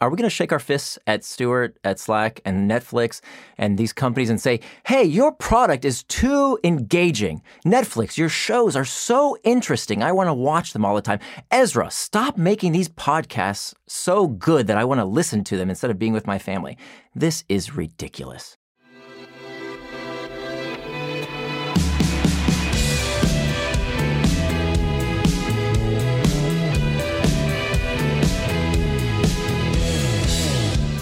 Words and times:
Are 0.00 0.10
we 0.10 0.16
going 0.16 0.28
to 0.28 0.34
shake 0.34 0.50
our 0.50 0.58
fists 0.58 0.98
at 1.06 1.22
Stewart, 1.22 1.78
at 1.84 2.00
Slack, 2.00 2.40
and 2.44 2.68
Netflix 2.68 3.20
and 3.56 3.78
these 3.78 3.92
companies 3.92 4.28
and 4.28 4.40
say, 4.40 4.60
hey, 4.86 5.04
your 5.04 5.30
product 5.30 5.84
is 5.84 6.02
too 6.02 6.58
engaging? 6.64 7.42
Netflix, 7.64 8.16
your 8.16 8.28
shows 8.28 8.74
are 8.74 8.84
so 8.84 9.36
interesting. 9.44 10.02
I 10.02 10.10
want 10.10 10.28
to 10.28 10.34
watch 10.34 10.72
them 10.72 10.84
all 10.84 10.96
the 10.96 11.00
time. 11.00 11.20
Ezra, 11.50 11.90
stop 11.90 12.36
making 12.36 12.72
these 12.72 12.88
podcasts 12.88 13.72
so 13.86 14.26
good 14.26 14.66
that 14.66 14.78
I 14.78 14.84
want 14.84 14.98
to 15.00 15.04
listen 15.04 15.44
to 15.44 15.56
them 15.56 15.70
instead 15.70 15.90
of 15.92 15.98
being 15.98 16.12
with 16.12 16.26
my 16.26 16.38
family. 16.38 16.76
This 17.14 17.44
is 17.48 17.76
ridiculous. 17.76 18.56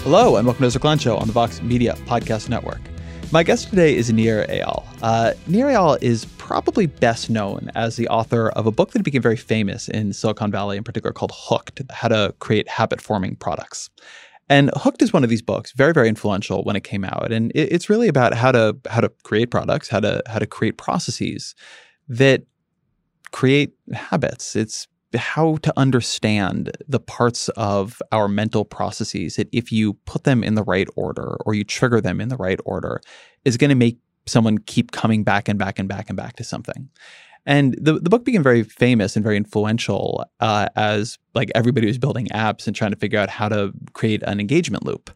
Hello, 0.03 0.35
and 0.35 0.45
welcome 0.45 0.63
to 0.63 0.67
Ezra 0.67 0.81
Klein 0.81 0.97
Show 0.97 1.15
on 1.15 1.27
the 1.27 1.33
Vox 1.33 1.61
Media 1.61 1.93
Podcast 2.05 2.49
Network. 2.49 2.81
My 3.31 3.41
guest 3.41 3.69
today 3.69 3.95
is 3.95 4.11
Nir 4.11 4.45
Eyal. 4.49 4.85
Uh, 5.01 5.31
Nir 5.47 5.67
Eyal 5.67 5.97
is 6.03 6.25
probably 6.37 6.87
best 6.87 7.29
known 7.29 7.71
as 7.73 7.95
the 7.95 8.09
author 8.09 8.49
of 8.49 8.65
a 8.65 8.71
book 8.71 8.91
that 8.91 9.03
became 9.03 9.21
very 9.21 9.37
famous 9.37 9.87
in 9.87 10.11
Silicon 10.11 10.51
Valley, 10.51 10.75
in 10.75 10.83
particular, 10.83 11.13
called 11.13 11.31
Hooked 11.33 11.83
How 11.89 12.09
to 12.09 12.35
Create 12.39 12.67
Habit 12.67 12.99
Forming 12.99 13.37
Products. 13.37 13.89
And 14.49 14.71
Hooked 14.75 15.01
is 15.01 15.13
one 15.13 15.23
of 15.23 15.29
these 15.29 15.41
books, 15.41 15.71
very, 15.71 15.93
very 15.93 16.09
influential 16.09 16.65
when 16.65 16.75
it 16.75 16.83
came 16.83 17.05
out. 17.05 17.31
And 17.31 17.53
it, 17.55 17.71
it's 17.71 17.89
really 17.89 18.09
about 18.09 18.33
how 18.33 18.51
to 18.51 18.75
how 18.89 18.99
to 18.99 19.07
create 19.23 19.51
products, 19.51 19.87
how 19.87 20.01
to 20.01 20.21
how 20.27 20.39
to 20.39 20.45
create 20.45 20.77
processes 20.77 21.55
that 22.09 22.43
create 23.31 23.71
habits. 23.93 24.57
It's 24.57 24.85
how 25.15 25.57
to 25.57 25.73
understand 25.77 26.71
the 26.87 26.99
parts 26.99 27.49
of 27.49 28.01
our 28.11 28.27
mental 28.27 28.65
processes 28.65 29.35
that 29.35 29.49
if 29.51 29.71
you 29.71 29.93
put 30.05 30.23
them 30.23 30.43
in 30.43 30.55
the 30.55 30.63
right 30.63 30.87
order 30.95 31.37
or 31.45 31.53
you 31.53 31.63
trigger 31.63 32.01
them 32.01 32.19
in 32.19 32.29
the 32.29 32.37
right 32.37 32.59
order 32.65 33.01
is 33.45 33.57
going 33.57 33.69
to 33.69 33.75
make 33.75 33.97
someone 34.25 34.57
keep 34.57 34.91
coming 34.91 35.23
back 35.23 35.47
and 35.47 35.59
back 35.59 35.79
and 35.79 35.89
back 35.89 36.09
and 36.09 36.17
back 36.17 36.35
to 36.35 36.43
something. 36.43 36.89
And 37.45 37.75
the, 37.79 37.99
the 37.99 38.09
book 38.09 38.23
became 38.23 38.43
very 38.43 38.63
famous 38.63 39.15
and 39.15 39.23
very 39.23 39.35
influential 39.35 40.25
uh, 40.39 40.67
as 40.75 41.17
like 41.33 41.51
everybody 41.55 41.87
was 41.87 41.97
building 41.97 42.27
apps 42.27 42.67
and 42.67 42.75
trying 42.75 42.91
to 42.91 42.97
figure 42.97 43.19
out 43.19 43.29
how 43.29 43.49
to 43.49 43.73
create 43.93 44.23
an 44.23 44.39
engagement 44.39 44.85
loop. 44.85 45.11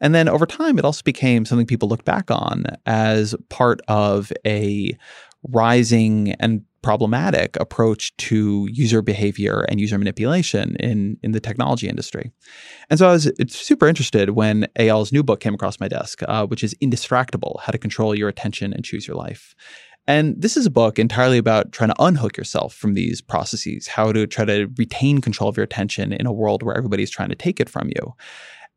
And 0.00 0.14
then 0.14 0.28
over 0.28 0.46
time, 0.46 0.78
it 0.78 0.84
also 0.84 1.02
became 1.04 1.44
something 1.44 1.66
people 1.66 1.88
look 1.88 2.04
back 2.04 2.30
on 2.30 2.66
as 2.86 3.34
part 3.48 3.80
of 3.88 4.32
a 4.46 4.96
rising 5.48 6.32
and 6.40 6.62
problematic 6.82 7.56
approach 7.58 8.14
to 8.18 8.68
user 8.70 9.00
behavior 9.00 9.64
and 9.70 9.80
user 9.80 9.96
manipulation 9.96 10.76
in, 10.76 11.16
in 11.22 11.32
the 11.32 11.40
technology 11.40 11.88
industry. 11.88 12.30
And 12.90 12.98
so 12.98 13.08
I 13.08 13.12
was 13.12 13.32
super 13.48 13.88
interested 13.88 14.30
when 14.30 14.66
Eyal's 14.78 15.10
new 15.10 15.22
book 15.22 15.40
came 15.40 15.54
across 15.54 15.80
my 15.80 15.88
desk, 15.88 16.20
uh, 16.28 16.46
which 16.46 16.62
is 16.62 16.74
Indistractable 16.82 17.60
How 17.60 17.72
to 17.72 17.78
Control 17.78 18.14
Your 18.14 18.28
Attention 18.28 18.74
and 18.74 18.84
Choose 18.84 19.08
Your 19.08 19.16
Life. 19.16 19.54
And 20.06 20.34
this 20.40 20.58
is 20.58 20.66
a 20.66 20.70
book 20.70 20.98
entirely 20.98 21.38
about 21.38 21.72
trying 21.72 21.88
to 21.88 22.02
unhook 22.02 22.36
yourself 22.36 22.74
from 22.74 22.92
these 22.92 23.22
processes, 23.22 23.86
how 23.86 24.12
to 24.12 24.26
try 24.26 24.44
to 24.44 24.68
retain 24.76 25.22
control 25.22 25.48
of 25.48 25.56
your 25.56 25.64
attention 25.64 26.12
in 26.12 26.26
a 26.26 26.32
world 26.32 26.62
where 26.62 26.76
everybody's 26.76 27.10
trying 27.10 27.30
to 27.30 27.34
take 27.34 27.60
it 27.60 27.70
from 27.70 27.88
you. 27.88 28.12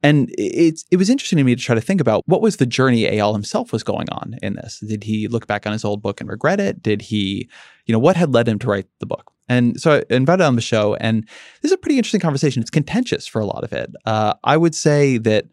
And 0.03 0.29
it's 0.37 0.85
it 0.91 0.97
was 0.97 1.09
interesting 1.09 1.37
to 1.37 1.43
me 1.43 1.55
to 1.55 1.61
try 1.61 1.75
to 1.75 1.81
think 1.81 1.99
about 1.99 2.23
what 2.27 2.41
was 2.41 2.57
the 2.57 2.65
journey 2.65 3.03
Eyal 3.03 3.33
himself 3.33 3.71
was 3.71 3.83
going 3.83 4.07
on 4.11 4.35
in 4.41 4.53
this. 4.53 4.79
Did 4.79 5.03
he 5.03 5.27
look 5.27 5.47
back 5.47 5.65
on 5.65 5.73
his 5.73 5.83
old 5.83 6.01
book 6.01 6.21
and 6.21 6.29
regret 6.29 6.59
it? 6.59 6.83
Did 6.83 7.01
he, 7.01 7.49
you 7.85 7.93
know, 7.93 7.99
what 7.99 8.15
had 8.15 8.33
led 8.33 8.47
him 8.47 8.59
to 8.59 8.67
write 8.67 8.87
the 8.99 9.07
book? 9.07 9.31
And 9.49 9.79
so 9.79 9.95
I 10.09 10.13
invited 10.13 10.43
on 10.43 10.55
the 10.55 10.61
show, 10.61 10.95
and 10.95 11.23
this 11.61 11.71
is 11.71 11.71
a 11.71 11.77
pretty 11.77 11.97
interesting 11.97 12.21
conversation. 12.21 12.61
It's 12.61 12.69
contentious 12.69 13.27
for 13.27 13.41
a 13.41 13.45
lot 13.45 13.63
of 13.63 13.73
it. 13.73 13.89
Uh, 14.05 14.33
I 14.43 14.57
would 14.57 14.75
say 14.75 15.17
that 15.19 15.45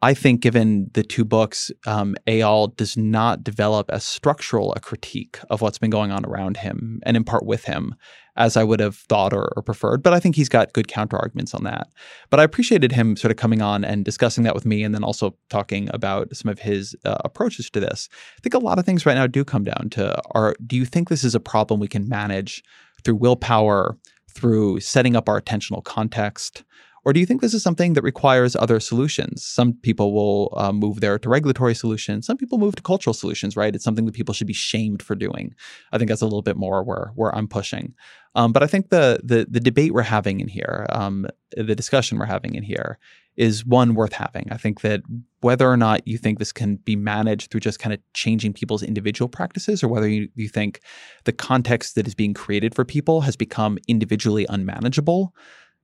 I 0.00 0.14
think, 0.14 0.40
given 0.40 0.90
the 0.94 1.02
two 1.02 1.24
books, 1.24 1.72
um, 1.86 2.14
does 2.26 2.96
not 2.96 3.42
develop 3.42 3.90
as 3.90 4.04
structural 4.04 4.72
a 4.74 4.80
critique 4.80 5.38
of 5.50 5.60
what's 5.60 5.78
been 5.78 5.90
going 5.90 6.12
on 6.12 6.24
around 6.24 6.58
him 6.58 7.00
and 7.04 7.16
in 7.16 7.24
part 7.24 7.44
with 7.44 7.64
him 7.64 7.94
as 8.38 8.56
I 8.56 8.64
would 8.64 8.80
have 8.80 8.96
thought 8.96 9.32
or, 9.32 9.52
or 9.56 9.62
preferred. 9.62 10.02
But 10.02 10.14
I 10.14 10.20
think 10.20 10.36
he's 10.36 10.48
got 10.48 10.72
good 10.72 10.88
counter 10.88 11.18
arguments 11.18 11.52
on 11.52 11.64
that. 11.64 11.88
But 12.30 12.40
I 12.40 12.44
appreciated 12.44 12.92
him 12.92 13.16
sort 13.16 13.32
of 13.32 13.36
coming 13.36 13.60
on 13.60 13.84
and 13.84 14.04
discussing 14.04 14.44
that 14.44 14.54
with 14.54 14.64
me 14.64 14.84
and 14.84 14.94
then 14.94 15.04
also 15.04 15.36
talking 15.50 15.90
about 15.92 16.34
some 16.34 16.48
of 16.48 16.60
his 16.60 16.96
uh, 17.04 17.18
approaches 17.24 17.68
to 17.70 17.80
this. 17.80 18.08
I 18.38 18.40
think 18.40 18.54
a 18.54 18.58
lot 18.58 18.78
of 18.78 18.86
things 18.86 19.04
right 19.04 19.14
now 19.14 19.26
do 19.26 19.44
come 19.44 19.64
down 19.64 19.90
to 19.90 20.18
are 20.30 20.54
do 20.64 20.76
you 20.76 20.84
think 20.84 21.08
this 21.08 21.24
is 21.24 21.34
a 21.34 21.40
problem 21.40 21.80
we 21.80 21.88
can 21.88 22.08
manage 22.08 22.62
through 23.04 23.16
willpower, 23.16 23.98
through 24.30 24.80
setting 24.80 25.16
up 25.16 25.28
our 25.28 25.40
attentional 25.40 25.82
context? 25.82 26.62
Or 27.04 27.12
do 27.12 27.20
you 27.20 27.26
think 27.26 27.40
this 27.40 27.54
is 27.54 27.62
something 27.62 27.94
that 27.94 28.02
requires 28.02 28.56
other 28.56 28.80
solutions? 28.80 29.44
Some 29.44 29.74
people 29.74 30.12
will 30.12 30.52
uh, 30.56 30.72
move 30.72 31.00
there 31.00 31.18
to 31.18 31.28
regulatory 31.28 31.74
solutions. 31.74 32.26
Some 32.26 32.36
people 32.36 32.58
move 32.58 32.76
to 32.76 32.82
cultural 32.82 33.14
solutions, 33.14 33.56
right? 33.56 33.74
It's 33.74 33.84
something 33.84 34.06
that 34.06 34.14
people 34.14 34.34
should 34.34 34.46
be 34.46 34.52
shamed 34.52 35.02
for 35.02 35.14
doing. 35.14 35.54
I 35.92 35.98
think 35.98 36.08
that's 36.08 36.22
a 36.22 36.26
little 36.26 36.42
bit 36.42 36.56
more 36.56 36.82
where 36.82 37.12
where 37.14 37.34
I'm 37.34 37.48
pushing. 37.48 37.94
Um, 38.34 38.52
but 38.52 38.62
I 38.62 38.66
think 38.66 38.90
the 38.90 39.20
the 39.22 39.46
the 39.48 39.60
debate 39.60 39.92
we're 39.92 40.02
having 40.02 40.40
in 40.40 40.48
here, 40.48 40.86
um, 40.90 41.26
the 41.56 41.74
discussion 41.74 42.18
we're 42.18 42.26
having 42.26 42.54
in 42.54 42.62
here, 42.62 42.98
is 43.36 43.64
one 43.64 43.94
worth 43.94 44.12
having. 44.12 44.48
I 44.50 44.56
think 44.56 44.80
that 44.82 45.00
whether 45.40 45.70
or 45.70 45.76
not 45.76 46.06
you 46.06 46.18
think 46.18 46.38
this 46.38 46.52
can 46.52 46.76
be 46.76 46.96
managed 46.96 47.50
through 47.50 47.60
just 47.60 47.78
kind 47.78 47.94
of 47.94 48.00
changing 48.12 48.52
people's 48.52 48.82
individual 48.82 49.28
practices, 49.28 49.82
or 49.82 49.88
whether 49.88 50.08
you, 50.08 50.28
you 50.34 50.48
think 50.48 50.80
the 51.24 51.32
context 51.32 51.94
that 51.94 52.06
is 52.06 52.14
being 52.14 52.34
created 52.34 52.74
for 52.74 52.84
people 52.84 53.20
has 53.22 53.36
become 53.36 53.78
individually 53.86 54.44
unmanageable 54.48 55.32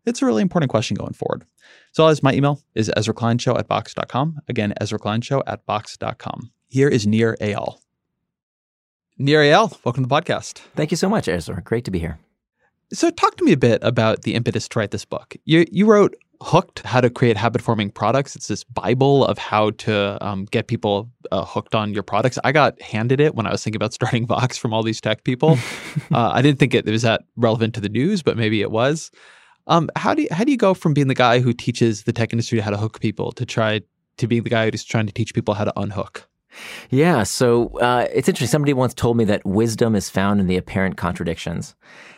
it's 0.07 0.23
a 0.23 0.27
really 0.27 0.43
important 0.43 0.71
question 0.71 0.97
going 0.97 1.13
forward. 1.13 1.45
So 1.93 2.07
as 2.07 2.23
my 2.23 2.33
email 2.33 2.61
is 2.75 2.91
ezrakleinshow 2.97 3.59
at 3.59 3.69
vox.com. 3.69 4.41
Again, 4.49 4.75
ezrakleinshow 4.81 5.43
at 5.47 5.65
vox.com. 5.67 6.51
Here 6.69 6.89
is 6.89 7.07
Nir 7.07 7.37
Eyal. 7.41 7.79
Nir 9.17 9.41
Eyal, 9.41 9.79
welcome 9.85 10.05
to 10.05 10.09
the 10.09 10.15
podcast. 10.15 10.59
Thank 10.75 10.91
you 10.91 10.97
so 10.97 11.09
much, 11.09 11.29
Ezra. 11.29 11.63
Great 11.63 11.85
to 11.85 11.91
be 11.91 12.01
here. 12.01 12.19
So 12.93 13.11
talk 13.11 13.37
to 13.37 13.45
me 13.45 13.53
a 13.53 13.57
bit 13.57 13.83
about 13.83 14.23
the 14.23 14.35
impetus 14.35 14.69
to 14.69 14.79
write 14.79 14.91
this 14.91 15.05
book. 15.05 15.37
You, 15.45 15.65
you 15.71 15.87
wrote 15.87 16.17
Hooked, 16.43 16.81
How 16.81 17.01
to 17.01 17.09
Create 17.09 17.37
Habit 17.37 17.63
Forming 17.63 17.91
Products. 17.91 18.37
It's 18.37 18.49
this 18.49 18.65
Bible 18.65 19.25
of 19.25 19.39
how 19.39 19.71
to 19.71 20.19
um, 20.21 20.45
get 20.47 20.67
people 20.67 21.11
uh, 21.33 21.45
hooked 21.45 21.75
on 21.75 21.95
your 21.95 22.03
products. 22.03 22.39
I 22.45 22.53
got 22.53 22.81
handed 22.83 23.21
it 23.21 23.35
when 23.35 23.47
I 23.47 23.53
was 23.53 23.65
thinking 23.65 23.77
about 23.77 23.95
starting 23.95 24.27
Vox 24.27 24.59
from 24.59 24.75
all 24.75 24.83
these 24.83 25.01
tech 25.01 25.25
people. 25.25 25.59
uh, 26.13 26.31
I 26.33 26.43
didn't 26.43 26.59
think 26.59 26.75
it, 26.75 26.87
it 26.87 26.93
was 26.93 27.03
that 27.03 27.23
relevant 27.37 27.75
to 27.75 27.81
the 27.81 27.89
news, 27.89 28.23
but 28.23 28.37
maybe 28.37 28.61
it 28.61 28.71
was. 28.71 29.11
Um, 29.67 29.89
how 29.97 30.15
do 30.15 30.23
you, 30.23 30.29
how 30.31 30.45
do 30.45 30.51
you 30.51 30.59
go 30.59 30.75
from 30.75 30.95
being 30.95 31.09
the 31.09 31.15
guy 31.15 31.41
who 31.41 31.53
teaches 31.53 32.03
the 32.05 32.13
tech 32.13 32.33
industry 32.33 32.61
how 32.61 32.71
to 32.71 32.77
hook 32.77 33.01
people 33.01 33.33
to 33.33 33.47
try 33.47 33.81
to 34.19 34.27
being 34.27 34.43
the 34.43 34.51
guy 34.51 34.71
who's 34.71 34.85
trying 34.85 35.07
to 35.07 35.13
teach 35.13 35.35
people 35.35 35.55
how 35.55 35.65
to 35.65 35.73
unhook? 35.79 36.29
Yeah, 36.91 37.25
so 37.25 37.69
uh, 37.79 38.07
it's 38.13 38.29
interesting. 38.29 38.53
Somebody 38.53 38.75
once 38.75 38.95
told 38.95 39.17
me 39.17 39.25
that 39.25 39.45
wisdom 39.45 39.97
is 39.97 40.09
found 40.09 40.41
in 40.41 40.47
the 40.47 40.57
apparent 40.57 40.97
contradictions. 40.97 41.75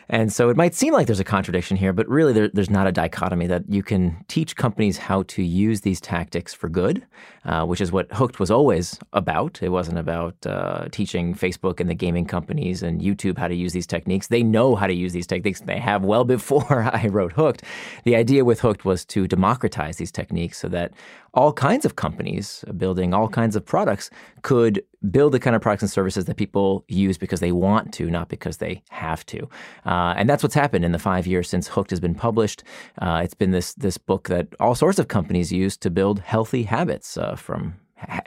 And 0.09 0.31
so 0.31 0.49
it 0.49 0.55
might 0.55 0.73
seem 0.73 0.93
like 0.93 1.07
there's 1.07 1.19
a 1.19 1.25
contradiction 1.25 1.75
here, 1.75 1.91
but 1.91 2.07
really 2.07 2.31
there, 2.31 2.47
there's 2.47 2.69
not 2.69 2.87
a 2.87 2.91
dichotomy 2.91 3.45
that 3.47 3.63
you 3.67 3.83
can 3.83 4.23
teach 4.27 4.55
companies 4.55 4.97
how 4.97 5.23
to 5.23 5.43
use 5.43 5.81
these 5.81 5.99
tactics 5.99 6.53
for 6.53 6.69
good, 6.69 7.05
uh, 7.43 7.65
which 7.65 7.81
is 7.81 7.91
what 7.91 8.11
Hooked 8.13 8.39
was 8.39 8.49
always 8.49 8.97
about. 9.11 9.61
It 9.61 9.69
wasn't 9.69 9.97
about 9.97 10.35
uh, 10.45 10.87
teaching 10.91 11.35
Facebook 11.35 11.81
and 11.81 11.89
the 11.89 11.95
gaming 11.95 12.25
companies 12.25 12.83
and 12.83 13.01
YouTube 13.01 13.37
how 13.37 13.49
to 13.49 13.55
use 13.55 13.73
these 13.73 13.87
techniques. 13.87 14.27
They 14.27 14.43
know 14.43 14.75
how 14.75 14.87
to 14.87 14.93
use 14.93 15.11
these 15.11 15.27
techniques. 15.27 15.59
They 15.61 15.79
have 15.79 16.05
well 16.05 16.23
before 16.37 16.83
I 16.83 17.07
wrote 17.07 17.33
Hooked. 17.33 17.63
The 18.05 18.15
idea 18.15 18.45
with 18.45 18.61
Hooked 18.61 18.85
was 18.85 19.03
to 19.05 19.27
democratize 19.27 19.97
these 19.97 20.11
techniques 20.11 20.57
so 20.57 20.69
that 20.69 20.93
all 21.33 21.51
kinds 21.51 21.85
of 21.85 21.97
companies 21.97 22.63
building 22.77 23.13
all 23.13 23.27
kinds 23.27 23.55
of 23.55 23.65
products 23.65 24.09
could 24.41 24.81
build 25.11 25.33
the 25.33 25.39
kind 25.39 25.55
of 25.55 25.61
products 25.61 25.83
and 25.83 25.91
services 25.91 26.25
that 26.25 26.35
people 26.35 26.83
use 26.87 27.17
because 27.17 27.39
they 27.39 27.51
want 27.51 27.93
to, 27.93 28.09
not 28.09 28.29
because 28.29 28.57
they 28.57 28.81
have 28.89 29.25
to. 29.27 29.47
Uh, 29.85 30.13
and 30.17 30.29
that's 30.29 30.43
what's 30.43 30.55
happened 30.55 30.85
in 30.85 30.91
the 30.91 30.99
five 30.99 31.27
years 31.27 31.49
since 31.49 31.67
Hooked 31.67 31.91
has 31.91 31.99
been 31.99 32.15
published. 32.15 32.63
Uh, 33.01 33.21
it's 33.23 33.33
been 33.33 33.51
this 33.51 33.73
this 33.73 33.97
book 33.97 34.27
that 34.29 34.47
all 34.59 34.75
sorts 34.75 34.99
of 34.99 35.07
companies 35.07 35.51
use 35.51 35.77
to 35.77 35.89
build 35.89 36.19
healthy 36.19 36.63
habits 36.63 37.17
uh, 37.17 37.35
from 37.35 37.75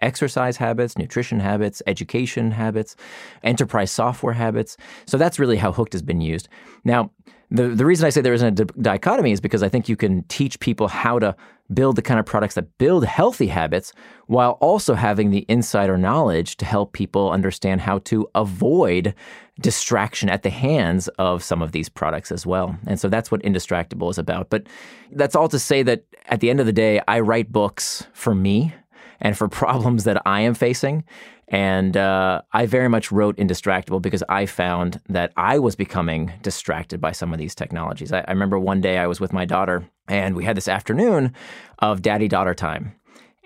exercise 0.01 0.57
habits, 0.57 0.99
nutrition 0.99 1.41
habits, 1.41 1.83
education 1.87 2.51
habits, 2.51 2.97
enterprise 3.43 3.91
software 3.91 4.35
habits. 4.35 4.77
So 5.07 5.17
that's 5.17 5.39
really 5.39 5.57
how 5.57 5.73
Hooked 5.73 5.93
has 5.93 6.03
been 6.03 6.21
used. 6.21 6.49
Now, 6.85 7.11
the, 7.51 7.69
the 7.69 7.85
reason 7.85 8.07
I 8.07 8.11
say 8.11 8.21
there 8.21 8.33
isn't 8.33 8.61
a 8.61 8.65
di- 8.65 8.81
dichotomy 8.81 9.33
is 9.33 9.41
because 9.41 9.63
I 9.63 9.69
think 9.69 9.89
you 9.89 9.97
can 9.97 10.23
teach 10.25 10.61
people 10.61 10.89
how 10.89 11.19
to 11.19 11.35
build 11.73 11.97
the 11.97 12.03
kind 12.03 12.21
of 12.21 12.27
products 12.27 12.55
that 12.55 12.79
build 12.79 13.05
healthy 13.05 13.47
habits 13.47 13.93
while 14.27 14.53
also 14.61 14.95
having 14.95 15.31
the 15.31 15.45
insider 15.49 15.97
knowledge 15.97 16.57
to 16.57 16.65
help 16.65 16.93
people 16.93 17.31
understand 17.31 17.81
how 17.81 17.99
to 17.99 18.29
avoid 18.35 19.15
distraction 19.61 20.29
at 20.29 20.43
the 20.43 20.51
hands 20.51 21.09
of 21.19 21.43
some 21.43 21.63
of 21.63 21.73
these 21.73 21.89
products 21.89 22.33
as 22.33 22.47
well. 22.47 22.77
And 22.87 22.99
so 22.99 23.09
that's 23.09 23.31
what 23.31 23.43
Indistractable 23.43 24.11
is 24.11 24.19
about. 24.19 24.51
But 24.51 24.67
that's 25.13 25.37
all 25.37 25.49
to 25.49 25.59
say 25.59 25.83
that 25.83 26.05
at 26.27 26.41
the 26.41 26.51
end 26.51 26.61
of 26.61 26.67
the 26.67 26.73
day, 26.73 27.01
I 27.07 27.21
write 27.21 27.53
books 27.53 28.07
for 28.13 28.35
me 28.35 28.75
and 29.21 29.37
for 29.37 29.49
problems 29.63 30.05
that 30.05 30.23
I 30.27 30.41
am 30.41 30.55
facing. 30.55 31.05
And 31.49 31.97
uh, 31.97 32.43
I 32.53 32.67
very 32.67 32.89
much 32.89 33.11
wrote 33.11 33.37
Indistractable 33.37 34.01
because 34.01 34.23
I 34.29 34.47
found 34.47 35.01
that 35.09 35.33
I 35.37 35.59
was 35.59 35.75
becoming 35.75 36.33
distracted 36.43 37.01
by 37.01 37.11
some 37.11 37.33
of 37.33 37.39
these 37.39 37.57
technologies. 37.57 38.13
I, 38.13 38.21
I 38.21 38.31
remember 38.31 38.59
one 38.59 38.81
day 38.81 38.99
I 38.99 39.09
was 39.09 39.19
with 39.19 39.33
my 39.33 39.45
daughter 39.45 39.85
and 40.11 40.35
we 40.35 40.45
had 40.45 40.57
this 40.57 40.69
afternoon 40.69 41.33
of 41.79 42.03
daddy 42.03 42.29
daughter 42.29 42.53
time. 42.53 42.95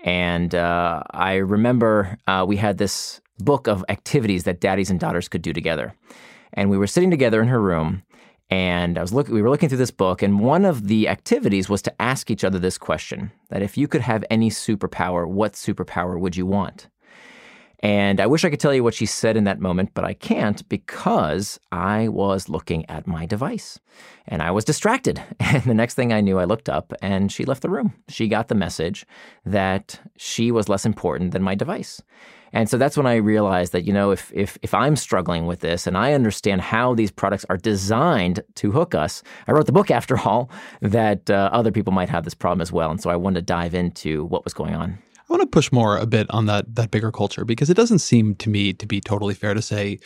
And 0.03 0.53
uh, 0.53 1.03
I 1.11 1.35
remember 1.35 2.17
uh, 2.27 2.45
we 2.47 2.57
had 2.57 2.77
this 2.77 3.21
book 3.39 3.67
of 3.67 3.85
activities 3.89 4.43
that 4.43 4.59
daddies 4.59 4.89
and 4.89 4.99
daughters 4.99 5.27
could 5.27 5.41
do 5.41 5.53
together. 5.53 5.93
And 6.53 6.69
we 6.69 6.77
were 6.77 6.87
sitting 6.87 7.11
together 7.11 7.41
in 7.41 7.47
her 7.47 7.61
room 7.61 8.03
and 8.49 8.97
I 8.97 9.01
was 9.01 9.11
looking 9.11 9.33
we 9.33 9.41
were 9.41 9.49
looking 9.49 9.69
through 9.69 9.79
this 9.79 9.91
book 9.91 10.21
and 10.21 10.39
one 10.39 10.65
of 10.65 10.87
the 10.87 11.07
activities 11.07 11.67
was 11.67 11.81
to 11.83 12.01
ask 12.01 12.29
each 12.29 12.43
other 12.43 12.59
this 12.59 12.77
question 12.77 13.31
that 13.49 13.63
if 13.63 13.75
you 13.77 13.87
could 13.87 14.01
have 14.01 14.23
any 14.29 14.51
superpower, 14.51 15.27
what 15.27 15.53
superpower 15.53 16.19
would 16.19 16.35
you 16.35 16.45
want? 16.45 16.87
And 17.81 18.19
I 18.19 18.27
wish 18.27 18.45
I 18.45 18.49
could 18.49 18.59
tell 18.59 18.73
you 18.73 18.83
what 18.83 18.93
she 18.93 19.05
said 19.05 19.37
in 19.37 19.43
that 19.45 19.59
moment, 19.59 19.91
but 19.93 20.05
I 20.05 20.13
can't 20.13 20.67
because 20.69 21.59
I 21.71 22.07
was 22.07 22.49
looking 22.49 22.89
at 22.89 23.07
my 23.07 23.25
device 23.25 23.79
and 24.27 24.41
I 24.41 24.51
was 24.51 24.65
distracted. 24.65 25.21
And 25.39 25.63
the 25.63 25.73
next 25.73 25.93
thing 25.93 26.11
I 26.11 26.21
knew, 26.21 26.39
I 26.39 26.45
looked 26.45 26.69
up 26.69 26.91
and 27.01 27.31
she 27.31 27.45
left 27.45 27.61
the 27.61 27.69
room. 27.69 27.93
She 28.09 28.27
got 28.27 28.47
the 28.47 28.55
message 28.55 29.05
that 29.45 29.99
she 30.17 30.51
was 30.51 30.67
less 30.67 30.85
important 30.85 31.31
than 31.31 31.43
my 31.43 31.55
device. 31.55 32.01
And 32.51 32.69
so 32.69 32.77
that's 32.77 32.95
when 32.95 33.05
I 33.05 33.15
realized 33.15 33.73
that, 33.73 33.83
you 33.83 33.91
know, 33.93 34.11
if, 34.11 34.31
if, 34.33 34.57
if 34.61 34.73
I'm 34.73 34.95
struggling 34.95 35.45
with 35.45 35.59
this 35.59 35.85
and 35.87 35.97
I 35.97 36.13
understand 36.13 36.61
how 36.61 36.95
these 36.95 37.11
products 37.11 37.45
are 37.49 37.57
designed 37.57 38.41
to 38.55 38.71
hook 38.71 38.95
us, 38.95 39.23
I 39.47 39.51
wrote 39.51 39.65
the 39.65 39.73
book 39.73 39.91
after 39.91 40.17
all, 40.17 40.49
that 40.81 41.29
uh, 41.29 41.49
other 41.51 41.71
people 41.71 41.91
might 41.91 42.09
have 42.09 42.23
this 42.23 42.33
problem 42.33 42.61
as 42.61 42.71
well. 42.71 42.91
And 42.91 43.01
so 43.01 43.09
I 43.09 43.17
wanted 43.17 43.41
to 43.41 43.45
dive 43.45 43.75
into 43.75 44.23
what 44.25 44.45
was 44.45 44.53
going 44.53 44.73
on. 44.73 44.97
I 45.27 45.33
want 45.33 45.41
to 45.41 45.47
push 45.47 45.71
more 45.71 45.97
a 45.97 46.05
bit 46.05 46.27
on 46.29 46.45
that 46.45 46.75
that 46.75 46.91
bigger 46.91 47.11
culture 47.11 47.45
because 47.45 47.69
it 47.69 47.77
doesn't 47.77 47.99
seem 47.99 48.35
to 48.35 48.49
me 48.49 48.73
to 48.73 48.85
be 48.85 49.01
totally 49.01 49.33
fair 49.33 49.53
to 49.53 49.61
say, 49.61 49.99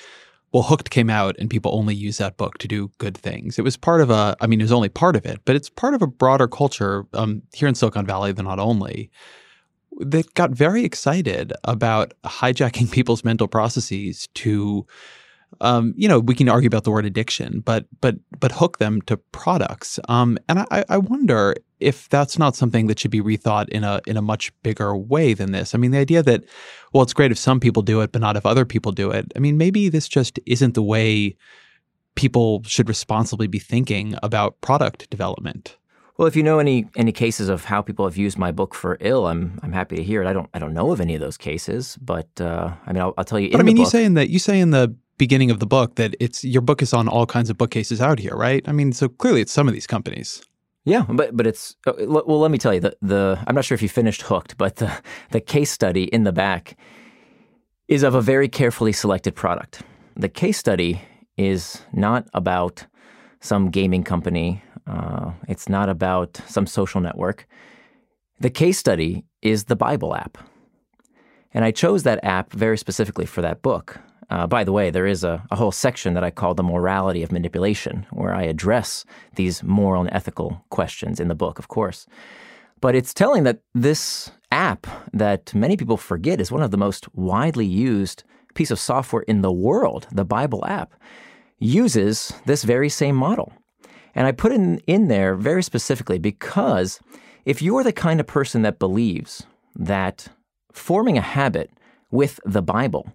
well, 0.51 0.63
Hooked 0.63 0.89
came 0.89 1.09
out 1.09 1.35
and 1.37 1.49
people 1.49 1.75
only 1.75 1.93
use 1.93 2.17
that 2.17 2.37
book 2.37 2.57
to 2.59 2.67
do 2.67 2.89
good 2.97 3.17
things. 3.17 3.59
It 3.59 3.63
was 3.63 3.77
part 3.77 4.01
of 4.01 4.09
a, 4.09 4.35
I 4.41 4.47
mean, 4.47 4.59
it 4.59 4.63
was 4.63 4.71
only 4.71 4.89
part 4.89 5.15
of 5.15 5.25
it, 5.25 5.41
but 5.45 5.55
it's 5.55 5.69
part 5.69 5.93
of 5.93 6.01
a 6.01 6.07
broader 6.07 6.47
culture 6.47 7.05
um, 7.13 7.43
here 7.53 7.67
in 7.67 7.75
Silicon 7.75 8.05
Valley, 8.05 8.31
Than 8.31 8.45
not 8.45 8.59
only, 8.59 9.11
that 9.99 10.33
got 10.33 10.51
very 10.51 10.83
excited 10.83 11.53
about 11.65 12.13
hijacking 12.23 12.91
people's 12.91 13.23
mental 13.23 13.47
processes 13.47 14.27
to 14.35 14.87
um, 15.61 15.93
you 15.97 16.07
know, 16.07 16.19
we 16.19 16.35
can 16.35 16.49
argue 16.49 16.67
about 16.67 16.83
the 16.83 16.91
word 16.91 17.05
addiction, 17.05 17.61
but 17.61 17.85
but 18.01 18.15
but 18.39 18.51
hook 18.51 18.77
them 18.77 19.01
to 19.03 19.17
products. 19.17 19.99
Um, 20.07 20.37
and 20.47 20.59
I, 20.71 20.85
I 20.89 20.97
wonder 20.97 21.55
if 21.79 22.09
that's 22.09 22.37
not 22.37 22.55
something 22.55 22.87
that 22.87 22.99
should 22.99 23.11
be 23.11 23.21
rethought 23.21 23.69
in 23.69 23.83
a 23.83 24.01
in 24.07 24.17
a 24.17 24.21
much 24.21 24.51
bigger 24.63 24.95
way 24.95 25.33
than 25.33 25.51
this. 25.51 25.75
I 25.75 25.77
mean, 25.77 25.91
the 25.91 25.97
idea 25.97 26.23
that 26.23 26.43
well, 26.93 27.03
it's 27.03 27.13
great 27.13 27.31
if 27.31 27.37
some 27.37 27.59
people 27.59 27.81
do 27.81 28.01
it, 28.01 28.11
but 28.11 28.21
not 28.21 28.37
if 28.37 28.45
other 28.45 28.65
people 28.65 28.91
do 28.91 29.11
it. 29.11 29.31
I 29.35 29.39
mean, 29.39 29.57
maybe 29.57 29.89
this 29.89 30.07
just 30.07 30.39
isn't 30.45 30.75
the 30.75 30.83
way 30.83 31.35
people 32.15 32.61
should 32.65 32.87
responsibly 32.87 33.47
be 33.47 33.59
thinking 33.59 34.15
about 34.23 34.59
product 34.61 35.09
development. 35.09 35.77
Well, 36.17 36.27
if 36.27 36.35
you 36.35 36.43
know 36.43 36.59
any 36.59 36.85
any 36.97 37.13
cases 37.13 37.47
of 37.47 37.65
how 37.65 37.81
people 37.81 38.05
have 38.05 38.17
used 38.17 38.37
my 38.37 38.51
book 38.51 38.75
for 38.75 38.97
ill, 38.99 39.27
I'm 39.27 39.59
I'm 39.63 39.71
happy 39.71 39.95
to 39.95 40.03
hear 40.03 40.21
it. 40.21 40.27
I 40.27 40.33
don't 40.33 40.49
I 40.53 40.59
don't 40.59 40.73
know 40.73 40.91
of 40.91 40.99
any 40.99 41.15
of 41.15 41.21
those 41.21 41.37
cases, 41.37 41.97
but 42.01 42.27
uh, 42.41 42.73
I 42.85 42.91
mean 42.91 43.01
I'll, 43.01 43.13
I'll, 43.17 43.23
tell 43.23 43.39
you. 43.39 43.51
But 43.51 43.61
I 43.61 43.63
mean, 43.63 43.77
you 43.77 43.85
say 43.85 44.03
in 44.03 44.15
the 44.15 44.29
you 44.29 44.37
say 44.37 44.59
in 44.59 44.71
the 44.71 44.93
beginning 45.19 45.51
of 45.51 45.59
the 45.59 45.67
book 45.67 45.95
that 45.95 46.15
it's 46.19 46.43
your 46.43 46.63
book 46.63 46.81
is 46.81 46.93
on 46.93 47.07
all 47.07 47.27
kinds 47.27 47.51
of 47.51 47.57
bookcases 47.57 48.01
out 48.01 48.17
here, 48.17 48.35
right? 48.35 48.67
I 48.67 48.71
mean, 48.71 48.91
so 48.93 49.07
clearly 49.07 49.41
it's 49.41 49.51
some 49.51 49.67
of 49.67 49.73
these 49.75 49.85
companies. 49.85 50.41
Yeah, 50.85 51.05
but 51.07 51.37
but 51.37 51.45
it's 51.45 51.75
uh, 51.85 51.93
well. 52.07 52.39
Let 52.39 52.49
me 52.49 52.57
tell 52.57 52.73
you 52.73 52.79
the 52.79 52.95
the 53.03 53.37
I'm 53.45 53.53
not 53.53 53.65
sure 53.65 53.75
if 53.75 53.83
you 53.83 53.89
finished 53.89 54.23
Hooked, 54.23 54.57
but 54.57 54.77
the 54.77 54.91
the 55.29 55.41
case 55.41 55.71
study 55.71 56.05
in 56.05 56.23
the 56.23 56.31
back 56.31 56.75
is 57.87 58.01
of 58.01 58.15
a 58.15 58.21
very 58.21 58.49
carefully 58.49 58.93
selected 58.93 59.35
product. 59.35 59.83
The 60.15 60.29
case 60.29 60.57
study 60.57 61.01
is 61.37 61.81
not 61.93 62.27
about 62.33 62.87
some 63.41 63.69
gaming 63.69 64.03
company 64.03 64.63
uh, 64.89 65.31
it's 65.47 65.69
not 65.69 65.87
about 65.87 66.41
some 66.47 66.65
social 66.65 66.99
network. 66.99 67.47
The 68.39 68.49
case 68.49 68.77
study 68.77 69.25
is 69.41 69.65
the 69.65 69.75
Bible 69.75 70.15
app. 70.15 70.37
And 71.53 71.63
I 71.63 71.71
chose 71.71 72.03
that 72.03 72.23
app 72.23 72.53
very 72.53 72.77
specifically 72.77 73.25
for 73.25 73.41
that 73.41 73.61
book. 73.61 73.99
Uh, 74.29 74.45
by 74.45 74.63
the 74.63 74.71
way, 74.71 74.91
there 74.91 75.07
is 75.07 75.23
a, 75.23 75.43
a, 75.49 75.55
whole 75.55 75.71
section 75.71 76.13
that 76.13 76.23
I 76.23 76.29
call 76.29 76.53
the 76.53 76.63
morality 76.63 77.23
of 77.23 77.31
manipulation, 77.31 78.05
where 78.11 78.33
I 78.33 78.43
address 78.43 79.03
these 79.35 79.63
moral 79.63 80.01
and 80.01 80.13
ethical 80.13 80.63
questions 80.69 81.19
in 81.19 81.29
the 81.29 81.35
book, 81.35 81.57
of 81.57 81.67
course. 81.67 82.05
But 82.79 82.95
it's 82.95 83.13
telling 83.13 83.43
that 83.43 83.61
this 83.73 84.31
app 84.51 84.87
that 85.13 85.53
many 85.53 85.75
people 85.75 85.97
forget 85.97 86.39
is 86.39 86.51
one 86.51 86.61
of 86.61 86.71
the 86.71 86.77
most 86.77 87.13
widely 87.15 87.65
used 87.65 88.23
piece 88.53 88.71
of 88.71 88.79
software 88.79 89.23
in 89.23 89.41
the 89.41 89.51
world, 89.51 90.07
the 90.11 90.25
Bible 90.25 90.63
app, 90.65 90.93
uses 91.57 92.33
this 92.45 92.63
very 92.63 92.89
same 92.89 93.15
model. 93.15 93.51
And 94.15 94.27
I 94.27 94.31
put 94.31 94.51
it 94.51 94.83
in, 94.87 95.07
there 95.07 95.35
very 95.35 95.63
specifically 95.63 96.19
because 96.19 96.99
if 97.45 97.61
you're 97.61 97.83
the 97.83 97.93
kind 97.93 98.19
of 98.19 98.27
person 98.27 98.61
that 98.61 98.79
believes 98.79 99.45
that 99.75 100.27
forming 100.71 101.17
a 101.17 101.21
habit 101.21 101.71
with 102.11 102.39
the 102.45 102.61
Bible 102.61 103.13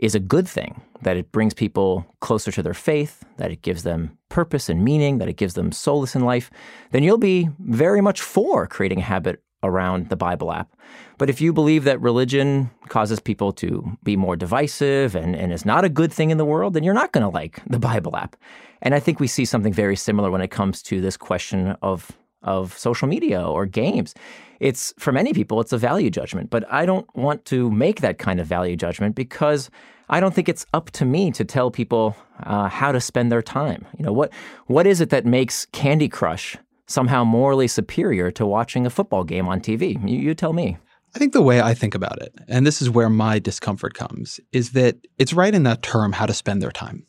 is 0.00 0.14
a 0.14 0.20
good 0.20 0.48
thing, 0.48 0.80
that 1.02 1.16
it 1.16 1.30
brings 1.30 1.54
people 1.54 2.06
closer 2.20 2.50
to 2.50 2.62
their 2.62 2.74
faith, 2.74 3.22
that 3.36 3.50
it 3.50 3.62
gives 3.62 3.82
them 3.82 4.16
purpose 4.30 4.68
and 4.68 4.82
meaning, 4.82 5.18
that 5.18 5.28
it 5.28 5.36
gives 5.36 5.54
them 5.54 5.70
solace 5.70 6.16
in 6.16 6.24
life, 6.24 6.50
then 6.90 7.02
you'll 7.02 7.18
be 7.18 7.48
very 7.60 8.00
much 8.00 8.20
for 8.20 8.66
creating 8.66 8.98
a 8.98 9.02
habit 9.02 9.42
around 9.62 10.08
the 10.08 10.16
Bible 10.16 10.52
app. 10.52 10.74
But 11.18 11.28
if 11.28 11.40
you 11.40 11.52
believe 11.52 11.84
that 11.84 12.00
religion 12.00 12.70
causes 12.88 13.20
people 13.20 13.52
to 13.54 13.98
be 14.02 14.16
more 14.16 14.36
divisive 14.36 15.14
and, 15.14 15.36
and 15.36 15.52
is 15.52 15.66
not 15.66 15.84
a 15.84 15.90
good 15.90 16.10
thing 16.10 16.30
in 16.30 16.38
the 16.38 16.46
world, 16.46 16.72
then 16.72 16.82
you're 16.82 16.94
not 16.94 17.12
going 17.12 17.22
to 17.22 17.28
like 17.28 17.60
the 17.66 17.78
Bible 17.78 18.16
app. 18.16 18.36
And 18.80 18.94
I 18.94 19.00
think 19.00 19.20
we 19.20 19.26
see 19.26 19.44
something 19.44 19.72
very 19.72 19.96
similar 19.96 20.30
when 20.30 20.40
it 20.40 20.50
comes 20.50 20.82
to 20.84 21.02
this 21.02 21.18
question 21.18 21.76
of 21.82 22.10
of 22.42 22.76
social 22.76 23.08
media 23.08 23.42
or 23.42 23.66
games. 23.66 24.14
It's 24.60 24.92
for 24.98 25.12
many 25.12 25.32
people 25.32 25.60
it's 25.60 25.72
a 25.72 25.78
value 25.78 26.10
judgment, 26.10 26.50
but 26.50 26.70
I 26.70 26.86
don't 26.86 27.06
want 27.16 27.44
to 27.46 27.70
make 27.70 28.00
that 28.00 28.18
kind 28.18 28.40
of 28.40 28.46
value 28.46 28.76
judgment 28.76 29.14
because 29.14 29.70
I 30.08 30.20
don't 30.20 30.34
think 30.34 30.48
it's 30.48 30.66
up 30.74 30.90
to 30.92 31.04
me 31.04 31.30
to 31.32 31.44
tell 31.44 31.70
people 31.70 32.16
uh, 32.42 32.68
how 32.68 32.92
to 32.92 33.00
spend 33.00 33.30
their 33.30 33.42
time. 33.42 33.86
You 33.98 34.04
know 34.04 34.12
what 34.12 34.32
what 34.66 34.86
is 34.86 35.00
it 35.00 35.10
that 35.10 35.24
makes 35.24 35.66
Candy 35.66 36.08
Crush 36.08 36.56
somehow 36.86 37.24
morally 37.24 37.68
superior 37.68 38.30
to 38.32 38.44
watching 38.44 38.86
a 38.86 38.90
football 38.90 39.24
game 39.24 39.48
on 39.48 39.60
TV? 39.60 39.96
You, 40.08 40.18
you 40.18 40.34
tell 40.34 40.52
me. 40.52 40.76
I 41.14 41.18
think 41.18 41.32
the 41.32 41.42
way 41.42 41.60
I 41.60 41.74
think 41.74 41.94
about 41.94 42.22
it, 42.22 42.32
and 42.46 42.64
this 42.64 42.80
is 42.80 42.88
where 42.88 43.10
my 43.10 43.40
discomfort 43.40 43.94
comes, 43.94 44.38
is 44.52 44.72
that 44.72 44.96
it's 45.18 45.32
right 45.32 45.52
in 45.52 45.64
that 45.64 45.82
term, 45.82 46.12
how 46.12 46.26
to 46.26 46.34
spend 46.34 46.62
their 46.62 46.70
time. 46.70 47.04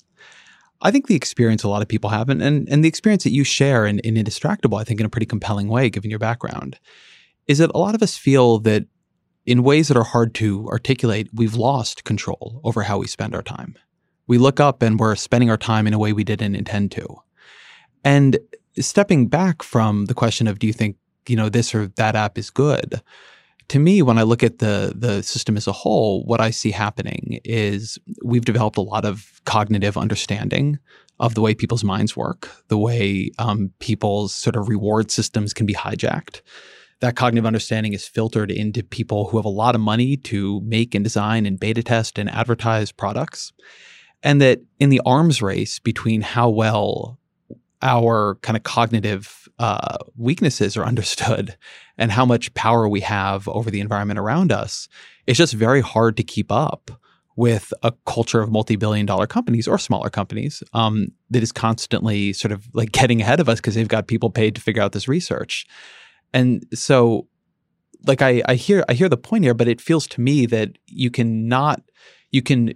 I 0.81 0.91
think 0.91 1.07
the 1.07 1.15
experience 1.15 1.63
a 1.63 1.69
lot 1.69 1.81
of 1.81 1.88
people 1.88 2.09
have, 2.09 2.29
and, 2.29 2.41
and, 2.41 2.67
and 2.69 2.83
the 2.83 2.88
experience 2.88 3.23
that 3.23 3.31
you 3.31 3.43
share 3.43 3.85
in, 3.85 4.00
in 4.00 4.15
Indistractable, 4.15 4.79
I 4.79 4.83
think 4.83 5.00
in 5.00 5.05
a 5.05 5.09
pretty 5.09 5.25
compelling 5.25 5.67
way, 5.67 5.89
given 5.89 6.09
your 6.09 6.19
background, 6.19 6.79
is 7.47 7.59
that 7.59 7.71
a 7.75 7.77
lot 7.77 7.95
of 7.95 8.01
us 8.01 8.17
feel 8.17 8.59
that 8.59 8.85
in 9.45 9.63
ways 9.63 9.88
that 9.88 9.97
are 9.97 10.03
hard 10.03 10.33
to 10.35 10.67
articulate, 10.69 11.29
we've 11.33 11.55
lost 11.55 12.03
control 12.03 12.61
over 12.63 12.83
how 12.83 12.97
we 12.97 13.07
spend 13.07 13.35
our 13.35 13.41
time. 13.41 13.75
We 14.27 14.38
look 14.38 14.59
up 14.59 14.81
and 14.81 15.00
we're 15.00 15.15
spending 15.15 15.50
our 15.50 15.57
time 15.57 15.88
in 15.88 15.93
a 15.93 16.00
way 16.00 16.13
we 16.13 16.23
didn't 16.23 16.55
intend 16.55 16.91
to. 16.93 17.21
And 18.03 18.38
stepping 18.79 19.27
back 19.27 19.63
from 19.63 20.05
the 20.05 20.13
question 20.13 20.47
of 20.47 20.59
do 20.59 20.67
you 20.67 20.73
think 20.73 20.95
you 21.27 21.35
know 21.35 21.50
this 21.50 21.75
or 21.75 21.88
that 21.88 22.15
app 22.15 22.38
is 22.38 22.50
good 22.50 23.01
to 23.72 23.80
me 23.80 24.01
when 24.01 24.18
i 24.18 24.24
look 24.24 24.44
at 24.44 24.60
the 24.60 24.94
the 24.96 25.24
system 25.24 25.56
as 25.56 25.66
a 25.66 25.72
whole 25.72 26.24
what 26.25 26.42
i 26.42 26.50
see 26.50 26.72
happening 26.72 27.40
is 27.46 27.98
we've 28.24 28.46
developed 28.46 28.78
a 28.78 28.82
lot 28.82 29.06
of 29.06 29.42
cognitive 29.46 29.98
understanding 29.98 30.78
of 31.22 31.36
the 31.36 31.42
way 31.42 31.54
people's 31.54 31.84
minds 31.84 32.18
work 32.18 32.50
the 32.68 32.78
way 32.78 33.30
um, 33.38 33.72
people's 33.80 34.34
sort 34.34 34.56
of 34.56 34.68
reward 34.68 35.12
systems 35.12 35.54
can 35.54 35.66
be 35.66 35.74
hijacked. 35.74 36.42
That 37.00 37.16
cognitive 37.16 37.46
understanding 37.46 37.94
is 37.94 38.08
filtered 38.08 38.51
into 38.51 38.84
people 38.84 39.28
who 39.28 39.38
have 39.38 39.46
a 39.46 39.50
lot 39.50 39.75
of 39.75 39.82
money 39.82 40.18
to 40.18 40.62
make 40.62 40.94
and 40.96 41.04
design 41.04 41.46
and 41.46 41.60
beta 41.60 41.84
test 41.84 42.18
and 42.18 42.30
advertise 42.30 42.92
products. 42.92 43.54
And 44.24 44.42
that 44.42 44.60
in 44.80 44.90
the 44.90 45.01
arms 45.06 45.42
race 45.42 45.80
between 45.80 46.22
how 46.22 46.50
well 46.50 47.20
our 47.81 48.35
kind 48.41 48.57
of 48.57 48.63
cognitive 48.63 49.47
uh, 49.59 49.97
weaknesses 50.15 50.77
are 50.77 50.85
understood 50.91 51.57
and 51.97 52.11
how 52.11 52.25
much 52.25 52.53
power 52.53 52.88
we 52.88 53.01
have 53.01 53.47
over 53.47 53.69
the 53.71 53.79
environment 53.79 54.19
around 54.19 54.51
us, 54.51 54.88
it's 55.27 55.38
just 55.38 55.53
very 55.53 55.81
hard 55.81 56.17
to 56.17 56.23
keep 56.23 56.51
up 56.51 56.91
with 57.38 57.73
a 57.81 57.93
culture 58.05 58.41
of 58.41 58.51
multi-billion 58.51 59.05
dollar 59.05 59.25
companies 59.25 59.67
or 59.67 59.77
smaller 59.77 60.09
companies 60.09 60.61
um, 60.73 61.07
that 61.29 61.41
is 61.41 61.51
constantly 61.51 62.33
sort 62.33 62.51
of 62.51 62.67
like 62.73 62.91
getting 62.91 63.21
ahead 63.21 63.39
of 63.39 63.47
us 63.47 63.59
because 63.59 63.73
they've 63.75 63.88
got 63.88 64.07
people 64.07 64.29
paid 64.29 64.53
to 64.55 64.61
figure 64.61 64.81
out 64.81 64.91
this 64.91 65.07
research. 65.07 65.65
And 66.33 66.65
so 66.73 67.27
like 68.07 68.21
I, 68.21 68.41
I 68.47 68.55
hear 68.55 68.83
i 68.89 68.93
hear 68.93 69.09
the 69.09 69.17
point 69.17 69.43
here 69.43 69.53
but 69.53 69.67
it 69.67 69.81
feels 69.81 70.07
to 70.07 70.21
me 70.21 70.45
that 70.47 70.77
you 70.88 71.11
cannot 71.11 71.81
you 72.31 72.41
can 72.41 72.73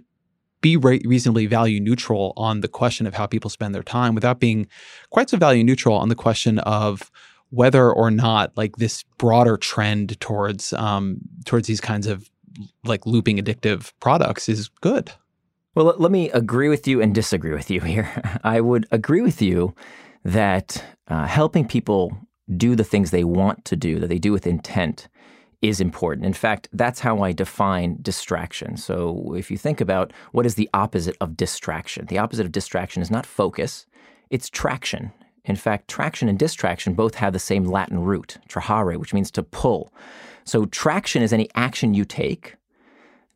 be 0.66 0.76
re- 0.76 1.00
reasonably 1.04 1.46
value 1.46 1.78
neutral 1.78 2.32
on 2.36 2.60
the 2.60 2.66
question 2.66 3.06
of 3.06 3.14
how 3.14 3.24
people 3.24 3.48
spend 3.48 3.72
their 3.72 3.84
time 3.84 4.16
without 4.16 4.40
being 4.40 4.66
quite 5.10 5.30
so 5.30 5.36
value 5.36 5.62
neutral 5.62 5.96
on 5.96 6.08
the 6.08 6.16
question 6.16 6.58
of 6.58 7.08
whether 7.50 7.92
or 7.92 8.10
not 8.10 8.50
like 8.56 8.74
this 8.74 9.04
broader 9.16 9.56
trend 9.56 10.18
towards 10.18 10.72
um, 10.72 11.18
towards 11.44 11.68
these 11.68 11.80
kinds 11.80 12.08
of 12.08 12.28
like 12.82 13.06
looping 13.06 13.38
addictive 13.38 13.92
products 14.00 14.48
is 14.48 14.68
good. 14.80 15.12
Well, 15.76 15.94
let 15.98 16.10
me 16.10 16.30
agree 16.30 16.68
with 16.68 16.88
you 16.88 17.00
and 17.00 17.14
disagree 17.14 17.52
with 17.52 17.70
you 17.70 17.80
here. 17.92 18.10
I 18.42 18.60
would 18.60 18.88
agree 18.90 19.20
with 19.20 19.40
you 19.40 19.72
that 20.24 20.82
uh, 21.06 21.26
helping 21.26 21.68
people 21.68 22.18
do 22.56 22.74
the 22.74 22.82
things 22.82 23.12
they 23.12 23.22
want 23.22 23.64
to 23.66 23.76
do, 23.76 24.00
that 24.00 24.08
they 24.08 24.18
do 24.18 24.32
with 24.32 24.48
intent, 24.48 25.06
is 25.68 25.80
important. 25.80 26.26
In 26.26 26.32
fact, 26.32 26.68
that's 26.72 27.00
how 27.00 27.22
I 27.22 27.32
define 27.32 27.98
distraction. 28.02 28.76
So 28.76 29.34
if 29.36 29.50
you 29.50 29.58
think 29.58 29.80
about 29.80 30.12
what 30.32 30.46
is 30.46 30.54
the 30.54 30.70
opposite 30.74 31.16
of 31.20 31.36
distraction, 31.36 32.06
the 32.06 32.18
opposite 32.18 32.46
of 32.46 32.52
distraction 32.52 33.02
is 33.02 33.10
not 33.10 33.26
focus, 33.26 33.86
it's 34.30 34.50
traction. 34.50 35.12
In 35.44 35.56
fact, 35.56 35.88
traction 35.88 36.28
and 36.28 36.38
distraction 36.38 36.94
both 36.94 37.14
have 37.16 37.32
the 37.32 37.38
same 37.38 37.64
Latin 37.64 38.00
root, 38.02 38.38
trahere, 38.48 38.96
which 38.96 39.14
means 39.14 39.30
to 39.32 39.42
pull. 39.42 39.92
So 40.44 40.66
traction 40.66 41.22
is 41.22 41.32
any 41.32 41.48
action 41.54 41.94
you 41.94 42.04
take 42.04 42.56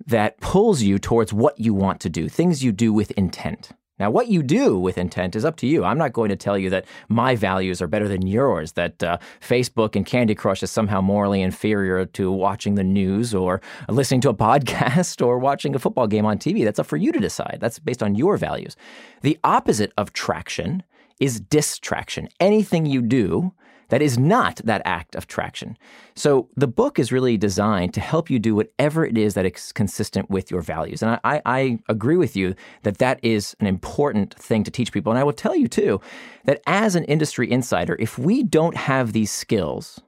that 0.07 0.41
pulls 0.41 0.83
you 0.83 0.99
towards 0.99 1.33
what 1.33 1.59
you 1.59 1.75
want 1.75 2.01
to 2.01 2.09
do, 2.09 2.29
things 2.29 2.65
you 2.65 2.73
do 2.73 2.93
with 2.93 3.11
intent. 3.13 3.71
Now, 4.01 4.11
what 4.11 4.29
you 4.29 4.43
do 4.43 4.79
with 4.79 4.97
intent 4.97 5.37
is 5.37 5.45
up 5.45 5.57
to 5.57 5.67
you. 5.67 5.85
I'm 5.85 5.99
not 5.99 6.15
going 6.15 6.31
to 6.31 6.37
tell 6.37 6.57
you 6.57 6.71
that 6.71 6.87
my 7.09 7.37
values 7.37 7.83
are 7.83 7.87
better 7.87 8.09
than 8.09 8.27
yours, 8.27 8.73
that 8.73 9.03
uh, 9.03 9.19
Facebook 9.41 9.95
and 9.95 10.07
Candy 10.07 10.35
Crush 10.35 10.63
is 10.63 10.71
somehow 10.71 11.03
morally 11.03 11.43
inferior 11.43 12.07
to 12.07 12.33
watching 12.33 12.77
the 12.77 12.83
news 12.83 13.35
or 13.35 13.61
listening 13.89 14.23
to 14.23 14.31
a 14.31 14.35
podcast 14.41 15.25
or 15.25 15.39
watching 15.39 15.75
a 15.75 15.79
football 15.79 16.07
game 16.07 16.25
on 16.25 16.39
TV. 16.39 16.65
That's 16.65 16.79
up 16.79 16.87
for 16.87 16.97
you 16.97 17.13
to 17.13 17.21
decide. 17.21 17.59
That's 17.61 17.79
based 17.79 18.03
on 18.03 18.15
your 18.15 18.39
values. 18.39 18.75
The 19.21 19.39
opposite 19.45 19.93
of 19.99 20.15
traction 20.15 20.83
is 21.21 21.39
distraction. 21.39 22.31
Anything 22.41 22.87
you 22.87 23.03
do 23.03 23.53
that 23.91 24.03
is 24.03 24.19
not 24.19 24.57
that 24.65 24.83
act 24.85 25.15
of 25.15 25.27
traction. 25.27 25.77
So 26.15 26.49
the 26.57 26.67
book 26.67 26.99
is 26.99 27.13
really 27.13 27.37
designed 27.37 27.95
to 27.95 28.01
help 28.01 28.31
you 28.31 28.39
do 28.39 28.55
whatever 28.55 29.05
it 29.05 29.19
is 29.19 29.35
that 29.35 29.45
is 29.45 29.73
consistent 29.73 30.31
with 30.31 30.51
your 30.51 30.63
values. 30.63 31.03
And 31.03 31.21
I, 31.23 31.43
I, 31.45 31.79
agree 31.89 32.17
with 32.17 32.37
you 32.37 32.55
that 32.83 32.99
that 32.99 33.21
is 33.23 33.57
an 33.61 33.67
important 33.67 34.35
thing 34.35 34.65
to 34.65 34.71
teach 34.71 34.93
people. 34.93 35.13
And 35.13 35.19
I 35.19 35.25
will 35.25 35.33
tell 35.33 35.55
you 35.55 35.69
too 35.69 36.01
that 36.45 36.63
as 36.67 36.95
an 36.95 37.05
industry 37.05 37.51
insider, 37.51 37.97
if 37.99 38.19
we 38.19 38.43
don't 38.43 38.77
have 38.77 39.13
these 39.13 39.31
skills, 39.31 40.01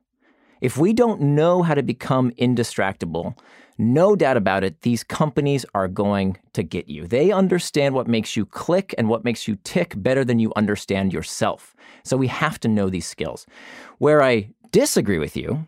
if 0.61 0.79
we 0.79 0.93
don't 0.93 1.21
know 1.21 1.62
how 1.62 1.75
to 1.75 1.83
become 1.83 2.31
indistractable, 2.33 3.37
no 3.79 4.15
doubt 4.15 4.37
about 4.37 4.65
it, 4.65 4.83
these 4.83 5.03
companies 5.03 5.67
are 5.75 5.89
going 5.89 6.37
to 6.53 6.62
get 6.62 6.89
you. 6.89 7.07
They 7.07 7.33
understand 7.33 7.95
what 7.95 8.07
makes 8.07 8.37
you 8.37 8.47
click 8.47 8.95
and 8.97 9.09
what 9.09 9.25
makes 9.25 9.49
you 9.49 9.59
tick 9.65 9.95
better 9.97 10.25
than 10.25 10.39
you 10.39 10.53
understand 10.55 11.12
yourself. 11.12 11.72
So 12.05 12.17
we 12.17 12.29
have 12.29 12.59
to 12.61 12.69
know 12.69 12.89
these 12.89 13.07
skills. 13.07 13.47
Where 13.99 14.23
I 14.23 14.51
disagree 14.71 15.19
with 15.19 15.37
you 15.37 15.67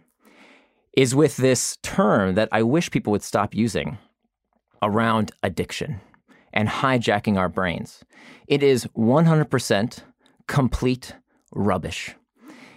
is 0.97 1.15
with 1.15 1.37
this 1.37 1.77
term 1.83 2.35
that 2.35 2.49
I 2.53 2.63
wish 2.63 2.91
people 2.91 3.11
would 3.13 3.23
stop 3.23 3.55
using 3.55 3.99
around 4.83 5.33
addiction 5.43 6.01
and 6.53 6.69
hijacking 6.69 7.37
our 7.37 7.49
brains. 7.49 8.05
It 8.47 8.63
is 8.63 8.87
100% 8.97 9.99
complete 10.47 11.15
rubbish. 11.53 12.15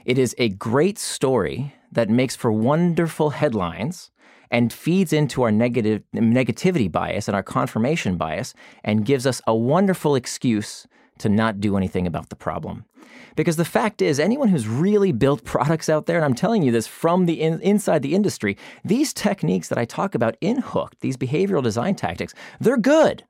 It 0.06 0.18
is 0.18 0.34
a 0.38 0.50
great 0.50 0.98
story 0.98 1.74
that 1.92 2.10
makes 2.10 2.36
for 2.36 2.52
wonderful 2.52 3.32
headlines 3.32 4.12
and 4.50 4.72
feeds 4.72 5.12
into 5.12 5.44
our 5.44 5.52
negative 5.52 6.02
negativity 6.16 6.92
bias 6.92 7.28
and 7.28 7.36
our 7.36 7.44
confirmation 7.44 8.18
bias 8.18 8.54
and 8.84 9.06
gives 9.06 9.28
us 9.28 9.42
a 9.46 9.56
wonderful 9.56 10.16
excuse 10.16 10.88
to 11.20 11.30
not 11.30 11.60
do 11.60 11.76
anything 11.76 12.08
about 12.08 12.30
the 12.30 12.36
problem. 12.36 12.86
Because 13.38 13.56
the 13.56 13.64
fact 13.64 14.02
is, 14.02 14.20
anyone 14.20 14.50
who's 14.50 14.68
really 14.68 15.12
built 15.12 15.46
products 15.46 15.90
out 15.90 16.08
there, 16.08 16.18
and 16.18 16.26
I'm 16.26 16.34
telling 16.34 16.64
you 16.64 16.72
this 16.72 16.88
from 16.88 17.28
the 17.28 17.40
in, 17.40 17.62
inside 17.62 18.02
the 18.02 18.16
industry, 18.16 18.58
these 18.84 19.14
techniques 19.14 19.70
that 19.70 19.78
I 19.78 19.86
talk 19.86 20.16
about 20.16 20.36
in 20.42 20.58
Hooked, 20.58 21.02
these 21.02 21.18
behavioral 21.18 21.62
design 21.62 21.94
tactics, 21.94 22.34
they're 22.60 22.78
good, 22.78 23.24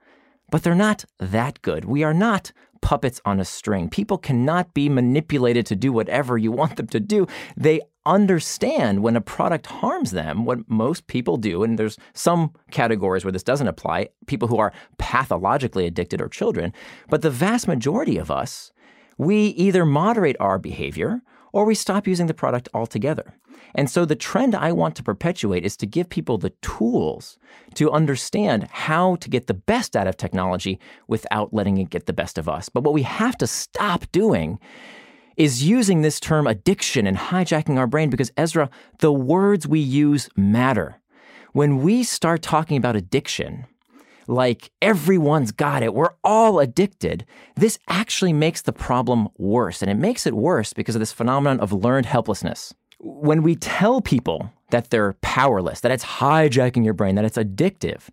but 0.49 0.63
they're 0.63 0.75
not 0.75 1.03
that 1.19 1.61
good. 1.61 1.83
We 1.83 2.03
are 2.03 2.13
not 2.13 2.53
puppets 2.81 3.19
on 3.25 3.41
a 3.41 3.45
string. 3.45 3.89
People 3.89 4.17
cannot 4.17 4.73
be 4.73 4.87
manipulated 4.87 5.65
to 5.65 5.75
do 5.75 5.91
whatever 5.91 6.37
you 6.37 6.53
want 6.53 6.77
them 6.77 6.87
to 6.87 7.01
do. 7.01 7.27
They 7.57 7.81
understand 8.05 9.03
when 9.03 9.17
a 9.17 9.21
product 9.21 9.65
harms 9.65 10.11
them, 10.11 10.45
what 10.45 10.69
most 10.69 11.07
people 11.07 11.35
do, 11.35 11.63
and 11.63 11.77
there's 11.77 11.97
some 12.13 12.53
categories 12.71 13.25
where 13.25 13.33
this 13.33 13.43
doesn't 13.43 13.67
apply, 13.67 14.07
people 14.25 14.47
who 14.47 14.57
are 14.57 14.71
pathologically 14.97 15.85
addicted 15.85 16.21
or 16.21 16.29
children, 16.29 16.71
but 17.09 17.21
the 17.23 17.29
vast 17.29 17.67
majority 17.67 18.17
of 18.17 18.31
us, 18.31 18.71
we 19.17 19.47
either 19.47 19.85
moderate 19.85 20.37
our 20.39 20.59
behavior 20.59 21.21
or 21.51 21.65
we 21.65 21.75
stop 21.75 22.07
using 22.07 22.27
the 22.27 22.33
product 22.33 22.69
altogether. 22.73 23.33
And 23.75 23.89
so 23.89 24.05
the 24.05 24.15
trend 24.15 24.55
I 24.55 24.71
want 24.71 24.95
to 24.95 25.03
perpetuate 25.03 25.65
is 25.65 25.77
to 25.77 25.85
give 25.85 26.09
people 26.09 26.37
the 26.37 26.51
tools 26.61 27.37
to 27.75 27.91
understand 27.91 28.67
how 28.71 29.15
to 29.17 29.29
get 29.29 29.47
the 29.47 29.53
best 29.53 29.95
out 29.95 30.07
of 30.07 30.17
technology 30.17 30.79
without 31.07 31.53
letting 31.53 31.77
it 31.77 31.89
get 31.89 32.05
the 32.05 32.13
best 32.13 32.37
of 32.37 32.47
us. 32.47 32.69
But 32.69 32.83
what 32.83 32.93
we 32.93 33.03
have 33.03 33.37
to 33.37 33.47
stop 33.47 34.11
doing 34.11 34.59
is 35.35 35.63
using 35.63 36.01
this 36.01 36.19
term 36.19 36.47
addiction 36.47 37.05
and 37.05 37.17
hijacking 37.17 37.77
our 37.77 37.87
brain 37.87 38.09
because 38.09 38.31
Ezra, 38.37 38.69
the 38.99 39.13
words 39.13 39.67
we 39.67 39.79
use 39.79 40.29
matter. 40.35 40.99
When 41.53 41.81
we 41.81 42.03
start 42.03 42.41
talking 42.41 42.77
about 42.77 42.95
addiction, 42.95 43.65
like 44.27 44.71
everyone's 44.81 45.51
got 45.51 45.83
it, 45.83 45.93
we're 45.93 46.13
all 46.23 46.59
addicted, 46.59 47.25
this 47.55 47.79
actually 47.87 48.33
makes 48.33 48.61
the 48.61 48.73
problem 48.73 49.29
worse. 49.37 49.81
And 49.81 49.89
it 49.89 49.95
makes 49.95 50.27
it 50.27 50.33
worse 50.35 50.73
because 50.73 50.95
of 50.95 50.99
this 50.99 51.13
phenomenon 51.13 51.59
of 51.59 51.71
learned 51.71 52.05
helplessness 52.05 52.73
when 52.99 53.43
we 53.43 53.55
tell 53.55 54.01
people 54.01 54.51
that 54.71 54.89
they're 54.89 55.13
powerless, 55.21 55.81
that 55.81 55.91
it's 55.91 56.03
hijacking 56.03 56.83
your 56.83 56.93
brain, 56.93 57.15
that 57.15 57.25
it's 57.25 57.37
addictive, 57.37 58.09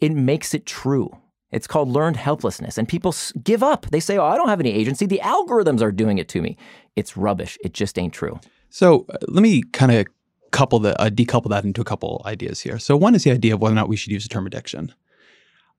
it 0.00 0.12
makes 0.12 0.54
it 0.54 0.66
true. 0.66 1.16
It's 1.52 1.66
called 1.66 1.88
learned 1.88 2.16
helplessness. 2.16 2.76
And 2.76 2.88
people 2.88 3.14
give 3.42 3.62
up. 3.62 3.86
They 3.90 4.00
say, 4.00 4.18
oh, 4.18 4.26
I 4.26 4.36
don't 4.36 4.48
have 4.48 4.60
any 4.60 4.72
agency. 4.72 5.06
The 5.06 5.20
algorithms 5.22 5.80
are 5.80 5.92
doing 5.92 6.18
it 6.18 6.28
to 6.30 6.42
me. 6.42 6.56
It's 6.96 7.16
rubbish. 7.16 7.56
It 7.62 7.72
just 7.72 7.98
ain't 7.98 8.12
true. 8.12 8.40
So 8.68 9.06
uh, 9.08 9.18
let 9.28 9.42
me 9.42 9.62
kind 9.72 9.92
of 9.92 10.06
couple 10.50 10.80
the 10.80 11.00
uh, 11.00 11.08
decouple 11.08 11.48
that 11.50 11.64
into 11.64 11.80
a 11.80 11.84
couple 11.84 12.22
ideas 12.26 12.60
here. 12.60 12.78
So 12.78 12.96
one 12.96 13.14
is 13.14 13.24
the 13.24 13.30
idea 13.30 13.54
of 13.54 13.60
whether 13.60 13.72
or 13.72 13.76
not 13.76 13.88
we 13.88 13.96
should 13.96 14.12
use 14.12 14.24
the 14.24 14.28
term 14.28 14.46
addiction. 14.46 14.92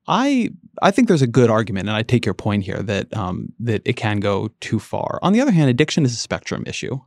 I 0.08 0.50
I 0.82 0.92
think 0.92 1.08
there's 1.08 1.22
a 1.22 1.28
good 1.28 1.50
argument, 1.50 1.90
and 1.90 1.98
I 1.98 2.04
take 2.04 2.26
your 2.26 2.34
point 2.34 2.64
here 2.64 2.82
that 2.84 3.16
um, 3.16 3.54
that 3.60 3.82
it 3.86 3.94
can 3.94 4.20
go 4.20 4.50
too 4.60 4.80
far. 4.80 5.20
On 5.22 5.34
the 5.34 5.42
other 5.42 5.52
hand, 5.52 5.70
addiction 5.70 6.06
is 6.06 6.14
a 6.14 6.18
spectrum 6.18 6.64
issue. 6.66 7.00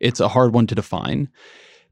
It's 0.00 0.20
a 0.20 0.28
hard 0.28 0.52
one 0.52 0.66
to 0.66 0.74
define. 0.74 1.28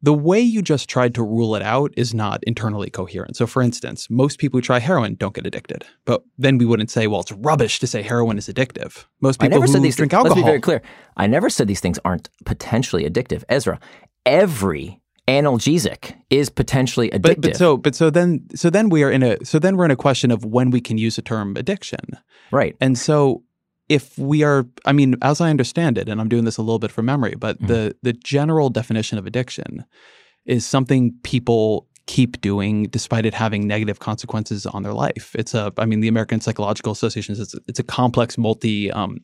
The 0.04 0.12
way 0.12 0.40
you 0.40 0.62
just 0.62 0.88
tried 0.88 1.14
to 1.14 1.23
rule 1.23 1.54
it 1.54 1.62
out 1.62 1.94
is 1.97 2.12
not 2.12 2.42
internally 2.42 2.90
coherent. 2.90 3.37
So, 3.37 3.47
for 3.47 3.62
instance, 3.62 4.09
most 4.11 4.40
people 4.40 4.59
who 4.59 4.62
try 4.62 4.80
heroin 4.80 5.14
don't 5.14 5.32
get 5.32 5.47
addicted. 5.47 5.85
But 6.04 6.25
then 6.37 6.59
we 6.59 6.64
wouldn't 6.64 6.90
say, 6.90 7.06
well, 7.06 7.21
it's 7.21 7.30
rubbish 7.30 7.78
to 7.78 7.87
say 7.87 8.02
heroin 8.02 8.37
is 8.37 8.49
addictive. 8.49 9.04
Most 9.21 9.38
people 9.38 9.61
who 9.61 9.66
drink 9.97 10.11
things, 10.11 10.12
alcohol. 10.12 10.37
Let's 10.37 10.44
be 10.44 10.50
very 10.50 10.61
clear. 10.61 10.82
I 11.16 11.28
never 11.28 11.49
said 11.49 11.68
these 11.68 11.78
things 11.78 12.00
aren't 12.04 12.30
potentially 12.44 13.09
addictive. 13.09 13.44
Ezra, 13.49 13.78
every 14.26 15.00
analgesic 15.29 16.14
is 16.31 16.50
potentially 16.50 17.11
addictive. 17.11 17.23
But, 17.23 17.41
but, 17.43 17.57
so 17.57 17.76
but 17.76 17.95
so 17.95 18.11
then 18.11 18.47
so 18.55 18.71
then 18.71 18.88
we 18.88 19.02
are 19.02 19.11
in 19.11 19.23
a 19.23 19.45
so 19.45 19.59
then 19.59 19.76
we're 19.76 19.85
in 19.85 19.91
a 19.91 19.97
question 19.97 20.31
of 20.31 20.45
when 20.45 20.71
we 20.71 20.81
can 20.81 20.99
use 20.99 21.17
the 21.17 21.23
term 21.23 21.57
addiction. 21.57 22.19
Right. 22.50 22.76
And 22.81 22.99
so 22.99 23.43
if 23.88 24.17
we 24.19 24.43
are, 24.43 24.67
I 24.85 24.93
mean, 24.93 25.17
as 25.23 25.41
I 25.41 25.50
understand 25.50 25.99
it, 25.99 26.09
and 26.09 26.21
I'm 26.21 26.29
doing 26.29 26.45
this 26.45 26.57
a 26.57 26.62
little 26.62 26.79
bit 26.79 26.91
from 26.91 27.07
memory, 27.07 27.35
but 27.37 27.57
mm-hmm. 27.57 27.67
the 27.67 27.97
the 28.02 28.12
general 28.12 28.69
definition 28.69 29.19
of 29.19 29.26
addiction 29.26 29.85
is 30.45 30.67
something 30.67 31.14
people 31.23 31.87
keep 32.07 32.41
doing 32.41 32.85
despite 32.85 33.25
it 33.25 33.35
having 33.35 33.67
negative 33.67 34.00
consequences 34.00 34.67
on 34.67 34.83
their 34.83 34.93
life. 34.93 35.35
It's 35.38 35.55
a, 35.55 35.73
I 35.79 35.87
mean, 35.87 36.00
the 36.00 36.09
American 36.09 36.41
Psychological 36.41 36.93
Association 36.93 37.37
says 37.37 37.55
it's, 37.55 37.69
it's 37.69 37.79
a 37.79 37.85
complex, 37.85 38.37
multi, 38.37 38.91
um, 38.91 39.19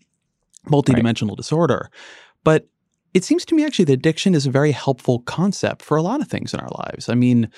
multi-dimensional 0.71 1.33
right. 1.33 1.39
disorder. 1.39 1.91
But 2.45 2.69
it 3.19 3.25
seems 3.25 3.45
to 3.47 3.57
me 3.57 3.65
actually 3.65 3.87
that 3.87 3.95
addiction 3.95 4.33
is 4.33 4.47
a 4.47 4.51
very 4.51 4.71
helpful 4.71 5.19
concept 5.21 5.83
for 5.83 5.97
a 5.97 6.03
lot 6.03 6.21
of 6.21 6.29
things 6.29 6.55
in 6.55 6.61
our 6.61 6.71
lives. 6.85 7.09
I 7.09 7.15
mean, 7.15 7.51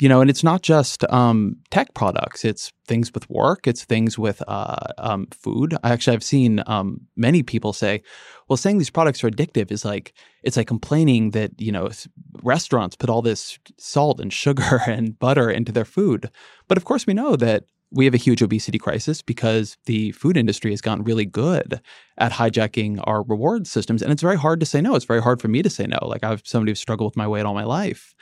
you 0.00 0.08
know, 0.08 0.20
and 0.20 0.28
it's 0.28 0.42
not 0.42 0.62
just 0.62 1.04
um, 1.10 1.56
tech 1.70 1.94
products. 1.94 2.44
It's 2.44 2.72
things 2.88 3.14
with 3.14 3.30
work. 3.30 3.68
It's 3.68 3.84
things 3.84 4.18
with 4.18 4.42
uh, 4.48 4.88
um, 4.98 5.28
food. 5.30 5.76
Actually 5.84 6.16
I've 6.16 6.24
seen 6.24 6.60
um, 6.66 7.02
many 7.16 7.44
people 7.44 7.72
say, 7.72 8.02
"Well, 8.48 8.56
saying 8.56 8.78
these 8.78 8.90
products 8.90 9.22
are 9.22 9.30
addictive 9.30 9.70
is 9.70 9.84
like 9.84 10.12
it's 10.42 10.56
like 10.56 10.66
complaining 10.66 11.30
that 11.30 11.52
you 11.58 11.70
know 11.70 11.88
restaurants 12.42 12.96
put 12.96 13.08
all 13.08 13.22
this 13.22 13.60
salt 13.78 14.20
and 14.20 14.32
sugar 14.32 14.82
and 14.88 15.16
butter 15.18 15.48
into 15.48 15.70
their 15.70 15.86
food." 15.86 16.30
But 16.66 16.78
of 16.78 16.84
course, 16.84 17.06
we 17.06 17.14
know 17.14 17.36
that 17.36 17.64
we 17.90 18.04
have 18.04 18.14
a 18.14 18.18
huge 18.18 18.42
obesity 18.42 18.78
crisis 18.78 19.22
because 19.22 19.76
the 19.86 20.12
food 20.12 20.36
industry 20.36 20.70
has 20.70 20.80
gotten 20.80 21.04
really 21.04 21.24
good 21.24 21.80
at 22.18 22.32
hijacking 22.32 23.00
our 23.04 23.22
reward 23.22 23.66
systems, 23.66 24.02
and 24.02 24.12
it's 24.12 24.22
very 24.22 24.36
hard 24.36 24.60
to 24.60 24.66
say 24.66 24.80
no. 24.80 24.94
It's 24.94 25.04
very 25.04 25.22
hard 25.22 25.40
for 25.40 25.48
me 25.48 25.62
to 25.62 25.70
say 25.70 25.86
no. 25.86 25.98
Like 26.02 26.24
I've 26.24 26.42
somebody 26.44 26.72
who's 26.72 26.80
struggled 26.80 27.12
with 27.12 27.16
my 27.16 27.28
weight 27.28 27.44
all 27.44 27.54
my 27.54 27.64
life. 27.64 28.14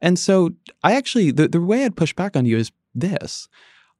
And 0.00 0.18
so 0.18 0.50
I 0.84 0.94
actually, 0.94 1.32
the, 1.32 1.48
the 1.48 1.60
way 1.60 1.84
I'd 1.84 1.96
push 1.96 2.14
back 2.14 2.36
on 2.36 2.46
you 2.46 2.56
is 2.56 2.70
this 2.94 3.48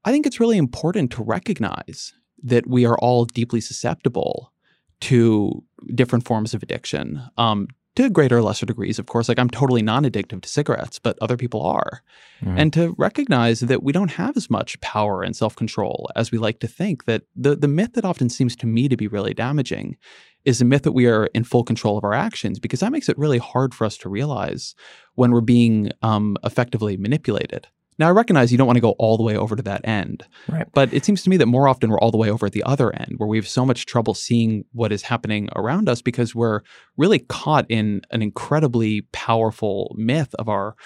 I 0.04 0.12
think 0.12 0.26
it's 0.26 0.40
really 0.40 0.58
important 0.58 1.10
to 1.12 1.22
recognize 1.22 2.14
that 2.42 2.68
we 2.68 2.86
are 2.86 2.96
all 2.98 3.24
deeply 3.24 3.60
susceptible 3.60 4.52
to 5.00 5.64
different 5.94 6.24
forms 6.24 6.54
of 6.54 6.62
addiction, 6.62 7.22
um, 7.36 7.68
to 7.98 8.08
greater 8.08 8.38
or 8.38 8.42
lesser 8.42 8.64
degrees, 8.64 9.00
of 9.00 9.06
course. 9.06 9.28
Like 9.28 9.40
I'm 9.40 9.50
totally 9.50 9.82
non 9.82 10.04
addictive 10.04 10.40
to 10.42 10.48
cigarettes, 10.48 11.00
but 11.00 11.18
other 11.20 11.36
people 11.36 11.66
are. 11.66 12.02
Mm. 12.40 12.60
And 12.60 12.72
to 12.72 12.94
recognize 12.96 13.60
that 13.60 13.82
we 13.82 13.92
don't 13.92 14.12
have 14.12 14.36
as 14.36 14.48
much 14.48 14.80
power 14.80 15.22
and 15.22 15.34
self 15.34 15.56
control 15.56 16.08
as 16.14 16.30
we 16.30 16.38
like 16.38 16.60
to 16.60 16.68
think, 16.68 17.06
that 17.06 17.22
the, 17.34 17.56
the 17.56 17.66
myth 17.66 17.94
that 17.94 18.04
often 18.04 18.28
seems 18.28 18.54
to 18.56 18.66
me 18.66 18.88
to 18.88 18.96
be 18.96 19.08
really 19.08 19.34
damaging 19.34 19.96
is 20.44 20.60
the 20.60 20.64
myth 20.64 20.82
that 20.82 20.92
we 20.92 21.06
are 21.06 21.26
in 21.34 21.42
full 21.42 21.64
control 21.64 21.98
of 21.98 22.04
our 22.04 22.14
actions, 22.14 22.60
because 22.60 22.80
that 22.80 22.92
makes 22.92 23.08
it 23.08 23.18
really 23.18 23.38
hard 23.38 23.74
for 23.74 23.84
us 23.84 23.96
to 23.98 24.08
realize 24.08 24.76
when 25.16 25.32
we're 25.32 25.40
being 25.40 25.90
um, 26.02 26.36
effectively 26.44 26.96
manipulated. 26.96 27.66
Now, 27.98 28.08
I 28.08 28.10
recognize 28.12 28.52
you 28.52 28.58
don't 28.58 28.66
want 28.66 28.76
to 28.76 28.82
go 28.82 28.92
all 28.92 29.16
the 29.16 29.24
way 29.24 29.36
over 29.36 29.56
to 29.56 29.62
that 29.62 29.86
end, 29.86 30.24
right. 30.48 30.66
but 30.72 30.92
it 30.94 31.04
seems 31.04 31.22
to 31.22 31.30
me 31.30 31.36
that 31.38 31.46
more 31.46 31.66
often 31.66 31.90
we're 31.90 31.98
all 31.98 32.12
the 32.12 32.16
way 32.16 32.30
over 32.30 32.46
at 32.46 32.52
the 32.52 32.62
other 32.62 32.94
end, 32.94 33.14
where 33.16 33.28
we 33.28 33.36
have 33.36 33.48
so 33.48 33.66
much 33.66 33.86
trouble 33.86 34.14
seeing 34.14 34.64
what 34.72 34.92
is 34.92 35.02
happening 35.02 35.48
around 35.56 35.88
us 35.88 36.00
because 36.00 36.34
we're 36.34 36.60
really 36.96 37.18
caught 37.18 37.66
in 37.68 38.02
an 38.10 38.22
incredibly 38.22 39.02
powerful 39.12 39.94
myth 39.98 40.32
of 40.38 40.48
our 40.48 40.76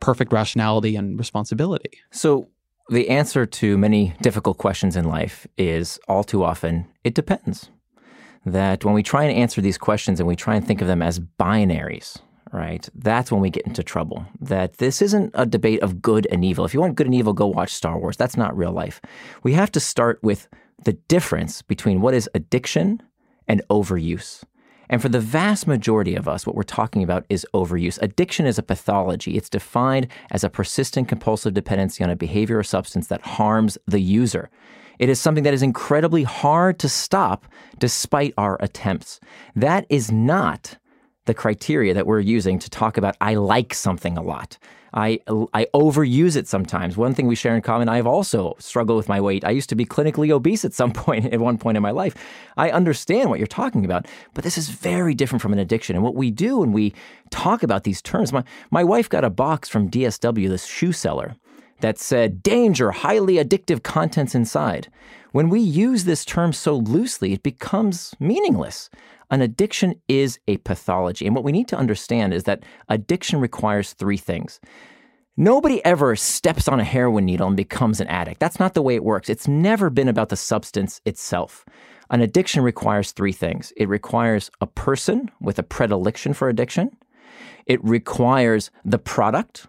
perfect 0.00 0.32
rationality 0.32 0.96
and 0.96 1.18
responsibility. 1.18 1.98
So, 2.10 2.48
the 2.88 3.08
answer 3.08 3.46
to 3.46 3.78
many 3.78 4.14
difficult 4.22 4.58
questions 4.58 4.96
in 4.96 5.04
life 5.04 5.46
is 5.56 6.00
all 6.08 6.24
too 6.24 6.42
often 6.42 6.86
it 7.04 7.14
depends. 7.14 7.70
That 8.44 8.84
when 8.84 8.94
we 8.94 9.04
try 9.04 9.22
and 9.22 9.36
answer 9.36 9.60
these 9.60 9.78
questions 9.78 10.18
and 10.18 10.26
we 10.26 10.34
try 10.34 10.56
and 10.56 10.66
think 10.66 10.80
of 10.80 10.88
them 10.88 11.00
as 11.00 11.20
binaries, 11.20 12.18
right? 12.52 12.88
That's 12.94 13.32
when 13.32 13.40
we 13.40 13.50
get 13.50 13.66
into 13.66 13.82
trouble. 13.82 14.26
That 14.40 14.74
this 14.78 15.02
isn't 15.02 15.30
a 15.34 15.46
debate 15.46 15.80
of 15.80 16.02
good 16.02 16.26
and 16.30 16.44
evil. 16.44 16.64
If 16.64 16.74
you 16.74 16.80
want 16.80 16.96
good 16.96 17.06
and 17.06 17.14
evil, 17.14 17.32
go 17.32 17.46
watch 17.46 17.72
Star 17.72 17.98
Wars. 17.98 18.16
That's 18.16 18.36
not 18.36 18.56
real 18.56 18.72
life. 18.72 19.00
We 19.42 19.54
have 19.54 19.72
to 19.72 19.80
start 19.80 20.18
with 20.22 20.48
the 20.84 20.92
difference 20.92 21.62
between 21.62 22.00
what 22.00 22.14
is 22.14 22.28
addiction 22.34 23.02
and 23.48 23.62
overuse. 23.70 24.44
And 24.88 25.00
for 25.00 25.08
the 25.08 25.20
vast 25.20 25.66
majority 25.66 26.14
of 26.14 26.28
us, 26.28 26.46
what 26.46 26.54
we're 26.54 26.64
talking 26.64 27.02
about 27.02 27.24
is 27.30 27.46
overuse. 27.54 27.98
Addiction 28.02 28.44
is 28.44 28.58
a 28.58 28.62
pathology. 28.62 29.36
It's 29.36 29.48
defined 29.48 30.08
as 30.30 30.44
a 30.44 30.50
persistent 30.50 31.08
compulsive 31.08 31.54
dependency 31.54 32.04
on 32.04 32.10
a 32.10 32.16
behavior 32.16 32.58
or 32.58 32.62
substance 32.62 33.06
that 33.06 33.22
harms 33.22 33.78
the 33.86 34.00
user. 34.00 34.50
It 34.98 35.08
is 35.08 35.18
something 35.18 35.44
that 35.44 35.54
is 35.54 35.62
incredibly 35.62 36.24
hard 36.24 36.78
to 36.80 36.88
stop 36.88 37.46
despite 37.78 38.34
our 38.36 38.58
attempts. 38.60 39.18
That 39.56 39.86
is 39.88 40.12
not 40.12 40.76
the 41.26 41.34
criteria 41.34 41.94
that 41.94 42.06
we're 42.06 42.20
using 42.20 42.58
to 42.58 42.70
talk 42.70 42.96
about 42.96 43.16
I 43.20 43.34
like 43.34 43.74
something 43.74 44.16
a 44.16 44.22
lot. 44.22 44.58
I 44.94 45.20
I 45.54 45.66
overuse 45.74 46.36
it 46.36 46.46
sometimes. 46.46 46.96
One 46.96 47.14
thing 47.14 47.26
we 47.26 47.34
share 47.34 47.54
in 47.54 47.62
common, 47.62 47.88
I've 47.88 48.06
also 48.06 48.54
struggled 48.58 48.98
with 48.98 49.08
my 49.08 49.20
weight. 49.20 49.44
I 49.44 49.50
used 49.50 49.70
to 49.70 49.74
be 49.74 49.86
clinically 49.86 50.30
obese 50.30 50.64
at 50.64 50.74
some 50.74 50.92
point 51.04 51.26
at 51.26 51.40
one 51.40 51.58
point 51.58 51.76
in 51.76 51.82
my 51.82 51.92
life. 51.92 52.14
I 52.56 52.70
understand 52.70 53.30
what 53.30 53.38
you're 53.38 53.46
talking 53.46 53.84
about, 53.84 54.06
but 54.34 54.44
this 54.44 54.58
is 54.58 54.68
very 54.68 55.14
different 55.14 55.42
from 55.42 55.52
an 55.52 55.58
addiction. 55.58 55.96
And 55.96 56.04
what 56.04 56.14
we 56.14 56.30
do 56.30 56.58
when 56.58 56.72
we 56.72 56.92
talk 57.30 57.62
about 57.62 57.84
these 57.84 58.02
terms, 58.02 58.32
my 58.32 58.44
my 58.70 58.84
wife 58.84 59.08
got 59.08 59.24
a 59.24 59.30
box 59.30 59.68
from 59.68 59.90
DSW, 59.90 60.48
this 60.48 60.66
shoe 60.66 60.92
seller, 60.92 61.36
that 61.80 61.98
said 61.98 62.42
danger, 62.42 62.90
highly 62.90 63.34
addictive 63.34 63.82
contents 63.82 64.34
inside. 64.34 64.88
When 65.32 65.48
we 65.48 65.60
use 65.60 66.04
this 66.04 66.26
term 66.26 66.52
so 66.52 66.76
loosely, 66.76 67.32
it 67.32 67.42
becomes 67.42 68.14
meaningless. 68.20 68.90
An 69.32 69.40
addiction 69.40 69.94
is 70.08 70.38
a 70.46 70.58
pathology. 70.58 71.26
And 71.26 71.34
what 71.34 71.42
we 71.42 71.52
need 71.52 71.66
to 71.68 71.76
understand 71.76 72.34
is 72.34 72.44
that 72.44 72.62
addiction 72.88 73.40
requires 73.40 73.94
three 73.94 74.18
things. 74.18 74.60
Nobody 75.38 75.82
ever 75.86 76.14
steps 76.14 76.68
on 76.68 76.78
a 76.78 76.84
heroin 76.84 77.24
needle 77.24 77.48
and 77.48 77.56
becomes 77.56 78.00
an 78.00 78.08
addict. 78.08 78.38
That's 78.38 78.60
not 78.60 78.74
the 78.74 78.82
way 78.82 78.94
it 78.94 79.02
works. 79.02 79.30
It's 79.30 79.48
never 79.48 79.88
been 79.88 80.08
about 80.08 80.28
the 80.28 80.36
substance 80.36 81.00
itself. 81.06 81.64
An 82.10 82.20
addiction 82.20 82.62
requires 82.62 83.12
three 83.12 83.32
things 83.32 83.72
it 83.78 83.88
requires 83.88 84.50
a 84.60 84.66
person 84.66 85.30
with 85.40 85.58
a 85.58 85.62
predilection 85.62 86.34
for 86.34 86.50
addiction, 86.50 86.94
it 87.64 87.82
requires 87.82 88.70
the 88.84 88.98
product, 88.98 89.66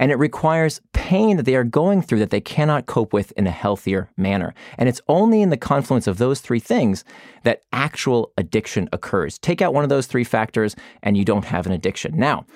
and 0.00 0.10
it 0.10 0.16
requires 0.16 0.80
pain 0.94 1.36
that 1.36 1.44
they 1.44 1.54
are 1.54 1.62
going 1.62 2.00
through 2.00 2.18
that 2.20 2.30
they 2.30 2.40
cannot 2.40 2.86
cope 2.86 3.12
with 3.12 3.32
in 3.32 3.46
a 3.46 3.50
healthier 3.50 4.10
manner. 4.16 4.54
And 4.78 4.88
it's 4.88 5.02
only 5.08 5.42
in 5.42 5.50
the 5.50 5.58
confluence 5.58 6.06
of 6.06 6.16
those 6.16 6.40
three 6.40 6.58
things 6.58 7.04
that 7.44 7.62
actual 7.72 8.32
addiction 8.38 8.88
occurs. 8.94 9.38
Take 9.38 9.60
out 9.60 9.74
one 9.74 9.84
of 9.84 9.90
those 9.90 10.06
three 10.06 10.24
factors 10.24 10.74
and 11.02 11.18
you 11.18 11.24
don't 11.24 11.44
have 11.44 11.66
an 11.66 11.72
addiction. 11.72 12.16
Now, 12.16 12.46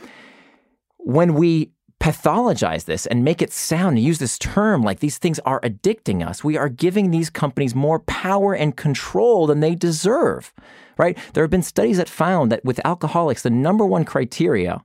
when 0.97 1.35
we 1.35 1.71
pathologize 2.01 2.87
this 2.87 3.05
and 3.07 3.25
make 3.25 3.43
it 3.43 3.53
sound 3.53 3.99
use 3.99 4.19
this 4.19 4.39
term 4.39 4.83
like 4.83 5.01
these 5.01 5.19
things 5.19 5.39
are 5.41 5.61
addicting 5.61 6.27
us, 6.27 6.43
we 6.43 6.57
are 6.57 6.71
giving 6.71 7.11
these 7.11 7.29
companies 7.29 7.75
more 7.75 7.99
power 8.01 8.55
and 8.55 8.75
control 8.77 9.47
than 9.47 9.61
they 9.61 9.75
deserve, 9.75 10.55
right? 10.97 11.19
There 11.35 11.45
have 11.45 11.51
been 11.51 11.63
studies 11.63 11.99
that 11.99 12.09
found 12.09 12.51
that 12.51 12.65
with 12.65 12.81
alcoholics, 12.87 13.43
the 13.43 13.51
number 13.51 13.85
one 13.85 14.07
criteria 14.07 14.83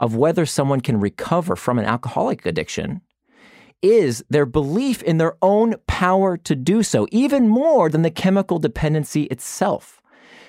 of 0.00 0.16
whether 0.16 0.46
someone 0.46 0.80
can 0.80 1.00
recover 1.00 1.56
from 1.56 1.78
an 1.78 1.84
alcoholic 1.84 2.44
addiction 2.46 3.00
is 3.82 4.24
their 4.30 4.46
belief 4.46 5.02
in 5.02 5.18
their 5.18 5.36
own 5.42 5.74
power 5.86 6.36
to 6.38 6.54
do 6.54 6.82
so, 6.82 7.06
even 7.10 7.48
more 7.48 7.88
than 7.88 8.02
the 8.02 8.10
chemical 8.10 8.58
dependency 8.58 9.24
itself. 9.24 10.00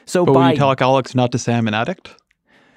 So, 0.06 0.26
but 0.26 0.34
by, 0.34 0.52
you 0.52 0.58
tell 0.58 0.70
alcoholics 0.70 1.14
not 1.14 1.32
to 1.34 1.38
say 1.38 1.54
I'm 1.54 1.68
an 1.68 1.74
addict? 1.74 2.16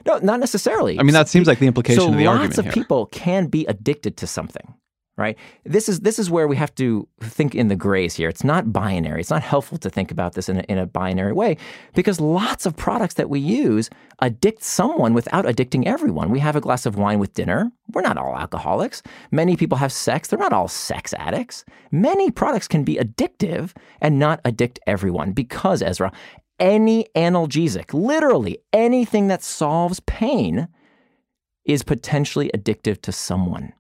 No, 0.06 0.18
not 0.18 0.40
necessarily. 0.40 0.98
I 0.98 1.02
mean, 1.02 1.12
that 1.12 1.28
seems 1.28 1.46
like 1.46 1.59
the 1.59 1.66
implication 1.66 2.02
so 2.02 2.09
of 2.11 2.16
the 2.16 2.26
argument. 2.26 2.54
So, 2.54 2.62
Lots 2.62 2.68
of 2.68 2.74
here. 2.74 2.85
people 2.85 3.06
can 3.06 3.46
be 3.46 3.66
addicted 3.66 4.16
to 4.18 4.26
something 4.26 4.74
right? 5.20 5.37
This 5.64 5.88
is 5.88 6.00
this 6.00 6.18
is 6.18 6.30
where 6.30 6.48
we 6.48 6.56
have 6.56 6.74
to 6.76 7.06
think 7.20 7.54
in 7.54 7.68
the 7.68 7.76
grays 7.76 8.14
here. 8.14 8.28
It's 8.28 8.42
not 8.42 8.72
binary. 8.72 9.20
It's 9.20 9.30
not 9.30 9.42
helpful 9.42 9.78
to 9.78 9.90
think 9.90 10.11
about 10.11 10.33
this 10.33 10.48
in 10.48 10.59
a, 10.59 10.62
in 10.62 10.78
a 10.78 10.87
binary 10.87 11.35
way 11.35 11.59
because 11.94 12.18
lots 12.18 12.64
of 12.64 12.74
products 12.76 13.14
that 13.14 13.28
we 13.28 13.38
use 13.38 13.90
addict 14.22 14.62
someone 14.64 15.12
without 15.12 15.44
addicting 15.44 15.87
everyone. 15.87 16.30
We 16.30 16.40
have 16.40 16.56
a 16.56 16.61
glass 16.61 16.87
of 16.87 16.96
wine 16.96 17.18
with 17.18 17.35
dinner. 17.35 17.70
We're 17.92 18.00
not 18.00 18.16
all 18.16 18.37
alcoholics. 18.37 19.02
Many 19.30 19.56
people 19.56 19.78
have 19.78 19.92
sex. 19.92 20.28
They're 20.28 20.38
not 20.38 20.54
all 20.54 20.68
sex 20.68 21.12
addicts. 21.18 21.64
Many 21.92 22.30
products 22.30 22.66
can 22.66 22.83
be 22.83 22.96
addictive 22.96 23.76
and 24.00 24.18
not 24.18 24.40
addict 24.44 24.80
everyone 24.87 25.33
because 25.33 25.83
Ezra, 25.83 26.12
any 26.59 27.06
analgesic, 27.14 27.92
literally 27.92 28.59
anything 28.72 29.28
that 29.28 29.42
solves 29.42 30.00
pain 30.00 30.68
is 31.66 31.83
potentially 31.83 32.50
addictive 32.54 33.02
to 33.02 33.12
someone. 33.12 33.72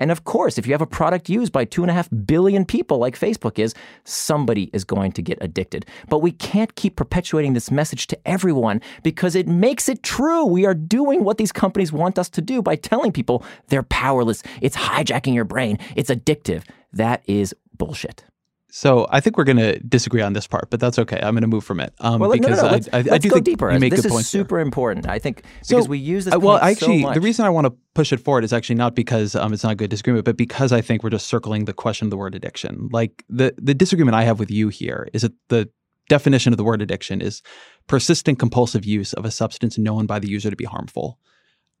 And 0.00 0.10
of 0.10 0.24
course, 0.24 0.58
if 0.58 0.66
you 0.66 0.72
have 0.72 0.80
a 0.80 0.86
product 0.86 1.28
used 1.28 1.52
by 1.52 1.64
two 1.64 1.82
and 1.82 1.90
a 1.90 1.94
half 1.94 2.08
billion 2.24 2.64
people 2.64 2.98
like 2.98 3.18
Facebook 3.18 3.58
is, 3.58 3.74
somebody 4.04 4.70
is 4.72 4.82
going 4.84 5.12
to 5.12 5.22
get 5.22 5.38
addicted. 5.40 5.86
But 6.08 6.18
we 6.18 6.32
can't 6.32 6.74
keep 6.74 6.96
perpetuating 6.96 7.52
this 7.52 7.70
message 7.70 8.08
to 8.08 8.18
everyone 8.26 8.80
because 9.02 9.36
it 9.36 9.46
makes 9.46 9.88
it 9.88 10.02
true. 10.02 10.44
We 10.44 10.66
are 10.66 10.74
doing 10.74 11.22
what 11.22 11.38
these 11.38 11.52
companies 11.52 11.92
want 11.92 12.18
us 12.18 12.28
to 12.30 12.40
do 12.40 12.62
by 12.62 12.76
telling 12.76 13.12
people 13.12 13.44
they're 13.68 13.82
powerless. 13.84 14.42
It's 14.60 14.76
hijacking 14.76 15.34
your 15.34 15.44
brain. 15.44 15.78
It's 15.94 16.10
addictive. 16.10 16.64
That 16.92 17.22
is 17.26 17.54
bullshit. 17.76 18.24
So 18.70 19.06
I 19.10 19.20
think 19.20 19.36
we're 19.36 19.44
going 19.44 19.56
to 19.58 19.78
disagree 19.80 20.22
on 20.22 20.32
this 20.32 20.46
part, 20.46 20.70
but 20.70 20.80
that's 20.80 20.98
okay. 20.98 21.16
I'm 21.16 21.34
going 21.34 21.42
to 21.42 21.48
move 21.48 21.64
from 21.64 21.80
it 21.80 21.92
um, 22.00 22.20
well, 22.20 22.30
because 22.30 22.50
no, 22.50 22.56
no, 22.56 22.62
no. 22.62 22.72
Let's, 22.72 22.88
I, 22.92 22.98
I, 22.98 23.02
let's 23.02 23.12
I 23.12 23.18
do 23.18 23.28
go 23.28 23.34
think 23.34 23.46
deeper. 23.46 23.70
You 23.70 23.78
make 23.78 23.90
this 23.90 24.02
good 24.02 24.12
is 24.12 24.28
super 24.28 24.56
here. 24.56 24.62
important. 24.62 25.08
I 25.08 25.18
think 25.18 25.42
because 25.60 25.84
so, 25.84 25.90
we 25.90 25.98
use 25.98 26.24
this. 26.24 26.36
well, 26.36 26.58
actually, 26.58 27.02
so 27.02 27.12
the 27.12 27.20
reason 27.20 27.44
I 27.44 27.50
want 27.50 27.66
to 27.66 27.74
push 27.94 28.12
it 28.12 28.18
forward 28.18 28.44
is 28.44 28.52
actually 28.52 28.76
not 28.76 28.94
because 28.94 29.34
um, 29.34 29.52
it's 29.52 29.64
not 29.64 29.72
a 29.72 29.76
good 29.76 29.90
disagreement, 29.90 30.24
but 30.24 30.36
because 30.36 30.72
I 30.72 30.80
think 30.80 31.02
we're 31.02 31.10
just 31.10 31.26
circling 31.26 31.64
the 31.64 31.72
question 31.72 32.06
of 32.06 32.10
the 32.10 32.16
word 32.16 32.34
addiction. 32.34 32.88
Like 32.92 33.24
the 33.28 33.54
the 33.58 33.74
disagreement 33.74 34.14
I 34.14 34.22
have 34.24 34.38
with 34.38 34.50
you 34.50 34.68
here 34.68 35.08
is 35.12 35.22
that 35.22 35.32
the 35.48 35.68
definition 36.08 36.52
of 36.52 36.56
the 36.56 36.64
word 36.64 36.82
addiction 36.82 37.20
is 37.20 37.42
persistent 37.86 38.38
compulsive 38.38 38.84
use 38.84 39.12
of 39.14 39.24
a 39.24 39.30
substance 39.30 39.78
known 39.78 40.06
by 40.06 40.18
the 40.18 40.28
user 40.28 40.50
to 40.50 40.56
be 40.56 40.64
harmful. 40.64 41.18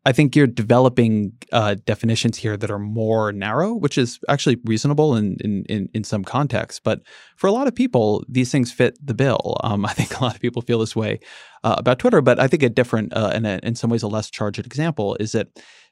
I 0.06 0.12
think 0.12 0.34
you're 0.34 0.46
developing 0.46 1.32
uh, 1.52 1.76
definitions 1.84 2.38
here 2.38 2.56
that 2.56 2.70
are 2.70 2.78
more 2.78 3.32
narrow, 3.32 3.74
which 3.74 3.98
is 3.98 4.18
actually 4.28 4.56
reasonable 4.64 5.14
in, 5.14 5.36
in, 5.40 5.64
in, 5.68 5.88
in, 5.92 6.04
some 6.04 6.24
contexts. 6.24 6.80
But 6.82 7.02
for 7.36 7.48
a 7.48 7.52
lot 7.52 7.66
of 7.66 7.74
people, 7.74 8.24
these 8.26 8.50
things 8.50 8.72
fit 8.72 8.96
the 9.04 9.12
bill. 9.12 9.58
Um, 9.62 9.84
I 9.90 9.92
think 9.92 10.18
a 10.18 10.24
lot 10.24 10.34
of 10.34 10.40
people 10.40 10.62
feel 10.62 10.78
this 10.78 10.96
way 10.96 11.20
uh, 11.64 11.74
about 11.76 11.98
Twitter. 11.98 12.22
But 12.22 12.40
I 12.40 12.48
think 12.48 12.62
a 12.62 12.70
different 12.70 13.12
uh, 13.12 13.30
and 13.34 13.46
a, 13.46 13.60
in 13.62 13.74
some 13.74 13.90
ways 13.90 14.02
a 14.02 14.08
less 14.08 14.30
charged 14.30 14.64
example 14.64 15.16
is 15.20 15.32
that 15.32 15.48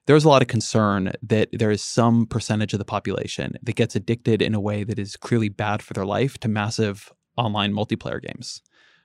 there's 0.07 0.25
a 0.25 0.29
lot 0.29 0.40
of 0.40 0.49
concern 0.49 1.12
that 1.23 1.51
there 1.53 1.71
is 1.71 1.83
some 1.83 2.25
percentage 2.25 2.73
of 2.73 2.79
the 2.79 2.85
population 2.87 3.59
that 3.62 3.77
gets 3.77 3.94
addicted 3.94 4.40
in 4.40 4.55
a 4.55 4.61
way 4.61 4.85
that 4.85 4.99
is 4.99 5.16
clearly 5.16 5.51
bad 5.51 5.83
for 5.83 5.92
their 5.92 6.07
life 6.07 6.38
to 6.38 6.49
massive 6.49 7.12
online 7.37 7.75
multiplayer 7.75 8.23
games. 8.23 8.62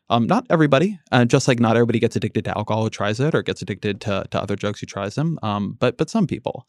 Um, 0.09 0.27
not 0.27 0.45
everybody, 0.49 0.99
uh, 1.11 1.25
just 1.25 1.47
like 1.47 1.59
not 1.59 1.75
everybody 1.75 1.99
gets 1.99 2.15
addicted 2.15 2.45
to 2.45 2.57
alcohol 2.57 2.83
who 2.83 2.89
tries 2.89 3.19
it 3.19 3.33
or 3.33 3.41
gets 3.41 3.61
addicted 3.61 4.01
to, 4.01 4.25
to 4.31 4.41
other 4.41 4.55
drugs 4.55 4.79
who 4.79 4.85
tries 4.85 5.15
them, 5.15 5.39
um, 5.41 5.77
but 5.79 5.97
but 5.97 6.09
some 6.09 6.27
people. 6.27 6.67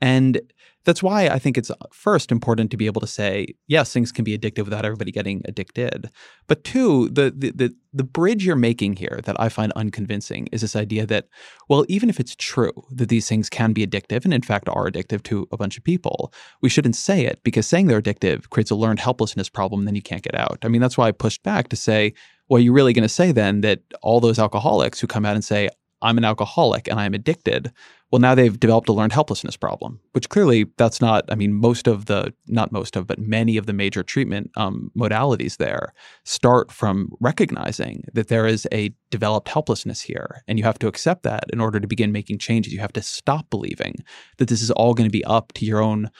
And 0.00 0.40
that's 0.84 1.02
why 1.02 1.26
I 1.26 1.38
think 1.38 1.58
it's 1.58 1.70
uh, 1.70 1.74
first 1.92 2.32
important 2.32 2.70
to 2.70 2.76
be 2.76 2.86
able 2.86 3.02
to 3.02 3.06
say, 3.06 3.48
yes, 3.66 3.92
things 3.92 4.10
can 4.12 4.24
be 4.24 4.36
addictive 4.36 4.64
without 4.64 4.84
everybody 4.84 5.12
getting 5.12 5.42
addicted. 5.44 6.10
But 6.46 6.64
two, 6.64 7.10
the, 7.10 7.32
the 7.36 7.50
the 7.50 7.74
the 7.92 8.04
bridge 8.04 8.46
you're 8.46 8.56
making 8.56 8.96
here 8.96 9.20
that 9.24 9.38
I 9.38 9.48
find 9.50 9.72
unconvincing 9.72 10.48
is 10.52 10.62
this 10.62 10.76
idea 10.76 11.04
that, 11.06 11.28
well, 11.68 11.84
even 11.88 12.08
if 12.08 12.18
it's 12.18 12.34
true 12.34 12.72
that 12.92 13.08
these 13.08 13.28
things 13.28 13.50
can 13.50 13.72
be 13.72 13.86
addictive 13.86 14.24
and 14.24 14.32
in 14.32 14.42
fact 14.42 14.68
are 14.68 14.90
addictive 14.90 15.22
to 15.24 15.46
a 15.52 15.56
bunch 15.56 15.76
of 15.76 15.84
people, 15.84 16.32
we 16.62 16.70
shouldn't 16.70 16.96
say 16.96 17.26
it 17.26 17.40
because 17.42 17.66
saying 17.66 17.86
they're 17.86 18.00
addictive 18.00 18.48
creates 18.48 18.70
a 18.70 18.74
learned 18.76 19.00
helplessness 19.00 19.50
problem, 19.50 19.82
and 19.82 19.88
then 19.88 19.96
you 19.96 20.02
can't 20.02 20.22
get 20.22 20.34
out. 20.34 20.58
I 20.62 20.68
mean, 20.68 20.80
that's 20.80 20.96
why 20.96 21.08
I 21.08 21.12
pushed 21.12 21.42
back 21.42 21.68
to 21.68 21.76
say, 21.76 22.14
well, 22.48 22.60
you're 22.60 22.72
really 22.72 22.92
going 22.92 23.02
to 23.02 23.08
say 23.08 23.32
then 23.32 23.60
that 23.60 23.80
all 24.02 24.18
those 24.18 24.38
alcoholics 24.38 24.98
who 24.98 25.06
come 25.06 25.26
out 25.26 25.36
and 25.36 25.44
say, 25.44 25.68
I'm 26.02 26.18
an 26.18 26.24
alcoholic 26.24 26.88
and 26.88 26.98
I'm 26.98 27.14
addicted, 27.14 27.72
well, 28.10 28.20
now 28.20 28.34
they've 28.34 28.58
developed 28.58 28.88
a 28.88 28.92
learned 28.92 29.12
helplessness 29.12 29.56
problem, 29.56 30.00
which 30.12 30.28
clearly 30.28 30.66
that's 30.76 31.00
not, 31.00 31.24
I 31.30 31.34
mean, 31.34 31.52
most 31.52 31.86
of 31.86 32.06
the, 32.06 32.32
not 32.46 32.72
most 32.72 32.96
of, 32.96 33.06
but 33.06 33.18
many 33.18 33.56
of 33.56 33.66
the 33.66 33.72
major 33.72 34.02
treatment 34.02 34.50
um, 34.56 34.90
modalities 34.96 35.58
there 35.58 35.92
start 36.24 36.72
from 36.72 37.10
recognizing 37.20 38.04
that 38.14 38.28
there 38.28 38.46
is 38.46 38.66
a 38.72 38.92
developed 39.10 39.48
helplessness 39.48 40.00
here. 40.00 40.42
And 40.48 40.58
you 40.58 40.64
have 40.64 40.78
to 40.80 40.88
accept 40.88 41.22
that 41.24 41.44
in 41.52 41.60
order 41.60 41.78
to 41.78 41.86
begin 41.86 42.12
making 42.12 42.38
changes. 42.38 42.72
You 42.72 42.80
have 42.80 42.92
to 42.94 43.02
stop 43.02 43.48
believing 43.50 43.96
that 44.38 44.48
this 44.48 44.62
is 44.62 44.70
all 44.70 44.94
going 44.94 45.08
to 45.08 45.12
be 45.12 45.24
up 45.24 45.52
to 45.54 45.64
your 45.64 45.82
own 45.82 46.10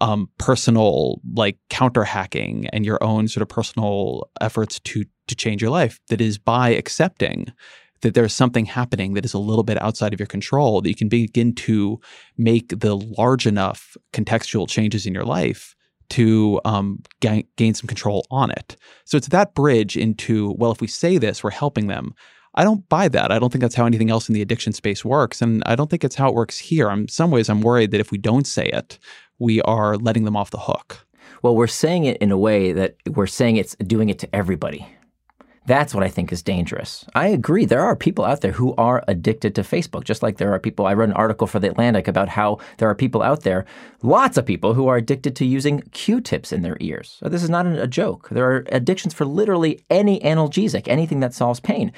um, 0.00 0.30
personal 0.38 1.20
like 1.34 1.58
counter 1.68 2.04
hacking 2.04 2.66
and 2.72 2.84
your 2.84 3.02
own 3.02 3.28
sort 3.28 3.42
of 3.42 3.48
personal 3.48 4.28
efforts 4.40 4.80
to 4.80 5.04
to 5.28 5.34
change 5.34 5.62
your 5.62 5.70
life 5.70 6.00
that 6.08 6.20
is 6.20 6.38
by 6.38 6.70
accepting 6.70 7.52
that 8.02 8.14
there's 8.14 8.34
something 8.34 8.66
happening 8.66 9.14
that 9.14 9.24
is 9.24 9.34
a 9.34 9.38
little 9.38 9.64
bit 9.64 9.80
outside 9.80 10.12
of 10.12 10.20
your 10.20 10.26
control 10.26 10.80
that 10.80 10.88
you 10.88 10.94
can 10.94 11.08
begin 11.08 11.54
to 11.54 12.00
make 12.36 12.80
the 12.80 12.96
large 12.96 13.46
enough 13.46 13.96
contextual 14.12 14.68
changes 14.68 15.06
in 15.06 15.14
your 15.14 15.24
life 15.24 15.74
to 16.10 16.60
um, 16.64 17.02
gain, 17.20 17.46
gain 17.56 17.72
some 17.74 17.86
control 17.86 18.26
on 18.30 18.50
it. 18.50 18.76
So 19.06 19.16
it's 19.16 19.28
that 19.28 19.54
bridge 19.54 19.96
into, 19.96 20.54
well, 20.58 20.70
if 20.70 20.80
we 20.80 20.86
say 20.86 21.16
this, 21.16 21.42
we're 21.42 21.50
helping 21.50 21.86
them. 21.86 22.14
I 22.54 22.64
don't 22.64 22.86
buy 22.90 23.08
that. 23.08 23.32
I 23.32 23.38
don't 23.38 23.50
think 23.50 23.62
that's 23.62 23.74
how 23.74 23.86
anything 23.86 24.10
else 24.10 24.28
in 24.28 24.34
the 24.34 24.42
addiction 24.42 24.74
space 24.74 25.04
works. 25.06 25.40
And 25.40 25.62
I 25.64 25.74
don't 25.74 25.88
think 25.88 26.04
it's 26.04 26.16
how 26.16 26.28
it 26.28 26.34
works 26.34 26.58
here. 26.58 26.90
In 26.90 27.08
some 27.08 27.30
ways, 27.30 27.48
I'm 27.48 27.62
worried 27.62 27.92
that 27.92 28.00
if 28.00 28.10
we 28.10 28.18
don't 28.18 28.46
say 28.46 28.66
it, 28.66 28.98
we 29.38 29.62
are 29.62 29.96
letting 29.96 30.24
them 30.24 30.36
off 30.36 30.50
the 30.50 30.58
hook. 30.58 31.06
Well, 31.40 31.56
we're 31.56 31.66
saying 31.66 32.04
it 32.04 32.18
in 32.18 32.30
a 32.30 32.36
way 32.36 32.72
that 32.72 32.96
we're 33.08 33.26
saying 33.26 33.56
it's 33.56 33.74
doing 33.76 34.10
it 34.10 34.18
to 34.18 34.34
everybody. 34.34 34.86
That's 35.64 35.94
what 35.94 36.02
I 36.02 36.08
think 36.08 36.32
is 36.32 36.42
dangerous. 36.42 37.04
I 37.14 37.28
agree. 37.28 37.64
There 37.64 37.82
are 37.82 37.94
people 37.94 38.24
out 38.24 38.40
there 38.40 38.52
who 38.52 38.74
are 38.74 39.04
addicted 39.06 39.54
to 39.54 39.62
Facebook, 39.62 40.02
just 40.02 40.22
like 40.22 40.38
there 40.38 40.52
are 40.52 40.58
people. 40.58 40.86
I 40.86 40.94
read 40.94 41.08
an 41.08 41.14
article 41.14 41.46
for 41.46 41.60
The 41.60 41.70
Atlantic 41.70 42.08
about 42.08 42.28
how 42.28 42.58
there 42.78 42.90
are 42.90 42.96
people 42.96 43.22
out 43.22 43.42
there, 43.42 43.64
lots 44.02 44.36
of 44.36 44.44
people, 44.44 44.74
who 44.74 44.88
are 44.88 44.96
addicted 44.96 45.36
to 45.36 45.46
using 45.46 45.82
Q 45.92 46.20
tips 46.20 46.52
in 46.52 46.62
their 46.62 46.76
ears. 46.80 47.16
So 47.20 47.28
this 47.28 47.44
is 47.44 47.50
not 47.50 47.66
a 47.66 47.86
joke. 47.86 48.28
There 48.30 48.50
are 48.50 48.64
addictions 48.72 49.14
for 49.14 49.24
literally 49.24 49.84
any 49.88 50.18
analgesic, 50.20 50.88
anything 50.88 51.20
that 51.20 51.32
solves 51.32 51.60
pain. 51.60 51.92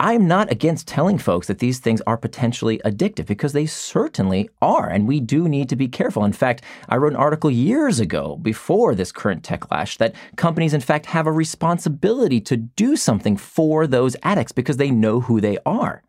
I'm 0.00 0.26
not 0.26 0.50
against 0.50 0.88
telling 0.88 1.18
folks 1.18 1.46
that 1.46 1.60
these 1.60 1.78
things 1.78 2.02
are 2.04 2.16
potentially 2.16 2.80
addictive 2.84 3.26
because 3.26 3.52
they 3.52 3.66
certainly 3.66 4.50
are, 4.60 4.88
and 4.88 5.06
we 5.06 5.20
do 5.20 5.48
need 5.48 5.68
to 5.68 5.76
be 5.76 5.86
careful. 5.86 6.24
In 6.24 6.32
fact, 6.32 6.62
I 6.88 6.96
wrote 6.96 7.12
an 7.12 7.18
article 7.18 7.48
years 7.48 8.00
ago 8.00 8.36
before 8.42 8.96
this 8.96 9.12
current 9.12 9.44
techlash 9.44 9.96
that 9.98 10.16
companies, 10.34 10.74
in 10.74 10.80
fact, 10.80 11.06
have 11.06 11.28
a 11.28 11.32
responsibility 11.32 12.40
to 12.40 12.56
do 12.56 12.96
something 12.96 13.36
for 13.36 13.86
those 13.86 14.16
addicts 14.24 14.50
because 14.50 14.78
they 14.78 14.90
know 14.90 15.20
who 15.20 15.40
they 15.40 15.58
are. 15.64 16.02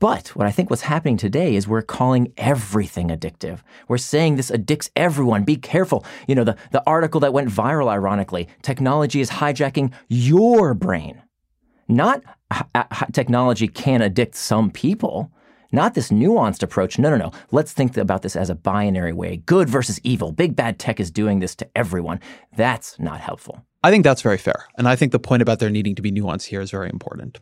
But 0.00 0.28
what 0.30 0.48
I 0.48 0.50
think 0.50 0.68
what's 0.68 0.82
happening 0.82 1.16
today 1.16 1.54
is 1.54 1.68
we're 1.68 1.82
calling 1.82 2.32
everything 2.36 3.08
addictive. 3.10 3.60
We're 3.86 3.98
saying 3.98 4.34
this 4.34 4.50
addicts 4.50 4.90
everyone. 4.96 5.44
Be 5.44 5.56
careful. 5.56 6.04
You 6.26 6.34
know, 6.34 6.44
the, 6.44 6.56
the 6.72 6.82
article 6.88 7.20
that 7.20 7.32
went 7.32 7.50
viral, 7.50 7.88
ironically, 7.88 8.48
technology 8.62 9.20
is 9.20 9.30
hijacking 9.30 9.92
your 10.08 10.74
brain. 10.74 11.22
Not 11.88 12.22
technology 13.12 13.68
can 13.68 14.02
addict 14.02 14.34
some 14.34 14.70
people. 14.70 15.30
Not 15.72 15.94
this 15.94 16.10
nuanced 16.10 16.62
approach. 16.62 16.98
No, 16.98 17.10
no, 17.10 17.16
no. 17.16 17.32
Let's 17.50 17.72
think 17.72 17.96
about 17.96 18.22
this 18.22 18.36
as 18.36 18.50
a 18.50 18.54
binary 18.54 19.12
way 19.12 19.38
good 19.46 19.68
versus 19.68 20.00
evil. 20.02 20.32
Big 20.32 20.56
bad 20.56 20.78
tech 20.78 21.00
is 21.00 21.10
doing 21.10 21.40
this 21.40 21.54
to 21.56 21.68
everyone. 21.74 22.20
That's 22.56 22.98
not 22.98 23.20
helpful. 23.20 23.64
I 23.82 23.90
think 23.90 24.04
that's 24.04 24.22
very 24.22 24.38
fair. 24.38 24.66
And 24.78 24.88
I 24.88 24.96
think 24.96 25.12
the 25.12 25.18
point 25.18 25.42
about 25.42 25.58
there 25.58 25.70
needing 25.70 25.94
to 25.96 26.02
be 26.02 26.10
nuance 26.10 26.44
here 26.44 26.60
is 26.60 26.70
very 26.70 26.88
important. 26.88 27.40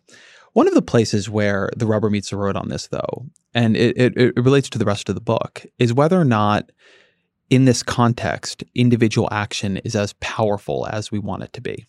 One 0.52 0.68
of 0.68 0.74
the 0.74 0.83
places 0.83 1.28
where 1.28 1.70
the 1.76 1.87
rubber 1.87 2.11
meets 2.11 2.30
the 2.30 2.37
road 2.37 2.57
on 2.57 2.68
this, 2.68 2.87
though, 2.87 3.26
and 3.54 3.76
it, 3.76 3.96
it, 3.96 4.16
it 4.16 4.37
relates 4.37 4.68
to 4.70 4.78
the 4.78 4.85
rest 4.85 5.09
of 5.09 5.14
the 5.14 5.20
book, 5.20 5.64
is 5.78 5.92
whether 5.92 6.20
or 6.20 6.24
not 6.24 6.70
in 7.50 7.64
this 7.64 7.83
context, 7.83 8.62
individual 8.74 9.28
action 9.30 9.78
is 9.78 9.96
as 9.96 10.14
powerful 10.14 10.87
as 10.90 11.11
we 11.11 11.18
want 11.18 11.42
it 11.42 11.52
to 11.54 11.61
be. 11.61 11.87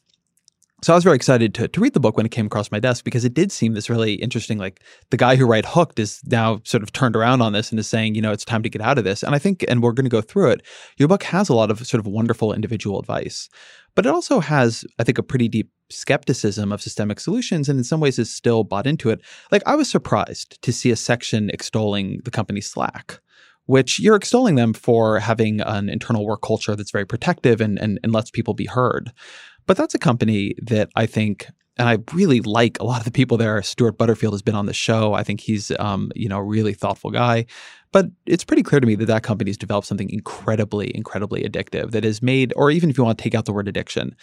So 0.82 0.94
I 0.94 0.96
was 0.96 1.06
very 1.06 1.16
excited 1.16 1.54
to, 1.56 1.68
to 1.70 1.80
read 1.80 1.94
the 1.94 2.00
book 2.00 2.18
when 2.18 2.26
it 2.26 2.32
came 2.32 2.46
across 2.46 2.70
my 2.70 2.80
desk 2.80 3.06
because 3.06 3.24
it 3.24 3.34
did 3.34 3.52
seem 3.52 3.74
this 3.74 3.90
really 3.90 4.16
interesting. 4.16 4.58
Like 4.58 4.82
the 5.10 5.18
guy 5.18 5.36
who 5.36 5.48
wrote 5.48 5.66
Hooked 5.66 6.00
is 6.00 6.20
now 6.26 6.60
sort 6.64 6.84
of 6.84 6.92
turned 6.92 7.16
around 7.16 7.42
on 7.42 7.54
this 7.54 7.72
and 7.72 7.80
is 7.80 7.88
saying, 7.88 8.14
you 8.14 8.22
know, 8.22 8.34
it's 8.34 8.46
time 8.46 8.62
to 8.62 8.70
get 8.70 8.82
out 8.82 8.98
of 8.98 9.04
this. 9.04 9.24
And 9.24 9.34
I 9.34 9.40
think, 9.40 9.64
and 9.70 9.82
we're 9.82 9.94
going 9.94 10.06
to 10.06 10.10
go 10.10 10.22
through 10.22 10.52
it. 10.52 10.62
Your 10.98 11.08
book 11.08 11.24
has 11.24 11.48
a 11.48 11.56
lot 11.56 11.72
of 11.72 11.86
sort 11.88 12.00
of 12.00 12.08
wonderful 12.08 12.54
individual 12.54 13.00
advice, 13.00 13.50
but 13.96 14.06
it 14.06 14.10
also 14.10 14.42
has, 14.42 14.86
I 15.00 15.04
think, 15.04 15.18
a 15.18 15.24
pretty 15.24 15.48
deep 15.48 15.72
skepticism 15.90 16.72
of 16.72 16.82
systemic 16.82 17.20
solutions, 17.20 17.70
and 17.70 17.78
in 17.78 17.84
some 17.84 18.02
ways 18.02 18.20
is 18.20 18.34
still 18.34 18.64
bought 18.64 18.88
into 18.88 19.10
it. 19.10 19.22
Like 19.52 19.64
I 19.66 19.76
was 19.76 19.90
surprised 19.90 20.62
to 20.62 20.74
see 20.74 20.92
a 20.92 20.96
section 20.96 21.50
extolling 21.50 22.20
the 22.26 22.32
company 22.32 22.62
Slack 22.62 23.22
which 23.68 24.00
you're 24.00 24.16
extolling 24.16 24.56
them 24.56 24.74
for 24.74 25.20
having 25.20 25.62
an 25.62 25.90
internal 25.90 26.26
work 26.26 26.42
culture 26.42 26.76
that's 26.76 26.92
very 26.92 27.06
protective 27.06 27.62
and, 27.62 27.80
and, 27.80 28.00
and 28.04 28.14
lets 28.14 28.30
people 28.30 28.54
be 28.54 28.66
heard. 28.66 29.12
But 29.66 29.78
that's 29.78 29.96
a 29.96 30.00
company 30.00 30.56
that 30.62 30.90
I 30.96 31.06
think 31.06 31.48
and 31.78 31.90
I 31.90 31.98
really 32.14 32.40
like 32.42 32.80
a 32.80 32.86
lot 32.86 33.00
of 33.00 33.06
the 33.06 33.12
people 33.12 33.38
there. 33.38 33.62
Stewart 33.62 33.98
Butterfield 33.98 34.34
has 34.34 34.42
been 34.42 34.56
on 34.56 34.66
the 34.66 34.74
show. 34.74 35.14
I 35.14 35.24
think 35.24 35.42
he's, 35.42 35.72
um, 35.78 36.12
you 36.16 36.30
know, 36.30 36.38
a 36.38 36.44
really 36.44 36.74
thoughtful 36.74 37.12
guy. 37.12 37.46
But 37.92 38.08
it's 38.26 38.44
pretty 38.44 38.64
clear 38.64 38.80
to 38.80 38.88
me 38.88 38.96
that 38.96 39.06
that 39.08 39.24
company 39.24 39.50
has 39.50 39.58
developed 39.58 39.88
something 39.88 40.10
incredibly, 40.10 40.96
incredibly 40.96 41.44
addictive 41.44 41.92
that 41.92 42.04
has 42.04 42.22
made, 42.22 42.54
or 42.56 42.72
even 42.72 42.90
if 42.90 42.98
you 42.98 43.04
want 43.04 43.18
to 43.18 43.24
take 43.24 43.36
out 43.36 43.46
the 43.46 43.54
word 43.54 43.68
addiction, 43.68 44.16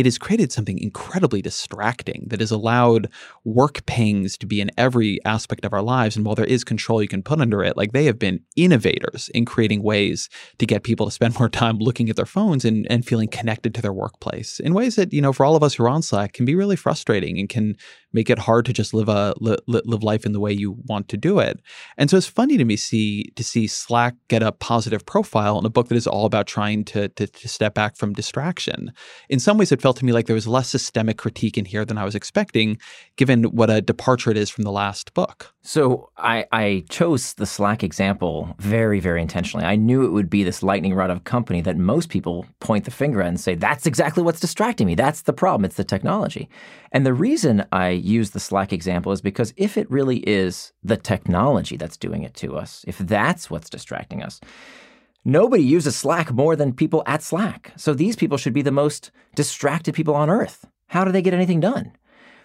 it 0.00 0.06
has 0.06 0.16
created 0.16 0.50
something 0.50 0.78
incredibly 0.78 1.42
distracting 1.42 2.24
that 2.28 2.40
has 2.40 2.50
allowed 2.50 3.10
work 3.44 3.84
pangs 3.84 4.38
to 4.38 4.46
be 4.46 4.62
in 4.62 4.70
every 4.78 5.22
aspect 5.26 5.66
of 5.66 5.74
our 5.74 5.82
lives. 5.82 6.16
And 6.16 6.24
while 6.24 6.34
there 6.34 6.46
is 6.46 6.64
control 6.64 7.02
you 7.02 7.08
can 7.08 7.22
put 7.22 7.38
under 7.38 7.62
it, 7.62 7.76
like 7.76 7.92
they 7.92 8.06
have 8.06 8.18
been 8.18 8.40
innovators 8.56 9.28
in 9.34 9.44
creating 9.44 9.82
ways 9.82 10.30
to 10.58 10.64
get 10.64 10.84
people 10.84 11.04
to 11.04 11.12
spend 11.12 11.34
more 11.38 11.50
time 11.50 11.76
looking 11.78 12.08
at 12.08 12.16
their 12.16 12.24
phones 12.24 12.64
and, 12.64 12.86
and 12.88 13.06
feeling 13.06 13.28
connected 13.28 13.74
to 13.74 13.82
their 13.82 13.92
workplace 13.92 14.58
in 14.58 14.72
ways 14.72 14.96
that, 14.96 15.12
you 15.12 15.20
know, 15.20 15.34
for 15.34 15.44
all 15.44 15.54
of 15.54 15.62
us 15.62 15.74
who 15.74 15.84
are 15.84 15.88
on 15.90 16.00
Slack 16.00 16.32
can 16.32 16.46
be 16.46 16.54
really 16.54 16.76
frustrating 16.76 17.38
and 17.38 17.50
can 17.50 17.76
make 18.12 18.30
it 18.30 18.38
hard 18.38 18.64
to 18.66 18.72
just 18.72 18.94
live 18.94 19.08
a 19.08 19.34
li- 19.40 19.58
live 19.66 20.02
life 20.02 20.26
in 20.26 20.32
the 20.32 20.40
way 20.40 20.52
you 20.52 20.76
want 20.86 21.08
to 21.08 21.16
do 21.16 21.38
it. 21.38 21.60
And 21.96 22.10
so 22.10 22.16
it's 22.16 22.26
funny 22.26 22.56
to 22.56 22.64
me 22.64 22.76
see 22.76 23.30
to 23.36 23.44
see 23.44 23.66
Slack 23.66 24.14
get 24.28 24.42
a 24.42 24.52
positive 24.52 25.04
profile 25.06 25.58
in 25.58 25.64
a 25.64 25.70
book 25.70 25.88
that 25.88 25.96
is 25.96 26.06
all 26.06 26.26
about 26.26 26.46
trying 26.46 26.84
to, 26.86 27.08
to, 27.08 27.26
to 27.26 27.48
step 27.48 27.74
back 27.74 27.96
from 27.96 28.12
distraction. 28.12 28.92
In 29.28 29.38
some 29.38 29.58
ways, 29.58 29.72
it 29.72 29.82
felt 29.82 29.96
to 29.98 30.04
me 30.04 30.12
like 30.12 30.26
there 30.26 30.34
was 30.34 30.48
less 30.48 30.68
systemic 30.68 31.18
critique 31.18 31.56
in 31.56 31.64
here 31.64 31.84
than 31.84 31.98
I 31.98 32.04
was 32.04 32.14
expecting, 32.14 32.78
given 33.16 33.44
what 33.44 33.70
a 33.70 33.80
departure 33.80 34.30
it 34.30 34.36
is 34.36 34.50
from 34.50 34.64
the 34.64 34.72
last 34.72 35.14
book. 35.14 35.54
So 35.62 36.08
I, 36.16 36.46
I 36.52 36.84
chose 36.88 37.34
the 37.34 37.44
Slack 37.44 37.84
example 37.84 38.54
very, 38.58 38.98
very 38.98 39.20
intentionally. 39.20 39.66
I 39.66 39.76
knew 39.76 40.04
it 40.04 40.10
would 40.10 40.30
be 40.30 40.42
this 40.42 40.62
lightning 40.62 40.94
rod 40.94 41.10
of 41.10 41.24
company 41.24 41.60
that 41.60 41.76
most 41.76 42.08
people 42.08 42.46
point 42.60 42.86
the 42.86 42.90
finger 42.90 43.20
at 43.20 43.28
and 43.28 43.38
say, 43.38 43.54
that's 43.56 43.84
exactly 43.84 44.22
what's 44.22 44.40
distracting 44.40 44.86
me. 44.86 44.94
That's 44.94 45.22
the 45.22 45.34
problem. 45.34 45.66
It's 45.66 45.76
the 45.76 45.84
technology. 45.84 46.48
And 46.92 47.04
the 47.04 47.12
reason 47.12 47.66
I 47.72 47.90
use 47.90 48.30
the 48.30 48.40
Slack 48.40 48.72
example 48.72 49.12
is 49.12 49.20
because 49.20 49.52
if 49.58 49.76
it 49.76 49.90
really 49.90 50.18
is 50.20 50.72
the 50.82 50.96
technology 50.96 51.76
that's 51.76 51.98
doing 51.98 52.22
it 52.22 52.34
to 52.36 52.56
us, 52.56 52.82
if 52.88 52.96
that's 52.96 53.50
what's 53.50 53.68
distracting 53.68 54.22
us, 54.22 54.40
nobody 55.26 55.62
uses 55.62 55.94
Slack 55.94 56.32
more 56.32 56.56
than 56.56 56.72
people 56.72 57.02
at 57.06 57.22
Slack. 57.22 57.74
So 57.76 57.92
these 57.92 58.16
people 58.16 58.38
should 58.38 58.54
be 58.54 58.62
the 58.62 58.72
most 58.72 59.10
distracted 59.34 59.94
people 59.94 60.14
on 60.14 60.30
earth. 60.30 60.66
how 60.86 61.04
do 61.04 61.12
they 61.12 61.22
get 61.22 61.34
anything 61.34 61.60
done? 61.60 61.92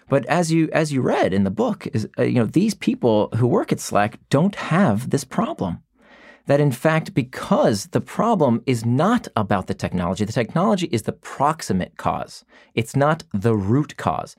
But 0.08 0.24
as 0.26 0.52
you 0.52 0.68
as 0.72 0.92
you 0.92 1.00
read 1.02 1.32
in 1.32 1.44
the 1.44 1.50
book, 1.50 1.86
is 1.92 2.08
uh, 2.18 2.22
you 2.22 2.34
know 2.34 2.46
these 2.46 2.74
people 2.74 3.28
who 3.36 3.46
work 3.46 3.72
at 3.72 3.80
Slack 3.80 4.18
don't 4.30 4.54
have 4.54 5.10
this 5.10 5.24
problem. 5.24 5.82
That 6.46 6.60
in 6.60 6.70
fact, 6.70 7.12
because 7.12 7.86
the 7.86 8.00
problem 8.00 8.62
is 8.66 8.86
not 8.86 9.26
about 9.34 9.66
the 9.66 9.74
technology, 9.74 10.24
the 10.24 10.32
technology 10.32 10.88
is 10.92 11.02
the 11.02 11.12
proximate 11.12 11.96
cause. 11.96 12.44
It's 12.74 12.94
not 12.94 13.24
the 13.34 13.56
root 13.56 13.96
cause. 13.96 14.36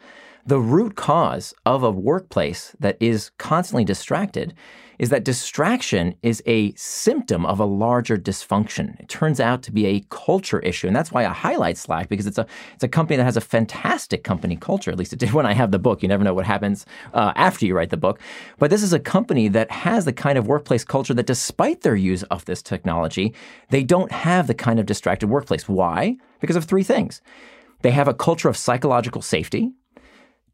The 0.47 0.61
root 0.61 0.95
cause 0.95 1.53
of 1.65 1.83
a 1.83 1.91
workplace 1.91 2.73
that 2.79 2.95
is 3.01 3.31
constantly 3.37 3.83
distracted 3.83 4.53
is 4.97 5.09
that 5.09 5.25
distraction 5.25 6.15
is 6.23 6.41
a 6.45 6.73
symptom 6.75 7.45
of 7.45 7.59
a 7.59 7.65
larger 7.65 8.15
dysfunction. 8.15 8.97
It 8.97 9.09
turns 9.09 9.41
out 9.41 9.61
to 9.63 9.73
be 9.73 9.85
a 9.87 10.05
culture 10.09 10.59
issue. 10.59 10.87
And 10.87 10.95
that's 10.95 11.11
why 11.11 11.25
I 11.25 11.33
highlight 11.33 11.77
Slack 11.77 12.07
because 12.07 12.25
it's 12.25 12.37
a, 12.37 12.47
it's 12.73 12.83
a 12.85 12.87
company 12.87 13.17
that 13.17 13.25
has 13.25 13.35
a 13.35 13.41
fantastic 13.41 14.23
company 14.23 14.55
culture. 14.55 14.89
At 14.89 14.97
least 14.97 15.11
it 15.11 15.19
did 15.19 15.33
when 15.33 15.45
I 15.45 15.51
have 15.51 15.71
the 15.71 15.79
book. 15.79 16.01
You 16.01 16.07
never 16.07 16.23
know 16.23 16.33
what 16.33 16.45
happens 16.45 16.85
uh, 17.13 17.33
after 17.35 17.65
you 17.65 17.75
write 17.75 17.89
the 17.89 17.97
book. 17.97 18.17
But 18.57 18.69
this 18.69 18.83
is 18.83 18.93
a 18.93 18.99
company 18.99 19.49
that 19.49 19.69
has 19.69 20.05
the 20.05 20.13
kind 20.13 20.37
of 20.37 20.47
workplace 20.47 20.85
culture 20.85 21.13
that 21.13 21.27
despite 21.27 21.81
their 21.81 21.97
use 21.97 22.23
of 22.23 22.45
this 22.45 22.61
technology, 22.61 23.33
they 23.69 23.83
don't 23.83 24.13
have 24.13 24.47
the 24.47 24.55
kind 24.55 24.79
of 24.79 24.85
distracted 24.85 25.27
workplace. 25.27 25.67
Why? 25.67 26.15
Because 26.39 26.55
of 26.55 26.63
three 26.63 26.83
things. 26.83 27.21
They 27.81 27.91
have 27.91 28.07
a 28.07 28.13
culture 28.13 28.47
of 28.47 28.55
psychological 28.55 29.21
safety. 29.21 29.73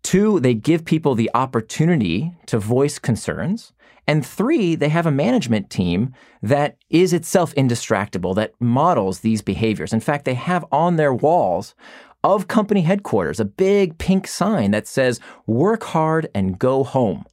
Two, 0.03 0.39
they 0.39 0.53
give 0.53 0.85
people 0.85 1.15
the 1.15 1.31
opportunity 1.33 2.35
to 2.45 2.59
voice 2.59 2.99
concerns. 2.99 3.73
And 4.05 4.25
three, 4.25 4.75
they 4.75 4.89
have 4.89 5.05
a 5.05 5.11
management 5.11 5.69
team 5.69 6.13
that 6.41 6.77
is 6.89 7.13
itself 7.13 7.55
indistractable, 7.55 8.35
that 8.35 8.53
models 8.59 9.21
these 9.21 9.41
behaviors. 9.41 9.93
In 9.93 10.01
fact, 10.01 10.25
they 10.25 10.33
have 10.33 10.65
on 10.71 10.97
their 10.97 11.13
walls 11.13 11.73
of 12.23 12.47
company 12.47 12.81
headquarters 12.81 13.39
a 13.39 13.45
big 13.45 13.97
pink 13.97 14.27
sign 14.27 14.71
that 14.71 14.87
says, 14.87 15.19
work 15.47 15.83
hard 15.83 16.29
and 16.35 16.59
go 16.59 16.83
home. 16.83 17.25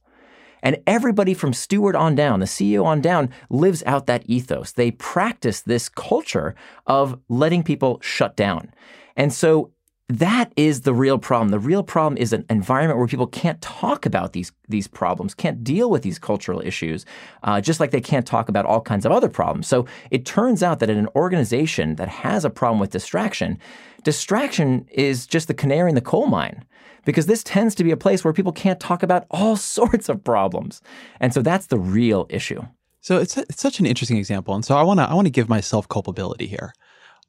And 0.63 0.77
everybody 0.85 1.33
from 1.33 1.53
Stewart 1.53 1.95
on 1.95 2.15
down, 2.15 2.39
the 2.39 2.45
CEO 2.45 2.85
on 2.85 3.01
down, 3.01 3.29
lives 3.49 3.83
out 3.85 4.05
that 4.07 4.23
ethos. 4.27 4.73
They 4.73 4.91
practice 4.91 5.61
this 5.61 5.89
culture 5.89 6.55
of 6.85 7.19
letting 7.29 7.63
people 7.63 7.99
shut 8.01 8.37
down. 8.37 8.71
And 9.15 9.33
so 9.33 9.71
that 10.19 10.51
is 10.55 10.81
the 10.81 10.93
real 10.93 11.17
problem. 11.17 11.49
The 11.49 11.59
real 11.59 11.83
problem 11.83 12.17
is 12.17 12.33
an 12.33 12.45
environment 12.49 12.97
where 12.97 13.07
people 13.07 13.27
can't 13.27 13.61
talk 13.61 14.05
about 14.05 14.33
these 14.33 14.51
these 14.67 14.87
problems, 14.87 15.33
can't 15.33 15.63
deal 15.63 15.89
with 15.89 16.01
these 16.01 16.19
cultural 16.19 16.61
issues, 16.61 17.05
uh, 17.43 17.59
just 17.61 17.79
like 17.79 17.91
they 17.91 18.01
can't 18.01 18.25
talk 18.25 18.49
about 18.49 18.65
all 18.65 18.81
kinds 18.81 19.05
of 19.05 19.11
other 19.11 19.29
problems. 19.29 19.67
So 19.67 19.85
it 20.09 20.25
turns 20.25 20.63
out 20.63 20.79
that 20.79 20.89
in 20.89 20.97
an 20.97 21.07
organization 21.15 21.95
that 21.95 22.07
has 22.07 22.45
a 22.45 22.49
problem 22.49 22.79
with 22.79 22.91
distraction, 22.91 23.57
distraction 24.03 24.85
is 24.91 25.27
just 25.27 25.47
the 25.47 25.53
canary 25.53 25.89
in 25.89 25.95
the 25.95 26.01
coal 26.01 26.27
mine 26.27 26.65
because 27.05 27.25
this 27.25 27.43
tends 27.43 27.75
to 27.75 27.83
be 27.83 27.91
a 27.91 27.97
place 27.97 28.23
where 28.23 28.33
people 28.33 28.51
can't 28.51 28.79
talk 28.79 29.03
about 29.03 29.25
all 29.31 29.55
sorts 29.77 30.09
of 30.09 30.23
problems, 30.23 30.81
and 31.19 31.33
so 31.33 31.41
that's 31.41 31.67
the 31.67 31.79
real 31.79 32.27
issue. 32.29 32.61
So 33.01 33.17
it's, 33.17 33.35
it's 33.35 33.61
such 33.61 33.79
an 33.79 33.85
interesting 33.85 34.17
example, 34.17 34.53
and 34.55 34.63
so 34.63 34.75
I 34.75 34.83
want 34.83 34.99
to 34.99 35.09
I 35.09 35.13
want 35.13 35.25
to 35.27 35.31
give 35.31 35.49
myself 35.49 35.87
culpability 35.87 36.47
here. 36.47 36.73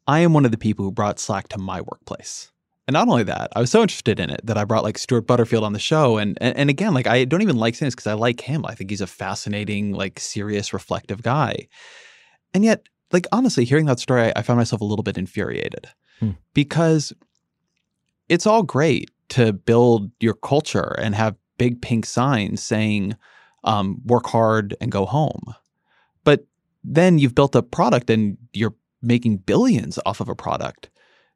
I 0.06 0.20
am 0.20 0.32
one 0.32 0.44
of 0.44 0.50
the 0.50 0.58
people 0.58 0.84
who 0.84 0.90
brought 0.90 1.20
Slack 1.20 1.48
to 1.48 1.58
my 1.58 1.80
workplace. 1.80 2.52
And 2.88 2.94
not 2.94 3.08
only 3.08 3.22
that, 3.24 3.52
I 3.54 3.60
was 3.60 3.70
so 3.70 3.82
interested 3.82 4.18
in 4.18 4.28
it 4.28 4.40
that 4.44 4.58
I 4.58 4.64
brought 4.64 4.82
like 4.82 4.98
Stewart 4.98 5.26
Butterfield 5.26 5.62
on 5.62 5.72
the 5.72 5.78
show. 5.78 6.18
And 6.18 6.36
and, 6.40 6.56
and 6.56 6.70
again, 6.70 6.94
like 6.94 7.06
I 7.06 7.24
don't 7.24 7.42
even 7.42 7.56
like 7.56 7.74
saying 7.74 7.88
this 7.88 7.94
because 7.94 8.08
I 8.08 8.14
like 8.14 8.40
him. 8.40 8.66
I 8.66 8.74
think 8.74 8.90
he's 8.90 9.00
a 9.00 9.06
fascinating, 9.06 9.92
like 9.92 10.18
serious, 10.18 10.72
reflective 10.72 11.22
guy. 11.22 11.68
And 12.54 12.64
yet, 12.64 12.88
like 13.12 13.26
honestly, 13.30 13.64
hearing 13.64 13.86
that 13.86 14.00
story, 14.00 14.22
I, 14.22 14.32
I 14.36 14.42
found 14.42 14.58
myself 14.58 14.80
a 14.80 14.84
little 14.84 15.04
bit 15.04 15.16
infuriated 15.16 15.88
hmm. 16.18 16.30
because 16.54 17.12
it's 18.28 18.46
all 18.46 18.62
great 18.62 19.10
to 19.30 19.52
build 19.52 20.10
your 20.20 20.34
culture 20.34 20.94
and 20.98 21.14
have 21.14 21.36
big 21.58 21.80
pink 21.80 22.04
signs 22.04 22.62
saying 22.62 23.16
um, 23.64 24.00
work 24.04 24.26
hard 24.26 24.74
and 24.80 24.90
go 24.90 25.06
home. 25.06 25.54
But 26.24 26.46
then 26.82 27.18
you've 27.18 27.34
built 27.34 27.54
a 27.54 27.62
product 27.62 28.10
and 28.10 28.36
you're 28.52 28.74
making 29.00 29.38
billions 29.38 29.98
off 30.04 30.20
of 30.20 30.28
a 30.28 30.34
product 30.34 30.90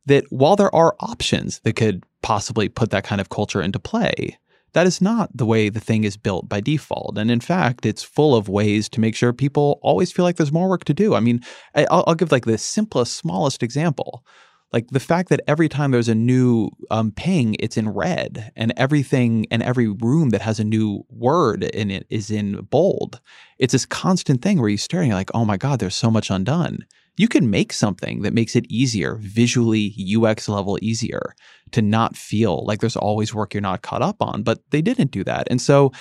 that 0.07 0.25
while 0.31 0.57
there 0.57 0.75
are 0.75 0.97
options 1.01 1.61
that 1.61 1.77
could 1.77 2.05
possibly 2.23 2.69
put 2.69 2.91
that 2.91 3.05
kind 3.05 3.21
of 3.21 3.29
culture 3.29 3.61
into 3.61 3.79
play, 3.79 4.39
that 4.73 4.87
is 4.87 5.01
not 5.01 5.35
the 5.35 5.47
way 5.47 5.69
the 5.69 5.81
thing 5.81 6.05
is 6.05 6.17
built 6.17 6.49
by 6.49 6.61
default. 6.61 7.17
And 7.17 7.31
in 7.31 7.41
fact, 7.41 7.87
it's 7.87 8.03
full 8.03 8.35
of 8.35 8.49
ways 8.49 8.89
to 8.91 9.01
make 9.01 9.15
sure 9.15 9.33
people 9.33 9.79
always 9.83 10.13
feel 10.13 10.25
like 10.25 10.37
there's 10.37 10.53
more 10.53 10.69
work 10.69 10.85
to 10.85 10.95
do. 10.95 11.15
I 11.15 11.21
mean, 11.21 11.41
I'll, 11.75 12.05
I'll 12.07 12.15
give 12.15 12.33
like 12.33 12.45
the 12.45 12.59
simplest, 12.59 13.17
smallest 13.17 13.63
example. 13.63 14.25
Like 14.73 14.89
the 14.89 15.01
fact 15.01 15.31
that 15.31 15.41
every 15.47 15.69
time 15.69 15.93
there's 15.93 16.09
a 16.09 16.15
new 16.15 16.71
um, 16.91 17.13
ping, 17.13 17.57
it's 17.59 17.77
in 17.77 17.89
red, 17.89 18.53
and 18.57 18.75
everything 18.77 19.47
and 19.51 19.63
every 19.63 19.89
room 19.89 20.31
that 20.31 20.43
has 20.43 20.61
a 20.61 20.65
new 20.65 21.05
word 21.09 21.63
in 21.63 21.91
it 21.91 22.07
is 22.11 22.31
in 22.31 22.61
bold. 22.65 23.21
It's 23.59 23.73
this 23.73 23.87
constant 23.87 24.43
thing 24.43 24.61
where 24.61 24.69
you're 24.69 25.15
like, 25.15 25.31
oh 25.33 25.45
my 25.45 25.57
God, 25.57 25.79
there's 25.79 25.95
so 25.95 26.11
much 26.11 26.31
undone 26.31 26.85
you 27.17 27.29
can 27.29 27.51
make 27.51 27.73
something 27.73 28.23
that 28.23 28.35
makes 28.35 28.55
it 28.55 28.67
easier, 28.71 29.17
visually 29.21 29.95
UX 30.17 30.49
level 30.49 30.79
easier 30.83 31.35
to 31.73 31.83
not 31.83 32.17
feel 32.17 32.65
like 32.67 32.81
there's 32.81 32.97
always 32.97 33.35
work 33.35 33.55
you're 33.55 33.61
not 33.61 33.83
caught 33.83 34.03
up 34.03 34.17
on. 34.21 34.43
But 34.43 34.61
they 34.71 34.83
didn't 34.83 35.11
do 35.11 35.25
that. 35.25 35.47
And 35.51 35.61
so, 35.61 35.93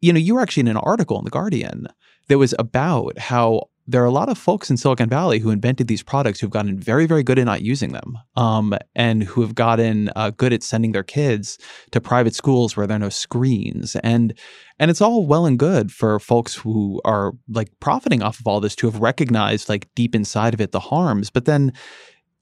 you 0.00 0.12
know, 0.12 0.18
you 0.18 0.34
were 0.34 0.40
actually 0.40 0.62
in 0.62 0.68
an 0.68 0.76
article 0.78 1.18
in 1.18 1.24
The 1.24 1.30
Guardian 1.30 1.86
that 2.28 2.38
was 2.38 2.54
about 2.58 3.18
how 3.18 3.68
there 3.92 4.02
are 4.02 4.06
a 4.06 4.10
lot 4.10 4.28
of 4.28 4.38
folks 4.38 4.70
in 4.70 4.76
Silicon 4.76 5.08
Valley 5.08 5.38
who 5.38 5.50
invented 5.50 5.86
these 5.86 6.02
products 6.02 6.40
who've 6.40 6.50
gotten 6.50 6.78
very, 6.78 7.06
very 7.06 7.22
good 7.22 7.38
at 7.38 7.44
not 7.44 7.62
using 7.62 7.92
them, 7.92 8.18
um, 8.36 8.74
and 8.94 9.22
who 9.22 9.42
have 9.42 9.54
gotten 9.54 10.10
uh, 10.16 10.30
good 10.30 10.52
at 10.52 10.62
sending 10.62 10.92
their 10.92 11.02
kids 11.02 11.58
to 11.90 12.00
private 12.00 12.34
schools 12.34 12.76
where 12.76 12.86
there 12.86 12.96
are 12.96 13.00
no 13.00 13.08
screens. 13.10 13.94
And 13.96 14.36
and 14.78 14.90
it's 14.90 15.00
all 15.00 15.26
well 15.26 15.46
and 15.46 15.58
good 15.58 15.92
for 15.92 16.18
folks 16.18 16.54
who 16.54 17.00
are 17.04 17.32
like 17.48 17.68
profiting 17.80 18.22
off 18.22 18.40
of 18.40 18.46
all 18.46 18.60
this 18.60 18.74
to 18.76 18.90
have 18.90 19.00
recognized 19.00 19.68
like 19.68 19.88
deep 19.94 20.14
inside 20.14 20.54
of 20.54 20.60
it 20.60 20.72
the 20.72 20.80
harms, 20.80 21.30
but 21.30 21.44
then 21.44 21.72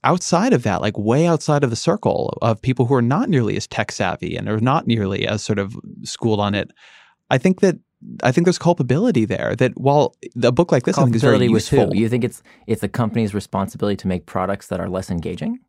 outside 0.04 0.52
of 0.52 0.62
that, 0.62 0.80
like 0.80 0.96
way 0.96 1.26
outside 1.26 1.64
of 1.64 1.70
the 1.70 1.76
circle 1.76 2.38
of 2.40 2.62
people 2.62 2.86
who 2.86 2.94
are 2.94 3.02
not 3.02 3.28
nearly 3.28 3.56
as 3.56 3.66
tech 3.66 3.92
savvy 3.92 4.36
and 4.36 4.48
are 4.48 4.60
not 4.60 4.86
nearly 4.86 5.26
as 5.26 5.42
sort 5.42 5.58
of 5.58 5.76
schooled 6.04 6.40
on 6.40 6.54
it, 6.54 6.70
I 7.28 7.38
think 7.38 7.60
that 7.60 7.76
I 8.22 8.32
think 8.32 8.46
there's 8.46 8.58
culpability 8.58 9.24
there. 9.24 9.54
That 9.56 9.78
while 9.78 10.14
a 10.42 10.52
book 10.52 10.72
like 10.72 10.84
this, 10.84 10.96
I 10.96 11.04
think 11.04 11.16
is 11.16 11.22
very 11.22 11.46
useful. 11.46 11.94
You 11.94 12.08
think 12.08 12.24
it's 12.24 12.42
it's 12.66 12.80
the 12.80 12.88
company's 12.88 13.34
responsibility 13.34 13.96
to 13.96 14.08
make 14.08 14.26
products 14.26 14.68
that 14.68 14.80
are 14.80 14.88
less 14.88 15.10
engaging? 15.10 15.60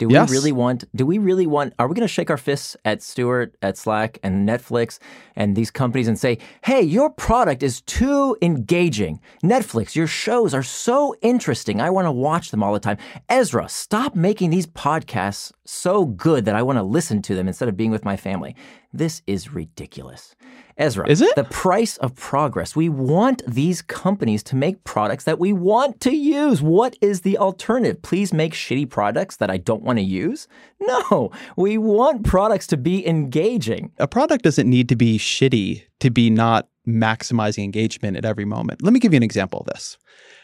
Do 0.00 0.08
we 0.08 0.14
yes. 0.14 0.30
really 0.30 0.50
want? 0.50 0.84
Do 0.96 1.04
we 1.04 1.18
really 1.18 1.46
want? 1.46 1.74
Are 1.78 1.86
we 1.86 1.94
going 1.94 2.08
to 2.08 2.08
shake 2.08 2.30
our 2.30 2.38
fists 2.38 2.74
at 2.86 3.02
Stewart, 3.02 3.54
at 3.60 3.76
Slack, 3.76 4.18
and 4.22 4.48
Netflix, 4.48 4.98
and 5.36 5.54
these 5.54 5.70
companies 5.70 6.08
and 6.08 6.18
say, 6.18 6.38
"Hey, 6.64 6.80
your 6.80 7.10
product 7.10 7.62
is 7.62 7.82
too 7.82 8.34
engaging. 8.40 9.20
Netflix, 9.44 9.94
your 9.94 10.06
shows 10.06 10.54
are 10.54 10.62
so 10.62 11.14
interesting. 11.20 11.82
I 11.82 11.90
want 11.90 12.06
to 12.06 12.12
watch 12.12 12.50
them 12.50 12.62
all 12.62 12.72
the 12.72 12.80
time." 12.80 12.96
Ezra, 13.28 13.68
stop 13.68 14.14
making 14.14 14.48
these 14.48 14.66
podcasts 14.66 15.52
so 15.66 16.06
good 16.06 16.46
that 16.46 16.56
I 16.56 16.62
want 16.62 16.78
to 16.78 16.82
listen 16.82 17.20
to 17.20 17.34
them 17.34 17.46
instead 17.46 17.68
of 17.68 17.76
being 17.76 17.90
with 17.90 18.04
my 18.04 18.16
family. 18.16 18.56
This 18.94 19.20
is 19.26 19.52
ridiculous. 19.52 20.34
Ezra, 20.80 21.08
is 21.08 21.20
it 21.20 21.36
the 21.36 21.44
price 21.44 21.98
of 21.98 22.14
progress? 22.16 22.74
We 22.74 22.88
want 22.88 23.42
these 23.46 23.82
companies 23.82 24.42
to 24.44 24.56
make 24.56 24.82
products 24.84 25.24
that 25.24 25.38
we 25.38 25.52
want 25.52 26.00
to 26.00 26.16
use. 26.16 26.62
What 26.62 26.96
is 27.02 27.20
the 27.20 27.36
alternative? 27.36 28.00
Please 28.00 28.32
make 28.32 28.54
shitty 28.54 28.88
products 28.88 29.36
that 29.36 29.50
I 29.50 29.58
don't 29.58 29.82
want 29.82 29.98
to 29.98 30.04
use? 30.04 30.48
No, 30.80 31.30
we 31.56 31.76
want 31.76 32.24
products 32.24 32.66
to 32.68 32.78
be 32.78 33.06
engaging. 33.06 33.92
A 33.98 34.08
product 34.08 34.42
doesn't 34.42 34.68
need 34.68 34.88
to 34.88 34.96
be 34.96 35.18
shitty 35.18 35.82
to 36.00 36.10
be 36.10 36.30
not 36.30 36.68
maximizing 36.88 37.64
engagement 37.64 38.16
at 38.16 38.24
every 38.24 38.46
moment. 38.46 38.82
Let 38.82 38.94
me 38.94 39.00
give 39.00 39.12
you 39.12 39.18
an 39.18 39.22
example 39.22 39.60
of 39.60 39.66
this. 39.66 39.98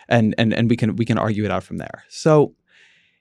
And 0.09 0.35
and 0.37 0.53
and 0.53 0.69
we 0.69 0.77
can 0.77 0.97
we 0.97 1.07
can 1.07 1.19
argue 1.19 1.45
it 1.45 1.51
out 1.51 1.65
from 1.65 1.79
there. 1.79 2.05
So 2.09 2.55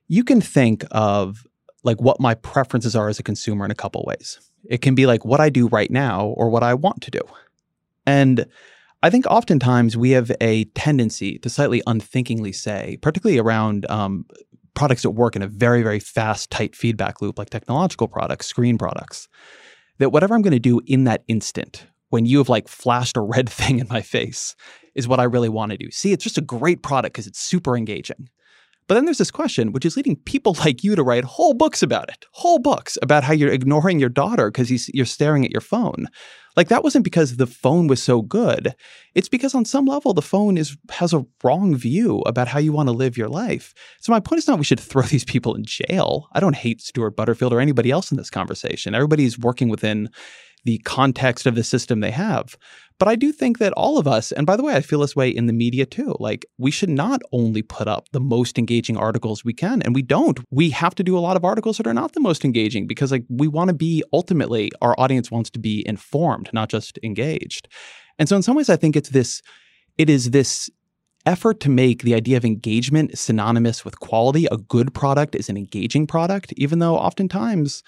you 0.07 0.23
can 0.23 0.41
think 0.41 0.83
of 0.91 1.47
like 1.83 2.01
what 2.01 2.19
my 2.19 2.33
preferences 2.33 2.95
are 2.95 3.07
as 3.07 3.19
a 3.19 3.23
consumer 3.23 3.63
in 3.63 3.71
a 3.71 3.75
couple 3.75 4.03
ways. 4.05 4.39
It 4.69 4.81
can 4.81 4.95
be 4.95 5.05
like 5.05 5.25
what 5.25 5.39
I 5.39 5.49
do 5.49 5.67
right 5.67 5.91
now 5.91 6.25
or 6.25 6.49
what 6.49 6.63
I 6.63 6.73
want 6.73 7.01
to 7.03 7.11
do. 7.11 7.21
And 8.05 8.45
I 9.03 9.09
think 9.09 9.25
oftentimes 9.27 9.95
we 9.95 10.11
have 10.11 10.31
a 10.41 10.65
tendency 10.75 11.37
to 11.39 11.49
slightly 11.49 11.81
unthinkingly 11.85 12.51
say, 12.51 12.97
particularly 13.01 13.39
around 13.39 13.89
um, 13.89 14.25
products 14.73 15.03
that 15.03 15.11
work 15.11 15.35
in 15.35 15.41
a 15.41 15.47
very, 15.47 15.81
very 15.81 15.99
fast, 15.99 16.51
tight 16.51 16.75
feedback 16.75 17.21
loop, 17.21 17.37
like 17.37 17.49
technological 17.49 18.07
products, 18.07 18.47
screen 18.47 18.77
products, 18.77 19.27
that 19.97 20.09
whatever 20.09 20.35
I'm 20.35 20.41
going 20.41 20.53
to 20.53 20.59
do 20.59 20.81
in 20.85 21.05
that 21.05 21.23
instant, 21.27 21.87
when 22.09 22.25
you 22.25 22.37
have 22.37 22.49
like 22.49 22.67
flashed 22.67 23.17
a 23.17 23.21
red 23.21 23.49
thing 23.61 23.79
in 23.79 23.87
my 23.89 24.01
face, 24.01 24.55
is 24.93 25.07
what 25.07 25.19
I 25.19 25.23
really 25.23 25.49
want 25.49 25.71
to 25.71 25.77
do. 25.77 25.91
See, 25.91 26.11
it's 26.11 26.23
just 26.23 26.37
a 26.37 26.41
great 26.41 26.81
product 26.81 27.13
because 27.13 27.27
it's 27.27 27.39
super 27.39 27.75
engaging. 27.75 28.29
But 28.87 28.95
then 28.95 29.05
there's 29.05 29.17
this 29.17 29.31
question, 29.31 29.71
which 29.71 29.85
is 29.85 29.97
leading 29.97 30.15
people 30.15 30.55
like 30.59 30.83
you 30.83 30.95
to 30.95 31.03
write 31.03 31.23
whole 31.23 31.53
books 31.53 31.81
about 31.81 32.09
it, 32.09 32.25
whole 32.31 32.59
books 32.59 32.97
about 33.01 33.23
how 33.23 33.33
you're 33.33 33.51
ignoring 33.51 33.99
your 33.99 34.09
daughter 34.09 34.51
because 34.51 34.89
you're 34.93 35.05
staring 35.05 35.43
at 35.43 35.51
your 35.51 35.61
phone. 35.61 36.07
Like 36.55 36.69
that 36.69 36.83
wasn't 36.83 37.03
because 37.03 37.35
the 37.35 37.47
phone 37.47 37.87
was 37.87 38.01
so 38.01 38.21
good. 38.21 38.75
It's 39.13 39.27
because 39.27 39.53
on 39.53 39.65
some 39.65 39.85
level 39.85 40.13
the 40.13 40.21
phone 40.21 40.57
is 40.57 40.77
has 40.91 41.13
a 41.13 41.25
wrong 41.43 41.75
view 41.75 42.19
about 42.19 42.47
how 42.47 42.59
you 42.59 42.71
want 42.71 42.87
to 42.87 42.93
live 42.93 43.17
your 43.17 43.27
life. 43.27 43.73
So 43.99 44.11
my 44.11 44.19
point 44.19 44.39
is 44.39 44.47
not 44.47 44.59
we 44.59 44.65
should 44.65 44.79
throw 44.91 45.01
these 45.03 45.25
people 45.25 45.55
in 45.55 45.65
jail. 45.65 46.29
I 46.33 46.39
don't 46.39 46.55
hate 46.55 46.81
Stewart 46.81 47.15
Butterfield 47.15 47.53
or 47.53 47.59
anybody 47.59 47.91
else 47.91 48.11
in 48.11 48.17
this 48.17 48.29
conversation. 48.29 48.95
Everybody's 48.95 49.37
working 49.37 49.67
within 49.67 50.09
the 50.65 50.79
context 50.79 51.45
of 51.45 51.55
the 51.55 51.63
system 51.63 51.99
they 51.99 52.11
have. 52.11 52.57
But 52.97 53.07
I 53.09 53.15
do 53.15 53.31
think 53.31 53.59
that 53.59 53.73
all 53.73 53.97
of 53.97 54.07
us, 54.07 54.31
and 54.31 54.47
by 54.47 54.55
the 54.55 54.63
way, 54.63 54.73
I 54.73 54.81
feel 54.81 54.99
this 54.99 55.15
way 55.15 55.29
in 55.29 55.47
the 55.47 55.53
media 55.53 55.85
too, 55.85 56.15
like 56.19 56.45
we 56.57 56.71
should 56.71 56.89
not 56.89 57.21
only 57.33 57.61
put 57.61 57.87
up 57.87 58.07
the 58.11 58.21
most 58.21 58.57
engaging 58.57 58.95
articles 58.95 59.43
we 59.43 59.53
can, 59.53 59.81
and 59.81 59.93
we 59.93 60.01
don't. 60.01 60.39
We 60.49 60.69
have 60.69 60.95
to 60.95 61.03
do 61.03 61.17
a 61.17 61.19
lot 61.19 61.35
of 61.35 61.43
articles 61.43 61.77
that 61.77 61.87
are 61.87 61.93
not 61.93 62.13
the 62.13 62.21
most 62.21 62.45
engaging 62.45 62.87
because 62.87 63.11
like 63.11 63.25
we 63.29 63.47
want 63.47 63.67
to 63.67 63.73
be 63.73 64.03
ultimately 64.13 64.71
our 64.81 64.95
audience 64.97 65.29
wants 65.29 65.49
to 65.51 65.59
be 65.59 65.83
informed, 65.87 66.49
not 66.53 66.69
just 66.69 66.97
engaged. 67.03 67.67
And 68.17 68.29
so 68.29 68.37
in 68.37 68.43
some 68.43 68.55
ways 68.55 68.69
I 68.69 68.77
think 68.77 68.95
it's 68.95 69.09
this 69.09 69.41
it 69.97 70.09
is 70.09 70.31
this 70.31 70.69
effort 71.25 71.59
to 71.59 71.69
make 71.69 72.03
the 72.03 72.13
idea 72.13 72.37
of 72.37 72.45
engagement 72.45 73.17
synonymous 73.17 73.83
with 73.83 73.99
quality. 73.99 74.45
A 74.51 74.57
good 74.57 74.93
product 74.93 75.35
is 75.35 75.49
an 75.49 75.57
engaging 75.57 76.07
product, 76.07 76.53
even 76.55 76.79
though 76.79 76.95
oftentimes 76.95 77.83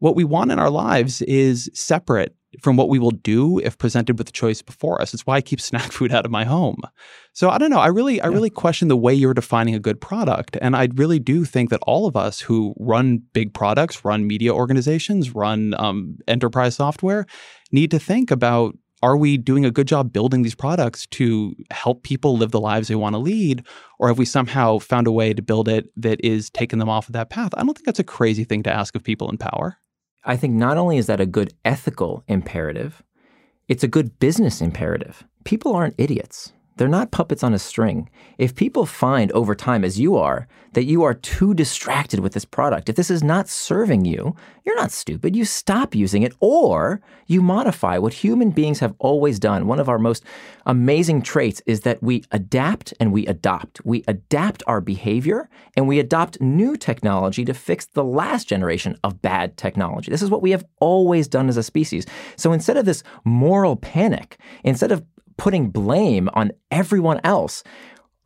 what 0.00 0.16
we 0.16 0.24
want 0.24 0.50
in 0.50 0.58
our 0.58 0.70
lives 0.70 1.22
is 1.22 1.70
separate 1.72 2.34
from 2.60 2.76
what 2.76 2.88
we 2.88 2.98
will 2.98 3.12
do 3.12 3.58
if 3.60 3.78
presented 3.78 4.18
with 4.18 4.26
the 4.26 4.32
choice 4.32 4.60
before 4.60 5.00
us. 5.00 5.14
It's 5.14 5.26
why 5.26 5.36
I 5.36 5.40
keep 5.40 5.60
snack 5.70 5.92
food 5.92 6.12
out 6.12 6.24
of 6.24 6.32
my 6.32 6.44
home. 6.44 6.80
So 7.32 7.48
I 7.48 7.58
don't 7.58 7.70
know. 7.70 7.78
I 7.78 7.86
really, 7.86 8.20
I 8.20 8.26
really 8.26 8.50
question 8.50 8.88
the 8.88 8.96
way 8.96 9.14
you're 9.14 9.34
defining 9.34 9.74
a 9.74 9.78
good 9.78 10.00
product, 10.00 10.56
and 10.60 10.74
I 10.74 10.88
really 10.94 11.20
do 11.20 11.44
think 11.44 11.70
that 11.70 11.80
all 11.86 12.06
of 12.06 12.16
us 12.16 12.40
who 12.40 12.74
run 12.78 13.22
big 13.32 13.54
products, 13.54 14.04
run 14.04 14.26
media 14.26 14.52
organizations, 14.52 15.34
run 15.34 15.74
um, 15.78 16.16
enterprise 16.26 16.74
software, 16.74 17.26
need 17.70 17.90
to 17.92 17.98
think 17.98 18.30
about 18.30 18.76
are 19.02 19.16
we 19.16 19.38
doing 19.38 19.64
a 19.64 19.70
good 19.70 19.88
job 19.88 20.12
building 20.12 20.42
these 20.42 20.54
products 20.54 21.06
to 21.06 21.54
help 21.70 22.02
people 22.02 22.36
live 22.36 22.50
the 22.50 22.60
lives 22.60 22.88
they 22.88 22.94
want 22.94 23.14
to 23.14 23.18
lead 23.18 23.64
or 23.98 24.08
have 24.08 24.18
we 24.18 24.26
somehow 24.26 24.78
found 24.78 25.06
a 25.06 25.12
way 25.12 25.32
to 25.32 25.40
build 25.40 25.68
it 25.68 25.86
that 25.96 26.22
is 26.22 26.50
taking 26.50 26.78
them 26.78 26.88
off 26.88 27.08
of 27.08 27.14
that 27.14 27.30
path 27.30 27.52
i 27.56 27.62
don't 27.62 27.74
think 27.74 27.86
that's 27.86 27.98
a 27.98 28.04
crazy 28.04 28.44
thing 28.44 28.62
to 28.62 28.70
ask 28.70 28.94
of 28.94 29.02
people 29.02 29.30
in 29.30 29.38
power 29.38 29.78
I 30.24 30.36
think 30.36 30.54
not 30.54 30.76
only 30.76 30.98
is 30.98 31.06
that 31.06 31.20
a 31.20 31.26
good 31.26 31.54
ethical 31.64 32.24
imperative, 32.28 33.02
it's 33.68 33.84
a 33.84 33.88
good 33.88 34.18
business 34.18 34.60
imperative. 34.60 35.24
People 35.44 35.74
aren't 35.74 35.94
idiots. 35.96 36.52
They're 36.76 36.88
not 36.88 37.10
puppets 37.10 37.42
on 37.42 37.52
a 37.52 37.58
string. 37.58 38.08
If 38.38 38.54
people 38.54 38.86
find 38.86 39.30
over 39.32 39.54
time, 39.54 39.84
as 39.84 40.00
you 40.00 40.16
are, 40.16 40.48
that 40.72 40.84
you 40.84 41.02
are 41.02 41.14
too 41.14 41.52
distracted 41.52 42.20
with 42.20 42.32
this 42.32 42.44
product, 42.44 42.88
if 42.88 42.96
this 42.96 43.10
is 43.10 43.22
not 43.22 43.48
serving 43.48 44.04
you, 44.04 44.34
you're 44.64 44.76
not 44.76 44.92
stupid. 44.92 45.36
You 45.36 45.44
stop 45.44 45.94
using 45.94 46.22
it 46.22 46.32
or 46.40 47.00
you 47.26 47.42
modify 47.42 47.98
what 47.98 48.14
human 48.14 48.50
beings 48.50 48.78
have 48.80 48.94
always 48.98 49.38
done. 49.38 49.66
One 49.66 49.80
of 49.80 49.88
our 49.88 49.98
most 49.98 50.24
amazing 50.64 51.22
traits 51.22 51.60
is 51.66 51.80
that 51.80 52.02
we 52.02 52.24
adapt 52.30 52.94
and 53.00 53.12
we 53.12 53.26
adopt. 53.26 53.84
We 53.84 54.04
adapt 54.06 54.62
our 54.66 54.80
behavior 54.80 55.48
and 55.76 55.88
we 55.88 55.98
adopt 55.98 56.40
new 56.40 56.76
technology 56.76 57.44
to 57.44 57.54
fix 57.54 57.86
the 57.86 58.04
last 58.04 58.48
generation 58.48 58.96
of 59.02 59.20
bad 59.20 59.56
technology. 59.56 60.10
This 60.10 60.22
is 60.22 60.30
what 60.30 60.42
we 60.42 60.52
have 60.52 60.64
always 60.80 61.28
done 61.28 61.48
as 61.48 61.56
a 61.56 61.62
species. 61.62 62.06
So 62.36 62.52
instead 62.52 62.76
of 62.76 62.84
this 62.84 63.02
moral 63.24 63.76
panic, 63.76 64.38
instead 64.64 64.92
of 64.92 65.04
putting 65.40 65.70
blame 65.70 66.28
on 66.34 66.52
everyone 66.70 67.18
else. 67.24 67.64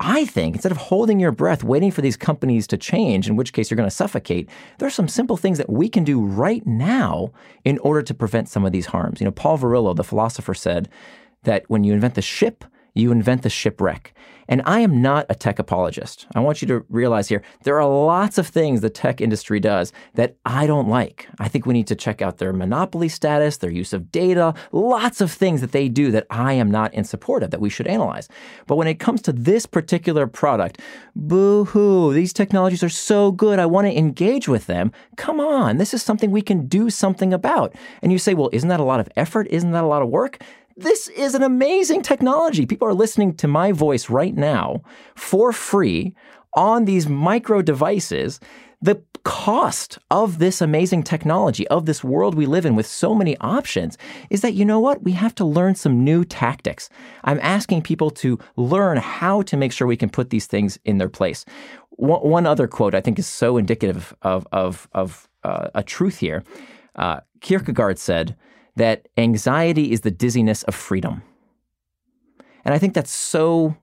I 0.00 0.24
think 0.24 0.56
instead 0.56 0.72
of 0.72 0.78
holding 0.78 1.20
your 1.20 1.30
breath, 1.30 1.62
waiting 1.62 1.92
for 1.92 2.02
these 2.02 2.16
companies 2.16 2.66
to 2.66 2.76
change, 2.76 3.28
in 3.28 3.36
which 3.36 3.52
case 3.52 3.70
you're 3.70 3.76
going 3.76 3.88
to 3.88 3.94
suffocate, 3.94 4.50
there 4.80 4.88
are 4.88 4.90
some 4.90 5.06
simple 5.06 5.36
things 5.36 5.58
that 5.58 5.70
we 5.70 5.88
can 5.88 6.02
do 6.02 6.20
right 6.20 6.66
now 6.66 7.30
in 7.64 7.78
order 7.78 8.02
to 8.02 8.14
prevent 8.14 8.48
some 8.48 8.64
of 8.64 8.72
these 8.72 8.86
harms. 8.86 9.20
You 9.20 9.26
know, 9.26 9.30
Paul 9.30 9.58
Virilio, 9.58 9.94
the 9.94 10.02
philosopher, 10.02 10.54
said 10.54 10.88
that 11.44 11.62
when 11.68 11.84
you 11.84 11.92
invent 11.92 12.16
the 12.16 12.20
ship, 12.20 12.64
you 12.94 13.12
invent 13.12 13.42
the 13.42 13.50
shipwreck. 13.50 14.14
And 14.48 14.62
I 14.66 14.80
am 14.80 15.00
not 15.00 15.26
a 15.28 15.34
tech 15.34 15.58
apologist. 15.58 16.26
I 16.34 16.40
want 16.40 16.60
you 16.60 16.68
to 16.68 16.84
realize 16.88 17.28
here 17.28 17.42
there 17.62 17.80
are 17.80 17.88
lots 17.88 18.38
of 18.38 18.46
things 18.46 18.80
the 18.80 18.90
tech 18.90 19.20
industry 19.20 19.58
does 19.58 19.92
that 20.14 20.36
I 20.44 20.66
don't 20.66 20.88
like. 20.88 21.28
I 21.38 21.48
think 21.48 21.66
we 21.66 21.72
need 21.72 21.86
to 21.86 21.96
check 21.96 22.20
out 22.20 22.38
their 22.38 22.52
monopoly 22.52 23.08
status, 23.08 23.56
their 23.56 23.70
use 23.70 23.92
of 23.92 24.12
data, 24.12 24.54
lots 24.72 25.20
of 25.20 25.32
things 25.32 25.60
that 25.60 25.72
they 25.72 25.88
do 25.88 26.10
that 26.10 26.26
I 26.30 26.52
am 26.52 26.70
not 26.70 26.92
in 26.92 27.04
support 27.04 27.42
of 27.42 27.50
that 27.50 27.60
we 27.60 27.70
should 27.70 27.86
analyze. 27.86 28.28
But 28.66 28.76
when 28.76 28.88
it 28.88 29.00
comes 29.00 29.22
to 29.22 29.32
this 29.32 29.66
particular 29.66 30.26
product, 30.26 30.80
boo 31.16 31.64
hoo, 31.64 32.12
these 32.12 32.32
technologies 32.32 32.82
are 32.82 32.88
so 32.88 33.32
good. 33.32 33.58
I 33.58 33.66
want 33.66 33.86
to 33.86 33.96
engage 33.96 34.46
with 34.46 34.66
them. 34.66 34.92
Come 35.16 35.40
on, 35.40 35.78
this 35.78 35.94
is 35.94 36.02
something 36.02 36.30
we 36.30 36.42
can 36.42 36.66
do 36.66 36.90
something 36.90 37.32
about. 37.32 37.74
And 38.02 38.12
you 38.12 38.18
say, 38.18 38.34
well, 38.34 38.50
isn't 38.52 38.68
that 38.68 38.80
a 38.80 38.84
lot 38.84 39.00
of 39.00 39.08
effort? 39.16 39.46
Isn't 39.48 39.72
that 39.72 39.84
a 39.84 39.88
lot 39.88 40.02
of 40.02 40.10
work? 40.10 40.38
This 40.76 41.06
is 41.08 41.36
an 41.36 41.44
amazing 41.44 42.02
technology. 42.02 42.66
People 42.66 42.88
are 42.88 42.94
listening 42.94 43.34
to 43.36 43.46
my 43.46 43.70
voice 43.70 44.10
right 44.10 44.34
now 44.34 44.82
for 45.14 45.52
free 45.52 46.16
on 46.54 46.84
these 46.84 47.08
micro 47.08 47.62
devices. 47.62 48.40
The 48.82 49.00
cost 49.22 50.00
of 50.10 50.40
this 50.40 50.60
amazing 50.60 51.04
technology, 51.04 51.66
of 51.68 51.86
this 51.86 52.02
world 52.02 52.34
we 52.34 52.46
live 52.46 52.66
in 52.66 52.74
with 52.74 52.86
so 52.86 53.14
many 53.14 53.36
options, 53.38 53.96
is 54.30 54.40
that, 54.40 54.54
you 54.54 54.64
know 54.64 54.80
what? 54.80 55.04
We 55.04 55.12
have 55.12 55.34
to 55.36 55.44
learn 55.44 55.76
some 55.76 56.02
new 56.02 56.24
tactics. 56.24 56.90
I'm 57.22 57.38
asking 57.40 57.82
people 57.82 58.10
to 58.10 58.40
learn 58.56 58.96
how 58.96 59.42
to 59.42 59.56
make 59.56 59.70
sure 59.70 59.86
we 59.86 59.96
can 59.96 60.10
put 60.10 60.30
these 60.30 60.46
things 60.46 60.76
in 60.84 60.98
their 60.98 61.08
place. 61.08 61.44
One, 61.90 62.46
other 62.46 62.66
quote 62.66 62.96
I 62.96 63.00
think 63.00 63.20
is 63.20 63.28
so 63.28 63.58
indicative 63.58 64.12
of, 64.22 64.44
of, 64.50 64.88
of 64.92 65.28
uh, 65.44 65.68
a 65.72 65.84
truth 65.84 66.18
here. 66.18 66.42
Uh, 66.96 67.20
Kierkegaard 67.40 68.00
said, 68.00 68.36
that 68.76 69.08
anxiety 69.16 69.92
is 69.92 70.02
the 70.02 70.10
dizziness 70.10 70.62
of 70.64 70.74
freedom. 70.74 71.22
And 72.64 72.74
I 72.74 72.78
think 72.78 72.94
that 72.94 73.06
so 73.06 73.76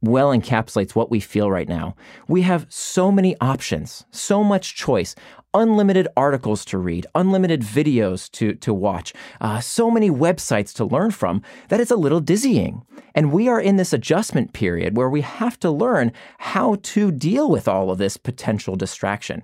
well 0.00 0.28
encapsulates 0.30 0.94
what 0.94 1.10
we 1.10 1.18
feel 1.18 1.50
right 1.50 1.68
now. 1.68 1.96
We 2.28 2.42
have 2.42 2.66
so 2.68 3.10
many 3.10 3.36
options, 3.40 4.04
so 4.10 4.44
much 4.44 4.76
choice, 4.76 5.14
unlimited 5.54 6.06
articles 6.16 6.64
to 6.66 6.78
read, 6.78 7.06
unlimited 7.14 7.62
videos 7.62 8.30
to, 8.32 8.54
to 8.54 8.72
watch, 8.72 9.12
uh, 9.40 9.60
so 9.60 9.90
many 9.90 10.10
websites 10.10 10.72
to 10.74 10.84
learn 10.84 11.10
from 11.10 11.42
that 11.68 11.80
it's 11.80 11.90
a 11.90 11.96
little 11.96 12.20
dizzying. 12.20 12.82
And 13.14 13.32
we 13.32 13.48
are 13.48 13.60
in 13.60 13.76
this 13.76 13.92
adjustment 13.92 14.52
period 14.52 14.96
where 14.96 15.10
we 15.10 15.22
have 15.22 15.58
to 15.60 15.70
learn 15.70 16.12
how 16.38 16.76
to 16.82 17.10
deal 17.10 17.50
with 17.50 17.66
all 17.66 17.90
of 17.90 17.98
this 17.98 18.16
potential 18.16 18.76
distraction. 18.76 19.42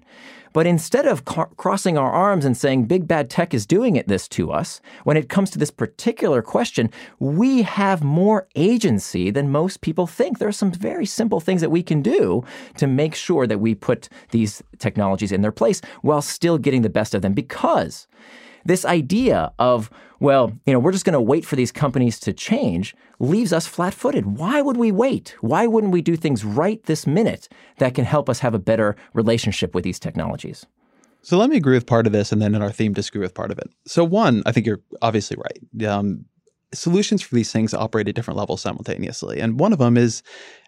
But 0.55 0.69
instead 0.69 1.05
of 1.05 1.25
crossing 1.25 1.99
our 1.99 2.13
arms 2.13 2.45
and 2.45 2.57
saying 2.57 2.85
big 2.85 3.09
bad 3.09 3.29
tech 3.29 3.53
is 3.53 3.67
doing 3.67 3.97
it 3.97 4.07
this 4.07 4.29
to 4.29 4.53
us, 4.53 4.81
when 5.03 5.17
it 5.17 5.29
comes 5.29 5.51
to 5.51 5.59
this 5.59 5.73
particular 5.73 6.43
question, 6.43 6.91
we 7.19 7.63
have 7.63 8.05
more 8.05 8.47
agency 8.55 9.31
than 9.33 9.51
most 9.51 9.81
people 9.81 10.07
think. 10.07 10.39
There 10.39 10.49
are 10.49 10.53
some 10.53 10.71
very 10.71 11.07
simple 11.07 11.41
things 11.41 11.61
that 11.61 11.71
we 11.71 11.83
can 11.83 12.03
do 12.03 12.45
to 12.77 12.87
make 12.87 13.17
sure 13.17 13.49
that 13.49 13.59
we 13.59 13.75
put 13.75 14.09
these 14.31 14.63
technologies 14.79 15.33
in 15.33 15.43
their 15.43 15.53
place 15.53 15.81
while 16.03 16.23
still 16.23 16.57
getting 16.57 16.83
the 16.83 16.89
best 16.89 17.17
of 17.17 17.23
them 17.23 17.35
because 17.35 18.07
this 18.65 18.85
idea 18.85 19.53
of, 19.59 19.91
well, 20.25 20.53
you 20.65 20.73
know, 20.73 20.79
we're 20.79 20.91
just 20.93 21.05
going 21.05 21.13
to 21.13 21.21
wait 21.21 21.45
for 21.45 21.55
these 21.55 21.71
companies 21.71 22.19
to 22.21 22.33
change 22.33 22.97
leaves 23.19 23.53
us 23.53 23.67
flat 23.67 23.93
footed. 23.93 24.25
Why 24.39 24.63
would 24.63 24.79
we 24.79 24.91
wait? 24.91 25.37
Why 25.43 25.67
wouldn't 25.67 25.93
we 25.93 26.01
do 26.01 26.17
things 26.17 26.45
right 26.45 26.83
this 26.85 27.07
minute 27.07 27.49
that 27.77 27.95
can 27.95 28.07
help 28.07 28.31
us 28.31 28.39
have 28.39 28.55
a 28.55 28.59
better 28.59 28.97
relationship 29.13 29.75
with 29.75 29.85
these 29.85 29.99
technologies? 29.99 30.65
So 31.21 31.37
let 31.37 31.51
me 31.51 31.57
agree 31.57 31.77
with 31.77 31.87
part 31.87 32.07
of 32.07 32.13
this, 32.13 32.33
and 32.33 32.41
then 32.41 32.55
in 32.55 32.63
our 32.63 32.73
theme, 32.73 32.95
disagree 32.95 33.21
with 33.21 33.35
part 33.35 33.51
of 33.51 33.59
it. 33.59 33.71
So 33.87 34.03
one, 34.03 34.43
I 34.47 34.53
think 34.53 34.67
you're 34.67 34.81
obviously 35.03 35.37
right. 35.37 35.87
Um, 35.89 36.25
solutions 36.75 37.23
for 37.23 37.35
these 37.35 37.53
things 37.53 37.73
operate 37.73 38.09
at 38.09 38.15
different 38.15 38.39
levels 38.39 38.61
simultaneously. 38.61 39.41
And 39.41 39.59
one 39.59 39.73
of 39.73 39.79
them 39.79 39.97
is 39.97 40.23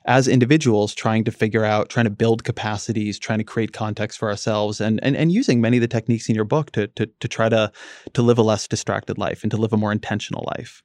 as 0.06 0.28
individuals 0.28 0.94
trying 0.94 1.24
to 1.24 1.32
figure 1.32 1.64
out, 1.64 1.88
trying 1.88 2.04
to 2.04 2.10
build 2.10 2.44
capacities, 2.44 3.18
trying 3.18 3.38
to 3.38 3.44
create 3.44 3.72
context 3.72 4.18
for 4.18 4.28
ourselves 4.28 4.80
and 4.80 5.00
and, 5.02 5.16
and 5.16 5.32
using 5.32 5.60
many 5.60 5.76
of 5.76 5.80
the 5.80 5.88
techniques 5.88 6.28
in 6.28 6.34
your 6.34 6.44
book 6.44 6.70
to, 6.72 6.86
to 6.88 7.06
to 7.06 7.28
try 7.28 7.48
to 7.48 7.72
to 8.12 8.22
live 8.22 8.38
a 8.38 8.42
less 8.42 8.68
distracted 8.68 9.18
life 9.18 9.42
and 9.42 9.50
to 9.50 9.56
live 9.56 9.72
a 9.72 9.76
more 9.76 9.92
intentional 9.92 10.44
life. 10.56 10.82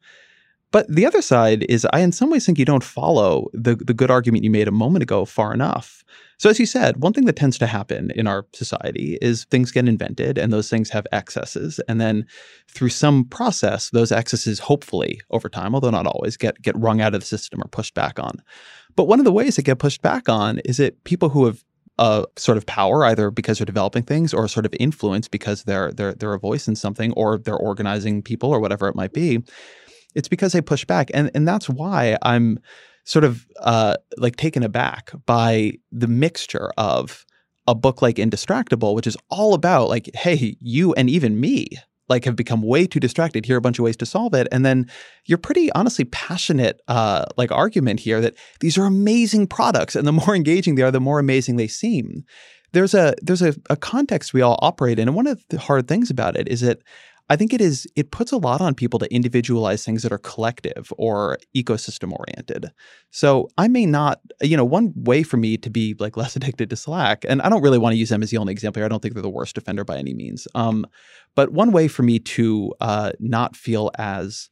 But 0.71 0.87
the 0.87 1.05
other 1.05 1.21
side 1.21 1.65
is 1.69 1.85
I 1.91 1.99
in 1.99 2.11
some 2.11 2.29
ways 2.29 2.45
think 2.45 2.57
you 2.57 2.65
don't 2.65 2.83
follow 2.83 3.49
the 3.53 3.75
the 3.75 3.93
good 3.93 4.11
argument 4.11 4.43
you 4.43 4.51
made 4.51 4.67
a 4.67 4.71
moment 4.71 5.03
ago 5.03 5.25
far 5.25 5.53
enough. 5.53 6.03
So 6.41 6.49
as 6.49 6.59
you 6.59 6.65
said, 6.65 6.97
one 7.03 7.13
thing 7.13 7.25
that 7.25 7.35
tends 7.35 7.59
to 7.59 7.67
happen 7.67 8.09
in 8.15 8.25
our 8.25 8.47
society 8.51 9.15
is 9.21 9.45
things 9.51 9.71
get 9.71 9.87
invented 9.87 10.39
and 10.39 10.51
those 10.51 10.71
things 10.71 10.89
have 10.89 11.05
excesses 11.11 11.79
and 11.87 12.01
then 12.01 12.25
through 12.67 12.89
some 12.89 13.25
process 13.25 13.91
those 13.91 14.11
excesses 14.11 14.57
hopefully 14.57 15.21
over 15.29 15.49
time, 15.49 15.75
although 15.75 15.91
not 15.91 16.07
always, 16.07 16.37
get 16.37 16.59
get 16.59 16.75
wrung 16.75 16.99
out 16.99 17.13
of 17.13 17.19
the 17.19 17.27
system 17.27 17.61
or 17.61 17.67
pushed 17.67 17.93
back 17.93 18.17
on. 18.17 18.41
But 18.95 19.03
one 19.03 19.19
of 19.19 19.25
the 19.25 19.31
ways 19.31 19.57
that 19.57 19.65
get 19.65 19.77
pushed 19.77 20.01
back 20.01 20.27
on 20.29 20.57
is 20.65 20.77
that 20.77 21.03
people 21.03 21.29
who 21.29 21.45
have 21.45 21.63
a 21.99 22.25
sort 22.37 22.57
of 22.57 22.65
power, 22.65 23.05
either 23.05 23.29
because 23.29 23.59
they're 23.59 23.65
developing 23.65 24.01
things 24.01 24.33
or 24.33 24.47
sort 24.47 24.65
of 24.65 24.73
influence 24.79 25.27
because 25.27 25.65
they're 25.65 25.91
they're 25.91 26.15
they're 26.15 26.33
a 26.33 26.39
voice 26.39 26.67
in 26.67 26.75
something 26.75 27.13
or 27.13 27.37
they're 27.37 27.55
organizing 27.55 28.23
people 28.23 28.49
or 28.49 28.59
whatever 28.59 28.87
it 28.87 28.95
might 28.95 29.13
be 29.13 29.43
it's 30.15 30.27
because 30.27 30.51
they 30.53 30.61
push 30.61 30.85
back. 30.85 31.09
And, 31.13 31.31
and 31.33 31.47
that's 31.47 31.69
why 31.69 32.17
I'm 32.21 32.59
sort 33.03 33.23
of 33.23 33.45
uh, 33.59 33.95
like 34.17 34.35
taken 34.35 34.63
aback 34.63 35.11
by 35.25 35.73
the 35.91 36.07
mixture 36.07 36.71
of 36.77 37.25
a 37.67 37.75
book 37.75 38.01
like 38.01 38.15
Indistractable, 38.15 38.95
which 38.95 39.07
is 39.07 39.17
all 39.29 39.53
about 39.53 39.89
like, 39.89 40.09
hey, 40.13 40.55
you 40.59 40.93
and 40.93 41.09
even 41.09 41.39
me 41.39 41.67
like 42.11 42.25
have 42.25 42.35
become 42.35 42.61
way 42.61 42.85
too 42.85 42.99
distracted. 42.99 43.45
Here 43.45 43.55
are 43.55 43.57
a 43.57 43.61
bunch 43.61 43.79
of 43.79 43.83
ways 43.83 43.95
to 43.97 44.05
solve 44.05 44.33
it. 44.33 44.47
And 44.51 44.65
then 44.65 44.89
your 45.25 45.37
pretty 45.37 45.71
honestly 45.71 46.05
passionate 46.05 46.81
uh, 46.87 47.25
like 47.37 47.51
argument 47.51 48.01
here 48.01 48.19
that 48.19 48.35
these 48.59 48.77
are 48.77 48.85
amazing 48.85 49.47
products, 49.47 49.95
and 49.95 50.05
the 50.05 50.11
more 50.23 50.35
engaging 50.35 50.75
they 50.75 50.83
are, 50.83 50.91
the 50.91 50.99
more 50.99 51.19
amazing 51.19 51.55
they 51.55 51.67
seem. 51.67 52.23
There's 52.73 52.93
a 52.93 53.15
there's 53.21 53.41
a, 53.41 53.55
a 53.69 53.75
context 53.75 54.33
we 54.33 54.41
all 54.41 54.59
operate 54.61 54.99
in, 54.99 55.07
and 55.07 55.15
one 55.15 55.27
of 55.27 55.43
the 55.49 55.59
hard 55.59 55.87
things 55.87 56.09
about 56.09 56.37
it 56.37 56.47
is 56.47 56.61
that 56.61 56.79
I 57.31 57.37
think 57.37 57.53
it 57.53 57.61
is 57.61 57.87
it 57.95 58.11
puts 58.11 58.33
a 58.33 58.37
lot 58.37 58.59
on 58.59 58.75
people 58.75 58.99
to 58.99 59.13
individualize 59.13 59.85
things 59.85 60.03
that 60.03 60.11
are 60.11 60.17
collective 60.17 60.91
or 60.97 61.37
ecosystem 61.55 62.11
oriented. 62.11 62.69
So 63.11 63.47
I 63.57 63.69
may 63.69 63.85
not, 63.85 64.19
you 64.41 64.57
know, 64.57 64.65
one 64.65 64.91
way 64.97 65.23
for 65.23 65.37
me 65.37 65.55
to 65.55 65.69
be 65.69 65.95
like 65.97 66.17
less 66.21 66.35
addicted 66.35 66.69
to 66.69 66.75
Slack, 66.75 67.23
and 67.29 67.41
I 67.41 67.47
don't 67.47 67.61
really 67.61 67.77
want 67.77 67.93
to 67.93 67.97
use 67.97 68.09
them 68.09 68.21
as 68.21 68.31
the 68.31 68.37
only 68.37 68.51
example 68.51 68.81
here. 68.81 68.85
I 68.85 68.89
don't 68.89 69.01
think 69.01 69.13
they're 69.13 69.23
the 69.23 69.29
worst 69.29 69.57
offender 69.57 69.85
by 69.85 69.97
any 69.97 70.13
means. 70.13 70.45
Um, 70.55 70.85
but 71.33 71.53
one 71.53 71.71
way 71.71 71.87
for 71.87 72.03
me 72.03 72.19
to 72.19 72.73
uh, 72.81 73.13
not 73.21 73.55
feel 73.55 73.91
as 73.97 74.49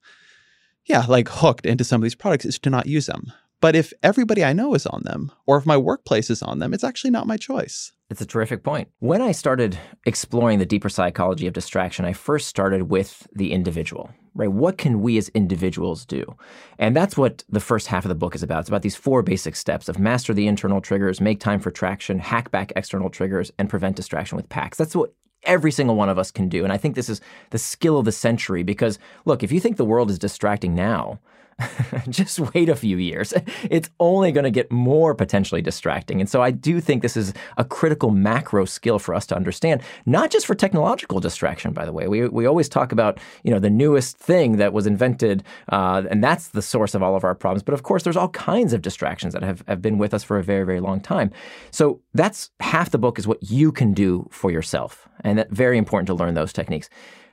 yeah, 0.86 1.04
like 1.06 1.28
hooked 1.28 1.66
into 1.66 1.84
some 1.84 2.00
of 2.00 2.04
these 2.04 2.16
products 2.16 2.46
is 2.46 2.58
to 2.60 2.70
not 2.70 2.86
use 2.86 3.08
them. 3.08 3.34
But 3.62 3.76
if 3.76 3.94
everybody 4.02 4.44
I 4.44 4.54
know 4.54 4.74
is 4.74 4.86
on 4.86 5.04
them, 5.04 5.32
or 5.46 5.58
if 5.58 5.66
my 5.66 5.78
workplace 5.78 6.30
is 6.30 6.42
on 6.42 6.60
them, 6.60 6.74
it's 6.74 6.84
actually 6.84 7.12
not 7.12 7.28
my 7.28 7.38
choice. 7.38 7.92
It's 8.10 8.22
a 8.22 8.26
terrific 8.26 8.64
point. 8.64 8.88
When 9.00 9.22
I 9.22 9.34
started 9.34 9.78
exploring 10.06 10.60
the 10.60 10.66
deeper 10.66 10.90
psychology 10.90 11.46
of 11.46 11.54
distraction, 11.54 12.06
I 12.06 12.14
first 12.14 12.48
started 12.48 12.84
with 12.84 13.28
the 13.34 13.52
individual, 13.52 14.10
right? 14.34 14.52
What 14.52 14.78
can 14.80 15.02
we 15.02 15.18
as 15.18 15.30
individuals 15.30 16.06
do? 16.06 16.36
And 16.80 16.96
that's 16.96 17.18
what 17.18 17.44
the 17.50 17.60
first 17.60 17.88
half 17.88 18.06
of 18.06 18.10
the 18.10 18.16
book 18.16 18.34
is 18.34 18.42
about. 18.42 18.62
It's 18.62 18.70
about 18.70 18.82
these 18.82 18.96
four 18.96 19.22
basic 19.22 19.56
steps 19.56 19.90
of 19.90 20.00
master 20.00 20.34
the 20.34 20.48
internal 20.48 20.82
triggers, 20.82 21.22
make 21.22 21.40
time 21.40 21.60
for 21.60 21.70
traction, 21.70 22.18
hack 22.18 22.50
back 22.50 22.72
external 22.76 23.10
triggers, 23.10 23.52
and 23.60 23.70
prevent 23.70 23.96
distraction 23.96 24.38
with 24.38 24.50
packs. 24.50 24.78
That's 24.78 24.96
what 24.96 25.14
every 25.44 25.72
single 25.72 25.96
one 25.96 26.10
of 26.10 26.18
us 26.18 26.32
can 26.32 26.50
do. 26.50 26.64
And 26.64 26.74
I 26.74 26.78
think 26.78 26.96
this 26.96 27.10
is 27.10 27.22
the 27.52 27.58
skill 27.58 28.00
of 28.00 28.06
the 28.06 28.12
century 28.12 28.64
because, 28.64 28.98
look, 29.26 29.44
if 29.44 29.52
you 29.52 29.60
think 29.60 29.78
the 29.78 29.86
world 29.86 30.10
is 30.10 30.20
distracting 30.20 30.74
now, 30.74 31.20
just 32.10 32.40
wait 32.40 32.70
a 32.70 32.76
few 32.76 32.98
years. 32.98 33.34
It's 33.70 33.90
only 34.00 34.32
going 34.32 34.44
to 34.44 34.52
get 34.52 34.72
more 34.72 35.14
potentially 35.14 35.62
distracting. 35.62 36.20
And 36.20 36.30
so 36.30 36.42
I 36.42 36.52
do 36.52 36.80
think 36.80 37.02
this 37.02 37.18
is 37.18 37.34
a 37.58 37.66
critical 37.66 38.12
macro 38.12 38.66
skill 38.66 39.00
for 39.00 39.14
us 39.14 39.26
to 39.28 39.36
understand, 39.36 39.82
not 40.06 40.32
just 40.32 40.46
for 40.46 40.56
technological 40.56 41.20
distraction, 41.20 41.74
by 41.74 41.86
the 41.86 41.94
way. 41.94 42.08
We, 42.08 42.28
we 42.28 42.46
always 42.46 42.70
talk 42.70 42.92
about, 42.92 43.20
you 43.44 43.52
know, 43.52 43.60
the 43.60 43.70
newest 43.70 44.18
thing 44.18 44.58
that 44.58 44.74
was 44.74 44.88
invented, 44.88 45.44
uh, 45.72 46.04
and 46.10 46.24
that's 46.24 46.50
the 46.50 46.62
source 46.62 46.96
of 46.96 47.04
all 47.04 47.16
of 47.16 47.24
our 47.24 47.36
problems. 47.36 47.64
But 47.64 47.74
of 47.74 47.84
course, 47.84 48.04
there's 48.04 48.18
all 48.18 48.30
kinds 48.30 48.74
of 48.74 48.82
distractions 48.82 49.34
that 49.34 49.44
have, 49.44 49.64
have 49.68 49.82
been 49.82 49.98
with 49.98 50.14
us 50.14 50.24
for 50.24 50.38
a 50.38 50.44
very, 50.44 50.66
very 50.66 50.80
long 50.80 51.00
time. 51.00 51.32
So 51.72 52.02
that's 52.14 52.52
half 52.60 52.92
the 52.92 52.98
book 52.98 53.20
is 53.20 53.28
what 53.28 53.44
you 53.44 53.72
can 53.72 53.94
do 53.94 54.28
for 54.32 54.52
yourself. 54.52 55.08
And 55.24 55.38
that's 55.40 55.52
very 55.52 55.78
important 55.78 56.08
to 56.08 56.14
learn 56.14 56.34
those 56.34 56.54
techniques. 56.54 56.90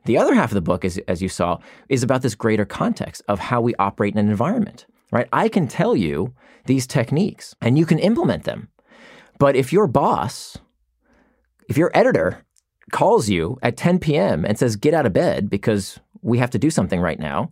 The 0.06 0.18
other 0.18 0.34
half 0.34 0.50
of 0.50 0.54
the 0.54 0.60
book, 0.60 0.84
is, 0.84 0.98
as 1.08 1.20
you 1.20 1.28
saw, 1.28 1.58
is 1.88 2.02
about 2.02 2.22
this 2.22 2.34
greater 2.34 2.64
context 2.64 3.22
of 3.28 3.38
how 3.38 3.60
we 3.60 3.74
operate 3.74 4.14
in 4.14 4.18
an 4.18 4.30
environment, 4.30 4.86
right? 5.10 5.28
I 5.32 5.48
can 5.48 5.68
tell 5.68 5.96
you 5.96 6.32
these 6.66 6.86
techniques 6.86 7.54
and 7.60 7.76
you 7.76 7.84
can 7.84 7.98
implement 7.98 8.44
them. 8.44 8.68
But 9.38 9.56
if 9.56 9.72
your 9.72 9.86
boss, 9.86 10.56
if 11.68 11.76
your 11.76 11.90
editor 11.92 12.44
calls 12.92 13.28
you 13.28 13.58
at 13.62 13.76
10 13.76 13.98
p.m. 13.98 14.44
and 14.44 14.58
says, 14.58 14.76
get 14.76 14.94
out 14.94 15.06
of 15.06 15.12
bed 15.12 15.50
because 15.50 15.98
we 16.22 16.38
have 16.38 16.50
to 16.50 16.58
do 16.58 16.70
something 16.70 17.00
right 17.00 17.18
now, 17.18 17.50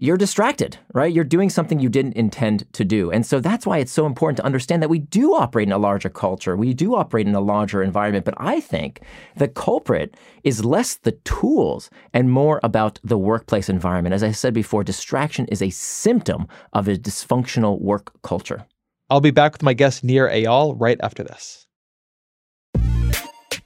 you're 0.00 0.16
distracted, 0.16 0.78
right? 0.94 1.12
You're 1.12 1.24
doing 1.24 1.50
something 1.50 1.80
you 1.80 1.88
didn't 1.88 2.12
intend 2.12 2.72
to 2.72 2.84
do. 2.84 3.10
And 3.10 3.26
so 3.26 3.40
that's 3.40 3.66
why 3.66 3.78
it's 3.78 3.92
so 3.92 4.06
important 4.06 4.36
to 4.36 4.44
understand 4.44 4.80
that 4.80 4.88
we 4.88 5.00
do 5.00 5.34
operate 5.34 5.66
in 5.66 5.72
a 5.72 5.78
larger 5.78 6.08
culture. 6.08 6.56
We 6.56 6.72
do 6.72 6.94
operate 6.94 7.26
in 7.26 7.34
a 7.34 7.40
larger 7.40 7.82
environment. 7.82 8.24
But 8.24 8.36
I 8.38 8.60
think 8.60 9.00
the 9.36 9.48
culprit 9.48 10.16
is 10.44 10.64
less 10.64 10.94
the 10.94 11.12
tools 11.12 11.90
and 12.14 12.30
more 12.30 12.60
about 12.62 13.00
the 13.02 13.18
workplace 13.18 13.68
environment. 13.68 14.14
As 14.14 14.22
I 14.22 14.30
said 14.30 14.54
before, 14.54 14.84
distraction 14.84 15.46
is 15.46 15.60
a 15.60 15.70
symptom 15.70 16.46
of 16.72 16.86
a 16.86 16.96
dysfunctional 16.96 17.80
work 17.80 18.12
culture. 18.22 18.66
I'll 19.10 19.20
be 19.20 19.32
back 19.32 19.52
with 19.52 19.62
my 19.62 19.74
guest 19.74 20.04
Nir 20.04 20.28
Eyal, 20.28 20.74
right 20.78 20.98
after 21.02 21.24
this. 21.24 21.67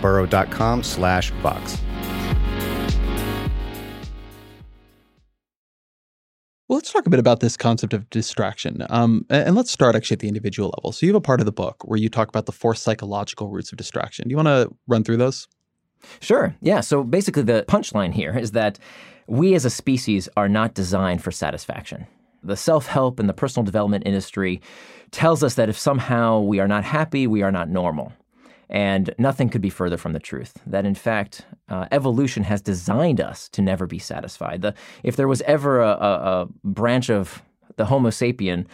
burrow.com 0.00 0.82
slash 0.82 1.30
Vox. 1.42 1.80
Well, 6.70 6.76
let's 6.76 6.92
talk 6.92 7.04
a 7.04 7.10
bit 7.10 7.18
about 7.18 7.40
this 7.40 7.56
concept 7.56 7.94
of 7.94 8.08
distraction. 8.10 8.86
Um, 8.90 9.26
and 9.28 9.56
let's 9.56 9.72
start 9.72 9.96
actually 9.96 10.14
at 10.14 10.20
the 10.20 10.28
individual 10.28 10.72
level. 10.78 10.92
So, 10.92 11.04
you 11.04 11.10
have 11.10 11.16
a 11.16 11.20
part 11.20 11.40
of 11.40 11.46
the 11.46 11.52
book 11.52 11.82
where 11.84 11.98
you 11.98 12.08
talk 12.08 12.28
about 12.28 12.46
the 12.46 12.52
four 12.52 12.76
psychological 12.76 13.48
roots 13.48 13.72
of 13.72 13.78
distraction. 13.78 14.28
Do 14.28 14.30
you 14.32 14.36
want 14.36 14.46
to 14.46 14.70
run 14.86 15.02
through 15.02 15.16
those? 15.16 15.48
Sure. 16.20 16.54
Yeah. 16.60 16.78
So, 16.78 17.02
basically, 17.02 17.42
the 17.42 17.64
punchline 17.66 18.12
here 18.12 18.38
is 18.38 18.52
that 18.52 18.78
we 19.26 19.56
as 19.56 19.64
a 19.64 19.70
species 19.70 20.28
are 20.36 20.48
not 20.48 20.74
designed 20.74 21.24
for 21.24 21.32
satisfaction. 21.32 22.06
The 22.44 22.56
self 22.56 22.86
help 22.86 23.18
and 23.18 23.28
the 23.28 23.34
personal 23.34 23.64
development 23.64 24.06
industry 24.06 24.60
tells 25.10 25.42
us 25.42 25.54
that 25.54 25.68
if 25.68 25.76
somehow 25.76 26.38
we 26.38 26.60
are 26.60 26.68
not 26.68 26.84
happy, 26.84 27.26
we 27.26 27.42
are 27.42 27.50
not 27.50 27.68
normal. 27.68 28.12
And 28.70 29.12
nothing 29.18 29.48
could 29.48 29.60
be 29.60 29.68
further 29.68 29.96
from 29.96 30.12
the 30.12 30.20
truth 30.20 30.52
that, 30.64 30.86
in 30.86 30.94
fact, 30.94 31.44
uh, 31.68 31.86
evolution 31.90 32.44
has 32.44 32.62
designed 32.62 33.20
us 33.20 33.48
to 33.50 33.62
never 33.62 33.84
be 33.84 33.98
satisfied. 33.98 34.62
The, 34.62 34.74
if 35.02 35.16
there 35.16 35.26
was 35.26 35.42
ever 35.42 35.80
a, 35.80 35.88
a, 35.90 36.42
a 36.42 36.48
branch 36.62 37.10
of 37.10 37.42
the 37.76 37.86
Homo 37.86 38.10
sapien 38.10 38.66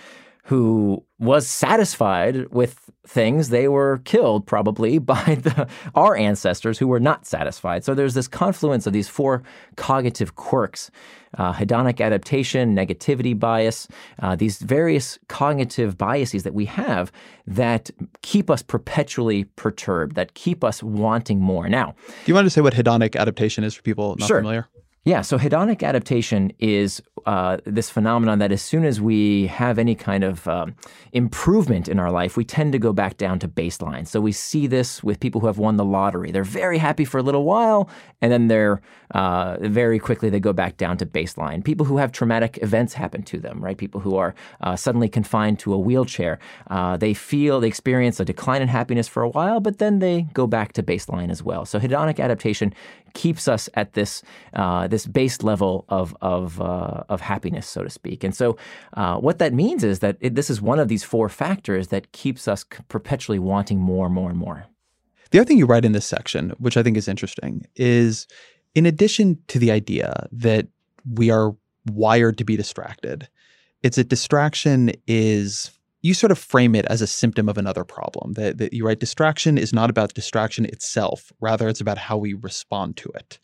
who 0.44 1.03
was 1.18 1.47
satisfied 1.47 2.47
with 2.53 2.90
things, 3.07 3.49
they 3.49 3.68
were 3.68 4.03
killed 4.05 4.47
probably 4.47 4.99
by 5.14 5.38
the, 5.40 5.66
our 5.94 6.14
ancestors 6.14 6.78
who 6.78 6.86
were 6.86 7.01
not 7.01 7.26
satisfied. 7.26 7.82
So 7.82 7.94
there's 7.94 8.14
this 8.14 8.28
confluence 8.28 8.86
of 8.86 8.92
these 8.92 9.09
four 9.09 9.42
cognitive 9.76 10.34
quirks 10.34 10.90
uh, 11.39 11.53
hedonic 11.53 12.01
adaptation, 12.01 12.74
negativity 12.74 13.39
bias, 13.39 13.89
uh, 14.20 14.37
these 14.37 14.59
various 14.59 15.18
cognitive 15.28 15.97
biases 15.99 16.43
that 16.43 16.55
we 16.55 16.64
have 16.64 17.12
that 17.47 17.91
keep 18.22 18.51
us 18.51 18.62
perpetually 18.62 19.45
perturbed, 19.57 20.16
that 20.16 20.34
keep 20.34 20.64
us 20.64 20.82
wanting 20.82 21.41
more. 21.41 21.68
Now, 21.68 21.95
do 22.07 22.12
you 22.26 22.34
want 22.34 22.47
to 22.47 22.51
say 22.51 22.61
what 22.61 22.74
hedonic 22.74 23.16
adaptation 23.16 23.64
is 23.64 23.74
for 23.74 23.82
people 23.82 24.16
not 24.18 24.26
sure. 24.26 24.39
familiar? 24.39 24.68
Yeah, 25.07 25.20
so 25.20 25.38
hedonic 25.38 25.84
adaptation 25.84 26.50
is 26.59 27.00
uh, 27.26 27.59
this 27.64 27.88
phenomenon 27.88 28.40
that 28.40 28.50
as 28.50 28.61
soon 28.61 28.84
as 28.84 29.00
we 29.00 29.46
have 29.46 29.78
any 29.78 29.94
kind 29.94 30.24
of 30.24 30.48
um, 30.48 30.74
improvement 31.12 31.88
in 31.88 32.00
our 32.00 32.11
life, 32.11 32.36
we 32.36 32.44
tend 32.44 32.72
to 32.72 32.80
go 32.80 32.92
back 32.92 33.16
down 33.16 33.38
to 33.38 33.46
baseline. 33.46 34.04
So 34.09 34.20
we 34.20 34.32
see 34.32 34.66
this 34.66 35.04
with 35.04 35.20
people 35.20 35.40
who 35.40 35.46
have 35.46 35.59
won 35.59 35.76
the 35.76 35.84
lottery. 35.84 36.32
They're 36.32 36.42
very 36.42 36.78
happy 36.78 37.04
for 37.04 37.18
a 37.18 37.22
little 37.22 37.44
while, 37.44 37.88
and 38.20 38.32
then 38.32 38.48
they're 38.48 38.80
uh, 39.12 39.59
very 39.61 40.00
quickly 40.00 40.28
they 40.28 40.40
go 40.40 40.52
back 40.52 40.76
down 40.76 40.96
to 40.96 41.07
baseline. 41.07 41.62
People 41.62 41.86
who 41.86 41.98
have 41.98 42.11
traumatic 42.11 42.59
events 42.61 42.94
happen 42.94 43.22
to 43.22 43.38
them, 43.38 43.62
right? 43.62 43.78
People 43.78 44.00
who 44.00 44.16
are 44.16 44.34
uh, 44.61 44.74
suddenly 44.74 45.09
confined 45.09 45.61
to 45.61 45.72
a 45.72 45.78
wheelchair, 45.78 46.40
uh, 46.68 46.96
they 46.96 47.14
feel 47.14 47.61
they 47.61 47.68
experience 47.68 48.18
a 48.18 48.24
decline 48.24 48.61
in 48.61 48.66
happiness 48.66 49.07
for 49.07 49.22
a 49.22 49.28
while, 49.28 49.61
but 49.61 49.78
then 49.78 50.00
they 50.00 50.22
go 50.32 50.48
back 50.48 50.72
to 50.72 50.82
baseline 50.82 51.30
as 51.30 51.44
well. 51.44 51.64
So 51.64 51.78
hedonic 51.78 52.18
adaptation 52.18 52.74
keeps 53.17 53.49
us 53.49 53.69
at 53.75 53.95
this 53.95 54.23
uh, 54.53 54.87
this 54.87 55.07
base 55.07 55.43
level 55.43 55.87
of 55.89 56.14
of 56.21 56.61
uh, 56.61 57.03
of 57.09 57.21
happiness, 57.23 57.67
so 57.67 57.83
to 57.83 57.91
speak. 57.91 58.23
And 58.23 58.35
so, 58.35 58.57
uh, 58.95 59.17
what 59.17 59.39
that 59.39 59.55
means 59.55 59.83
is 59.83 60.01
that 60.01 60.19
it, 60.21 60.35
this 60.35 60.51
is 60.51 60.61
one 60.61 60.79
of 60.79 60.89
these 60.89 61.03
four 61.03 61.29
factors 61.29 61.89
that 61.89 62.12
keeps 62.12 62.47
us 62.47 62.64
perpetually 62.89 63.39
wanting 63.39 63.81
more, 63.81 64.11
more, 64.11 64.31
and 64.31 64.39
more. 64.39 64.67
The 65.31 65.39
other 65.39 65.47
thing 65.47 65.59
you 65.59 65.67
write 65.67 65.87
in 65.87 65.93
this 65.93 66.07
section, 66.07 66.51
which 66.59 66.77
I 66.77 66.83
think 66.83 66.97
is 66.97 67.09
interesting, 67.09 67.67
is 67.75 68.27
in 68.75 68.85
addition 68.87 69.39
to 69.49 69.59
the 69.59 69.71
idea 69.71 70.29
that 70.31 70.69
we 71.11 71.31
are 71.31 71.57
wired 71.91 72.37
to 72.39 72.45
be 72.45 72.57
distracted, 72.57 73.29
it's 73.83 73.99
a 73.99 74.05
distraction 74.05 74.93
is 75.07 75.71
you 76.07 76.14
sort 76.14 76.30
of 76.30 76.38
frame 76.38 76.74
it 76.74 76.86
as 76.86 77.02
a 77.02 77.07
symptom 77.07 77.48
of 77.48 77.59
another 77.59 77.84
problem. 77.84 78.34
That, 78.34 78.59
that 78.59 78.72
you 78.72 78.86
write 78.86 79.00
distraction 79.00 79.59
is 79.59 79.72
not 79.72 79.90
about 79.90 80.14
distraction 80.14 80.64
itself, 80.66 81.32
rather, 81.40 81.68
it's 81.68 81.80
about 81.80 81.98
how 81.98 82.16
we 82.16 82.32
respond 82.34 82.96
to 82.98 83.09
it. 83.11 83.38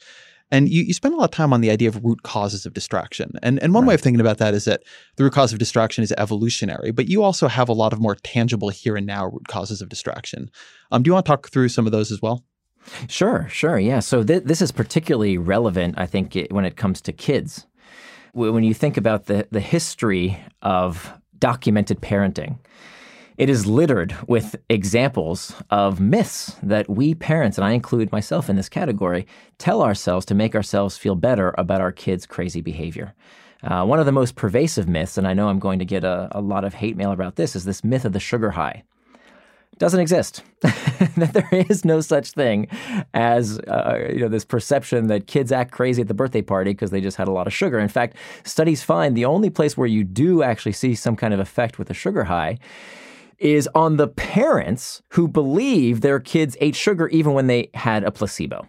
And 0.53 0.69
you, 0.69 0.83
you 0.83 0.93
spend 0.93 1.15
a 1.15 1.17
lot 1.17 1.25
of 1.25 1.31
time 1.31 1.53
on 1.53 1.63
the 1.63 1.71
idea 1.71 1.89
of 1.89 2.05
root 2.05 2.23
causes 2.23 2.67
of 2.67 2.75
distraction. 2.75 3.33
And, 3.43 3.61
and 3.63 3.73
one 3.73 3.85
right. 3.85 3.89
way 3.89 3.95
of 3.95 4.01
thinking 4.03 4.21
about 4.21 4.39
that 4.39 4.55
is 4.55 4.67
that 4.67 4.83
the 5.17 5.25
root 5.25 5.33
cause 5.33 5.53
of 5.53 5.59
distraction 5.59 6.05
is 6.05 6.13
evolutionary, 6.19 6.93
but 6.93 7.09
you 7.09 7.23
also 7.23 7.49
have 7.49 7.69
a 7.69 7.73
lot 7.73 7.93
of 7.93 8.01
more 8.01 8.15
tangible 8.17 8.69
here 8.69 8.97
and 8.97 9.07
now 9.07 9.27
root 9.27 9.49
causes 9.49 9.81
of 9.81 9.89
distraction. 9.89 10.51
Um, 10.93 11.03
do 11.03 11.09
you 11.09 11.15
want 11.15 11.27
to 11.27 11.31
talk 11.31 11.49
through 11.49 11.71
some 11.71 11.87
of 11.87 11.93
those 11.93 12.13
as 12.13 12.21
well? 12.23 12.45
Sure, 13.09 13.49
sure. 13.49 13.79
Yeah. 13.79 14.01
So 14.01 14.23
th- 14.23 14.45
this 14.45 14.61
is 14.61 14.73
particularly 14.73 15.39
relevant, 15.39 15.95
I 15.99 16.07
think, 16.07 16.37
when 16.51 16.65
it 16.65 16.77
comes 16.77 17.01
to 17.03 17.13
kids. 17.13 17.67
When 18.35 18.63
you 18.63 18.75
think 18.75 18.97
about 18.97 19.27
the, 19.27 19.49
the 19.51 19.61
history 19.61 20.39
of 20.61 21.13
documented 21.43 22.01
parenting, 22.01 22.57
it 23.37 23.51
is 23.51 23.67
littered 23.67 24.15
with 24.29 24.55
examples 24.69 25.53
of 25.71 25.99
myths 25.99 26.55
that 26.63 26.89
we 26.89 27.15
parents, 27.15 27.59
and 27.59 27.65
I 27.65 27.73
include 27.73 28.13
myself 28.13 28.49
in 28.49 28.55
this 28.55 28.69
category, 28.69 29.27
tell 29.59 29.83
ourselves 29.83 30.25
to 30.27 30.37
make 30.37 30.55
ourselves 30.55 30.97
feel 30.97 31.17
better 31.17 31.53
about 31.59 31.81
our 31.81 31.91
kids' 31.91 32.27
crazy 32.27 32.61
behavior. 32.61 33.13
Uh, 33.65 33.85
one 33.85 33.99
of 33.99 34.07
the 34.07 34.13
most 34.13 34.37
pervasive 34.37 34.89
myths, 34.89 35.19
and 35.19 35.27
I 35.27 35.35
know 35.35 35.49
I'm 35.49 35.59
going 35.59 35.81
to 35.81 35.85
get 35.85 36.05
a, 36.05 36.29
a 36.31 36.41
lot 36.41 36.63
of 36.63 36.75
hate 36.75 36.97
mail 36.97 37.11
about 37.11 37.35
this, 37.35 37.57
is 37.57 37.65
this 37.65 37.83
myth 37.83 38.05
of 38.05 38.13
the 38.13 38.21
sugar 38.21 38.53
high 38.53 38.85
doesn't 39.83 39.99
exist. 39.99 40.45
that 40.61 41.33
there 41.33 41.49
is 41.69 41.85
no 41.85 42.01
such 42.01 42.31
thing 42.31 42.69
as 43.15 43.59
uh, 43.61 43.99
you 44.11 44.21
know 44.21 44.29
this 44.29 44.45
perception 44.45 45.09
that 45.09 45.27
kids 45.27 45.51
act 45.51 45.73
crazy 45.73 46.01
at 46.01 46.07
the 46.07 46.15
birthday 46.15 46.41
party 46.41 46.71
because 46.71 46.93
they 46.93 47.01
just 47.01 47.17
had 47.17 47.27
a 47.27 47.33
lot 47.33 47.49
of 47.49 47.53
sugar. 47.53 47.81
In 47.81 47.89
fact, 47.89 48.17
studies 48.45 48.85
find 48.85 49.17
the 49.17 49.25
only 49.25 49.51
place 49.51 49.77
where 49.77 49.89
you 49.89 50.05
do 50.05 50.45
actually 50.45 50.71
see 50.71 50.95
some 50.95 51.17
kind 51.17 51.35
of 51.35 51.41
effect 51.41 51.81
with 51.81 51.91
a 51.91 51.95
sugar 51.95 52.23
high 52.23 52.59
is 53.39 53.69
on 53.75 53.97
the 53.97 54.07
parents 54.07 55.03
who 55.15 55.27
believe 55.27 56.01
their 56.01 56.21
kids 56.21 56.57
ate 56.61 56.77
sugar 56.77 57.09
even 57.09 57.33
when 57.33 57.49
they 57.49 57.69
had 57.75 58.05
a 58.05 58.13
placebo. 58.13 58.65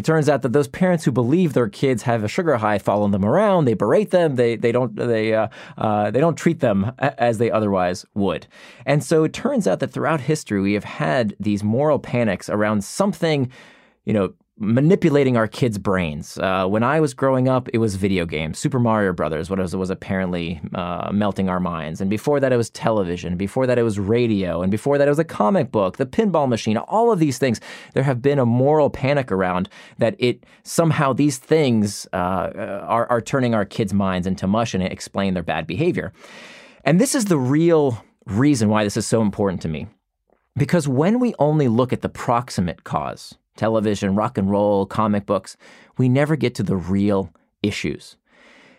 It 0.00 0.04
turns 0.06 0.30
out 0.30 0.40
that 0.40 0.54
those 0.54 0.66
parents 0.66 1.04
who 1.04 1.12
believe 1.12 1.52
their 1.52 1.68
kids 1.68 2.04
have 2.04 2.24
a 2.24 2.28
sugar 2.28 2.56
high 2.56 2.78
follow 2.78 3.06
them 3.08 3.22
around, 3.22 3.66
they 3.66 3.74
berate 3.74 4.12
them, 4.12 4.36
they 4.36 4.56
they 4.56 4.72
don't 4.72 4.96
they 4.96 5.34
uh, 5.34 5.48
uh, 5.76 6.10
they 6.10 6.20
don't 6.20 6.36
treat 6.36 6.60
them 6.60 6.92
as 6.98 7.36
they 7.36 7.50
otherwise 7.50 8.06
would. 8.14 8.46
And 8.86 9.04
so 9.04 9.24
it 9.24 9.34
turns 9.34 9.68
out 9.68 9.80
that 9.80 9.90
throughout 9.90 10.22
history 10.22 10.62
we 10.62 10.72
have 10.72 10.84
had 10.84 11.36
these 11.38 11.62
moral 11.62 11.98
panics 11.98 12.48
around 12.48 12.82
something, 12.82 13.50
you 14.06 14.14
know, 14.14 14.32
manipulating 14.58 15.36
our 15.36 15.48
kids' 15.48 15.78
brains. 15.78 16.36
Uh, 16.38 16.66
when 16.66 16.82
I 16.82 17.00
was 17.00 17.14
growing 17.14 17.48
up, 17.48 17.68
it 17.72 17.78
was 17.78 17.96
video 17.96 18.26
games. 18.26 18.58
Super 18.58 18.78
Mario 18.78 19.12
Brothers 19.12 19.48
was, 19.48 19.74
was 19.74 19.88
apparently 19.88 20.60
uh, 20.74 21.10
melting 21.12 21.48
our 21.48 21.60
minds. 21.60 22.00
And 22.00 22.10
before 22.10 22.40
that, 22.40 22.52
it 22.52 22.56
was 22.56 22.68
television. 22.68 23.36
Before 23.36 23.66
that, 23.66 23.78
it 23.78 23.82
was 23.82 23.98
radio. 23.98 24.60
And 24.60 24.70
before 24.70 24.98
that, 24.98 25.08
it 25.08 25.10
was 25.10 25.18
a 25.18 25.24
comic 25.24 25.72
book, 25.72 25.96
the 25.96 26.04
pinball 26.04 26.48
machine, 26.48 26.76
all 26.76 27.10
of 27.10 27.18
these 27.18 27.38
things. 27.38 27.60
There 27.94 28.02
have 28.02 28.20
been 28.20 28.38
a 28.38 28.44
moral 28.44 28.90
panic 28.90 29.32
around 29.32 29.70
that 29.96 30.14
it 30.18 30.44
somehow 30.62 31.14
these 31.14 31.38
things 31.38 32.06
uh, 32.12 32.50
are, 32.82 33.06
are 33.06 33.22
turning 33.22 33.54
our 33.54 33.64
kids' 33.64 33.94
minds 33.94 34.26
into 34.26 34.46
mush 34.46 34.74
and 34.74 34.82
explain 34.82 35.32
their 35.32 35.42
bad 35.42 35.66
behavior. 35.66 36.12
And 36.84 37.00
this 37.00 37.14
is 37.14 37.26
the 37.26 37.38
real 37.38 38.04
reason 38.26 38.68
why 38.68 38.84
this 38.84 38.96
is 38.96 39.06
so 39.06 39.22
important 39.22 39.62
to 39.62 39.68
me. 39.68 39.86
Because 40.56 40.86
when 40.86 41.20
we 41.20 41.34
only 41.38 41.68
look 41.68 41.92
at 41.92 42.02
the 42.02 42.08
proximate 42.08 42.84
cause, 42.84 43.36
television, 43.56 44.14
rock 44.14 44.38
and 44.38 44.50
roll, 44.50 44.86
comic 44.86 45.26
books, 45.26 45.56
we 45.98 46.08
never 46.08 46.36
get 46.36 46.54
to 46.56 46.62
the 46.62 46.76
real 46.76 47.32
issues. 47.62 48.16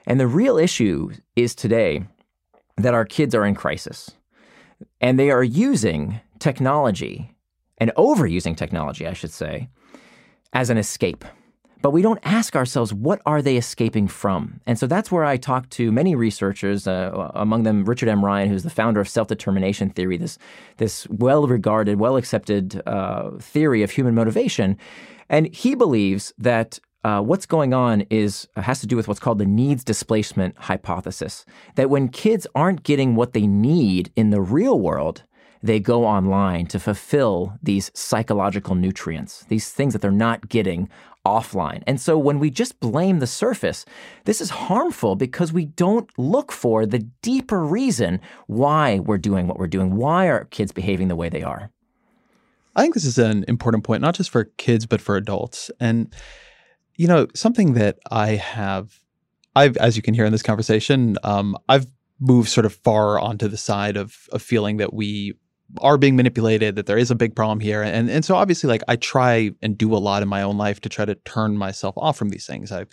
And 0.05 0.19
the 0.19 0.27
real 0.27 0.57
issue 0.57 1.11
is 1.35 1.53
today 1.53 2.03
that 2.77 2.93
our 2.93 3.05
kids 3.05 3.35
are 3.35 3.45
in 3.45 3.55
crisis 3.55 4.11
and 4.99 5.19
they 5.19 5.29
are 5.29 5.43
using 5.43 6.19
technology 6.39 7.35
and 7.77 7.91
overusing 7.97 8.57
technology, 8.57 9.07
I 9.07 9.13
should 9.13 9.31
say, 9.31 9.69
as 10.53 10.69
an 10.69 10.77
escape. 10.77 11.25
But 11.81 11.91
we 11.91 12.01
don't 12.01 12.19
ask 12.23 12.55
ourselves, 12.55 12.93
what 12.93 13.21
are 13.25 13.41
they 13.41 13.57
escaping 13.57 14.07
from? 14.07 14.61
And 14.67 14.77
so 14.77 14.87
that's 14.87 15.11
where 15.11 15.23
I 15.23 15.37
talk 15.37 15.69
to 15.71 15.91
many 15.91 16.15
researchers, 16.15 16.87
uh, 16.87 17.31
among 17.33 17.63
them 17.63 17.85
Richard 17.85 18.09
M. 18.09 18.23
Ryan, 18.23 18.49
who's 18.49 18.63
the 18.63 18.69
founder 18.69 18.99
of 18.99 19.09
self 19.09 19.27
determination 19.27 19.89
theory, 19.89 20.17
this, 20.17 20.37
this 20.77 21.07
well 21.09 21.47
regarded, 21.47 21.99
well 21.99 22.17
accepted 22.17 22.81
uh, 22.85 23.31
theory 23.39 23.83
of 23.83 23.91
human 23.91 24.13
motivation. 24.13 24.77
And 25.29 25.53
he 25.53 25.75
believes 25.75 26.33
that 26.37 26.79
uh, 27.03 27.21
what's 27.21 27.45
going 27.45 27.73
on 27.73 28.01
is 28.09 28.47
uh, 28.55 28.61
has 28.61 28.79
to 28.81 28.87
do 28.87 28.95
with 28.95 29.07
what's 29.07 29.19
called 29.19 29.39
the 29.39 29.45
needs 29.45 29.83
displacement 29.83 30.55
hypothesis. 30.57 31.45
That 31.75 31.89
when 31.89 32.09
kids 32.09 32.45
aren't 32.53 32.83
getting 32.83 33.15
what 33.15 33.33
they 33.33 33.47
need 33.47 34.11
in 34.15 34.29
the 34.29 34.41
real 34.41 34.79
world, 34.79 35.23
they 35.63 35.79
go 35.79 36.05
online 36.05 36.65
to 36.67 36.79
fulfill 36.79 37.53
these 37.61 37.91
psychological 37.93 38.75
nutrients, 38.75 39.45
these 39.47 39.69
things 39.69 39.93
that 39.93 40.01
they're 40.01 40.11
not 40.11 40.49
getting 40.49 40.89
offline. 41.25 41.83
And 41.85 42.01
so 42.01 42.17
when 42.17 42.39
we 42.39 42.49
just 42.49 42.79
blame 42.79 43.19
the 43.19 43.27
surface, 43.27 43.85
this 44.25 44.41
is 44.41 44.49
harmful 44.49 45.15
because 45.15 45.53
we 45.53 45.65
don't 45.65 46.09
look 46.17 46.51
for 46.51 46.85
the 46.85 46.99
deeper 47.21 47.63
reason 47.63 48.19
why 48.47 48.99
we're 48.99 49.17
doing 49.17 49.47
what 49.47 49.59
we're 49.59 49.67
doing, 49.67 49.95
why 49.95 50.27
are 50.27 50.45
kids 50.45 50.71
behaving 50.71 51.07
the 51.07 51.15
way 51.15 51.29
they 51.29 51.43
are. 51.43 51.69
I 52.75 52.81
think 52.81 52.93
this 52.93 53.05
is 53.05 53.17
an 53.17 53.45
important 53.47 53.83
point, 53.83 54.01
not 54.01 54.15
just 54.15 54.29
for 54.29 54.45
kids, 54.57 54.85
but 54.85 55.01
for 55.01 55.15
adults. 55.15 55.69
And, 55.79 56.13
you 56.95 57.07
know, 57.07 57.27
something 57.35 57.73
that 57.73 57.99
I 58.09 58.29
have, 58.29 58.99
I've, 59.55 59.77
as 59.77 59.97
you 59.97 60.01
can 60.01 60.13
hear 60.13 60.25
in 60.25 60.31
this 60.31 60.41
conversation, 60.41 61.17
um, 61.23 61.57
I've 61.67 61.87
moved 62.19 62.49
sort 62.49 62.65
of 62.65 62.73
far 62.73 63.19
onto 63.19 63.47
the 63.47 63.57
side 63.57 63.97
of, 63.97 64.29
of 64.31 64.41
feeling 64.41 64.77
that 64.77 64.93
we 64.93 65.33
are 65.79 65.97
being 65.97 66.15
manipulated, 66.15 66.75
that 66.75 66.85
there 66.85 66.97
is 66.97 67.11
a 67.11 67.15
big 67.15 67.35
problem 67.35 67.59
here. 67.59 67.81
And 67.81 68.09
and 68.09 68.25
so 68.25 68.35
obviously 68.35 68.67
like 68.69 68.83
I 68.87 68.95
try 68.95 69.51
and 69.61 69.77
do 69.77 69.93
a 69.95 69.97
lot 69.97 70.21
in 70.21 70.29
my 70.29 70.41
own 70.41 70.57
life 70.57 70.81
to 70.81 70.89
try 70.89 71.05
to 71.05 71.15
turn 71.15 71.57
myself 71.57 71.95
off 71.97 72.17
from 72.17 72.29
these 72.29 72.45
things. 72.45 72.71
I've 72.71 72.89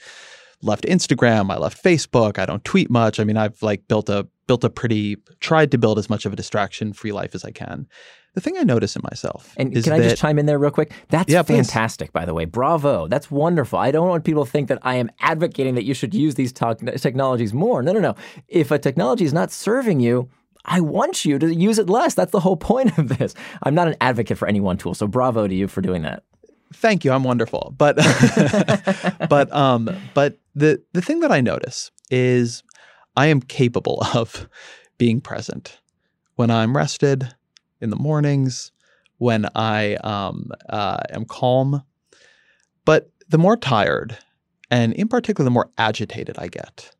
left 0.62 0.84
Instagram, 0.84 1.52
I 1.52 1.58
left 1.58 1.82
Facebook, 1.82 2.38
I 2.38 2.46
don't 2.46 2.64
tweet 2.64 2.90
much. 2.90 3.20
I 3.20 3.24
mean, 3.24 3.36
I've 3.36 3.62
like 3.62 3.86
built 3.88 4.08
a 4.08 4.26
built 4.46 4.64
a 4.64 4.70
pretty 4.70 5.16
tried 5.40 5.70
to 5.70 5.78
build 5.78 5.98
as 5.98 6.08
much 6.08 6.26
of 6.26 6.32
a 6.32 6.36
distraction 6.36 6.92
free 6.92 7.12
life 7.12 7.34
as 7.34 7.44
I 7.44 7.50
can. 7.50 7.86
The 8.34 8.40
thing 8.40 8.56
I 8.56 8.62
notice 8.62 8.94
in 8.94 9.02
myself 9.10 9.52
and 9.56 9.72
can 9.72 9.92
I 9.92 9.98
that, 9.98 10.10
just 10.10 10.22
chime 10.22 10.38
in 10.38 10.46
there 10.46 10.58
real 10.58 10.70
quick? 10.70 10.92
That's 11.08 11.32
yeah, 11.32 11.42
fantastic, 11.42 12.08
please. 12.08 12.20
by 12.20 12.24
the 12.24 12.34
way. 12.34 12.44
Bravo. 12.44 13.08
That's 13.08 13.30
wonderful. 13.30 13.78
I 13.78 13.90
don't 13.90 14.06
want 14.06 14.24
people 14.24 14.44
to 14.44 14.50
think 14.50 14.68
that 14.68 14.78
I 14.82 14.94
am 14.94 15.10
advocating 15.18 15.74
that 15.74 15.84
you 15.84 15.94
should 15.94 16.14
use 16.14 16.36
these 16.36 16.52
technologies 16.52 17.52
more. 17.52 17.82
No, 17.82 17.92
no, 17.92 18.00
no. 18.00 18.14
If 18.46 18.70
a 18.70 18.78
technology 18.78 19.24
is 19.24 19.32
not 19.32 19.50
serving 19.50 20.00
you, 20.00 20.28
I 20.68 20.80
want 20.80 21.24
you 21.24 21.38
to 21.38 21.52
use 21.52 21.78
it 21.78 21.90
less. 21.90 22.14
That's 22.14 22.30
the 22.30 22.40
whole 22.40 22.56
point 22.70 22.96
of 22.98 23.08
this. 23.18 23.34
I'm 23.62 23.74
not 23.74 23.88
an 23.88 23.96
advocate 24.00 24.38
for 24.38 24.46
any 24.46 24.60
one 24.60 24.76
tool, 24.76 24.94
so 24.94 25.06
bravo 25.06 25.48
to 25.48 25.54
you 25.54 25.66
for 25.66 25.80
doing 25.80 26.02
that. 26.02 26.22
Thank 26.74 27.04
you. 27.04 27.12
I'm 27.12 27.24
wonderful. 27.24 27.74
But 27.76 27.96
but 29.28 29.50
um 29.52 29.90
but 30.14 30.38
the 30.54 30.82
the 30.92 31.00
thing 31.00 31.20
that 31.20 31.32
I 31.32 31.40
notice 31.40 31.90
is 32.10 32.62
I 33.16 33.26
am 33.26 33.40
capable 33.40 34.06
of 34.14 34.48
being 34.98 35.20
present 35.20 35.80
when 36.36 36.50
I'm 36.50 36.76
rested 36.76 37.34
in 37.80 37.90
the 37.90 37.96
mornings, 37.96 38.70
when 39.18 39.46
I 39.54 39.94
um, 39.96 40.50
uh, 40.68 41.00
am 41.10 41.24
calm. 41.24 41.82
But 42.84 43.10
the 43.28 43.38
more 43.38 43.56
tired, 43.56 44.16
and 44.70 44.92
in 44.94 45.08
particular, 45.08 45.44
the 45.44 45.50
more 45.50 45.70
agitated 45.78 46.38
I 46.38 46.48
get, 46.48 46.94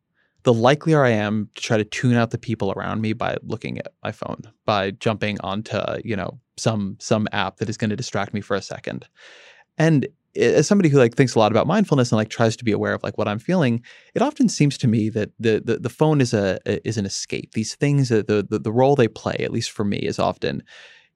the 0.45 0.55
likelier 0.55 1.05
I 1.05 1.11
am 1.11 1.51
to 1.55 1.62
try 1.62 1.76
to 1.76 1.84
tune 1.84 2.14
out 2.14 2.30
the 2.30 2.39
people 2.39 2.72
around 2.72 3.01
me 3.01 3.12
by 3.12 3.36
looking 3.43 3.78
at 3.78 3.93
my 4.03 4.12
phone, 4.12 4.43
by 4.64 4.93
jumping 4.93 5.41
onto, 5.41 5.78
you 6.05 6.16
know, 6.16 6.39
some 6.57 6.97
some 7.01 7.28
app 7.32 7.57
that 7.57 7.68
is 7.68 7.76
going 7.76 7.91
to 7.91 7.97
distract 7.97 8.34
me 8.34 8.41
for 8.41 8.57
a 8.57 8.62
second. 8.62 9.07
And 9.76 10.09
as 10.36 10.66
somebody 10.66 10.89
who 10.89 10.99
like 10.99 11.16
thinks 11.16 11.34
a 11.34 11.39
lot 11.39 11.51
about 11.51 11.66
mindfulness 11.66 12.12
and 12.12 12.16
like 12.16 12.28
tries 12.28 12.57
to 12.57 12.64
be 12.64 12.72
aware 12.72 12.95
of 12.95 13.03
like 13.03 13.18
what 13.18 13.28
I'm 13.28 13.39
feeling, 13.39 13.82
it 14.14 14.22
often 14.22 14.49
seems 14.49 14.78
to 14.78 14.89
me 14.89 15.09
that 15.11 15.30
the 15.39 15.62
the, 15.64 15.78
the 15.78 15.89
phone 15.89 16.20
is 16.20 16.32
a 16.32 16.59
is 16.86 16.97
an 16.97 17.07
escape. 17.07 17.53
These 17.53 17.74
things, 17.74 18.09
the, 18.09 18.22
the 18.22 18.59
the 18.59 18.72
role 18.72 18.95
they 18.97 19.09
play, 19.09 19.36
at 19.41 19.53
least 19.53 19.70
for 19.70 19.84
me, 19.84 19.99
is 19.99 20.18
often 20.18 20.62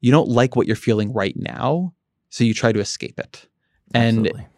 you 0.00 0.10
don't 0.10 0.28
like 0.28 0.56
what 0.56 0.66
you're 0.66 0.76
feeling 0.76 1.12
right 1.12 1.36
now, 1.36 1.94
so 2.30 2.44
you 2.44 2.54
try 2.54 2.72
to 2.72 2.80
escape 2.80 3.18
it. 3.18 3.46
Absolutely. 3.94 4.40
And 4.40 4.48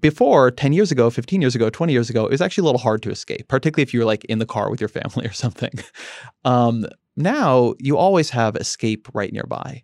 before 0.00 0.50
10 0.50 0.72
years 0.72 0.92
ago, 0.92 1.10
15 1.10 1.40
years 1.40 1.54
ago, 1.54 1.70
20 1.70 1.92
years 1.92 2.10
ago, 2.10 2.24
it 2.24 2.30
was 2.30 2.40
actually 2.40 2.62
a 2.62 2.66
little 2.66 2.80
hard 2.80 3.02
to 3.02 3.10
escape, 3.10 3.48
particularly 3.48 3.82
if 3.82 3.92
you 3.92 4.00
were 4.00 4.06
like 4.06 4.24
in 4.26 4.38
the 4.38 4.46
car 4.46 4.70
with 4.70 4.80
your 4.80 4.88
family 5.00 5.26
or 5.26 5.32
something. 5.32 5.72
Um, 6.44 6.86
now 7.16 7.74
you 7.78 7.96
always 7.96 8.30
have 8.30 8.56
escape 8.56 9.08
right 9.14 9.32
nearby. 9.32 9.82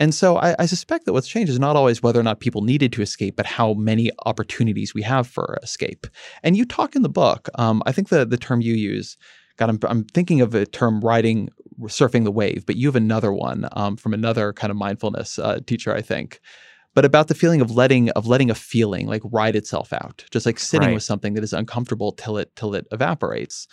And 0.00 0.14
so 0.14 0.38
I, 0.38 0.56
I, 0.58 0.64
suspect 0.64 1.04
that 1.04 1.12
what's 1.12 1.28
changed 1.28 1.52
is 1.52 1.60
not 1.60 1.76
always 1.76 2.02
whether 2.02 2.18
or 2.18 2.22
not 2.22 2.40
people 2.40 2.62
needed 2.62 2.90
to 2.94 3.02
escape, 3.02 3.36
but 3.36 3.44
how 3.44 3.74
many 3.74 4.10
opportunities 4.24 4.94
we 4.94 5.02
have 5.02 5.26
for 5.26 5.58
escape. 5.62 6.06
And 6.42 6.56
you 6.56 6.64
talk 6.64 6.96
in 6.96 7.02
the 7.02 7.10
book, 7.10 7.50
um, 7.56 7.82
I 7.84 7.92
think 7.92 8.08
the, 8.08 8.24
the 8.24 8.38
term 8.38 8.62
you 8.62 8.72
use, 8.72 9.18
God, 9.58 9.68
I'm, 9.68 9.78
I'm 9.82 10.04
thinking 10.04 10.40
of 10.40 10.54
a 10.54 10.64
term 10.64 11.00
riding, 11.02 11.50
surfing 11.82 12.24
the 12.24 12.32
wave, 12.32 12.64
but 12.64 12.76
you 12.76 12.88
have 12.88 12.96
another 12.96 13.30
one 13.30 13.68
um, 13.72 13.94
from 13.98 14.14
another 14.14 14.54
kind 14.54 14.70
of 14.70 14.78
mindfulness 14.78 15.38
uh, 15.38 15.60
teacher, 15.66 15.94
I 15.94 16.00
think. 16.00 16.40
But 16.94 17.04
about 17.04 17.28
the 17.28 17.34
feeling 17.34 17.60
of 17.60 17.70
letting 17.70 18.10
of 18.10 18.26
letting 18.26 18.50
a 18.50 18.54
feeling 18.54 19.06
like 19.06 19.22
ride 19.24 19.56
itself 19.56 19.92
out, 19.92 20.24
just 20.30 20.46
like 20.46 20.58
sitting 20.58 20.88
right. 20.88 20.94
with 20.94 21.02
something 21.02 21.34
that 21.34 21.44
is 21.44 21.52
uncomfortable 21.52 22.12
till 22.12 22.36
it 22.36 22.54
till 22.56 22.74
it 22.74 22.86
evaporates. 22.90 23.68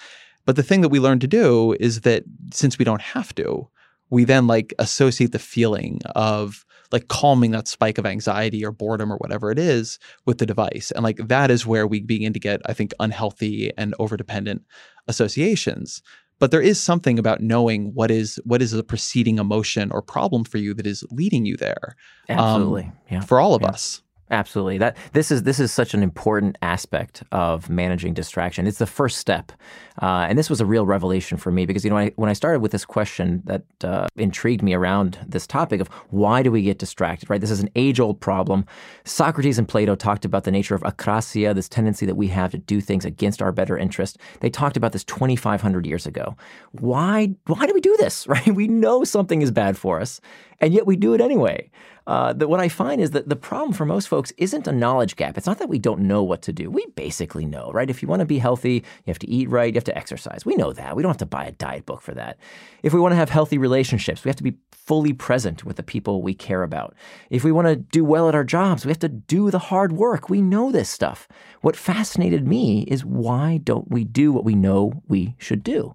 But 0.45 0.55
the 0.55 0.63
thing 0.63 0.81
that 0.81 0.89
we 0.89 0.99
learn 0.99 1.19
to 1.19 1.27
do 1.27 1.75
is 1.79 2.01
that 2.01 2.23
since 2.53 2.79
we 2.79 2.85
don't 2.85 3.01
have 3.01 3.35
to, 3.35 3.69
we 4.09 4.23
then 4.23 4.47
like 4.47 4.73
associate 4.79 5.31
the 5.31 5.39
feeling 5.39 5.99
of 6.15 6.65
like 6.91 7.07
calming 7.09 7.51
that 7.51 7.67
spike 7.67 7.97
of 7.97 8.05
anxiety 8.05 8.63
or 8.63 8.71
boredom 8.71 9.11
or 9.11 9.17
whatever 9.17 9.51
it 9.51 9.59
is 9.59 9.99
with 10.25 10.37
the 10.37 10.45
device. 10.45 10.91
And 10.91 11.03
like 11.03 11.17
that 11.27 11.51
is 11.51 11.65
where 11.65 11.85
we 11.85 12.01
begin 12.01 12.33
to 12.33 12.39
get, 12.39 12.61
I 12.65 12.73
think, 12.73 12.93
unhealthy 12.99 13.71
and 13.77 13.93
overdependent 13.99 14.61
associations. 15.07 16.01
But 16.39 16.51
there 16.51 16.61
is 16.61 16.81
something 16.81 17.17
about 17.17 17.41
knowing 17.41 17.93
what 17.93 18.11
is 18.11 18.39
what 18.43 18.61
is 18.61 18.71
the 18.71 18.83
preceding 18.83 19.39
emotion 19.39 19.91
or 19.91 20.01
problem 20.01 20.43
for 20.43 20.57
you 20.57 20.73
that 20.75 20.85
is 20.85 21.03
leading 21.09 21.45
you 21.45 21.57
there. 21.57 21.95
Absolutely. 22.29 22.83
Um, 22.83 22.93
yeah. 23.09 23.21
For 23.21 23.39
all 23.39 23.55
of 23.55 23.63
yeah. 23.63 23.69
us. 23.69 24.01
Absolutely. 24.29 24.77
That 24.77 24.97
this 25.13 25.31
is 25.31 25.43
this 25.43 25.57
is 25.57 25.71
such 25.71 25.93
an 25.93 26.03
important 26.03 26.57
aspect 26.61 27.23
of 27.31 27.69
managing 27.69 28.13
distraction. 28.13 28.67
It's 28.67 28.77
the 28.77 28.85
first 28.85 29.19
step, 29.19 29.53
uh, 30.01 30.25
and 30.27 30.37
this 30.37 30.49
was 30.49 30.59
a 30.59 30.65
real 30.65 30.85
revelation 30.85 31.37
for 31.37 31.49
me 31.49 31.65
because 31.65 31.85
you 31.85 31.89
know 31.89 31.97
I, 31.97 32.11
when 32.17 32.29
I 32.29 32.33
started 32.33 32.59
with 32.59 32.73
this 32.73 32.83
question 32.83 33.41
that 33.45 33.63
uh, 33.85 34.07
intrigued 34.17 34.61
me 34.61 34.73
around 34.73 35.17
this 35.25 35.47
topic 35.47 35.79
of 35.79 35.87
why 36.09 36.43
do 36.43 36.51
we 36.51 36.61
get 36.61 36.77
distracted? 36.77 37.29
Right. 37.29 37.39
This 37.39 37.51
is 37.51 37.61
an 37.61 37.69
age-old 37.75 38.19
problem. 38.19 38.65
Socrates 39.05 39.57
and 39.57 39.67
Plato 39.67 39.95
talked 39.95 40.25
about 40.25 40.43
the 40.43 40.51
nature 40.51 40.75
of 40.75 40.81
akrasia, 40.81 41.55
this 41.55 41.69
tendency 41.69 42.05
that 42.05 42.15
we 42.15 42.27
have 42.27 42.51
to 42.51 42.57
do 42.57 42.81
things 42.81 43.05
against 43.05 43.41
our 43.41 43.53
better 43.53 43.77
interest. 43.77 44.17
They 44.41 44.49
talked 44.49 44.75
about 44.75 44.91
this 44.91 45.05
2,500 45.05 45.85
years 45.85 46.05
ago. 46.05 46.35
Why? 46.73 47.33
Why 47.45 47.65
do 47.65 47.73
we 47.73 47.81
do 47.81 47.95
this? 47.97 48.27
Right. 48.37 48.53
We 48.53 48.67
know 48.67 49.03
something 49.03 49.41
is 49.41 49.51
bad 49.51 49.77
for 49.77 50.01
us, 50.01 50.19
and 50.59 50.73
yet 50.73 50.85
we 50.85 50.95
do 50.97 51.13
it 51.13 51.21
anyway 51.21 51.71
uh, 52.07 52.31
that 52.31 52.47
what 52.47 52.61
I 52.61 52.69
find 52.69 53.01
is 53.01 53.11
that 53.11 53.27
the 53.27 53.35
problem 53.35 53.73
for 53.73 53.85
most 53.85 54.07
folks 54.07 54.31
isn't 54.37 54.65
a 54.65 54.71
knowledge 54.71 55.17
gap. 55.17 55.37
It's 55.37 55.45
not 55.45 55.59
that 55.59 55.67
we 55.67 55.77
don't 55.77 55.99
know 55.99 56.23
what 56.23 56.41
to 56.43 56.53
do. 56.53 56.71
We 56.71 56.85
basically 56.95 57.45
know, 57.45 57.69
right? 57.73 57.89
If 57.89 58.01
you 58.01 58.07
want 58.07 58.21
to 58.21 58.25
be 58.25 58.39
healthy, 58.39 58.75
you 58.75 59.07
have 59.07 59.19
to 59.19 59.29
eat 59.29 59.49
right, 59.49 59.73
you 59.73 59.77
have 59.77 59.83
to 59.83 59.97
exercise. 59.97 60.45
We 60.45 60.55
know 60.55 60.71
that. 60.71 60.95
We 60.95 61.03
don't 61.03 61.09
have 61.09 61.17
to 61.17 61.25
buy 61.25 61.45
a 61.45 61.51
diet 61.51 61.85
book 61.85 62.01
for 62.01 62.13
that. 62.13 62.37
If 62.81 62.93
we 62.93 63.01
want 63.01 63.11
to 63.11 63.17
have 63.17 63.29
healthy 63.29 63.57
relationships, 63.57 64.23
we 64.23 64.29
have 64.29 64.37
to 64.37 64.43
be 64.43 64.55
fully 64.71 65.11
present 65.11 65.65
with 65.65 65.75
the 65.75 65.83
people 65.83 66.21
we 66.21 66.33
care 66.33 66.63
about. 66.63 66.95
If 67.29 67.43
we 67.43 67.51
want 67.51 67.67
to 67.67 67.75
do 67.75 68.05
well 68.05 68.29
at 68.29 68.35
our 68.35 68.45
jobs, 68.45 68.85
we 68.85 68.89
have 68.89 68.99
to 68.99 69.09
do 69.09 69.51
the 69.51 69.59
hard 69.59 69.91
work. 69.91 70.29
We 70.29 70.41
know 70.41 70.71
this 70.71 70.89
stuff. 70.89 71.27
What 71.59 71.75
fascinated 71.75 72.47
me 72.47 72.83
is 72.83 73.03
why 73.03 73.59
don't 73.61 73.91
we 73.91 74.05
do 74.05 74.31
what 74.31 74.45
we 74.45 74.55
know 74.55 75.03
we 75.09 75.35
should 75.39 75.61
do? 75.61 75.93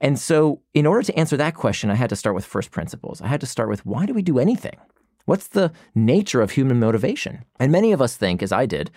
And 0.00 0.18
so, 0.18 0.62
in 0.74 0.84
order 0.84 1.04
to 1.04 1.16
answer 1.16 1.36
that 1.36 1.54
question, 1.54 1.90
I 1.90 1.94
had 1.94 2.10
to 2.10 2.16
start 2.16 2.34
with 2.34 2.44
first 2.44 2.72
principles. 2.72 3.22
I 3.22 3.28
had 3.28 3.40
to 3.40 3.46
start 3.46 3.68
with 3.68 3.86
why 3.86 4.04
do 4.04 4.12
we 4.12 4.22
do 4.22 4.40
anything? 4.40 4.76
What's 5.24 5.48
the 5.48 5.72
nature 5.94 6.42
of 6.42 6.52
human 6.52 6.78
motivation? 6.78 7.44
And 7.58 7.72
many 7.72 7.92
of 7.92 8.02
us 8.02 8.16
think, 8.16 8.42
as 8.42 8.52
I 8.52 8.66
did, 8.66 8.90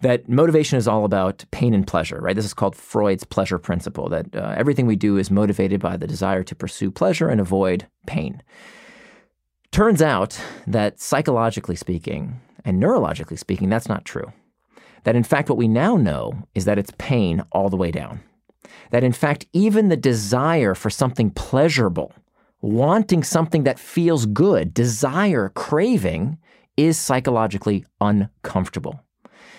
that 0.00 0.28
motivation 0.28 0.78
is 0.78 0.86
all 0.86 1.04
about 1.04 1.44
pain 1.50 1.74
and 1.74 1.86
pleasure, 1.86 2.20
right? 2.20 2.36
This 2.36 2.44
is 2.44 2.54
called 2.54 2.76
Freud's 2.76 3.24
pleasure 3.24 3.58
principle, 3.58 4.08
that 4.10 4.34
uh, 4.36 4.54
everything 4.56 4.86
we 4.86 4.96
do 4.96 5.16
is 5.16 5.30
motivated 5.30 5.80
by 5.80 5.96
the 5.96 6.06
desire 6.06 6.42
to 6.44 6.54
pursue 6.54 6.90
pleasure 6.90 7.28
and 7.28 7.40
avoid 7.40 7.86
pain. 8.06 8.42
Turns 9.72 10.02
out 10.02 10.40
that 10.66 11.00
psychologically 11.00 11.76
speaking 11.76 12.40
and 12.64 12.82
neurologically 12.82 13.38
speaking, 13.38 13.68
that's 13.68 13.88
not 13.88 14.04
true. 14.04 14.32
That 15.04 15.16
in 15.16 15.22
fact, 15.22 15.48
what 15.48 15.58
we 15.58 15.68
now 15.68 15.96
know 15.96 16.32
is 16.54 16.64
that 16.64 16.78
it's 16.78 16.92
pain 16.98 17.42
all 17.52 17.68
the 17.68 17.76
way 17.76 17.90
down. 17.90 18.20
That 18.90 19.04
in 19.04 19.12
fact, 19.12 19.46
even 19.52 19.88
the 19.88 19.96
desire 19.96 20.74
for 20.74 20.90
something 20.90 21.30
pleasurable 21.30 22.12
wanting 22.60 23.22
something 23.22 23.64
that 23.64 23.78
feels 23.78 24.26
good, 24.26 24.74
desire, 24.74 25.50
craving, 25.50 26.38
is 26.76 26.98
psychologically 26.98 27.84
uncomfortable. 28.00 29.00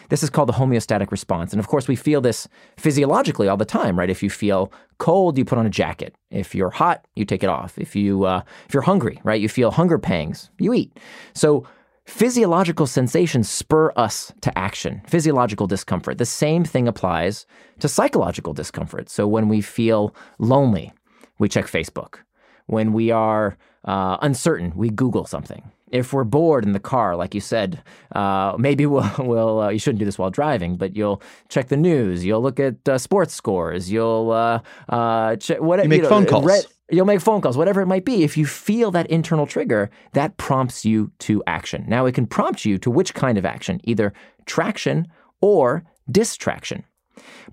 This 0.09 0.23
is 0.23 0.29
called 0.29 0.49
the 0.49 0.53
homeostatic 0.53 1.11
response. 1.11 1.51
And 1.51 1.59
of 1.59 1.67
course, 1.67 1.87
we 1.87 1.95
feel 1.95 2.21
this 2.21 2.47
physiologically 2.77 3.47
all 3.47 3.57
the 3.57 3.65
time, 3.65 3.99
right? 3.99 4.09
If 4.09 4.23
you 4.23 4.29
feel 4.29 4.71
cold, 4.99 5.37
you 5.37 5.45
put 5.45 5.57
on 5.57 5.65
a 5.65 5.69
jacket. 5.69 6.15
If 6.31 6.55
you're 6.55 6.69
hot, 6.69 7.05
you 7.15 7.25
take 7.25 7.43
it 7.43 7.49
off. 7.49 7.77
If 7.77 7.95
you 7.95 8.23
uh, 8.23 8.41
if 8.67 8.73
you're 8.73 8.83
hungry, 8.83 9.19
right, 9.23 9.41
you 9.41 9.49
feel 9.49 9.71
hunger 9.71 9.97
pangs, 9.97 10.49
you 10.59 10.73
eat. 10.73 10.97
So 11.33 11.67
physiological 12.05 12.87
sensations 12.87 13.49
spur 13.49 13.91
us 13.97 14.31
to 14.41 14.57
action, 14.57 15.01
physiological 15.07 15.67
discomfort. 15.67 16.17
The 16.17 16.25
same 16.25 16.63
thing 16.63 16.87
applies 16.87 17.45
to 17.79 17.89
psychological 17.89 18.53
discomfort. 18.53 19.09
So 19.09 19.27
when 19.27 19.49
we 19.49 19.61
feel 19.61 20.15
lonely, 20.39 20.93
we 21.37 21.49
check 21.49 21.65
Facebook. 21.65 22.19
When 22.67 22.93
we 22.93 23.11
are 23.11 23.57
uh, 23.85 24.17
uncertain, 24.21 24.73
we 24.75 24.89
Google 24.89 25.25
something. 25.25 25.71
If 25.89 26.11
we're 26.11 26.25
bored 26.25 26.65
in 26.65 26.73
the 26.73 26.81
car, 26.81 27.15
like 27.15 27.33
you 27.33 27.39
said, 27.39 27.81
uh, 28.13 28.55
maybe 28.59 28.85
we'll, 28.93 29.09
we'll 29.17 29.61
uh, 29.61 29.69
you 29.69 29.79
shouldn't 29.79 29.99
do 29.99 30.05
this 30.05 30.19
while 30.19 30.29
driving, 30.29 30.75
but 30.75 30.95
you'll 30.95 31.21
check 31.49 31.69
the 31.69 31.77
news, 31.77 32.25
you'll 32.25 32.41
look 32.41 32.59
at 32.59 32.87
uh, 32.87 32.97
sports 32.97 33.33
scores, 33.33 33.91
you'll 33.91 34.31
uh, 34.31 34.59
uh, 34.89 35.37
check 35.37 35.61
whatever. 35.61 35.85
You 35.85 35.89
make 35.89 35.97
you 35.97 36.03
know, 36.03 36.09
phone 36.09 36.25
calls. 36.25 36.45
Read, 36.45 36.65
you'll 36.91 37.05
make 37.05 37.21
phone 37.21 37.41
calls, 37.41 37.57
whatever 37.57 37.81
it 37.81 37.87
might 37.87 38.05
be. 38.05 38.23
If 38.23 38.37
you 38.37 38.45
feel 38.45 38.91
that 38.91 39.07
internal 39.07 39.47
trigger, 39.47 39.89
that 40.13 40.37
prompts 40.37 40.85
you 40.85 41.11
to 41.19 41.43
action. 41.47 41.85
Now, 41.87 42.05
it 42.05 42.13
can 42.13 42.27
prompt 42.27 42.65
you 42.65 42.77
to 42.79 42.91
which 42.91 43.13
kind 43.13 43.37
of 43.37 43.45
action, 43.45 43.81
either 43.83 44.13
traction 44.45 45.07
or 45.41 45.83
distraction. 46.09 46.83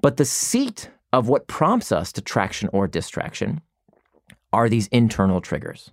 But 0.00 0.16
the 0.16 0.24
seat 0.24 0.90
of 1.12 1.28
what 1.28 1.46
prompts 1.46 1.92
us 1.92 2.12
to 2.12 2.20
traction 2.20 2.68
or 2.72 2.86
distraction 2.88 3.60
are 4.54 4.68
these 4.68 4.86
internal 4.88 5.40
triggers. 5.40 5.90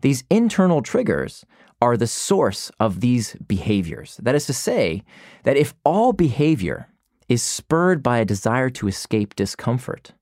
These 0.00 0.24
internal 0.30 0.80
triggers 0.80 1.44
are 1.82 1.96
the 1.96 2.06
source 2.06 2.70
of 2.80 3.00
these 3.00 3.34
behaviors. 3.46 4.16
That 4.22 4.34
is 4.34 4.46
to 4.46 4.52
say, 4.52 5.02
that 5.42 5.56
if 5.56 5.74
all 5.84 6.12
behavior 6.12 6.88
is 7.28 7.42
spurred 7.42 8.02
by 8.02 8.18
a 8.18 8.24
desire 8.24 8.70
to 8.70 8.88
escape 8.88 9.34
discomfort, 9.36 10.12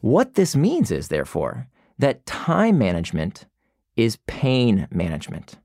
what 0.00 0.34
this 0.34 0.56
means 0.56 0.90
is, 0.90 1.08
therefore, 1.08 1.68
that 1.98 2.24
time 2.26 2.78
management 2.78 3.46
is 3.96 4.18
pain 4.26 4.88
management. 4.90 5.58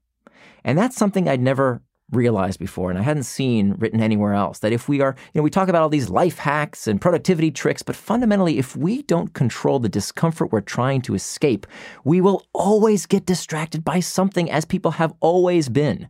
And 0.64 0.78
that's 0.78 0.98
something 0.98 1.28
I'd 1.28 1.42
never 1.42 1.82
realized 2.12 2.60
before 2.60 2.90
and 2.90 2.98
I 2.98 3.02
hadn't 3.02 3.24
seen 3.24 3.76
written 3.78 4.02
anywhere 4.02 4.34
else 4.34 4.60
that 4.60 4.72
if 4.72 4.88
we 4.88 5.02
are, 5.02 5.16
you 5.34 5.40
know, 5.40 5.44
we 5.44 5.50
talk 5.50 5.68
about 5.68 5.82
all 5.82 5.90
these 5.90 6.10
life 6.10 6.38
hacks 6.38 6.88
and 6.88 7.02
productivity 7.02 7.52
tricks, 7.52 7.84
but 7.84 7.96
fundamentally, 7.96 8.58
if 8.58 8.76
we 8.76 9.02
don't 9.04 9.34
control 9.34 9.80
the 9.80 9.90
discomfort 9.90 10.52
we're 10.52 10.62
trying 10.62 11.02
to 11.02 11.16
escape, 11.16 11.68
we 12.04 12.22
will 12.22 12.46
always 12.54 13.06
get 13.06 13.26
distracted 13.26 13.84
by 13.84 14.00
something 14.00 14.50
as 14.50 14.64
people 14.64 14.92
have 14.92 15.14
always 15.20 15.68
been. 15.68 16.08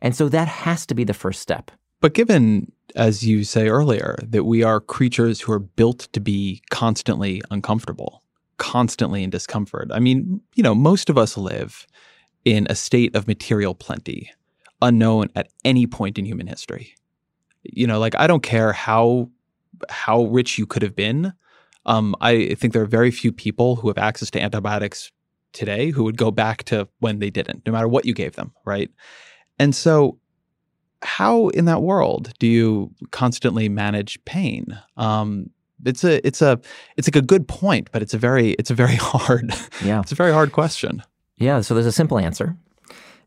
And 0.00 0.14
so 0.14 0.28
that 0.28 0.48
has 0.48 0.86
to 0.86 0.94
be 0.94 1.04
the 1.04 1.14
first 1.14 1.40
step. 1.40 1.70
But 2.00 2.14
given, 2.14 2.72
as 2.94 3.26
you 3.26 3.44
say 3.44 3.68
earlier, 3.68 4.16
that 4.22 4.44
we 4.44 4.62
are 4.62 4.80
creatures 4.80 5.40
who 5.40 5.52
are 5.52 5.58
built 5.58 6.08
to 6.12 6.20
be 6.20 6.62
constantly 6.70 7.42
uncomfortable, 7.50 8.22
constantly 8.56 9.22
in 9.22 9.30
discomfort, 9.30 9.90
I 9.92 9.98
mean, 9.98 10.40
you 10.54 10.62
know, 10.62 10.74
most 10.74 11.10
of 11.10 11.18
us 11.18 11.36
live 11.36 11.86
in 12.44 12.66
a 12.70 12.74
state 12.74 13.14
of 13.14 13.26
material 13.26 13.74
plenty 13.74 14.30
unknown 14.82 15.28
at 15.34 15.48
any 15.64 15.86
point 15.86 16.18
in 16.18 16.24
human 16.24 16.46
history. 16.46 16.94
You 17.62 17.86
know, 17.86 17.98
like 17.98 18.14
I 18.16 18.26
don't 18.26 18.42
care 18.42 18.72
how 18.72 19.30
how 19.88 20.24
rich 20.24 20.58
you 20.58 20.66
could 20.66 20.82
have 20.82 20.96
been. 20.96 21.32
Um, 21.86 22.14
I 22.20 22.54
think 22.54 22.72
there 22.72 22.82
are 22.82 22.86
very 22.86 23.10
few 23.10 23.32
people 23.32 23.76
who 23.76 23.88
have 23.88 23.98
access 23.98 24.30
to 24.32 24.40
antibiotics 24.40 25.10
today 25.52 25.90
who 25.90 26.04
would 26.04 26.16
go 26.16 26.30
back 26.30 26.64
to 26.64 26.88
when 27.00 27.18
they 27.18 27.30
didn't, 27.30 27.66
no 27.66 27.72
matter 27.72 27.88
what 27.88 28.04
you 28.04 28.14
gave 28.14 28.36
them, 28.36 28.52
right? 28.64 28.90
And 29.58 29.74
so, 29.74 30.18
how 31.02 31.48
in 31.48 31.64
that 31.64 31.82
world 31.82 32.32
do 32.38 32.46
you 32.46 32.94
constantly 33.10 33.68
manage 33.68 34.22
pain? 34.24 34.78
Um, 34.96 35.50
it's 35.84 36.04
a 36.04 36.26
it's 36.26 36.42
a 36.42 36.60
it's 36.96 37.08
like 37.08 37.16
a 37.16 37.26
good 37.26 37.48
point, 37.48 37.88
but 37.92 38.02
it's 38.02 38.14
a 38.14 38.18
very 38.18 38.50
it's 38.52 38.70
a 38.70 38.74
very 38.74 38.96
hard 38.96 39.52
yeah 39.82 40.00
it's 40.00 40.12
a 40.12 40.16
very 40.16 40.32
hard 40.32 40.52
question. 40.52 41.02
Yeah. 41.36 41.62
So 41.62 41.72
there's 41.74 41.86
a 41.86 41.92
simple 41.92 42.18
answer 42.18 42.56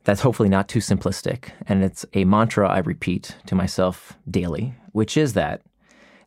that's 0.04 0.22
hopefully 0.22 0.50
not 0.50 0.68
too 0.68 0.80
simplistic, 0.80 1.52
and 1.68 1.84
it's 1.84 2.06
a 2.14 2.26
mantra 2.26 2.68
I 2.68 2.80
repeat 2.80 3.36
to 3.48 3.56
myself 3.56 4.18
daily, 4.30 4.76
which 4.92 5.16
is 5.16 5.34
that 5.34 5.62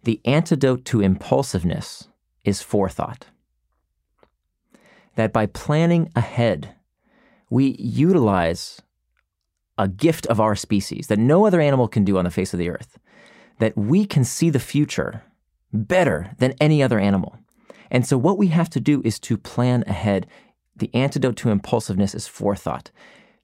the 0.05 0.21
antidote 0.25 0.85
to 0.87 1.01
impulsiveness 1.01 2.09
is 2.45 2.63
forethought. 2.63 3.27
That 5.17 5.33
by 5.33 5.47
planning 5.47 6.11
ahead, 6.15 6.75
we 7.51 7.77
utilize 7.79 8.81
a 9.79 9.89
gift 9.89 10.27
of 10.27 10.41
our 10.41 10.57
species 10.57 11.09
that 11.09 11.19
no 11.19 11.47
other 11.47 11.61
animal 11.61 11.89
can 11.89 12.05
do 12.05 12.17
on 12.17 12.25
the 12.25 12.31
face 12.31 12.53
of 12.55 12.59
the 12.59 12.71
earth, 12.71 12.99
that 13.59 13.77
we 13.77 14.07
can 14.07 14.25
see 14.25 14.49
the 14.49 14.59
future 14.59 15.23
better 15.73 16.31
than 16.39 16.55
any 16.61 16.83
other 16.83 16.99
animal. 16.99 17.39
And 17.91 18.07
so, 18.07 18.17
what 18.17 18.39
we 18.39 18.49
have 18.49 18.71
to 18.71 18.81
do 18.81 19.03
is 19.05 19.19
to 19.21 19.37
plan 19.37 19.85
ahead. 19.87 20.27
The 20.75 20.91
antidote 20.95 21.37
to 21.39 21.51
impulsiveness 21.51 22.15
is 22.15 22.27
forethought. 22.27 22.91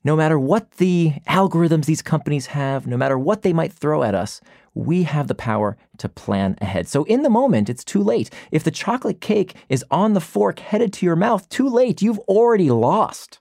No 0.05 0.17
matter 0.17 0.39
what 0.39 0.73
the 0.73 1.13
algorithms 1.29 1.85
these 1.85 2.03
companies 2.03 2.47
have, 2.47 2.87
no 2.87 2.97
matter 2.97 3.19
what 3.19 3.43
they 3.43 3.53
might 3.53 3.73
throw 3.73 4.03
at 4.03 4.15
us, 4.15 4.41
we 4.75 5.05
have 5.05 5.29
the 5.29 5.35
power 5.35 5.77
to 5.99 6.09
plan 6.09 6.57
ahead. 6.61 6.89
So, 6.89 7.05
in 7.05 7.23
the 7.23 7.31
moment, 7.31 7.69
it's 7.69 7.85
too 7.85 8.03
late. 8.03 8.31
If 8.51 8.65
the 8.65 8.71
chocolate 8.71 9.21
cake 9.21 9.55
is 9.69 9.85
on 9.91 10.15
the 10.15 10.21
fork 10.21 10.59
headed 10.59 10.93
to 10.95 11.07
your 11.07 11.17
mouth, 11.17 11.49
too 11.49 11.69
late. 11.69 12.03
You've 12.03 12.19
already 12.21 12.71
lost. 12.71 13.39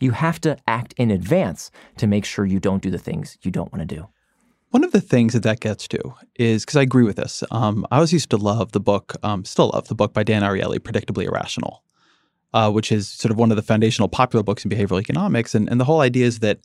You 0.00 0.10
have 0.10 0.40
to 0.42 0.58
act 0.66 0.94
in 0.96 1.10
advance 1.10 1.70
to 1.98 2.06
make 2.06 2.24
sure 2.24 2.44
you 2.44 2.60
don't 2.60 2.82
do 2.82 2.90
the 2.90 2.98
things 2.98 3.38
you 3.42 3.50
don't 3.50 3.72
want 3.72 3.88
to 3.88 3.94
do. 3.94 4.08
One 4.70 4.84
of 4.84 4.92
the 4.92 5.00
things 5.00 5.32
that 5.32 5.42
that 5.44 5.60
gets 5.60 5.88
to 5.88 6.14
is 6.34 6.64
because 6.64 6.76
I 6.76 6.82
agree 6.82 7.04
with 7.04 7.16
this. 7.16 7.42
Um, 7.50 7.86
I 7.90 7.96
always 7.96 8.12
used 8.12 8.30
to 8.30 8.36
love 8.36 8.72
the 8.72 8.80
book, 8.80 9.14
um, 9.22 9.44
still 9.44 9.70
love 9.72 9.88
the 9.88 9.94
book 9.94 10.12
by 10.12 10.22
Dan 10.22 10.42
Ariely, 10.42 10.78
Predictably 10.78 11.26
Irrational, 11.26 11.82
uh, 12.56 12.70
which 12.70 12.90
is 12.90 13.08
sort 13.08 13.30
of 13.30 13.38
one 13.38 13.50
of 13.52 13.56
the 13.56 13.62
foundational 13.62 14.08
popular 14.08 14.42
books 14.42 14.64
in 14.64 14.70
behavioral 14.70 15.00
economics. 15.00 15.54
And, 15.54 15.68
and 15.68 15.78
the 15.80 15.84
whole 15.84 16.00
idea 16.00 16.26
is 16.26 16.38
that 16.38 16.58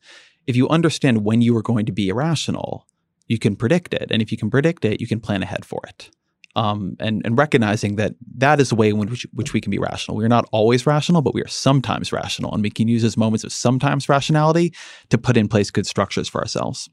if 0.47 0.55
you 0.55 0.67
understand 0.69 1.25
when 1.25 1.41
you 1.41 1.55
are 1.57 1.61
going 1.61 1.85
to 1.85 1.91
be 1.91 2.09
irrational, 2.09 2.87
you 3.27 3.37
can 3.37 3.55
predict 3.55 3.93
it. 3.93 4.07
And 4.11 4.21
if 4.21 4.31
you 4.31 4.37
can 4.37 4.49
predict 4.49 4.85
it, 4.85 5.01
you 5.01 5.07
can 5.07 5.19
plan 5.19 5.43
ahead 5.43 5.65
for 5.65 5.81
it 5.87 6.09
um, 6.55 6.95
and, 6.99 7.21
and 7.25 7.37
recognizing 7.37 7.95
that 7.95 8.13
that 8.37 8.59
is 8.59 8.69
the 8.69 8.75
way 8.75 8.89
in 8.89 8.97
which, 8.97 9.25
which 9.33 9.53
we 9.53 9.61
can 9.61 9.71
be 9.71 9.77
rational. 9.77 10.17
We 10.17 10.25
are 10.25 10.29
not 10.29 10.47
always 10.51 10.85
rational, 10.85 11.21
but 11.21 11.33
we 11.33 11.41
are 11.41 11.47
sometimes 11.47 12.11
rational, 12.11 12.53
and 12.53 12.63
we 12.63 12.69
can 12.69 12.87
use 12.87 13.01
those 13.01 13.17
moments 13.17 13.43
of 13.43 13.51
sometimes 13.51 14.09
rationality 14.09 14.73
to 15.09 15.17
put 15.17 15.37
in 15.37 15.47
place 15.47 15.71
good 15.71 15.87
structures 15.87 16.27
for 16.27 16.41
ourselves. 16.41 16.89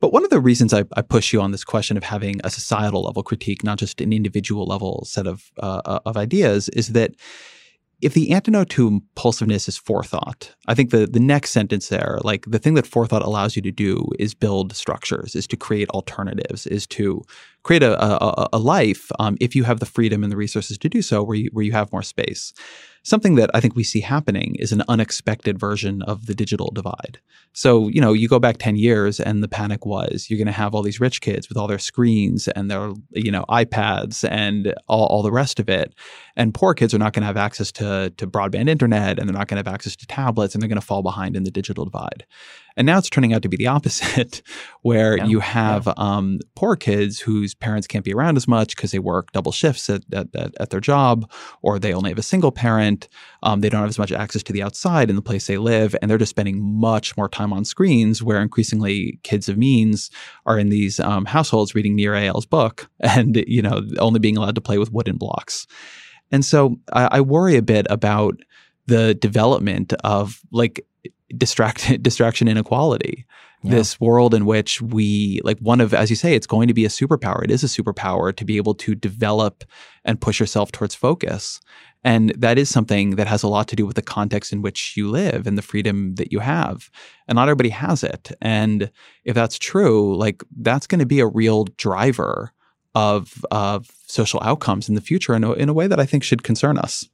But 0.00 0.12
one 0.12 0.24
of 0.24 0.30
the 0.30 0.40
reasons 0.40 0.72
I, 0.72 0.84
I 0.96 1.02
push 1.02 1.32
you 1.32 1.40
on 1.40 1.50
this 1.50 1.64
question 1.64 1.96
of 1.96 2.04
having 2.04 2.40
a 2.44 2.50
societal 2.50 3.02
level 3.04 3.22
critique, 3.22 3.64
not 3.64 3.78
just 3.78 4.00
an 4.00 4.12
individual 4.12 4.66
level 4.66 5.04
set 5.04 5.26
of 5.26 5.50
uh, 5.58 6.00
of 6.06 6.16
ideas, 6.16 6.68
is 6.70 6.88
that 6.88 7.14
if 8.02 8.14
the 8.14 8.32
antidote 8.32 8.70
to 8.70 8.88
impulsiveness 8.88 9.68
is 9.68 9.76
forethought, 9.76 10.54
I 10.66 10.74
think 10.74 10.90
the 10.90 11.06
the 11.06 11.20
next 11.20 11.50
sentence 11.50 11.88
there, 11.88 12.18
like 12.22 12.44
the 12.46 12.58
thing 12.58 12.74
that 12.74 12.86
forethought 12.86 13.22
allows 13.22 13.56
you 13.56 13.62
to 13.62 13.70
do 13.70 14.06
is 14.18 14.34
build 14.34 14.74
structures, 14.74 15.34
is 15.34 15.46
to 15.48 15.56
create 15.56 15.88
alternatives, 15.90 16.66
is 16.66 16.86
to 16.88 17.22
create 17.62 17.82
a, 17.82 18.02
a, 18.02 18.48
a 18.54 18.58
life 18.58 19.10
um, 19.18 19.36
if 19.40 19.54
you 19.54 19.64
have 19.64 19.80
the 19.80 19.86
freedom 19.86 20.22
and 20.22 20.32
the 20.32 20.36
resources 20.36 20.78
to 20.78 20.88
do 20.88 21.02
so, 21.02 21.22
where 21.22 21.36
you 21.36 21.50
where 21.52 21.64
you 21.64 21.72
have 21.72 21.92
more 21.92 22.02
space 22.02 22.52
something 23.02 23.34
that 23.36 23.50
I 23.54 23.60
think 23.60 23.74
we 23.74 23.84
see 23.84 24.00
happening 24.00 24.56
is 24.58 24.72
an 24.72 24.82
unexpected 24.88 25.58
version 25.58 26.02
of 26.02 26.26
the 26.26 26.34
digital 26.34 26.70
divide. 26.74 27.18
So, 27.52 27.88
you 27.88 28.00
know, 28.00 28.12
you 28.12 28.28
go 28.28 28.38
back 28.38 28.58
10 28.58 28.76
years 28.76 29.18
and 29.18 29.42
the 29.42 29.48
panic 29.48 29.84
was 29.84 30.28
you're 30.28 30.38
going 30.38 30.46
to 30.46 30.52
have 30.52 30.74
all 30.74 30.82
these 30.82 31.00
rich 31.00 31.20
kids 31.20 31.48
with 31.48 31.58
all 31.58 31.66
their 31.66 31.78
screens 31.78 32.46
and 32.48 32.70
their, 32.70 32.92
you 33.10 33.32
know, 33.32 33.44
iPads 33.48 34.28
and 34.28 34.72
all, 34.86 35.06
all 35.06 35.22
the 35.22 35.32
rest 35.32 35.58
of 35.58 35.68
it. 35.68 35.94
And 36.36 36.54
poor 36.54 36.74
kids 36.74 36.94
are 36.94 36.98
not 36.98 37.12
going 37.12 37.22
to 37.22 37.26
have 37.26 37.36
access 37.36 37.72
to, 37.72 38.12
to 38.16 38.26
broadband 38.26 38.68
internet 38.68 39.18
and 39.18 39.28
they're 39.28 39.36
not 39.36 39.48
going 39.48 39.62
to 39.62 39.68
have 39.68 39.74
access 39.74 39.96
to 39.96 40.06
tablets 40.06 40.54
and 40.54 40.62
they're 40.62 40.68
going 40.68 40.80
to 40.80 40.86
fall 40.86 41.02
behind 41.02 41.36
in 41.36 41.42
the 41.42 41.50
digital 41.50 41.84
divide. 41.84 42.24
And 42.76 42.86
now 42.86 42.98
it's 42.98 43.10
turning 43.10 43.32
out 43.32 43.42
to 43.42 43.48
be 43.48 43.56
the 43.56 43.66
opposite, 43.66 44.42
where 44.82 45.16
yeah, 45.16 45.24
you 45.26 45.40
have 45.40 45.86
yeah. 45.86 45.94
um, 45.96 46.38
poor 46.54 46.76
kids 46.76 47.20
whose 47.20 47.54
parents 47.54 47.86
can't 47.86 48.04
be 48.04 48.14
around 48.14 48.36
as 48.36 48.48
much 48.48 48.76
because 48.76 48.92
they 48.92 48.98
work 48.98 49.32
double 49.32 49.52
shifts 49.52 49.90
at, 49.90 50.02
at, 50.12 50.28
at, 50.34 50.70
their 50.70 50.80
job, 50.80 51.30
or 51.62 51.78
they 51.78 51.92
only 51.92 52.10
have 52.10 52.18
a 52.18 52.22
single 52.22 52.52
parent. 52.52 53.08
Um, 53.42 53.60
they 53.60 53.68
don't 53.68 53.80
have 53.80 53.88
as 53.88 53.98
much 53.98 54.12
access 54.12 54.42
to 54.44 54.52
the 54.52 54.62
outside 54.62 55.10
in 55.10 55.16
the 55.16 55.22
place 55.22 55.46
they 55.46 55.58
live, 55.58 55.96
and 56.00 56.10
they're 56.10 56.18
just 56.18 56.30
spending 56.30 56.60
much 56.62 57.16
more 57.16 57.28
time 57.28 57.52
on 57.52 57.64
screens. 57.64 58.22
Where 58.22 58.40
increasingly 58.40 59.18
kids 59.22 59.48
of 59.48 59.58
means 59.58 60.10
are 60.46 60.58
in 60.58 60.68
these 60.68 61.00
um, 61.00 61.24
households 61.24 61.74
reading 61.74 61.96
Nir 61.96 62.14
Eyal's 62.14 62.46
book, 62.46 62.88
and 63.00 63.42
you 63.46 63.62
know 63.62 63.82
only 63.98 64.20
being 64.20 64.36
allowed 64.36 64.54
to 64.54 64.60
play 64.60 64.78
with 64.78 64.92
wooden 64.92 65.16
blocks. 65.16 65.66
And 66.32 66.44
so 66.44 66.76
I, 66.92 67.08
I 67.12 67.20
worry 67.20 67.56
a 67.56 67.62
bit 67.62 67.86
about 67.90 68.36
the 68.86 69.14
development 69.14 69.92
of 70.04 70.40
like 70.52 70.84
distract 71.36 72.02
distraction 72.02 72.48
inequality. 72.48 73.26
Yeah. 73.62 73.72
This 73.72 74.00
world 74.00 74.32
in 74.32 74.46
which 74.46 74.80
we 74.80 75.40
like 75.44 75.58
one 75.58 75.82
of 75.82 75.92
as 75.92 76.08
you 76.08 76.16
say, 76.16 76.34
it's 76.34 76.46
going 76.46 76.68
to 76.68 76.74
be 76.74 76.86
a 76.86 76.88
superpower. 76.88 77.44
It 77.44 77.50
is 77.50 77.62
a 77.62 77.66
superpower 77.66 78.34
to 78.34 78.44
be 78.44 78.56
able 78.56 78.74
to 78.76 78.94
develop 78.94 79.64
and 80.04 80.20
push 80.20 80.40
yourself 80.40 80.72
towards 80.72 80.94
focus. 80.94 81.60
And 82.02 82.30
that 82.30 82.58
is 82.58 82.70
something 82.70 83.16
that 83.16 83.26
has 83.26 83.42
a 83.42 83.48
lot 83.48 83.68
to 83.68 83.76
do 83.76 83.84
with 83.84 83.96
the 83.96 84.02
context 84.02 84.52
in 84.52 84.62
which 84.62 84.96
you 84.96 85.10
live 85.10 85.46
and 85.46 85.58
the 85.58 85.62
freedom 85.62 86.14
that 86.14 86.32
you 86.32 86.38
have. 86.38 86.90
And 87.28 87.36
not 87.36 87.48
everybody 87.48 87.68
has 87.68 88.02
it. 88.02 88.32
And 88.40 88.90
if 89.24 89.34
that's 89.34 89.58
true, 89.58 90.16
like 90.16 90.42
that's 90.58 90.86
going 90.86 91.00
to 91.00 91.06
be 91.06 91.20
a 91.20 91.26
real 91.26 91.64
driver 91.76 92.52
of 92.94 93.44
of 93.50 93.88
social 94.06 94.40
outcomes 94.42 94.88
in 94.88 94.94
the 94.94 95.00
future 95.00 95.34
in 95.34 95.44
a, 95.44 95.52
in 95.52 95.68
a 95.68 95.74
way 95.74 95.86
that 95.86 96.00
I 96.00 96.06
think 96.06 96.24
should 96.24 96.42
concern 96.42 96.78
us. 96.78 97.08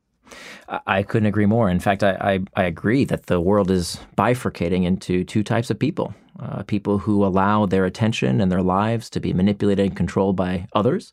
I 0.87 1.03
couldn't 1.03 1.27
agree 1.27 1.47
more. 1.47 1.71
In 1.71 1.81
fact, 1.81 2.03
I, 2.03 2.13
I, 2.21 2.63
I, 2.63 2.65
agree 2.65 3.05
that 3.05 3.27
the 3.27 3.41
world 3.41 3.71
is 3.71 3.99
bifurcating 4.17 4.85
into 4.85 5.25
two 5.25 5.43
types 5.43 5.71
of 5.71 5.79
people 5.79 6.15
uh, 6.41 6.63
people 6.65 6.99
who 6.99 7.25
allow 7.25 7.67
their 7.67 7.85
attention 7.85 8.41
and 8.41 8.53
their 8.53 8.63
lives 8.63 9.09
to 9.11 9.21
be 9.21 9.33
manipulated 9.33 9.87
and 9.87 9.97
controlled 9.97 10.37
by 10.37 10.67
others, 10.75 11.13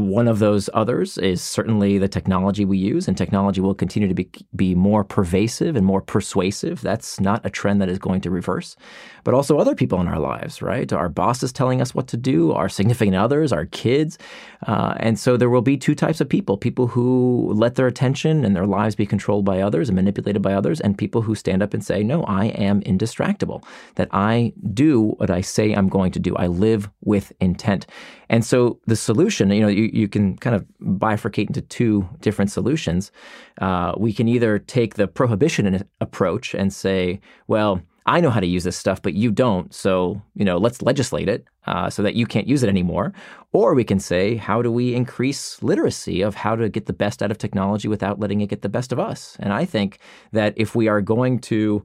one 0.00 0.28
of 0.28 0.38
those 0.38 0.68
others 0.74 1.18
is 1.18 1.42
certainly 1.42 1.98
the 1.98 2.08
technology 2.08 2.64
we 2.64 2.78
use, 2.78 3.06
and 3.06 3.16
technology 3.16 3.60
will 3.60 3.74
continue 3.74 4.08
to 4.08 4.14
be, 4.14 4.30
be 4.56 4.74
more 4.74 5.04
pervasive 5.04 5.76
and 5.76 5.86
more 5.86 6.00
persuasive. 6.00 6.80
That's 6.80 7.20
not 7.20 7.44
a 7.44 7.50
trend 7.50 7.80
that 7.80 7.88
is 7.88 7.98
going 7.98 8.20
to 8.22 8.30
reverse. 8.30 8.76
But 9.24 9.34
also 9.34 9.58
other 9.58 9.74
people 9.74 10.00
in 10.00 10.08
our 10.08 10.18
lives, 10.18 10.62
right? 10.62 10.90
Our 10.92 11.08
bosses 11.08 11.52
telling 11.52 11.80
us 11.80 11.94
what 11.94 12.08
to 12.08 12.16
do, 12.16 12.52
our 12.52 12.68
significant 12.68 13.16
others, 13.16 13.52
our 13.52 13.66
kids. 13.66 14.18
Uh, 14.66 14.94
and 14.98 15.18
so 15.18 15.36
there 15.36 15.50
will 15.50 15.62
be 15.62 15.76
two 15.76 15.94
types 15.94 16.20
of 16.20 16.28
people 16.28 16.56
people 16.56 16.86
who 16.86 17.52
let 17.54 17.74
their 17.74 17.86
attention 17.86 18.44
and 18.44 18.56
their 18.56 18.66
lives 18.66 18.94
be 18.94 19.06
controlled 19.06 19.44
by 19.44 19.60
others 19.60 19.88
and 19.88 19.96
manipulated 19.96 20.42
by 20.42 20.54
others, 20.54 20.80
and 20.80 20.96
people 20.96 21.22
who 21.22 21.34
stand 21.34 21.62
up 21.62 21.74
and 21.74 21.84
say, 21.84 22.02
No, 22.02 22.22
I 22.24 22.46
am 22.46 22.80
indistractable, 22.82 23.62
that 23.96 24.08
I 24.12 24.52
do 24.72 25.10
what 25.18 25.30
I 25.30 25.40
say 25.40 25.72
I'm 25.72 25.88
going 25.88 26.12
to 26.12 26.18
do. 26.18 26.34
I 26.36 26.46
live 26.46 26.88
with 27.02 27.32
intent. 27.40 27.86
And 28.30 28.44
so 28.44 28.78
the 28.86 28.94
solution, 28.94 29.50
you 29.50 29.60
know, 29.60 29.68
you, 29.68 29.89
you 29.94 30.08
can 30.08 30.36
kind 30.36 30.56
of 30.56 30.64
bifurcate 30.82 31.48
into 31.48 31.60
two 31.60 32.08
different 32.20 32.50
solutions. 32.50 33.12
Uh, 33.60 33.92
we 33.96 34.12
can 34.12 34.28
either 34.28 34.58
take 34.58 34.94
the 34.94 35.08
prohibition 35.08 35.84
approach 36.00 36.54
and 36.54 36.72
say, 36.72 37.20
well, 37.46 37.80
I 38.06 38.20
know 38.20 38.30
how 38.30 38.40
to 38.40 38.46
use 38.46 38.64
this 38.64 38.76
stuff, 38.76 39.02
but 39.02 39.14
you 39.14 39.30
don't. 39.30 39.72
So, 39.74 40.20
you 40.34 40.44
know, 40.44 40.56
let's 40.58 40.82
legislate 40.82 41.28
it 41.28 41.44
uh, 41.66 41.90
so 41.90 42.02
that 42.02 42.14
you 42.14 42.26
can't 42.26 42.48
use 42.48 42.62
it 42.62 42.68
anymore. 42.68 43.12
Or 43.52 43.74
we 43.74 43.84
can 43.84 44.00
say, 44.00 44.36
how 44.36 44.62
do 44.62 44.72
we 44.72 44.94
increase 44.94 45.62
literacy 45.62 46.22
of 46.22 46.34
how 46.34 46.56
to 46.56 46.68
get 46.68 46.86
the 46.86 46.92
best 46.92 47.22
out 47.22 47.30
of 47.30 47.38
technology 47.38 47.88
without 47.88 48.18
letting 48.18 48.40
it 48.40 48.48
get 48.48 48.62
the 48.62 48.68
best 48.68 48.90
of 48.90 48.98
us? 48.98 49.36
And 49.38 49.52
I 49.52 49.64
think 49.64 49.98
that 50.32 50.54
if 50.56 50.74
we 50.74 50.88
are 50.88 51.00
going 51.00 51.40
to 51.40 51.84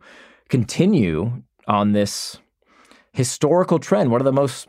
continue 0.50 1.44
on 1.68 1.92
this 1.92 2.38
historical 3.16 3.80
trend, 3.80 4.12
one 4.12 4.20
of 4.20 4.26
the 4.26 4.34
most 4.34 4.68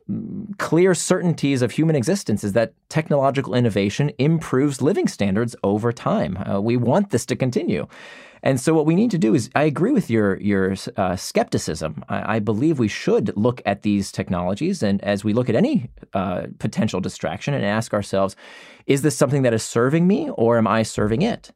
clear 0.58 0.94
certainties 0.94 1.62
of 1.62 1.72
human 1.72 1.96
existence 1.96 2.44
is 2.44 2.52
that 2.52 2.74
technological 2.88 3.54
innovation 3.54 4.12
improves 4.18 4.80
living 4.80 5.08
standards 5.08 5.56
over 5.64 5.92
time. 5.92 6.36
Uh, 6.36 6.60
we 6.60 6.76
want 6.76 7.10
this 7.10 7.26
to 7.26 7.34
continue. 7.34 7.88
And 8.44 8.60
so, 8.60 8.72
what 8.72 8.86
we 8.86 8.94
need 8.94 9.10
to 9.10 9.18
do 9.18 9.34
is, 9.34 9.50
I 9.56 9.64
agree 9.64 9.90
with 9.90 10.08
your 10.08 10.40
your 10.40 10.76
uh, 10.96 11.16
skepticism. 11.16 12.04
I, 12.08 12.36
I, 12.36 12.38
believe 12.38 12.78
we 12.78 12.86
should 12.86 13.36
look 13.36 13.60
at 13.66 13.82
these 13.82 14.12
technologies, 14.12 14.80
and 14.80 15.02
as 15.02 15.24
we 15.24 15.32
look 15.32 15.48
at 15.48 15.56
any 15.56 15.90
uh, 16.14 16.46
potential 16.60 17.00
distraction, 17.00 17.52
and 17.52 17.64
ask 17.64 17.92
ourselves, 17.92 18.36
is 18.86 19.02
this 19.02 19.16
something 19.16 19.42
that 19.42 19.54
is 19.54 19.64
serving 19.64 20.06
me, 20.06 20.30
or 20.30 20.56
am 20.56 20.68
I 20.68 20.84
serving 20.84 21.22
it? 21.22 21.50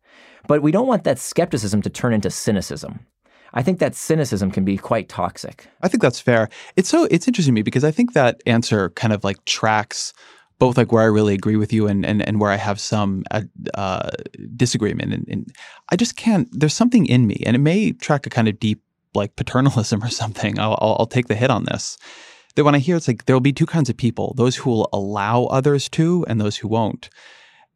But 0.49 0.63
we 0.63 0.73
don't 0.73 0.89
want 0.89 1.05
that 1.05 1.21
skepticism 1.21 1.83
to 1.83 1.91
turn 1.91 2.13
into 2.13 2.31
cynicism. 2.31 3.07
I 3.55 3.63
think 3.63 3.79
that 3.79 3.95
cynicism 3.95 4.51
can 4.51 4.65
be 4.65 4.77
quite 4.77 5.09
toxic. 5.09 5.67
I 5.83 5.89
think 5.89 6.03
that's 6.03 6.21
fair. 6.21 6.49
It's 6.77 6.89
so 6.89 7.05
it's 7.11 7.27
interesting 7.27 7.55
to 7.55 7.59
me 7.59 7.63
because 7.63 7.85
I 7.85 7.91
think 7.91 8.13
that 8.13 8.43
answer 8.47 8.91
kind 8.91 9.13
of 9.13 9.25
like 9.25 9.45
tracks 9.45 10.13
both 10.61 10.77
like 10.77 10.93
where 10.93 11.03
I 11.03 11.07
really 11.07 11.35
agree 11.35 11.57
with 11.57 11.73
you 11.73 11.89
and 11.89 12.07
and, 12.07 12.23
and 12.23 12.39
where 12.39 12.53
I 12.53 12.57
have 12.57 12.79
some 12.79 13.25
uh, 13.33 13.43
uh, 13.75 14.11
disagreement. 14.57 15.13
And, 15.13 15.27
and 15.29 15.53
I 15.89 15.97
just 15.97 16.17
can't. 16.17 16.49
There's 16.53 16.75
something 16.75 17.07
in 17.07 17.27
me, 17.27 17.43
and 17.45 17.57
it 17.57 17.61
may 17.61 17.93
track 17.93 18.27
a 18.27 18.31
kind 18.31 18.47
of 18.47 18.61
deep 18.61 18.81
like 19.15 19.35
paternalism 19.35 20.05
or 20.05 20.11
something. 20.11 20.61
I'll, 20.61 20.79
I'll, 20.81 20.97
I'll 21.01 21.07
take 21.07 21.27
the 21.27 21.35
hit 21.35 21.51
on 21.51 21.65
this. 21.65 21.99
That 22.55 22.65
when 22.65 22.75
I 22.75 22.79
hear 22.79 22.97
it's 22.97 23.09
like 23.09 23.25
there 23.25 23.35
will 23.35 23.41
be 23.41 23.53
two 23.53 23.67
kinds 23.67 23.91
of 23.91 23.97
people: 23.97 24.35
those 24.37 24.55
who 24.55 24.71
will 24.71 24.89
allow 24.93 25.45
others 25.45 25.89
to, 25.91 26.25
and 26.29 26.41
those 26.41 26.59
who 26.59 26.69
won't. 26.69 27.09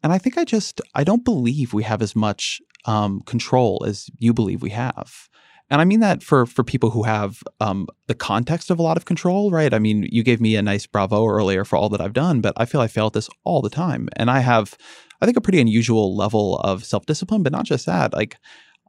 And 0.05 0.13
I 0.13 0.19
think 0.19 0.37
I 0.37 0.45
just 0.45 0.81
I 0.95 1.03
don't 1.03 1.25
believe 1.25 1.73
we 1.73 1.83
have 1.85 2.03
as 2.03 2.15
much 2.15 2.61
um, 2.85 3.23
control 3.23 3.83
as 3.87 4.11
you 4.19 4.35
believe 4.35 4.63
we 4.63 4.71
have. 4.71 5.29
And 5.71 5.81
I 5.81 5.85
mean 5.85 6.01
that 6.01 6.23
for 6.23 6.47
for 6.47 6.63
people 6.63 6.91
who 6.91 7.05
have 7.05 7.43
um, 7.61 7.87
the 8.07 8.15
context 8.15 8.71
of 8.71 8.79
a 8.79 8.83
lot 8.83 8.97
of 8.97 9.07
control, 9.07 9.51
right? 9.51 9.73
I 9.73 9.79
mean, 9.79 10.07
you 10.11 10.23
gave 10.23 10.41
me 10.41 10.57
a 10.57 10.63
nice 10.63 10.87
bravo 10.87 11.27
earlier 11.27 11.65
for 11.65 11.77
all 11.77 11.89
that 11.91 12.01
I've 12.01 12.13
done, 12.13 12.41
but 12.41 12.53
I 12.57 12.65
feel 12.67 12.81
I 12.81 12.87
fail 12.87 13.07
at 13.07 13.15
this 13.15 13.31
all 13.45 13.63
the 13.63 13.71
time, 13.71 14.09
and 14.17 14.31
I 14.31 14.41
have, 14.41 14.77
I 15.21 15.25
think, 15.25 15.37
a 15.37 15.41
pretty 15.41 15.61
unusual 15.61 16.15
level 16.17 16.59
of 16.59 16.85
self 16.85 17.07
discipline. 17.07 17.43
But 17.43 17.53
not 17.53 17.65
just 17.65 17.87
that, 17.87 18.13
like. 18.13 18.37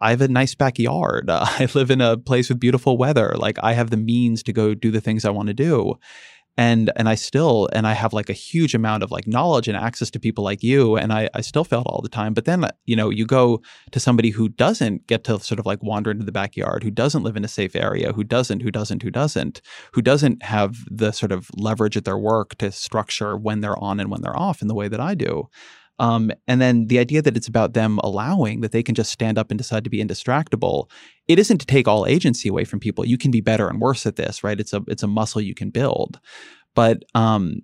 I 0.01 0.09
have 0.09 0.19
a 0.19 0.27
nice 0.27 0.55
backyard. 0.55 1.29
Uh, 1.29 1.45
I 1.47 1.69
live 1.73 1.89
in 1.89 2.01
a 2.01 2.17
place 2.17 2.49
with 2.49 2.59
beautiful 2.59 2.97
weather. 2.97 3.33
Like 3.37 3.57
I 3.63 3.71
have 3.71 3.91
the 3.91 3.97
means 3.97 4.43
to 4.43 4.51
go 4.51 4.73
do 4.73 4.91
the 4.91 4.99
things 4.99 5.23
I 5.23 5.29
want 5.29 5.47
to 5.47 5.53
do 5.53 5.97
and 6.57 6.91
and 6.95 7.09
I 7.09 7.15
still 7.15 7.69
and 7.73 7.85
I 7.85 7.93
have 7.93 8.13
like 8.13 8.29
a 8.29 8.33
huge 8.33 8.73
amount 8.73 9.03
of 9.03 9.11
like 9.11 9.27
knowledge 9.27 9.67
and 9.67 9.77
access 9.77 10.09
to 10.11 10.19
people 10.19 10.43
like 10.43 10.63
you 10.63 10.95
and 10.95 11.11
I 11.11 11.29
I 11.33 11.41
still 11.41 11.63
failed 11.63 11.87
all 11.87 12.01
the 12.01 12.09
time. 12.09 12.33
But 12.33 12.45
then 12.45 12.65
you 12.85 12.95
know 12.95 13.09
you 13.09 13.25
go 13.25 13.61
to 13.91 13.99
somebody 13.99 14.29
who 14.29 14.49
doesn't 14.49 15.07
get 15.07 15.23
to 15.25 15.39
sort 15.39 15.59
of 15.59 15.65
like 15.65 15.83
wander 15.83 16.11
into 16.11 16.25
the 16.25 16.31
backyard 16.31 16.83
who 16.83 16.91
doesn't 16.91 17.23
live 17.23 17.35
in 17.35 17.45
a 17.45 17.49
safe 17.49 17.75
area 17.75 18.13
who 18.13 18.23
doesn't 18.23 18.61
who 18.61 18.71
doesn't 18.71 19.03
who 19.03 19.11
doesn't 19.11 19.61
who 19.93 20.01
doesn't 20.01 20.43
have 20.43 20.77
the 20.89 21.11
sort 21.11 21.31
of 21.31 21.49
leverage 21.55 21.97
at 21.97 22.05
their 22.05 22.17
work 22.17 22.55
to 22.55 22.71
structure 22.71 23.37
when 23.37 23.61
they're 23.61 23.79
on 23.79 23.99
and 23.99 24.09
when 24.09 24.21
they're 24.21 24.37
off 24.37 24.61
in 24.61 24.67
the 24.67 24.75
way 24.75 24.87
that 24.87 24.99
I 24.99 25.15
do 25.15 25.49
um, 25.99 26.31
and 26.47 26.61
then 26.61 26.87
the 26.87 26.99
idea 26.99 27.21
that 27.21 27.37
it's 27.37 27.47
about 27.47 27.73
them 27.73 27.99
allowing 28.03 28.61
that 28.61 28.71
they 28.71 28.83
can 28.83 28.95
just 28.95 29.11
stand 29.11 29.37
up 29.37 29.49
and 29.49 29.57
decide 29.57 29.83
to 29.85 29.89
be 29.89 30.03
indistractable. 30.03 30.89
It 31.27 31.39
isn't 31.39 31.59
to 31.59 31.65
take 31.65 31.87
all 31.87 32.05
agency 32.05 32.49
away 32.49 32.65
from 32.65 32.79
people. 32.79 33.05
You 33.05 33.17
can 33.17 33.31
be 33.31 33.41
better 33.41 33.67
and 33.67 33.79
worse 33.79 34.05
at 34.05 34.15
this, 34.15 34.43
right? 34.43 34.59
It's 34.59 34.73
a 34.73 34.83
it's 34.87 35.03
a 35.03 35.07
muscle 35.07 35.41
you 35.41 35.55
can 35.55 35.69
build. 35.69 36.19
But 36.73 37.03
um, 37.15 37.61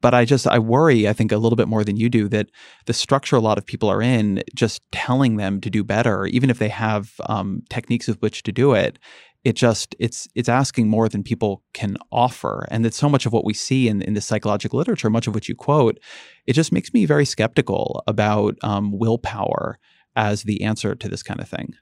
but 0.00 0.14
I 0.14 0.24
just 0.24 0.46
I 0.46 0.58
worry 0.58 1.08
I 1.08 1.12
think 1.12 1.32
a 1.32 1.36
little 1.36 1.56
bit 1.56 1.68
more 1.68 1.84
than 1.84 1.96
you 1.96 2.08
do 2.08 2.28
that 2.28 2.50
the 2.86 2.92
structure 2.92 3.36
a 3.36 3.40
lot 3.40 3.58
of 3.58 3.66
people 3.66 3.88
are 3.88 4.02
in 4.02 4.42
just 4.54 4.82
telling 4.92 5.36
them 5.36 5.60
to 5.60 5.70
do 5.70 5.82
better 5.82 6.26
even 6.26 6.50
if 6.50 6.58
they 6.58 6.68
have 6.68 7.14
um, 7.26 7.62
techniques 7.68 8.06
with 8.06 8.20
which 8.22 8.42
to 8.44 8.52
do 8.52 8.74
it 8.74 8.98
it 9.44 9.54
just 9.54 9.94
it's 9.98 10.28
it's 10.34 10.48
asking 10.48 10.88
more 10.88 11.08
than 11.08 11.22
people 11.22 11.62
can 11.74 11.96
offer. 12.10 12.66
And 12.70 12.84
that 12.84 12.94
so 12.94 13.08
much 13.08 13.26
of 13.26 13.32
what 13.32 13.44
we 13.44 13.54
see 13.54 13.88
in, 13.88 14.02
in 14.02 14.14
the 14.14 14.20
psychological 14.20 14.78
literature 14.78 15.10
much 15.10 15.26
of 15.26 15.34
what 15.34 15.48
you 15.48 15.54
quote 15.54 15.98
it 16.46 16.54
just 16.54 16.72
makes 16.72 16.92
me 16.92 17.06
very 17.06 17.24
skeptical 17.24 18.02
about 18.06 18.56
um, 18.62 18.92
willpower 18.98 19.78
as 20.16 20.42
the 20.42 20.62
answer 20.62 20.94
to 20.94 21.08
this 21.08 21.22
kind 21.22 21.40
of 21.40 21.48
thing 21.48 21.74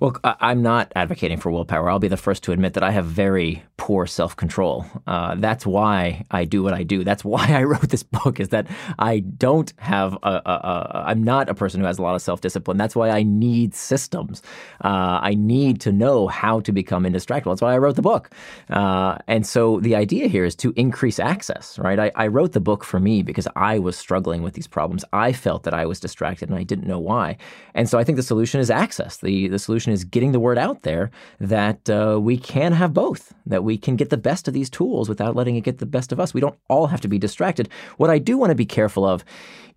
well, 0.00 0.16
I'm 0.24 0.62
not 0.62 0.92
advocating 0.96 1.38
for 1.38 1.50
willpower. 1.50 1.90
I'll 1.90 1.98
be 1.98 2.08
the 2.08 2.16
first 2.16 2.42
to 2.44 2.52
admit 2.52 2.74
that 2.74 2.82
I 2.82 2.90
have 2.90 3.06
very 3.06 3.62
poor 3.76 4.06
self 4.06 4.36
control. 4.36 4.84
Uh, 5.06 5.34
that's 5.36 5.64
why 5.64 6.24
I 6.30 6.44
do 6.44 6.62
what 6.62 6.74
I 6.74 6.82
do. 6.82 7.04
That's 7.04 7.24
why 7.24 7.46
I 7.48 7.64
wrote 7.64 7.88
this 7.88 8.02
book. 8.02 8.40
Is 8.40 8.48
that 8.48 8.66
I 8.98 9.20
don't 9.20 9.72
have 9.78 10.14
a, 10.22 10.42
a, 10.44 10.52
a 10.52 11.04
I'm 11.06 11.22
not 11.22 11.48
a 11.48 11.54
person 11.54 11.80
who 11.80 11.86
has 11.86 11.98
a 11.98 12.02
lot 12.02 12.14
of 12.14 12.22
self 12.22 12.40
discipline. 12.40 12.76
That's 12.76 12.96
why 12.96 13.10
I 13.10 13.22
need 13.22 13.74
systems. 13.74 14.42
Uh, 14.84 15.20
I 15.22 15.34
need 15.34 15.80
to 15.82 15.92
know 15.92 16.28
how 16.28 16.60
to 16.60 16.72
become 16.72 17.04
indistractable. 17.04 17.52
That's 17.52 17.62
why 17.62 17.74
I 17.74 17.78
wrote 17.78 17.96
the 17.96 18.02
book. 18.02 18.30
Uh, 18.68 19.18
and 19.26 19.46
so 19.46 19.80
the 19.80 19.96
idea 19.96 20.28
here 20.28 20.44
is 20.44 20.54
to 20.56 20.72
increase 20.76 21.18
access. 21.18 21.78
Right? 21.78 21.98
I, 21.98 22.12
I 22.16 22.26
wrote 22.26 22.52
the 22.52 22.60
book 22.60 22.84
for 22.84 23.00
me 23.00 23.22
because 23.22 23.46
I 23.56 23.78
was 23.78 23.96
struggling 23.96 24.42
with 24.42 24.54
these 24.54 24.66
problems. 24.66 25.04
I 25.12 25.32
felt 25.32 25.62
that 25.62 25.74
I 25.74 25.86
was 25.86 26.00
distracted 26.00 26.48
and 26.48 26.58
I 26.58 26.64
didn't 26.64 26.86
know 26.86 26.98
why. 26.98 27.36
And 27.74 27.88
so 27.88 27.98
I 27.98 28.04
think 28.04 28.16
the 28.16 28.22
solution 28.22 28.60
is 28.60 28.70
access. 28.70 29.18
The 29.18 29.48
the 29.48 29.58
solution 29.60 29.92
is 29.92 30.04
getting 30.04 30.32
the 30.32 30.40
word 30.40 30.58
out 30.58 30.82
there 30.82 31.10
that 31.38 31.88
uh, 31.88 32.18
we 32.20 32.36
can 32.36 32.72
have 32.72 32.92
both, 32.92 33.34
that 33.46 33.64
we 33.64 33.78
can 33.78 33.96
get 33.96 34.10
the 34.10 34.16
best 34.16 34.48
of 34.48 34.54
these 34.54 34.70
tools 34.70 35.08
without 35.08 35.36
letting 35.36 35.56
it 35.56 35.62
get 35.62 35.78
the 35.78 35.86
best 35.86 36.12
of 36.12 36.18
us. 36.20 36.34
We 36.34 36.40
don't 36.40 36.58
all 36.68 36.88
have 36.88 37.00
to 37.02 37.08
be 37.08 37.18
distracted. 37.18 37.68
What 37.96 38.10
I 38.10 38.18
do 38.18 38.36
want 38.36 38.50
to 38.50 38.56
be 38.56 38.66
careful 38.66 39.04
of 39.04 39.24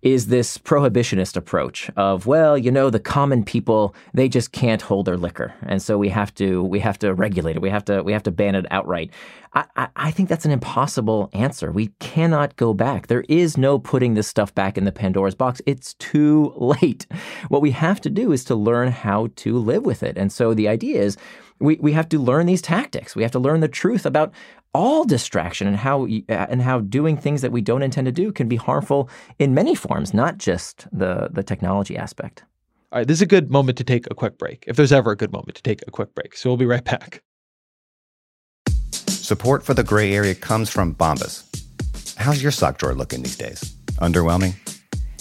is 0.04 0.26
this 0.26 0.58
prohibitionist 0.58 1.34
approach 1.34 1.90
of 1.96 2.26
well 2.26 2.56
you 2.56 2.70
know 2.70 2.90
the 2.90 3.00
common 3.00 3.42
people 3.42 3.94
they 4.12 4.28
just 4.28 4.52
can't 4.52 4.82
hold 4.82 5.06
their 5.06 5.16
liquor. 5.16 5.54
And 5.62 5.82
so 5.82 5.98
we 5.98 6.10
have 6.10 6.32
to 6.34 6.62
we 6.62 6.78
have 6.80 6.98
to 7.00 7.14
regulate 7.14 7.56
it. 7.56 7.62
We 7.62 7.70
have 7.70 7.84
to 7.86 8.02
we 8.02 8.12
have 8.12 8.22
to 8.24 8.30
ban 8.30 8.54
it 8.54 8.66
outright. 8.70 9.10
I, 9.54 9.64
I, 9.76 9.88
I 9.96 10.10
think 10.10 10.28
that's 10.28 10.44
an 10.44 10.50
impossible 10.50 11.30
answer. 11.32 11.72
We 11.72 11.88
cannot 12.00 12.56
go 12.56 12.74
back. 12.74 13.06
There 13.06 13.24
is 13.28 13.56
no 13.56 13.78
putting 13.78 14.14
this 14.14 14.28
stuff 14.28 14.54
back 14.54 14.76
in 14.76 14.84
the 14.84 14.92
pandora's 14.92 15.34
box. 15.34 15.62
It's 15.66 15.94
too 15.94 16.52
late. 16.56 17.06
What 17.48 17.62
we 17.62 17.70
have 17.70 18.00
to 18.02 18.10
do 18.10 18.32
is 18.32 18.44
to 18.44 18.54
learn 18.54 18.88
how 18.88 19.28
to 19.36 19.58
live 19.58 19.86
with 19.86 20.02
it. 20.02 20.18
And 20.18 20.30
so 20.30 20.54
the 20.54 20.68
idea 20.68 21.00
is 21.00 21.16
we, 21.60 21.76
we 21.80 21.92
have 21.92 22.08
to 22.10 22.18
learn 22.18 22.46
these 22.46 22.62
tactics. 22.62 23.16
We 23.16 23.22
have 23.22 23.32
to 23.32 23.38
learn 23.38 23.60
the 23.60 23.68
truth 23.68 24.04
about 24.04 24.32
all 24.74 25.04
distraction 25.04 25.66
and 25.66 25.76
how 25.76 26.04
uh, 26.04 26.46
and 26.48 26.60
how 26.60 26.80
doing 26.80 27.16
things 27.16 27.40
that 27.42 27.52
we 27.52 27.60
don't 27.60 27.82
intend 27.82 28.06
to 28.06 28.12
do 28.12 28.32
can 28.32 28.48
be 28.48 28.56
harmful 28.56 29.08
in 29.38 29.54
many 29.54 29.74
forms, 29.74 30.12
not 30.12 30.38
just 30.38 30.86
the 30.92 31.28
the 31.32 31.42
technology 31.42 31.96
aspect. 31.96 32.44
All 32.92 33.00
right, 33.00 33.08
this 33.08 33.18
is 33.18 33.22
a 33.22 33.26
good 33.26 33.50
moment 33.50 33.78
to 33.78 33.84
take 33.84 34.06
a 34.10 34.14
quick 34.14 34.38
break. 34.38 34.64
If 34.66 34.76
there's 34.76 34.92
ever 34.92 35.10
a 35.10 35.16
good 35.16 35.32
moment 35.32 35.56
to 35.56 35.62
take 35.62 35.82
a 35.86 35.90
quick 35.90 36.14
break. 36.14 36.36
So 36.36 36.50
we'll 36.50 36.56
be 36.56 36.66
right 36.66 36.84
back. 36.84 37.22
Support 39.08 39.64
for 39.64 39.74
the 39.74 39.82
gray 39.82 40.12
area 40.12 40.34
comes 40.34 40.70
from 40.70 40.94
Bombas. 40.94 41.44
How's 42.16 42.42
your 42.42 42.52
sock 42.52 42.78
drawer 42.78 42.94
looking 42.94 43.22
these 43.22 43.36
days? 43.36 43.74
Underwhelming? 44.00 44.54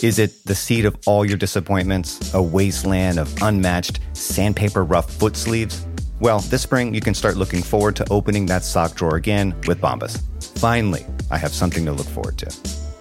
Is 0.04 0.20
it 0.20 0.44
the 0.46 0.54
seat 0.54 0.86
of 0.86 0.98
all 1.08 1.26
your 1.26 1.38
disappointments, 1.38 2.34
a 2.34 2.42
wasteland 2.42 3.18
of 3.18 3.34
unmatched 3.42 4.02
sandpaper 4.12 4.84
rough 4.84 5.10
foot 5.10 5.38
sleeves? 5.38 5.86
Well, 6.24 6.40
this 6.40 6.62
spring 6.62 6.94
you 6.94 7.02
can 7.02 7.14
start 7.14 7.36
looking 7.36 7.62
forward 7.62 7.98
to 7.98 8.10
opening 8.10 8.46
that 8.46 8.64
sock 8.64 8.96
drawer 8.96 9.18
again 9.18 9.54
with 9.68 9.82
Bombas. 9.82 10.22
Finally, 10.58 11.06
I 11.30 11.38
have 11.38 11.54
something 11.54 11.84
to 11.84 11.92
look 11.92 12.08
forward 12.08 12.38
to. 12.38 12.46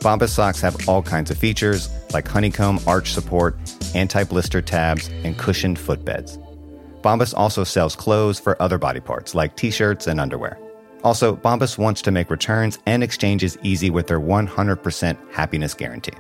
Bombas 0.01 0.31
socks 0.31 0.61
have 0.61 0.89
all 0.89 1.03
kinds 1.03 1.31
of 1.31 1.39
features 1.39 1.89
like 2.13 2.27
honeycomb 2.27 2.81
arch 2.85 3.13
support, 3.13 3.57
anti 3.95 4.25
blister 4.25 4.61
tabs, 4.61 5.07
and 5.23 5.39
cushioned 5.39 5.79
footbeds. 5.79 6.37
Bombas 7.01 7.33
also 7.37 7.63
sells 7.63 7.95
clothes 7.95 8.41
for 8.41 8.61
other 8.61 8.77
body 8.77 8.99
parts 8.99 9.37
like 9.37 9.55
t 9.55 9.71
shirts 9.71 10.09
and 10.09 10.19
underwear. 10.19 10.59
Also, 11.05 11.37
Bombas 11.37 11.79
wants 11.79 12.03
to 12.03 12.11
make 12.11 12.29
returns 12.29 12.81
and 12.87 13.05
exchanges 13.05 13.57
easy 13.63 13.89
with 13.89 14.09
their 14.09 14.21
100% 14.21 15.17
happiness 15.31 15.75
guarantee. 15.75 16.19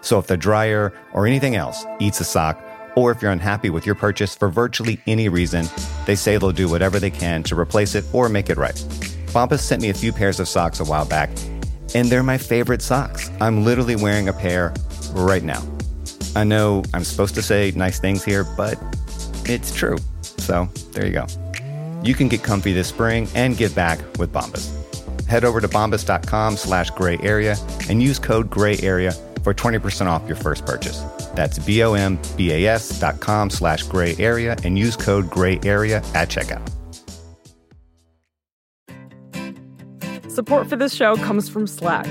So 0.00 0.18
if 0.18 0.26
the 0.26 0.38
dryer 0.38 0.94
or 1.12 1.26
anything 1.26 1.56
else 1.56 1.84
eats 1.98 2.18
a 2.20 2.24
sock, 2.24 2.58
or 2.94 3.10
if 3.10 3.22
you're 3.22 3.30
unhappy 3.30 3.70
with 3.70 3.86
your 3.86 3.94
purchase 3.94 4.34
for 4.34 4.48
virtually 4.48 5.00
any 5.06 5.28
reason, 5.28 5.66
they 6.06 6.14
say 6.14 6.36
they'll 6.36 6.52
do 6.52 6.68
whatever 6.68 6.98
they 6.98 7.10
can 7.10 7.42
to 7.44 7.58
replace 7.58 7.94
it 7.94 8.04
or 8.12 8.28
make 8.28 8.50
it 8.50 8.56
right. 8.56 8.74
Bombas 9.32 9.60
sent 9.60 9.82
me 9.82 9.90
a 9.90 9.94
few 9.94 10.12
pairs 10.12 10.40
of 10.40 10.48
socks 10.48 10.80
a 10.80 10.84
while 10.84 11.04
back, 11.04 11.30
and 11.94 12.08
they're 12.08 12.22
my 12.22 12.38
favorite 12.38 12.82
socks. 12.82 13.30
I'm 13.40 13.64
literally 13.64 13.96
wearing 13.96 14.28
a 14.28 14.32
pair 14.32 14.74
right 15.12 15.42
now. 15.42 15.62
I 16.36 16.44
know 16.44 16.82
I'm 16.94 17.04
supposed 17.04 17.34
to 17.36 17.42
say 17.42 17.72
nice 17.76 18.00
things 18.00 18.24
here, 18.24 18.44
but 18.56 18.78
it's 19.44 19.74
true. 19.74 19.98
So 20.22 20.68
there 20.92 21.06
you 21.06 21.12
go. 21.12 21.26
You 22.02 22.14
can 22.14 22.28
get 22.28 22.42
comfy 22.42 22.72
this 22.72 22.88
spring 22.88 23.28
and 23.34 23.56
give 23.56 23.74
back 23.74 23.98
with 24.18 24.32
Bombas. 24.32 24.68
Head 25.26 25.44
over 25.44 25.60
to 25.60 25.68
bombas.com 25.68 26.56
slash 26.56 26.90
gray 26.90 27.18
area 27.22 27.56
and 27.88 28.02
use 28.02 28.18
code 28.18 28.50
gray 28.50 28.78
area 28.78 29.12
for 29.42 29.54
20% 29.54 30.06
off 30.06 30.26
your 30.26 30.36
first 30.36 30.66
purchase. 30.66 31.00
That's 31.34 31.58
B-O-M-B-A-S 31.58 33.00
dot 33.00 33.20
com 33.20 33.50
slash 33.50 33.82
gray 33.84 34.16
area 34.18 34.56
and 34.64 34.78
use 34.78 34.96
code 34.96 35.30
gray 35.30 35.60
area 35.64 35.98
at 36.14 36.28
checkout. 36.28 36.68
Support 40.30 40.68
for 40.68 40.76
this 40.76 40.94
show 40.94 41.16
comes 41.16 41.48
from 41.48 41.66
Slack. 41.66 42.06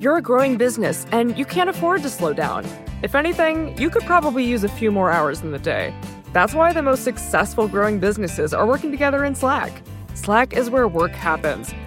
You're 0.00 0.16
a 0.18 0.22
growing 0.22 0.58
business 0.58 1.06
and 1.12 1.38
you 1.38 1.44
can't 1.44 1.70
afford 1.70 2.02
to 2.02 2.10
slow 2.10 2.32
down. 2.32 2.66
If 3.02 3.14
anything, 3.14 3.76
you 3.78 3.90
could 3.90 4.02
probably 4.02 4.44
use 4.44 4.64
a 4.64 4.68
few 4.68 4.90
more 4.90 5.10
hours 5.10 5.40
in 5.40 5.52
the 5.52 5.58
day. 5.58 5.94
That's 6.32 6.52
why 6.52 6.72
the 6.72 6.82
most 6.82 7.04
successful 7.04 7.68
growing 7.68 8.00
businesses 8.00 8.52
are 8.52 8.66
working 8.66 8.90
together 8.90 9.24
in 9.24 9.34
Slack. 9.34 9.82
Slack 10.14 10.52
is 10.52 10.68
where 10.68 10.88
work 10.88 11.12
happens, 11.12 11.72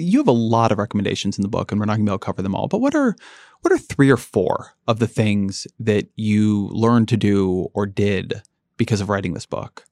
You 0.00 0.18
have 0.18 0.28
a 0.28 0.32
lot 0.32 0.72
of 0.72 0.78
recommendations 0.78 1.38
in 1.38 1.42
the 1.42 1.48
book, 1.48 1.70
and 1.70 1.80
we're 1.80 1.86
not 1.86 1.94
going 1.94 2.06
to 2.06 2.10
be 2.10 2.12
able 2.12 2.18
to 2.18 2.26
cover 2.26 2.42
them 2.42 2.54
all. 2.54 2.68
But 2.68 2.80
what 2.80 2.94
are 2.94 3.16
what 3.62 3.72
are 3.72 3.78
three 3.78 4.10
or 4.10 4.16
four 4.16 4.74
of 4.88 4.98
the 4.98 5.06
things 5.06 5.66
that 5.78 6.08
you 6.16 6.68
learned 6.68 7.08
to 7.08 7.16
do 7.16 7.68
or 7.74 7.86
did 7.86 8.42
because 8.76 9.00
of 9.00 9.08
writing 9.08 9.34
this 9.34 9.46
book 9.46 9.84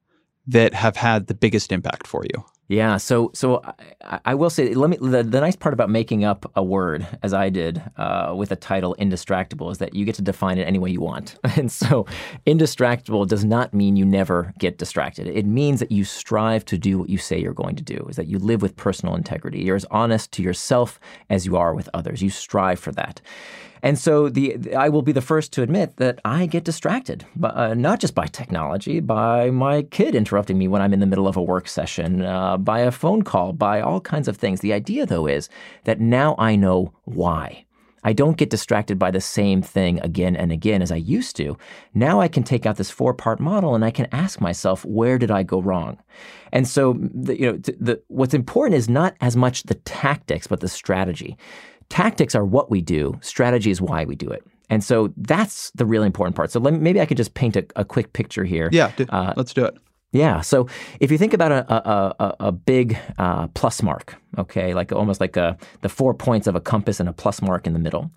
that 0.47 0.73
have 0.73 0.97
had 0.97 1.27
the 1.27 1.35
biggest 1.35 1.73
impact 1.73 2.07
for 2.07 2.25
you? 2.25 2.45
Yeah, 2.69 2.99
so 2.99 3.31
so 3.33 3.63
I, 4.05 4.21
I, 4.27 4.35
will 4.35 4.51
say, 4.51 4.75
let 4.75 4.91
me. 4.91 4.99
The, 5.01 5.23
the, 5.23 5.41
nice 5.41 5.57
part 5.57 5.73
about 5.73 5.89
making 5.89 6.25
up 6.25 6.51
a 6.55 6.63
word, 6.63 7.07
as 7.23 7.33
I 7.33 7.49
did 7.49 7.83
uh, 7.97 8.35
with 8.37 8.53
a 8.53 8.57
title 8.57 8.95
"indistractable," 8.99 9.73
is 9.73 9.79
that 9.79 9.95
you 9.95 10.05
get 10.05 10.15
to 10.17 10.23
define 10.23 10.59
it 10.59 10.65
any 10.65 10.79
way 10.79 10.91
you 10.91 11.01
want. 11.01 11.37
And 11.59 11.73
so, 11.73 12.07
indistractable 12.47 13.27
does 13.27 13.45
not 13.45 13.73
mean 13.73 13.97
you 13.97 14.05
never 14.05 14.53
get 14.59 14.77
distracted. 14.77 15.27
It 15.27 15.47
means 15.47 15.81
that 15.81 15.91
you 15.91 16.05
strive 16.05 16.65
to 16.67 16.77
do 16.77 16.99
what 16.99 17.09
you 17.09 17.17
say 17.17 17.41
you're 17.41 17.55
going 17.55 17.75
to 17.77 17.83
do. 17.83 18.07
Is 18.11 18.17
that 18.17 18.27
you 18.27 18.39
live 18.39 18.61
with 18.61 18.77
personal 18.77 19.17
integrity. 19.17 19.61
You're 19.61 19.77
as 19.77 19.87
honest 19.91 20.31
to 20.33 20.43
yourself 20.43 21.01
as 21.31 21.47
you 21.47 21.57
are 21.57 21.75
with 21.75 21.89
others. 21.95 22.23
You 22.23 22.29
strive 22.29 22.79
for 22.79 22.93
that. 22.93 23.23
And 23.83 23.99
so 23.99 24.29
the 24.29 24.75
I 24.75 24.89
will 24.89 25.03
be 25.03 25.13
the 25.13 25.21
first 25.21 25.53
to 25.55 25.63
admit 25.63 25.97
that 25.97 26.21
I 26.25 26.47
get 26.47 26.65
distracted, 26.65 27.25
uh, 27.43 27.75
not 27.75 28.01
just 28.01 28.15
by 28.15 28.27
technology, 28.27 29.01
by 29.01 29.51
my 29.51 29.83
kid 29.83 30.15
interrupting 30.15 30.59
me 30.59 30.69
when 30.69 30.83
I'm 30.83 30.93
in 30.93 31.01
the 31.01 31.07
middle 31.07 31.29
of 31.29 31.37
a 31.37 31.43
work 31.43 31.69
session, 31.69 32.23
uh, 32.23 32.57
by 32.57 32.81
a 32.81 32.91
phone 32.91 33.23
call, 33.23 33.53
by 33.53 33.81
all 33.81 34.01
kinds 34.01 34.29
of 34.29 34.37
things. 34.37 34.61
The 34.61 34.73
idea, 34.73 35.07
though, 35.07 35.27
is 35.27 35.49
that 35.85 36.01
now 36.01 36.35
I 36.39 36.57
know 36.57 36.93
why. 37.05 37.65
I 38.05 38.13
don't 38.13 38.37
get 38.37 38.51
distracted 38.51 38.99
by 38.99 39.11
the 39.11 39.21
same 39.21 39.61
thing 39.61 40.01
again 40.01 40.37
and 40.37 40.53
again 40.53 40.83
as 40.83 40.93
I 40.93 40.97
used 40.97 41.37
to. 41.37 41.59
Now 41.95 42.21
I 42.21 42.29
can 42.29 42.43
take 42.43 42.65
out 42.65 42.77
this 42.77 42.91
four 42.91 43.13
part 43.13 43.41
model 43.41 43.75
and 43.75 43.85
I 43.85 43.91
can 43.91 44.07
ask 44.13 44.41
myself, 44.41 44.85
where 44.85 45.19
did 45.19 45.31
I 45.31 45.43
go 45.43 45.61
wrong? 45.61 45.99
And 46.53 46.67
so, 46.67 46.97
the, 46.99 47.39
you 47.39 47.53
know, 47.53 47.59
the, 47.59 48.01
what's 48.09 48.35
important 48.35 48.77
is 48.77 48.89
not 48.89 49.17
as 49.21 49.37
much 49.37 49.65
the 49.65 49.75
tactics, 49.75 50.47
but 50.47 50.61
the 50.61 50.69
strategy. 50.69 51.37
Tactics 51.89 52.35
are 52.35 52.45
what 52.45 52.71
we 52.71 52.81
do, 52.81 53.19
strategy 53.23 53.71
is 53.71 53.81
why 53.81 54.05
we 54.05 54.15
do 54.15 54.29
it. 54.29 54.45
And 54.71 54.85
so 54.85 55.13
that's 55.17 55.71
the 55.73 55.87
really 55.87 56.07
important 56.07 56.37
part. 56.37 56.51
So 56.51 56.61
me, 56.61 56.71
maybe 56.73 57.01
I 57.01 57.07
could 57.07 57.17
just 57.17 57.35
paint 57.35 57.57
a, 57.57 57.67
a 57.77 57.85
quick 57.85 58.13
picture 58.13 58.45
here. 58.45 58.69
Yeah, 58.71 58.93
uh, 59.09 59.33
let's 59.37 59.55
do 59.55 59.65
it. 59.65 59.75
Yeah. 60.13 60.41
So 60.41 60.69
if 61.01 61.11
you 61.11 61.19
think 61.19 61.35
about 61.35 61.53
a, 61.53 61.73
a, 61.73 62.15
a, 62.19 62.37
a 62.41 62.53
big 62.53 62.99
uh, 63.19 63.49
plus 63.49 63.83
mark, 63.83 64.17
okay, 64.39 64.73
like 64.73 64.91
almost 64.93 65.21
like 65.21 65.37
a, 65.37 65.57
the 65.83 65.89
four 65.89 66.15
points 66.15 66.47
of 66.47 66.55
a 66.55 66.61
compass 66.61 66.99
and 67.01 67.09
a 67.09 67.13
plus 67.13 67.43
mark 67.43 67.67
in 67.67 67.75
the 67.75 67.79
middle, 67.79 68.11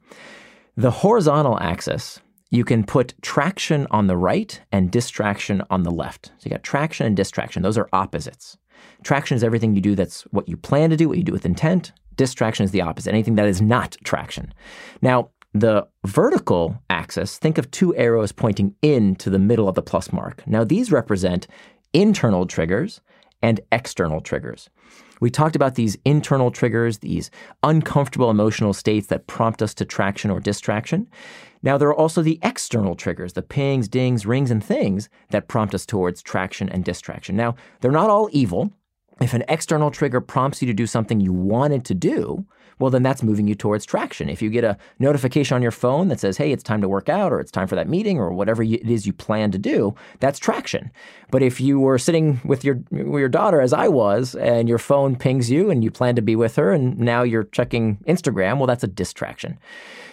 the 0.78 0.92
horizontal 0.92 1.60
axis, 1.60 2.22
you 2.50 2.64
can 2.64 2.86
put 2.86 3.14
traction 3.22 3.88
on 3.92 4.08
the 4.08 4.18
right 4.18 4.62
and 4.72 4.92
distraction 4.92 5.64
on 5.70 5.84
the 5.84 5.92
left. 5.92 6.28
So 6.38 6.46
you 6.46 6.52
got 6.52 6.64
traction 6.64 7.08
and 7.08 7.16
distraction. 7.16 7.62
Those 7.62 7.78
are 7.78 7.90
opposites. 7.92 8.58
Traction 9.04 9.36
is 9.36 9.44
everything 9.44 9.76
you 9.76 9.82
do 9.82 9.96
that's 9.96 10.22
what 10.32 10.48
you 10.48 10.58
plan 10.58 10.90
to 10.90 10.98
do, 10.98 11.08
what 11.10 11.18
you 11.18 11.24
do 11.24 11.32
with 11.34 11.46
intent. 11.46 11.92
Distraction 12.16 12.64
is 12.64 12.72
the 12.72 12.82
opposite, 12.82 13.12
anything 13.12 13.36
that 13.36 13.48
is 13.48 13.62
not 13.62 13.98
traction. 14.04 14.54
Now, 15.02 15.30
the 15.54 15.88
vertical 16.06 16.82
axis, 16.90 17.38
think 17.38 17.58
of 17.58 17.70
two 17.72 17.96
arrows 17.96 18.32
pointing 18.32 18.76
in 18.82 19.16
to 19.18 19.30
the 19.30 19.40
middle 19.40 19.68
of 19.68 19.76
the 19.76 19.82
plus 19.82 20.14
mark. 20.14 20.46
Now, 20.48 20.64
these 20.64 20.92
represent 20.92 21.48
internal 21.94 22.46
triggers 22.46 23.02
and 23.42 23.60
external 23.72 24.22
triggers. 24.22 24.70
We 25.20 25.30
talked 25.30 25.56
about 25.56 25.76
these 25.76 25.98
internal 26.04 26.52
triggers, 26.52 27.00
these 27.00 27.30
uncomfortable 27.64 28.32
emotional 28.32 28.74
states 28.74 29.08
that 29.08 29.28
prompt 29.28 29.62
us 29.62 29.74
to 29.76 29.86
traction 29.86 30.32
or 30.32 30.40
distraction. 30.40 31.08
Now, 31.62 31.78
there 31.78 31.90
are 31.90 31.96
also 31.96 32.24
the 32.24 32.40
external 32.42 32.96
triggers, 32.96 33.34
the 33.34 33.44
pings, 33.44 33.88
dings, 33.88 34.26
rings, 34.26 34.50
and 34.50 34.64
things 34.64 35.10
that 35.30 35.48
prompt 35.48 35.76
us 35.76 35.86
towards 35.86 36.24
traction 36.24 36.70
and 36.70 36.84
distraction. 36.84 37.36
Now, 37.36 37.56
they're 37.82 37.92
not 37.92 38.10
all 38.10 38.30
evil. 38.32 38.72
If 39.22 39.34
an 39.34 39.44
external 39.48 39.92
trigger 39.92 40.22
prompts 40.22 40.62
you 40.62 40.68
to 40.68 40.74
do 40.74 40.88
something 40.88 41.20
you 41.20 41.34
wanted 41.34 41.86
to 41.86 41.94
do, 41.94 42.46
well, 42.80 42.90
then 42.90 43.04
that's 43.04 43.22
moving 43.22 43.48
you 43.48 43.54
towards 43.54 43.86
traction. 43.86 44.28
If 44.28 44.42
you 44.42 44.50
get 44.50 44.64
a 44.64 44.76
notification 44.98 45.54
on 45.56 45.62
your 45.62 45.72
phone 45.72 46.08
that 46.08 46.20
says, 46.20 46.38
hey, 46.38 46.52
it's 46.52 46.64
time 46.64 46.82
to 46.82 46.90
work 46.90 47.10
out 47.10 47.32
or 47.32 47.40
it's 47.40 47.52
time 47.52 47.68
for 47.68 47.76
that 47.76 47.88
meeting 47.88 48.18
or 48.18 48.34
whatever 48.34 48.64
it 48.64 48.90
is 48.90 49.06
you 49.06 49.14
plan 49.14 49.52
to 49.52 49.60
do, 49.60 49.94
that's 50.20 50.40
traction. 50.40 50.92
But 51.30 51.44
if 51.44 51.62
you 51.62 51.80
were 51.80 52.00
sitting 52.00 52.42
with 52.44 52.66
your, 52.66 52.82
your 52.92 53.30
daughter, 53.30 53.62
as 53.62 53.72
I 53.72 53.88
was, 53.88 54.34
and 54.36 54.68
your 54.68 54.80
phone 54.80 55.16
pings 55.16 55.52
you 55.52 55.70
and 55.70 55.84
you 55.84 55.92
plan 55.92 56.16
to 56.16 56.24
be 56.24 56.36
with 56.36 56.56
her 56.56 56.72
and 56.72 56.98
now 56.98 57.22
you're 57.22 57.44
checking 57.44 57.98
Instagram, 58.08 58.58
well, 58.58 58.68
that's 58.68 58.84
a 58.84 58.88
distraction. 58.88 59.60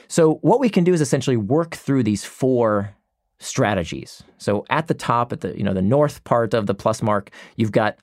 So, 0.08 0.34
what 0.36 0.60
we 0.60 0.70
can 0.70 0.84
do 0.84 0.94
is 0.94 1.00
essentially 1.00 1.36
work 1.36 1.74
through 1.74 2.02
these 2.02 2.24
four 2.24 2.94
strategies. 3.38 4.22
So, 4.38 4.64
at 4.70 4.88
the 4.88 4.94
top, 4.94 5.34
at 5.34 5.42
the 5.42 5.56
you 5.56 5.62
know 5.62 5.74
the 5.74 5.82
north 5.82 6.24
part 6.24 6.54
of 6.54 6.66
the 6.66 6.74
plus 6.74 7.02
mark, 7.02 7.30
you've 7.56 7.72
got 7.72 7.98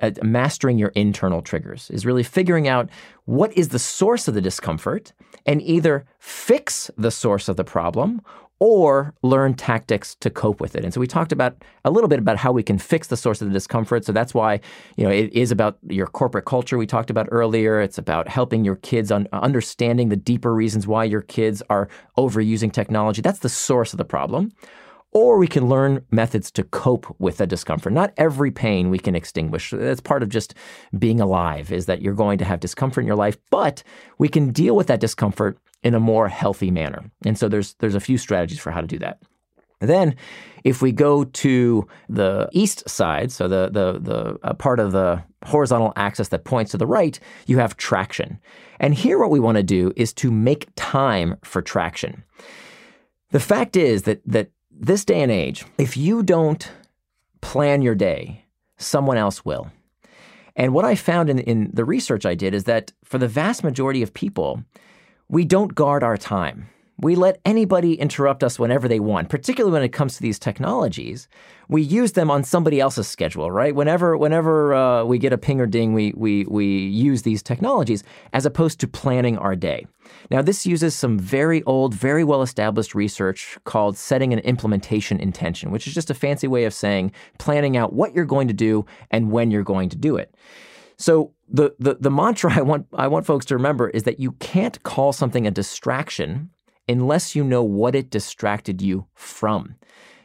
Uh, 0.00 0.10
mastering 0.22 0.78
your 0.78 0.90
internal 0.90 1.42
triggers 1.42 1.90
is 1.90 2.06
really 2.06 2.22
figuring 2.22 2.66
out 2.66 2.88
what 3.24 3.52
is 3.56 3.68
the 3.68 3.78
source 3.78 4.28
of 4.28 4.34
the 4.34 4.40
discomfort 4.40 5.12
and 5.44 5.60
either 5.62 6.04
fix 6.18 6.90
the 6.96 7.10
source 7.10 7.48
of 7.48 7.56
the 7.56 7.64
problem 7.64 8.22
or 8.58 9.12
learn 9.22 9.52
tactics 9.54 10.14
to 10.14 10.30
cope 10.30 10.60
with 10.60 10.74
it. 10.76 10.84
And 10.84 10.94
so 10.94 11.00
we 11.00 11.06
talked 11.06 11.32
about 11.32 11.62
a 11.84 11.90
little 11.90 12.08
bit 12.08 12.18
about 12.18 12.38
how 12.38 12.52
we 12.52 12.62
can 12.62 12.78
fix 12.78 13.08
the 13.08 13.16
source 13.16 13.42
of 13.42 13.48
the 13.48 13.52
discomfort. 13.52 14.04
So 14.04 14.12
that's 14.12 14.32
why, 14.32 14.60
you 14.96 15.04
know, 15.04 15.10
it 15.10 15.32
is 15.32 15.50
about 15.50 15.78
your 15.88 16.06
corporate 16.06 16.46
culture 16.46 16.78
we 16.78 16.86
talked 16.86 17.10
about 17.10 17.28
earlier. 17.30 17.80
It's 17.80 17.98
about 17.98 18.28
helping 18.28 18.64
your 18.64 18.76
kids 18.76 19.12
on 19.12 19.28
understanding 19.32 20.08
the 20.08 20.16
deeper 20.16 20.54
reasons 20.54 20.86
why 20.86 21.04
your 21.04 21.22
kids 21.22 21.62
are 21.68 21.88
overusing 22.16 22.72
technology. 22.72 23.20
That's 23.20 23.40
the 23.40 23.50
source 23.50 23.92
of 23.92 23.98
the 23.98 24.04
problem 24.04 24.52
or 25.16 25.38
we 25.38 25.46
can 25.46 25.66
learn 25.66 26.04
methods 26.10 26.50
to 26.50 26.62
cope 26.62 27.06
with 27.18 27.38
the 27.38 27.46
discomfort. 27.46 27.90
Not 27.90 28.12
every 28.18 28.50
pain 28.50 28.90
we 28.90 28.98
can 28.98 29.16
extinguish. 29.16 29.70
That's 29.70 29.98
part 29.98 30.22
of 30.22 30.28
just 30.28 30.52
being 30.98 31.22
alive 31.22 31.72
is 31.72 31.86
that 31.86 32.02
you're 32.02 32.12
going 32.12 32.36
to 32.36 32.44
have 32.44 32.60
discomfort 32.60 33.00
in 33.00 33.06
your 33.06 33.16
life, 33.16 33.38
but 33.50 33.82
we 34.18 34.28
can 34.28 34.52
deal 34.52 34.76
with 34.76 34.88
that 34.88 35.00
discomfort 35.00 35.56
in 35.82 35.94
a 35.94 36.00
more 36.00 36.28
healthy 36.28 36.70
manner. 36.70 37.10
And 37.24 37.38
so 37.38 37.48
there's 37.48 37.72
there's 37.78 37.94
a 37.94 38.00
few 38.00 38.18
strategies 38.18 38.58
for 38.58 38.70
how 38.70 38.82
to 38.82 38.86
do 38.86 38.98
that. 38.98 39.22
Then, 39.80 40.16
if 40.64 40.82
we 40.82 40.92
go 40.92 41.24
to 41.24 41.88
the 42.10 42.50
east 42.52 42.86
side, 42.86 43.32
so 43.32 43.48
the 43.48 43.70
the 43.72 43.98
the 43.98 44.38
uh, 44.42 44.52
part 44.52 44.80
of 44.80 44.92
the 44.92 45.22
horizontal 45.46 45.94
axis 45.96 46.28
that 46.28 46.44
points 46.44 46.72
to 46.72 46.76
the 46.76 46.86
right, 46.86 47.18
you 47.46 47.56
have 47.56 47.78
traction. 47.78 48.38
And 48.80 48.92
here, 48.92 49.18
what 49.18 49.30
we 49.30 49.40
want 49.40 49.56
to 49.56 49.62
do 49.62 49.94
is 49.96 50.12
to 50.14 50.30
make 50.30 50.68
time 50.76 51.36
for 51.42 51.62
traction. 51.62 52.22
The 53.30 53.40
fact 53.40 53.76
is 53.76 54.02
that 54.02 54.20
that 54.26 54.50
this 54.78 55.04
day 55.04 55.22
and 55.22 55.32
age, 55.32 55.64
if 55.78 55.96
you 55.96 56.22
don't 56.22 56.70
plan 57.40 57.82
your 57.82 57.94
day, 57.94 58.44
someone 58.76 59.16
else 59.16 59.44
will. 59.44 59.70
And 60.54 60.72
what 60.72 60.84
I 60.84 60.94
found 60.94 61.28
in, 61.28 61.38
in 61.38 61.70
the 61.72 61.84
research 61.84 62.24
I 62.24 62.34
did 62.34 62.54
is 62.54 62.64
that 62.64 62.92
for 63.04 63.18
the 63.18 63.28
vast 63.28 63.62
majority 63.62 64.02
of 64.02 64.14
people, 64.14 64.62
we 65.28 65.44
don't 65.44 65.74
guard 65.74 66.02
our 66.02 66.16
time. 66.16 66.68
We 66.98 67.14
let 67.14 67.40
anybody 67.44 67.94
interrupt 67.94 68.42
us 68.42 68.58
whenever 68.58 68.88
they 68.88 69.00
want, 69.00 69.28
particularly 69.28 69.72
when 69.72 69.82
it 69.82 69.90
comes 69.92 70.16
to 70.16 70.22
these 70.22 70.38
technologies. 70.38 71.28
We 71.68 71.82
use 71.82 72.12
them 72.12 72.30
on 72.30 72.42
somebody 72.42 72.80
else's 72.80 73.06
schedule, 73.06 73.50
right? 73.50 73.74
Whenever, 73.74 74.16
whenever 74.16 74.72
uh, 74.72 75.04
we 75.04 75.18
get 75.18 75.32
a 75.32 75.38
ping 75.38 75.60
or 75.60 75.66
ding, 75.66 75.92
we, 75.92 76.14
we, 76.16 76.46
we 76.46 76.64
use 76.66 77.22
these 77.22 77.42
technologies 77.42 78.02
as 78.32 78.46
opposed 78.46 78.80
to 78.80 78.88
planning 78.88 79.36
our 79.36 79.54
day. 79.54 79.86
Now, 80.30 80.40
this 80.40 80.64
uses 80.64 80.94
some 80.94 81.18
very 81.18 81.62
old, 81.64 81.92
very 81.92 82.24
well 82.24 82.40
established 82.40 82.94
research 82.94 83.58
called 83.64 83.98
setting 83.98 84.32
an 84.32 84.38
implementation 84.38 85.20
intention, 85.20 85.70
which 85.70 85.86
is 85.86 85.92
just 85.92 86.10
a 86.10 86.14
fancy 86.14 86.48
way 86.48 86.64
of 86.64 86.72
saying 86.72 87.12
planning 87.38 87.76
out 87.76 87.92
what 87.92 88.14
you're 88.14 88.24
going 88.24 88.48
to 88.48 88.54
do 88.54 88.86
and 89.10 89.30
when 89.30 89.50
you're 89.50 89.62
going 89.62 89.90
to 89.90 89.96
do 89.96 90.16
it. 90.16 90.34
So 90.96 91.34
the, 91.46 91.74
the, 91.78 91.96
the 92.00 92.10
mantra 92.10 92.52
I 92.56 92.62
want, 92.62 92.86
I 92.94 93.08
want 93.08 93.26
folks 93.26 93.44
to 93.46 93.54
remember 93.54 93.90
is 93.90 94.04
that 94.04 94.18
you 94.18 94.32
can't 94.32 94.82
call 94.82 95.12
something 95.12 95.46
a 95.46 95.50
distraction 95.50 96.50
unless 96.88 97.34
you 97.34 97.44
know 97.44 97.62
what 97.62 97.94
it 97.94 98.10
distracted 98.10 98.80
you 98.80 99.06
from. 99.14 99.74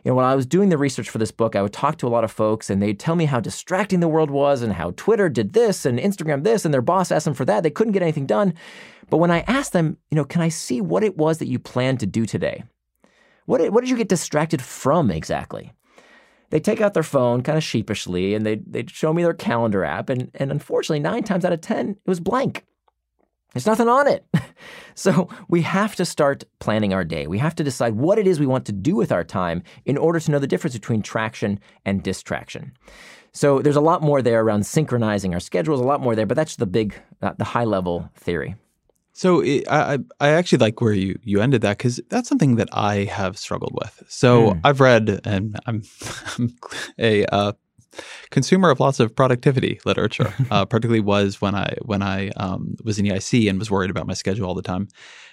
You 0.03 0.11
know, 0.11 0.15
when 0.15 0.25
I 0.25 0.35
was 0.35 0.47
doing 0.47 0.69
the 0.69 0.77
research 0.77 1.09
for 1.09 1.19
this 1.19 1.31
book, 1.31 1.55
I 1.55 1.61
would 1.61 1.73
talk 1.73 1.97
to 1.97 2.07
a 2.07 2.09
lot 2.09 2.23
of 2.23 2.31
folks 2.31 2.69
and 2.69 2.81
they'd 2.81 2.99
tell 2.99 3.15
me 3.15 3.25
how 3.25 3.39
distracting 3.39 3.99
the 3.99 4.07
world 4.07 4.31
was 4.31 4.63
and 4.63 4.73
how 4.73 4.93
Twitter 4.95 5.29
did 5.29 5.53
this 5.53 5.85
and 5.85 5.99
Instagram 5.99 6.43
this 6.43 6.65
and 6.65 6.73
their 6.73 6.81
boss 6.81 7.11
asked 7.11 7.25
them 7.25 7.35
for 7.35 7.45
that. 7.45 7.61
They 7.61 7.69
couldn't 7.69 7.93
get 7.93 8.01
anything 8.01 8.25
done. 8.25 8.55
But 9.11 9.17
when 9.17 9.29
I 9.29 9.41
asked 9.41 9.73
them, 9.73 9.97
you 10.09 10.15
know, 10.15 10.25
can 10.25 10.41
I 10.41 10.49
see 10.49 10.81
what 10.81 11.03
it 11.03 11.17
was 11.17 11.37
that 11.37 11.47
you 11.47 11.59
planned 11.59 11.99
to 11.99 12.07
do 12.07 12.25
today? 12.25 12.63
What 13.45 13.59
did, 13.59 13.73
what 13.73 13.81
did 13.81 13.91
you 13.91 13.97
get 13.97 14.09
distracted 14.09 14.61
from 14.61 15.11
exactly? 15.11 15.71
They 16.49 16.59
take 16.59 16.81
out 16.81 16.95
their 16.95 17.03
phone 17.03 17.43
kind 17.43 17.57
of 17.57 17.63
sheepishly 17.63 18.33
and 18.33 18.45
they'd, 18.45 18.71
they'd 18.71 18.89
show 18.89 19.13
me 19.13 19.23
their 19.23 19.33
calendar 19.33 19.83
app. 19.83 20.09
And, 20.09 20.31
and 20.33 20.51
unfortunately, 20.51 20.99
nine 20.99 21.23
times 21.23 21.45
out 21.45 21.53
of 21.53 21.61
10, 21.61 21.91
it 21.91 21.97
was 22.07 22.19
blank. 22.19 22.65
There's 23.53 23.65
nothing 23.65 23.89
on 23.89 24.07
it. 24.07 24.25
so 24.95 25.27
we 25.49 25.61
have 25.61 25.95
to 25.95 26.05
start 26.05 26.43
planning 26.59 26.93
our 26.93 27.03
day. 27.03 27.27
We 27.27 27.37
have 27.39 27.55
to 27.55 27.63
decide 27.63 27.95
what 27.95 28.17
it 28.17 28.27
is 28.27 28.39
we 28.39 28.45
want 28.45 28.65
to 28.65 28.71
do 28.71 28.95
with 28.95 29.11
our 29.11 29.23
time 29.23 29.63
in 29.85 29.97
order 29.97 30.19
to 30.19 30.31
know 30.31 30.39
the 30.39 30.47
difference 30.47 30.73
between 30.73 31.01
traction 31.01 31.59
and 31.85 32.01
distraction. 32.01 32.73
So 33.33 33.61
there's 33.61 33.75
a 33.75 33.81
lot 33.81 34.01
more 34.01 34.21
there 34.21 34.41
around 34.41 34.65
synchronizing 34.65 35.33
our 35.33 35.39
schedules, 35.39 35.79
a 35.79 35.83
lot 35.83 36.01
more 36.01 36.15
there, 36.15 36.25
but 36.25 36.35
that's 36.35 36.57
the 36.57 36.65
big, 36.65 36.95
uh, 37.21 37.33
the 37.37 37.45
high 37.45 37.63
level 37.63 38.09
theory. 38.15 38.55
So 39.13 39.41
it, 39.41 39.65
I 39.69 39.99
I 40.19 40.29
actually 40.29 40.59
like 40.59 40.79
where 40.79 40.93
you 40.93 41.19
you 41.23 41.41
ended 41.41 41.61
that 41.61 41.77
because 41.77 41.99
that's 42.09 42.29
something 42.29 42.55
that 42.55 42.69
I 42.71 43.03
have 43.03 43.37
struggled 43.37 43.73
with. 43.73 44.03
So 44.07 44.51
mm. 44.51 44.61
I've 44.63 44.79
read 44.79 45.21
and 45.25 45.59
I'm, 45.65 45.83
I'm 46.37 46.55
a 46.97 47.25
uh, 47.25 47.51
consumer 48.29 48.69
of 48.69 48.79
lots 48.79 48.99
of 48.99 49.15
productivity 49.15 49.79
literature. 49.85 50.33
uh, 50.51 50.65
particularly 50.65 51.01
was 51.01 51.41
when 51.41 51.55
I 51.55 51.75
when 51.83 52.01
I 52.01 52.29
um, 52.37 52.75
was 52.83 52.99
in 52.99 53.05
EIC 53.05 53.49
and 53.49 53.59
was 53.59 53.71
worried 53.71 53.91
about 53.91 54.07
my 54.07 54.13
schedule 54.13 54.47
all 54.47 54.55
the 54.55 54.61
time, 54.61 54.87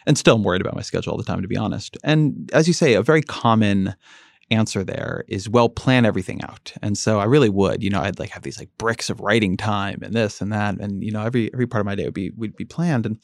and 0.07 0.19
still 0.19 0.37
am 0.37 0.45
worried 0.45 0.61
about 0.61 0.75
my 0.75 0.83
schedule 0.83 1.13
all 1.13 1.19
the 1.19 1.25
time, 1.25 1.43
to 1.43 1.49
be 1.49 1.57
honest. 1.57 1.97
And 2.05 2.51
as 2.53 2.67
you 2.67 2.75
say, 2.75 2.95
a 2.95 3.03
very 3.03 3.23
common 3.23 3.95
answer 4.51 4.83
there 4.83 5.25
is 5.29 5.49
well 5.49 5.69
plan 5.69 6.07
everything 6.07 6.43
out. 6.43 6.73
And 6.83 6.97
so 6.97 7.21
I 7.21 7.25
really 7.25 7.51
would, 7.51 7.83
you 7.83 7.91
know, 7.91 8.01
I'd 8.01 8.19
like 8.19 8.31
have 8.31 8.43
these 8.43 8.59
like 8.59 8.71
bricks 8.79 9.11
of 9.11 9.21
writing 9.21 9.57
time 9.57 10.01
and 10.03 10.15
this 10.15 10.41
and 10.41 10.53
that 10.53 10.81
and 10.81 11.05
you 11.05 11.11
know 11.11 11.23
every 11.23 11.53
every 11.53 11.67
part 11.67 11.81
of 11.81 11.87
my 11.87 11.95
day 11.95 12.05
would 12.05 12.15
be 12.15 12.31
would 12.31 12.57
be 12.57 12.65
planned 12.65 13.05
and 13.05 13.19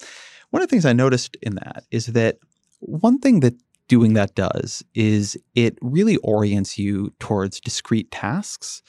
one 0.50 0.62
of 0.62 0.68
the 0.68 0.70
things 0.70 0.86
I 0.86 0.92
noticed 0.92 1.36
in 1.42 1.56
that 1.56 1.84
is 1.90 2.06
that 2.06 2.38
one 2.80 3.18
thing 3.18 3.40
that 3.40 3.54
doing 3.88 4.14
that 4.14 4.34
does 4.34 4.82
is 4.94 5.36
it 5.54 5.76
really 5.82 6.16
orients 6.18 6.78
you 6.78 7.12
towards 7.18 7.60
discrete 7.60 8.10
tasks 8.10 8.82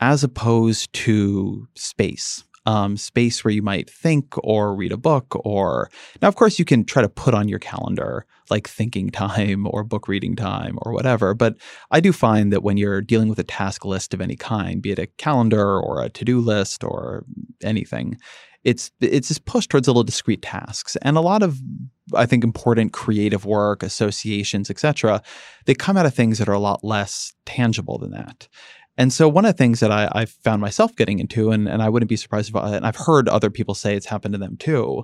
as 0.00 0.24
opposed 0.24 0.92
to 0.92 1.66
space 1.74 2.44
um, 2.66 2.96
space 2.96 3.44
where 3.44 3.52
you 3.52 3.62
might 3.62 3.90
think 3.90 4.34
or 4.42 4.74
read 4.74 4.92
a 4.92 4.96
book 4.96 5.38
or 5.44 5.90
now 6.22 6.28
of 6.28 6.36
course 6.36 6.58
you 6.58 6.64
can 6.64 6.84
try 6.84 7.02
to 7.02 7.08
put 7.08 7.34
on 7.34 7.48
your 7.48 7.58
calendar 7.58 8.26
like 8.50 8.68
thinking 8.68 9.10
time 9.10 9.66
or 9.70 9.84
book 9.84 10.08
reading 10.08 10.34
time 10.34 10.78
or 10.82 10.92
whatever 10.92 11.34
but 11.34 11.56
i 11.90 12.00
do 12.00 12.12
find 12.12 12.52
that 12.52 12.62
when 12.62 12.76
you're 12.76 13.02
dealing 13.02 13.28
with 13.28 13.38
a 13.38 13.44
task 13.44 13.84
list 13.84 14.14
of 14.14 14.20
any 14.20 14.36
kind 14.36 14.82
be 14.82 14.92
it 14.92 14.98
a 14.98 15.06
calendar 15.18 15.78
or 15.78 16.02
a 16.02 16.08
to-do 16.08 16.40
list 16.40 16.82
or 16.82 17.24
anything 17.62 18.16
it's 18.64 18.90
it's 19.00 19.28
just 19.28 19.44
pushed 19.44 19.68
towards 19.68 19.86
little 19.86 20.02
discrete 20.02 20.42
tasks 20.42 20.96
and 21.02 21.18
a 21.18 21.22
lot 21.22 21.42
of 21.42 21.60
i 22.14 22.24
think 22.24 22.42
important 22.42 22.94
creative 22.94 23.44
work 23.44 23.82
associations 23.82 24.70
etc 24.70 25.22
they 25.66 25.74
come 25.74 25.98
out 25.98 26.06
of 26.06 26.14
things 26.14 26.38
that 26.38 26.48
are 26.48 26.54
a 26.54 26.58
lot 26.58 26.82
less 26.82 27.34
tangible 27.44 27.98
than 27.98 28.10
that 28.10 28.48
and 28.96 29.12
so 29.12 29.28
one 29.28 29.44
of 29.44 29.52
the 29.52 29.58
things 29.58 29.80
that 29.80 29.90
I, 29.90 30.08
I 30.12 30.24
found 30.24 30.60
myself 30.60 30.94
getting 30.94 31.18
into, 31.18 31.50
and, 31.50 31.68
and 31.68 31.82
I 31.82 31.88
wouldn't 31.88 32.08
be 32.08 32.16
surprised 32.16 32.50
if 32.50 32.56
I, 32.56 32.76
and 32.76 32.86
I've 32.86 32.96
heard 32.96 33.28
other 33.28 33.50
people 33.50 33.74
say 33.74 33.96
it's 33.96 34.06
happened 34.06 34.34
to 34.34 34.38
them 34.38 34.56
too, 34.56 35.02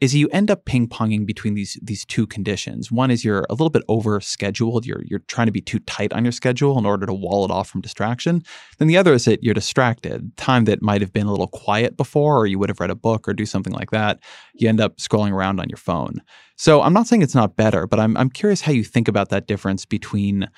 is 0.00 0.14
you 0.14 0.28
end 0.28 0.50
up 0.50 0.64
ping 0.64 0.88
ponging 0.88 1.26
between 1.26 1.54
these 1.54 1.78
these 1.82 2.04
two 2.04 2.26
conditions. 2.26 2.90
One 2.90 3.10
is 3.10 3.24
you're 3.24 3.46
a 3.48 3.52
little 3.52 3.70
bit 3.70 3.82
over 3.88 4.20
scheduled. 4.20 4.86
You're 4.86 5.02
you're 5.04 5.20
trying 5.20 5.46
to 5.46 5.52
be 5.52 5.60
too 5.60 5.78
tight 5.80 6.12
on 6.12 6.24
your 6.24 6.32
schedule 6.32 6.78
in 6.78 6.86
order 6.86 7.06
to 7.06 7.12
wall 7.12 7.44
it 7.44 7.50
off 7.50 7.68
from 7.68 7.80
distraction. 7.80 8.42
Then 8.78 8.88
the 8.88 8.96
other 8.96 9.12
is 9.12 9.24
that 9.24 9.42
you're 9.42 9.54
distracted. 9.54 10.36
Time 10.36 10.64
that 10.66 10.82
might 10.82 11.00
have 11.00 11.12
been 11.12 11.26
a 11.26 11.30
little 11.30 11.48
quiet 11.48 11.96
before, 11.96 12.38
or 12.38 12.46
you 12.46 12.58
would 12.58 12.68
have 12.68 12.80
read 12.80 12.90
a 12.90 12.96
book 12.96 13.28
or 13.28 13.34
do 13.34 13.46
something 13.46 13.72
like 13.72 13.90
that. 13.90 14.20
You 14.54 14.68
end 14.68 14.80
up 14.80 14.98
scrolling 14.98 15.32
around 15.32 15.60
on 15.60 15.68
your 15.68 15.78
phone. 15.78 16.22
So 16.56 16.82
I'm 16.82 16.92
not 16.92 17.06
saying 17.06 17.22
it's 17.22 17.34
not 17.34 17.56
better, 17.56 17.86
but 17.86 17.98
I'm 18.00 18.16
I'm 18.16 18.30
curious 18.30 18.60
how 18.60 18.72
you 18.72 18.84
think 18.84 19.08
about 19.08 19.30
that 19.30 19.46
difference 19.46 19.84
between 19.84 20.48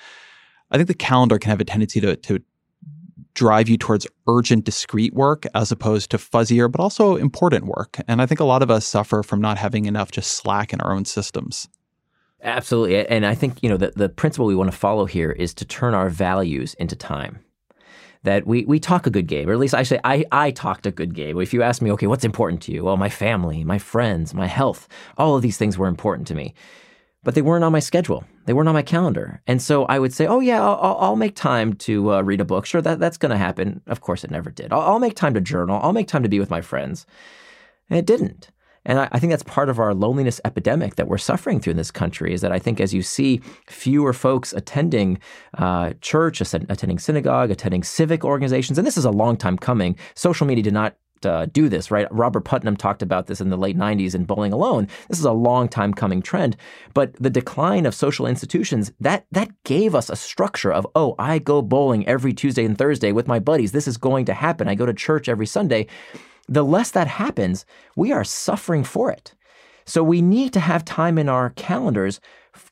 I 0.71 0.77
think 0.77 0.87
the 0.87 0.93
calendar 0.93 1.37
can 1.37 1.49
have 1.49 1.59
a 1.59 1.65
tendency 1.65 1.99
to, 1.99 2.15
to 2.15 2.39
drive 3.33 3.69
you 3.69 3.77
towards 3.77 4.07
urgent, 4.27 4.65
discrete 4.65 5.13
work 5.13 5.45
as 5.53 5.71
opposed 5.71 6.11
to 6.11 6.17
fuzzier, 6.17 6.71
but 6.71 6.81
also 6.81 7.15
important 7.15 7.65
work. 7.65 7.99
And 8.07 8.21
I 8.21 8.25
think 8.25 8.39
a 8.39 8.45
lot 8.45 8.61
of 8.61 8.71
us 8.71 8.85
suffer 8.85 9.23
from 9.23 9.41
not 9.41 9.57
having 9.57 9.85
enough 9.85 10.11
just 10.11 10.33
slack 10.33 10.73
in 10.73 10.81
our 10.81 10.93
own 10.93 11.05
systems. 11.05 11.67
Absolutely. 12.43 13.07
And 13.07 13.25
I 13.25 13.35
think, 13.35 13.61
you 13.61 13.69
know, 13.69 13.77
the, 13.77 13.93
the 13.95 14.09
principle 14.09 14.47
we 14.47 14.55
want 14.55 14.71
to 14.71 14.77
follow 14.77 15.05
here 15.05 15.31
is 15.31 15.53
to 15.55 15.65
turn 15.65 15.93
our 15.93 16.09
values 16.09 16.73
into 16.75 16.95
time. 16.95 17.39
That 18.23 18.45
we, 18.45 18.65
we 18.65 18.79
talk 18.79 19.07
a 19.07 19.11
good 19.11 19.25
game, 19.25 19.49
or 19.49 19.53
at 19.53 19.57
least 19.57 19.73
I 19.73 19.81
say 19.81 19.99
I, 20.03 20.25
I 20.31 20.51
talked 20.51 20.85
a 20.85 20.91
good 20.91 21.15
game. 21.15 21.39
If 21.39 21.55
you 21.55 21.63
ask 21.63 21.81
me, 21.81 21.91
okay, 21.93 22.05
what's 22.05 22.23
important 22.23 22.61
to 22.63 22.71
you? 22.71 22.83
Well, 22.83 22.97
my 22.97 23.09
family, 23.09 23.63
my 23.63 23.79
friends, 23.79 24.35
my 24.35 24.45
health, 24.45 24.87
all 25.17 25.35
of 25.35 25.41
these 25.41 25.57
things 25.57 25.75
were 25.75 25.87
important 25.87 26.27
to 26.27 26.35
me 26.35 26.53
but 27.23 27.35
they 27.35 27.41
weren't 27.41 27.63
on 27.63 27.71
my 27.71 27.79
schedule. 27.79 28.23
They 28.45 28.53
weren't 28.53 28.67
on 28.67 28.73
my 28.73 28.81
calendar. 28.81 29.41
And 29.45 29.61
so 29.61 29.85
I 29.85 29.99
would 29.99 30.13
say, 30.13 30.25
oh, 30.25 30.39
yeah, 30.39 30.63
I'll, 30.63 30.97
I'll 30.99 31.15
make 31.15 31.35
time 31.35 31.73
to 31.73 32.13
uh, 32.13 32.21
read 32.21 32.41
a 32.41 32.45
book. 32.45 32.65
Sure, 32.65 32.81
that, 32.81 32.99
that's 32.99 33.17
going 33.17 33.29
to 33.29 33.37
happen. 33.37 33.81
Of 33.87 34.01
course, 34.01 34.23
it 34.23 34.31
never 34.31 34.49
did. 34.49 34.73
I'll, 34.73 34.81
I'll, 34.81 34.99
make 34.99 35.15
time 35.15 35.33
to 35.35 35.41
journal. 35.41 35.79
I'll 35.81 35.93
make 35.93 36.07
time 36.07 36.23
to 36.23 36.29
be 36.29 36.39
with 36.39 36.49
my 36.49 36.61
friends. 36.61 37.05
And 37.89 37.99
it 37.99 38.05
didn't. 38.05 38.49
And 38.83 38.99
I, 38.99 39.09
I, 39.11 39.19
think 39.19 39.31
that's 39.31 39.43
part 39.43 39.69
of 39.69 39.77
our 39.77 39.93
loneliness 39.93 40.41
epidemic 40.43 40.95
that 40.95 41.07
we're 41.07 41.19
suffering 41.19 41.59
through 41.59 41.71
in 41.71 41.77
this 41.77 41.91
country 41.91 42.33
is 42.33 42.41
that 42.41 42.51
I 42.51 42.57
think 42.57 42.79
as 42.81 42.93
you 42.93 43.03
see 43.03 43.41
fewer 43.67 44.13
folks 44.13 44.53
attending 44.53 45.19
uh, 45.59 45.93
church, 46.01 46.41
attending 46.41 46.97
synagogue, 46.97 47.51
attending 47.51 47.83
civic 47.83 48.25
organizations, 48.25 48.79
and 48.79 48.87
this 48.87 48.97
is 48.97 49.05
a 49.05 49.11
long 49.11 49.37
time 49.37 49.57
coming, 49.57 49.95
social 50.15 50.47
media 50.47 50.63
did 50.63 50.73
not 50.73 50.95
uh, 51.25 51.45
do 51.47 51.69
this, 51.69 51.91
right? 51.91 52.07
Robert 52.11 52.41
Putnam 52.41 52.75
talked 52.75 53.01
about 53.01 53.27
this 53.27 53.41
in 53.41 53.49
the 53.49 53.57
late 53.57 53.77
90s 53.77 54.15
in 54.15 54.25
Bowling 54.25 54.53
Alone. 54.53 54.87
This 55.09 55.19
is 55.19 55.25
a 55.25 55.31
long 55.31 55.67
time 55.67 55.93
coming 55.93 56.21
trend, 56.21 56.57
but 56.93 57.13
the 57.13 57.29
decline 57.29 57.85
of 57.85 57.95
social 57.95 58.25
institutions 58.25 58.91
that 58.99 59.25
that 59.31 59.51
gave 59.63 59.95
us 59.95 60.09
a 60.09 60.15
structure 60.15 60.71
of 60.71 60.87
oh, 60.95 61.15
I 61.19 61.39
go 61.39 61.61
bowling 61.61 62.07
every 62.07 62.33
Tuesday 62.33 62.65
and 62.65 62.77
Thursday 62.77 63.11
with 63.11 63.27
my 63.27 63.39
buddies. 63.39 63.71
This 63.71 63.87
is 63.87 63.97
going 63.97 64.25
to 64.25 64.33
happen. 64.33 64.67
I 64.67 64.75
go 64.75 64.85
to 64.85 64.93
church 64.93 65.29
every 65.29 65.47
Sunday. 65.47 65.87
The 66.47 66.63
less 66.63 66.91
that 66.91 67.07
happens, 67.07 67.65
we 67.95 68.11
are 68.11 68.23
suffering 68.23 68.83
for 68.83 69.11
it. 69.11 69.33
So 69.85 70.03
we 70.03 70.21
need 70.21 70.53
to 70.53 70.59
have 70.59 70.85
time 70.85 71.17
in 71.17 71.29
our 71.29 71.51
calendars 71.51 72.19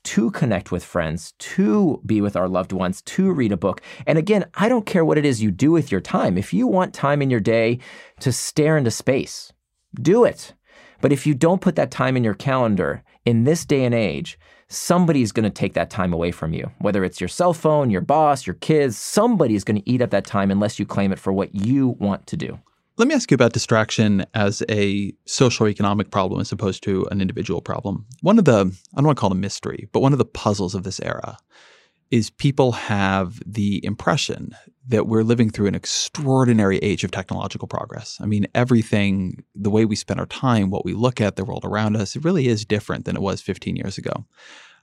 to 0.04 0.32
connect 0.32 0.72
with 0.72 0.84
friends, 0.84 1.34
to 1.40 2.02
be 2.06 2.22
with 2.22 2.36
our 2.36 2.48
loved 2.48 2.72
ones, 2.72 3.02
to 3.04 3.32
read 3.32 3.52
a 3.52 3.58
book. 3.58 3.82
And 4.06 4.18
again, 4.18 4.46
I 4.56 4.70
don't 4.70 4.86
care 4.86 5.06
what 5.06 5.18
it 5.18 5.26
is 5.26 5.42
you 5.42 5.52
do 5.52 5.72
with 5.72 5.92
your 5.92 6.02
time. 6.02 6.38
If 6.38 6.54
you 6.54 6.68
want 6.68 6.94
time 6.94 7.22
in 7.22 7.30
your 7.30 7.40
day 7.40 7.80
to 8.20 8.32
stare 8.32 8.78
into 8.78 8.92
space, 8.92 9.54
do 10.02 10.24
it. 10.26 10.54
But 11.02 11.14
if 11.14 11.26
you 11.26 11.34
don't 11.34 11.62
put 11.62 11.76
that 11.76 11.92
time 11.92 12.18
in 12.18 12.24
your 12.24 12.34
calendar 12.34 13.04
in 13.26 13.44
this 13.44 13.66
day 13.66 13.86
and 13.86 13.96
age, 13.96 14.38
somebody's 14.68 15.32
going 15.32 15.46
to 15.46 15.50
take 15.50 15.74
that 15.74 15.90
time 15.90 16.14
away 16.14 16.32
from 16.32 16.54
you. 16.54 16.70
Whether 16.80 17.04
it's 17.04 17.22
your 17.22 17.28
cell 17.28 17.54
phone, 17.54 17.90
your 17.90 18.02
boss, 18.02 18.46
your 18.46 18.56
kids, 18.56 18.98
somebody's 18.98 19.64
going 19.64 19.82
to 19.82 19.90
eat 19.90 20.02
up 20.02 20.12
that 20.12 20.26
time 20.26 20.52
unless 20.52 20.78
you 20.78 20.86
claim 20.86 21.12
it 21.12 21.20
for 21.20 21.34
what 21.34 21.56
you 21.56 21.90
want 22.00 22.28
to 22.28 22.38
do. 22.38 22.60
Let 23.00 23.08
me 23.08 23.16
ask 23.16 23.32
you 23.32 23.36
about 23.36 23.54
distraction 23.54 24.26
as 24.34 24.62
a 24.68 25.14
social 25.26 25.70
economic 25.70 26.12
problem 26.12 26.42
as 26.42 26.52
opposed 26.52 26.84
to 26.84 27.08
an 27.12 27.22
individual 27.22 27.62
problem. 27.62 28.06
One 28.20 28.38
of 28.38 28.44
the, 28.44 28.58
I 28.58 28.98
don't 28.98 29.06
want 29.06 29.18
to 29.18 29.22
call 29.22 29.32
it 29.32 29.38
a 29.38 29.40
mystery, 29.40 29.88
but 29.94 30.02
one 30.02 30.12
of 30.12 30.20
the 30.20 30.26
puzzles 30.26 30.76
of 30.76 30.84
this 30.84 31.00
era 31.00 31.38
is 32.12 32.30
people 32.30 32.74
have 32.74 33.42
the 33.46 33.80
impression 33.86 34.54
that 34.90 35.08
we're 35.08 35.24
living 35.24 35.50
through 35.50 35.68
an 35.68 35.76
extraordinary 35.76 36.78
age 36.80 37.06
of 37.06 37.12
technological 37.12 37.70
progress. 37.70 38.18
I 38.20 38.26
mean, 38.26 38.48
everything, 38.54 39.46
the 39.56 39.70
way 39.70 39.86
we 39.86 39.96
spend 39.96 40.20
our 40.20 40.26
time, 40.26 40.70
what 40.70 40.84
we 40.84 40.94
look 40.94 41.22
at, 41.22 41.38
the 41.38 41.46
world 41.46 41.64
around 41.64 41.96
us, 41.96 42.18
it 42.18 42.26
really 42.26 42.50
is 42.50 42.66
different 42.66 43.06
than 43.06 43.16
it 43.16 43.22
was 43.22 43.42
15 43.42 43.78
years 43.78 43.98
ago 43.98 44.26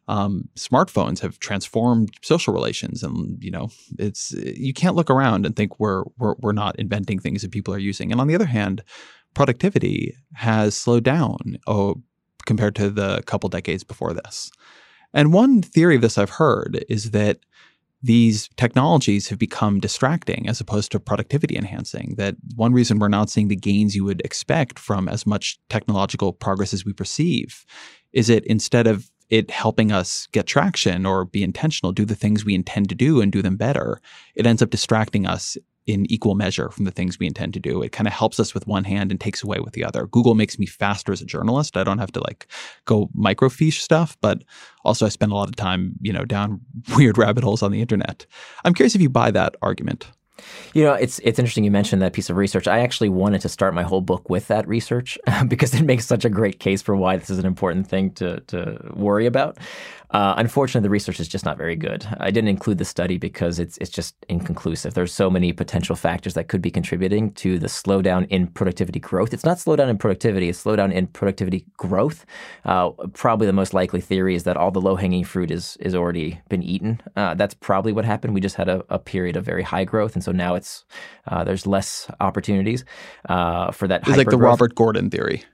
um, 0.09 0.48
smartphones 0.54 1.20
have 1.20 1.38
transformed 1.38 2.11
social 2.22 2.54
relations, 2.54 3.02
and 3.02 3.42
you 3.42 3.50
know, 3.50 3.70
it's 3.98 4.32
you 4.32 4.72
can't 4.72 4.94
look 4.94 5.11
around 5.11 5.46
and 5.46 5.57
think 5.57 5.80
we're, 5.80 6.04
we're 6.18 6.34
we're 6.38 6.52
not 6.52 6.76
inventing 6.78 7.18
things 7.18 7.42
that 7.42 7.50
people 7.50 7.74
are 7.74 7.78
using. 7.78 8.12
And 8.12 8.20
on 8.20 8.28
the 8.28 8.34
other 8.34 8.46
hand, 8.46 8.84
productivity 9.34 10.16
has 10.34 10.76
slowed 10.76 11.04
down 11.04 11.59
oh, 11.66 12.02
compared 12.46 12.76
to 12.76 12.90
the 12.90 13.22
couple 13.26 13.48
decades 13.48 13.84
before 13.84 14.14
this. 14.14 14.50
And 15.12 15.32
one 15.32 15.62
theory 15.62 15.96
of 15.96 16.02
this 16.02 16.18
I've 16.18 16.30
heard 16.30 16.84
is 16.88 17.11
that 17.11 17.38
these 18.02 18.48
technologies 18.57 19.28
have 19.28 19.38
become 19.38 19.80
distracting 19.80 20.48
as 20.48 20.61
opposed 20.61 20.92
to 20.92 21.00
productivity 21.00 21.57
enhancing. 21.57 22.14
That 22.16 22.36
one 22.54 22.72
reason 22.72 22.98
we're 22.98 23.09
not 23.09 23.30
seeing 23.30 23.48
the 23.48 23.57
gains 23.57 23.96
you 23.96 24.04
would 24.04 24.20
expect 24.24 24.78
from 24.78 25.09
as 25.09 25.26
much 25.26 25.59
technological 25.68 26.32
progress 26.32 26.72
as 26.72 26.84
we 26.84 26.92
perceive 26.92 27.64
is 28.12 28.28
that 28.28 28.44
instead 28.44 28.86
of 28.86 29.11
it 29.31 29.51
helping 29.51 29.93
us 29.93 30.29
get 30.33 30.47
traction 30.47 31.05
or 31.05 31.24
be 31.24 31.43
intentional, 31.43 31.93
do 31.93 32.05
the 32.05 32.14
things 32.14 32.45
we 32.45 32.55
intend 32.55 32.89
to 32.89 32.95
do 32.95 33.20
and 33.20 33.33
do 33.33 33.43
them 33.43 33.57
better, 33.57 34.01
it 34.35 34.47
ends 34.47 34.62
up 34.62 34.70
distracting 34.70 35.27
us 35.27 35.57
in 35.87 36.11
equal 36.11 36.35
measure 36.35 36.68
from 36.70 36.85
the 36.85 36.91
things 36.91 37.18
we 37.18 37.27
intend 37.27 37.55
to 37.55 37.61
do. 37.61 37.81
It 37.81 37.93
kind 37.93 38.09
of 38.09 38.12
helps 38.12 38.41
us 38.41 38.53
with 38.53 38.66
one 38.66 38.85
hand 38.85 39.11
and 39.11 39.20
takes 39.20 39.43
away 39.43 39.61
with 39.61 39.72
the 39.72 39.85
other. 39.85 40.07
Google 40.09 40.35
makes 40.35 40.59
me 40.59 40.66
faster 40.66 41.12
as 41.12 41.22
a 41.22 41.24
journalist. 41.24 41.77
I 41.77 41.85
don't 41.85 41.99
have 41.99 42.12
to 42.12 42.20
like 42.20 42.49
go 42.87 43.09
microfiche 43.16 43.81
stuff, 43.81 44.16
but 44.20 44.43
also 44.85 45.07
I 45.07 45.11
spend 45.11 45.31
a 45.31 45.37
lot 45.37 45.49
of 45.49 45.57
time, 45.57 45.95
you 46.01 46.12
know, 46.12 46.24
down 46.24 46.61
weird 46.97 47.19
rabbit 47.19 47.44
holes 47.44 47.62
on 47.62 47.70
the 47.70 47.81
internet. 47.81 48.27
I'm 48.65 48.74
curious 48.74 48.94
if 48.94 49.01
you 49.01 49.09
buy 49.09 49.31
that 49.31 49.55
argument. 49.62 50.07
You 50.74 50.84
know, 50.84 50.92
it's 50.94 51.18
it's 51.20 51.38
interesting 51.38 51.64
you 51.64 51.70
mentioned 51.70 52.02
that 52.02 52.12
piece 52.12 52.30
of 52.30 52.36
research. 52.36 52.68
I 52.68 52.80
actually 52.80 53.08
wanted 53.08 53.40
to 53.42 53.48
start 53.48 53.74
my 53.74 53.82
whole 53.82 54.00
book 54.00 54.28
with 54.28 54.48
that 54.48 54.66
research 54.68 55.18
because 55.48 55.74
it 55.74 55.82
makes 55.82 56.06
such 56.06 56.24
a 56.24 56.30
great 56.30 56.60
case 56.60 56.82
for 56.82 56.94
why 56.96 57.16
this 57.16 57.30
is 57.30 57.38
an 57.38 57.46
important 57.46 57.88
thing 57.88 58.10
to 58.12 58.40
to 58.40 58.92
worry 58.94 59.26
about. 59.26 59.58
Uh, 60.11 60.35
unfortunately, 60.37 60.87
the 60.87 60.91
research 60.91 61.20
is 61.20 61.28
just 61.28 61.45
not 61.45 61.59
very 61.59 61.77
good. 61.77 62.07
I 62.20 62.31
didn't 62.31 62.49
include 62.49 62.78
the 62.78 62.85
study 62.85 63.19
because 63.19 63.59
it's 63.59 63.77
it's 63.78 63.91
just 63.91 64.15
inconclusive. 64.28 64.95
There's 64.95 65.12
so 65.12 65.28
many 65.28 65.53
potential 65.53 65.97
factors 65.97 66.35
that 66.35 66.49
could 66.49 66.62
be 66.62 66.70
contributing 66.70 67.33
to 67.35 67.59
the 67.59 67.66
slowdown 67.66 68.27
in 68.28 68.47
productivity 68.47 69.01
growth. 69.01 69.35
It's 69.35 69.45
not 69.45 69.59
slowdown 69.59 69.89
in 69.89 69.99
productivity; 69.99 70.49
it's 70.49 70.62
slowdown 70.62 70.93
in 70.93 71.09
productivity 71.09 71.66
growth. 71.77 72.24
Uh, 72.65 72.91
probably 73.15 73.47
the 73.47 73.53
most 73.53 73.74
likely 73.74 74.01
theory 74.01 74.35
is 74.35 74.45
that 74.45 74.57
all 74.57 74.70
the 74.70 74.81
low 74.81 74.97
hanging 74.97 75.24
fruit 75.24 75.51
is 75.51 75.77
is 75.81 75.95
already 75.95 76.41
been 76.49 76.62
eaten. 76.62 77.01
Uh, 77.16 77.35
that's 77.35 77.55
probably 77.55 77.93
what 77.93 78.05
happened. 78.05 78.35
We 78.35 78.41
just 78.41 78.57
had 78.57 78.69
a, 78.69 78.85
a, 78.89 78.99
period 78.99 79.37
of 79.37 79.45
very 79.45 79.62
high 79.62 79.85
growth, 79.85 80.15
and 80.15 80.23
so 80.23 80.33
now 80.33 80.55
it's 80.55 80.85
uh, 81.27 81.45
there's 81.45 81.66
less 81.66 82.09
opportunities 82.20 82.85
uh, 83.28 83.73
for 83.73 83.89
that. 83.89 84.07
It's 84.07 84.16
like 84.16 84.31
the 84.31 84.39
Robert 84.39 84.74
Gordon 84.74 85.11
theory. 85.11 85.45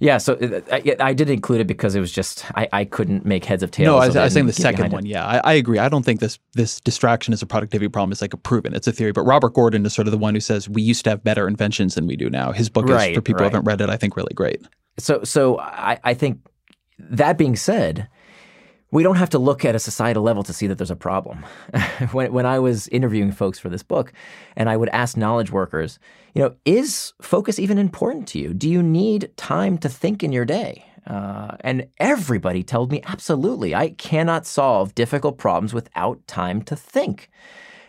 Yeah, 0.00 0.18
so 0.18 0.34
uh, 0.34 0.60
I, 0.70 0.96
I, 1.00 1.12
did 1.12 1.28
include 1.28 1.60
it 1.60 1.66
because 1.66 1.94
it 1.94 2.00
was 2.00 2.12
just 2.12 2.44
I, 2.56 2.68
I 2.72 2.84
couldn't 2.84 3.24
make 3.24 3.44
heads 3.44 3.62
of 3.62 3.70
tails. 3.70 3.86
No, 3.86 3.96
I 3.98 4.06
was, 4.06 4.16
I 4.16 4.24
was 4.24 4.32
saying 4.32 4.46
the 4.46 4.52
second 4.52 4.92
one. 4.92 5.04
It. 5.04 5.10
Yeah, 5.10 5.26
I, 5.26 5.38
I, 5.38 5.52
agree. 5.54 5.78
I 5.78 5.88
don't 5.88 6.04
think 6.04 6.20
this 6.20 6.38
this 6.54 6.80
distraction 6.80 7.34
is 7.34 7.42
a 7.42 7.46
productivity 7.46 7.88
problem. 7.88 8.12
It's 8.12 8.22
like 8.22 8.34
a 8.34 8.38
proven. 8.38 8.74
It's 8.74 8.86
a 8.86 8.92
theory. 8.92 9.12
But 9.12 9.22
Robert 9.22 9.54
Gordon 9.54 9.84
is 9.84 9.94
sort 9.94 10.06
of 10.06 10.12
the 10.12 10.18
one 10.18 10.34
who 10.34 10.40
says 10.40 10.68
we 10.68 10.82
used 10.82 11.04
to 11.04 11.10
have 11.10 11.24
better 11.24 11.48
inventions 11.48 11.94
than 11.94 12.06
we 12.06 12.16
do 12.16 12.30
now. 12.30 12.52
His 12.52 12.68
book 12.68 12.88
right, 12.88 13.10
is 13.10 13.16
for 13.16 13.22
people 13.22 13.42
right. 13.42 13.50
who 13.50 13.56
haven't 13.56 13.64
read 13.64 13.80
it. 13.80 13.90
I 13.90 13.96
think 13.96 14.16
really 14.16 14.34
great. 14.34 14.62
So 14.98 15.24
so 15.24 15.58
I, 15.60 15.98
I 16.04 16.14
think 16.14 16.38
that 16.98 17.38
being 17.38 17.56
said, 17.56 18.08
we 18.90 19.02
don't 19.02 19.16
have 19.16 19.30
to 19.30 19.38
look 19.38 19.64
at 19.64 19.74
a 19.74 19.78
societal 19.78 20.22
level 20.22 20.42
to 20.42 20.52
see 20.52 20.66
that 20.66 20.78
there's 20.78 20.90
a 20.90 20.96
problem. 20.96 21.44
when, 22.12 22.32
when 22.32 22.46
I 22.46 22.58
was 22.58 22.88
interviewing 22.88 23.32
folks 23.32 23.58
for 23.58 23.68
this 23.68 23.82
book, 23.82 24.12
and 24.56 24.68
I 24.70 24.76
would 24.76 24.88
ask 24.90 25.16
knowledge 25.16 25.50
workers, 25.50 25.98
you 26.34 26.42
know, 26.42 26.54
is 26.64 27.12
focus 27.20 27.58
even 27.58 27.78
important 27.78 28.28
to 28.28 28.38
you? 28.38 28.54
Do 28.54 28.68
you 28.68 28.82
need 28.82 29.30
time 29.36 29.78
to 29.78 29.88
think 29.88 30.22
in 30.22 30.32
your 30.32 30.44
day? 30.44 30.84
Uh, 31.06 31.56
and 31.60 31.88
everybody 31.98 32.62
told 32.62 32.90
me, 32.90 33.02
absolutely. 33.06 33.74
I 33.74 33.90
cannot 33.90 34.46
solve 34.46 34.94
difficult 34.94 35.38
problems 35.38 35.72
without 35.72 36.26
time 36.26 36.62
to 36.62 36.76
think. 36.76 37.30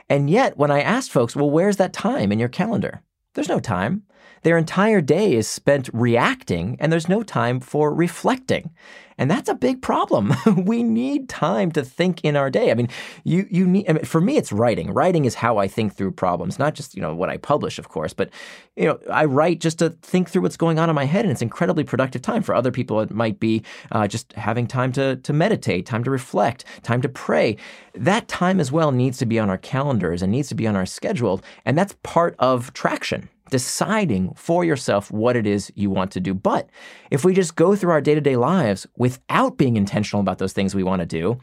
And 0.09 0.30
yet, 0.30 0.57
when 0.57 0.71
I 0.71 0.81
asked 0.81 1.11
folks, 1.11 1.35
well, 1.35 1.49
where's 1.49 1.77
that 1.77 1.93
time 1.93 2.31
in 2.31 2.39
your 2.39 2.49
calendar? 2.49 3.03
There's 3.34 3.49
no 3.49 3.59
time. 3.59 4.03
Their 4.44 4.57
entire 4.57 5.02
day 5.02 5.34
is 5.34 5.48
spent 5.48 5.90
reacting, 5.94 6.78
and 6.80 6.91
there's 6.91 7.10
no 7.10 7.24
time 7.24 7.60
for 7.60 7.94
reflecting. 7.94 8.72
And 9.20 9.30
that's 9.30 9.49
a 9.49 9.53
big 9.53 9.82
problem. 9.82 10.34
we 10.66 10.82
need 10.82 11.28
time 11.28 11.74
to 11.74 11.84
think 11.84 12.24
in 12.24 12.38
our 12.38 12.49
day. 12.49 12.72
I 12.72 12.74
mean, 12.74 12.88
you 13.26 13.45
you 13.52 13.68
need 13.68 13.90
I 13.90 13.94
mean, 13.94 14.06
for 14.06 14.22
me 14.22 14.38
it's 14.38 14.53
writing. 14.53 14.94
Writing 14.94 15.26
is 15.26 15.36
how 15.36 15.57
I 15.57 15.68
think 15.68 15.94
through 15.94 16.11
problems, 16.11 16.57
not 16.57 16.74
just, 16.74 16.95
you 16.95 17.02
know, 17.02 17.14
what 17.14 17.30
I 17.30 17.36
publish, 17.36 17.78
of 17.78 17.90
course, 17.90 18.14
but 18.14 18.30
you 18.78 18.86
know, 18.86 18.98
I 19.11 19.26
write 19.26 19.60
just 19.60 19.80
to 19.80 19.90
think 20.02 20.30
through 20.30 20.44
what's 20.44 20.56
going 20.56 20.80
on 20.80 20.90
in 20.90 20.95
my 20.95 21.03
head 21.03 21.26
and 21.26 21.34
it's 21.34 21.41
incredibly 21.41 21.84
productive 21.84 22.22
time. 22.22 22.44
For 22.44 22.56
other 22.56 22.72
people 22.72 23.02
it 23.02 23.11
might 23.11 23.41
be 23.41 23.61
uh, 23.91 24.07
just 24.07 24.32
having 24.34 24.66
time 24.66 24.94
to 24.94 25.18
to 25.18 25.34
meditate, 25.34 25.86
time 25.86 26.06
to 26.06 26.11
reflect, 26.11 26.64
time 26.84 27.02
to 27.02 27.10
pray. 27.10 27.57
That 27.95 28.30
time 28.30 28.61
as 28.61 28.72
well 28.72 28.94
needs 28.94 29.18
to 29.18 29.26
be 29.26 29.38
on 29.38 29.49
our 29.49 29.57
calendars 29.57 30.22
and 30.22 30.32
needs 30.32 30.48
to 30.48 30.56
be 30.56 30.66
on 30.66 30.78
our 30.78 30.86
schedule, 30.86 31.41
and 31.66 31.78
that's 31.78 31.94
part 32.03 32.38
of 32.40 32.72
traction 32.72 33.28
deciding 33.49 34.34
for 34.35 34.63
yourself 34.63 35.11
what 35.11 35.35
it 35.35 35.45
is 35.45 35.71
you 35.76 35.89
want 35.89 36.11
to 36.11 36.19
do. 36.19 36.34
But 36.34 36.69
if 37.11 37.26
we 37.26 37.34
just 37.34 37.55
go 37.55 37.76
through 37.76 37.91
our 37.91 38.01
day 38.01 38.15
to 38.15 38.21
day 38.21 38.35
lives 38.35 38.88
without 38.97 39.57
being 39.57 39.77
intentional 39.77 40.21
about 40.21 40.38
those 40.38 40.53
things 40.53 40.76
we 40.76 40.84
want 40.84 41.01
to 41.01 41.05
do, 41.05 41.39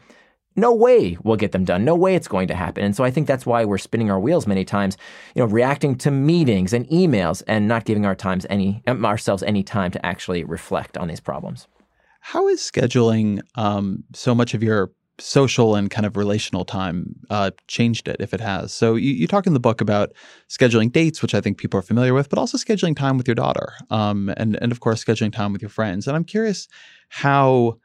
no 0.57 0.73
way 0.73 1.17
we'll 1.23 1.37
get 1.37 1.51
them 1.51 1.63
done. 1.63 1.85
No 1.85 1.95
way 1.95 2.15
it's 2.15 2.27
going 2.27 2.47
to 2.47 2.55
happen. 2.55 2.83
And 2.83 2.95
so 2.95 3.03
I 3.03 3.11
think 3.11 3.27
that's 3.27 3.45
why 3.45 3.63
we're 3.63 3.77
spinning 3.77 4.09
our 4.09 4.19
wheels 4.19 4.47
many 4.47 4.65
times, 4.65 4.97
you 5.35 5.41
know, 5.41 5.47
reacting 5.47 5.95
to 5.99 6.11
meetings 6.11 6.73
and 6.73 6.87
emails 6.87 7.43
and 7.47 7.67
not 7.67 7.85
giving 7.85 8.05
our 8.05 8.15
times 8.15 8.45
any 8.49 8.81
ourselves 8.87 9.43
any 9.43 9.63
time 9.63 9.91
to 9.91 10.03
actually 10.05 10.43
reflect 10.43 10.97
on 10.97 11.07
these 11.07 11.19
problems. 11.19 11.67
How 12.21 12.47
is 12.47 12.59
scheduling 12.59 13.41
um, 13.55 14.03
so 14.13 14.33
much 14.33 14.53
of 14.53 14.63
your 14.63 14.91
social 15.19 15.75
and 15.75 15.89
kind 15.89 16.05
of 16.05 16.15
relational 16.15 16.63
time 16.63 17.15
uh, 17.29 17.51
changed 17.67 18.07
it 18.07 18.17
if 18.19 18.33
it 18.33 18.41
has. 18.41 18.73
So 18.73 18.95
you, 18.95 19.11
you, 19.11 19.27
talk 19.27 19.47
in 19.47 19.53
the 19.53 19.59
book 19.59 19.81
about 19.81 20.13
scheduling 20.47 20.91
dates, 20.91 21.21
which 21.21 21.33
I 21.33 21.41
think 21.41 21.57
people 21.57 21.79
are 21.79 21.83
familiar 21.83 22.13
with, 22.13 22.29
but 22.29 22.37
also 22.37 22.57
scheduling 22.57 22.95
time 22.95 23.17
with 23.17 23.27
your 23.27 23.35
daughter, 23.35 23.73
um, 23.89 24.29
and 24.37 24.57
and 24.61 24.71
of 24.71 24.79
course 24.79 25.03
scheduling 25.03 25.33
time 25.33 25.53
with 25.53 25.61
your 25.61 25.69
friends. 25.69 26.07
And 26.07 26.15
I'm 26.15 26.23
curious 26.23 26.67
how 27.09 27.79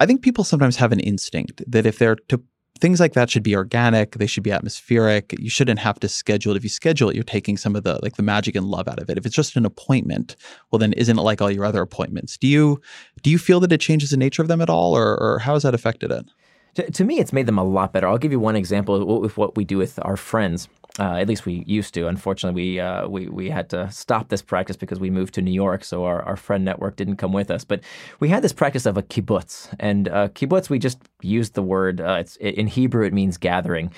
I 0.00 0.06
think 0.06 0.22
people 0.22 0.44
sometimes 0.44 0.76
have 0.76 0.92
an 0.92 1.00
instinct 1.00 1.62
that 1.68 1.86
if 1.86 1.98
they're 1.98 2.16
to 2.28 2.42
things 2.80 2.98
like 2.98 3.12
that 3.12 3.30
should 3.30 3.44
be 3.44 3.54
organic, 3.54 4.16
they 4.16 4.26
should 4.26 4.42
be 4.42 4.50
atmospheric. 4.50 5.36
You 5.38 5.48
shouldn't 5.48 5.78
have 5.78 6.00
to 6.00 6.08
schedule 6.08 6.52
it. 6.52 6.56
If 6.56 6.64
you 6.64 6.68
schedule 6.68 7.10
it, 7.10 7.14
you're 7.14 7.22
taking 7.22 7.56
some 7.56 7.76
of 7.76 7.84
the 7.84 8.00
like 8.02 8.16
the 8.16 8.24
magic 8.24 8.56
and 8.56 8.66
love 8.66 8.88
out 8.88 8.98
of 8.98 9.08
it. 9.08 9.16
If 9.16 9.24
it's 9.24 9.36
just 9.36 9.56
an 9.56 9.64
appointment, 9.64 10.34
well 10.70 10.80
then 10.80 10.92
isn't 10.94 11.18
it 11.18 11.22
like 11.22 11.40
all 11.40 11.50
your 11.50 11.64
other 11.64 11.80
appointments? 11.80 12.36
Do 12.36 12.48
you 12.48 12.80
do 13.22 13.30
you 13.30 13.38
feel 13.38 13.60
that 13.60 13.72
it 13.72 13.80
changes 13.80 14.10
the 14.10 14.16
nature 14.16 14.42
of 14.42 14.48
them 14.48 14.60
at 14.60 14.68
all, 14.68 14.96
or, 14.96 15.16
or 15.16 15.38
how 15.38 15.54
has 15.54 15.62
that 15.62 15.74
affected 15.74 16.10
it? 16.10 16.28
To, 16.74 16.90
to 16.90 17.04
me, 17.04 17.18
it's 17.18 17.32
made 17.32 17.46
them 17.46 17.58
a 17.58 17.64
lot 17.64 17.92
better. 17.92 18.08
I'll 18.08 18.18
give 18.18 18.32
you 18.32 18.40
one 18.40 18.56
example 18.56 19.20
with 19.20 19.36
what 19.36 19.56
we 19.56 19.64
do 19.64 19.78
with 19.78 19.98
our 20.02 20.16
friends. 20.16 20.68
Uh, 20.98 21.16
at 21.16 21.28
least 21.28 21.46
we 21.46 21.64
used 21.66 21.94
to. 21.94 22.06
Unfortunately, 22.06 22.62
we, 22.62 22.80
uh, 22.80 23.08
we 23.08 23.26
we 23.26 23.48
had 23.48 23.70
to 23.70 23.90
stop 23.90 24.28
this 24.28 24.42
practice 24.42 24.76
because 24.76 25.00
we 25.00 25.08
moved 25.10 25.32
to 25.34 25.42
New 25.42 25.52
York, 25.52 25.84
so 25.84 26.04
our, 26.04 26.22
our 26.22 26.36
friend 26.36 26.64
network 26.64 26.96
didn't 26.96 27.16
come 27.16 27.32
with 27.32 27.50
us. 27.50 27.64
But 27.64 27.80
we 28.20 28.28
had 28.28 28.42
this 28.42 28.52
practice 28.52 28.84
of 28.84 28.98
a 28.98 29.02
kibbutz, 29.02 29.74
and 29.80 30.08
uh, 30.08 30.28
kibbutz 30.28 30.68
we 30.68 30.78
just 30.78 30.98
used 31.22 31.54
the 31.54 31.62
word. 31.62 32.00
Uh, 32.00 32.18
it's 32.20 32.36
in 32.36 32.66
Hebrew 32.66 33.06
it 33.06 33.14
means 33.14 33.38
gathering, 33.38 33.90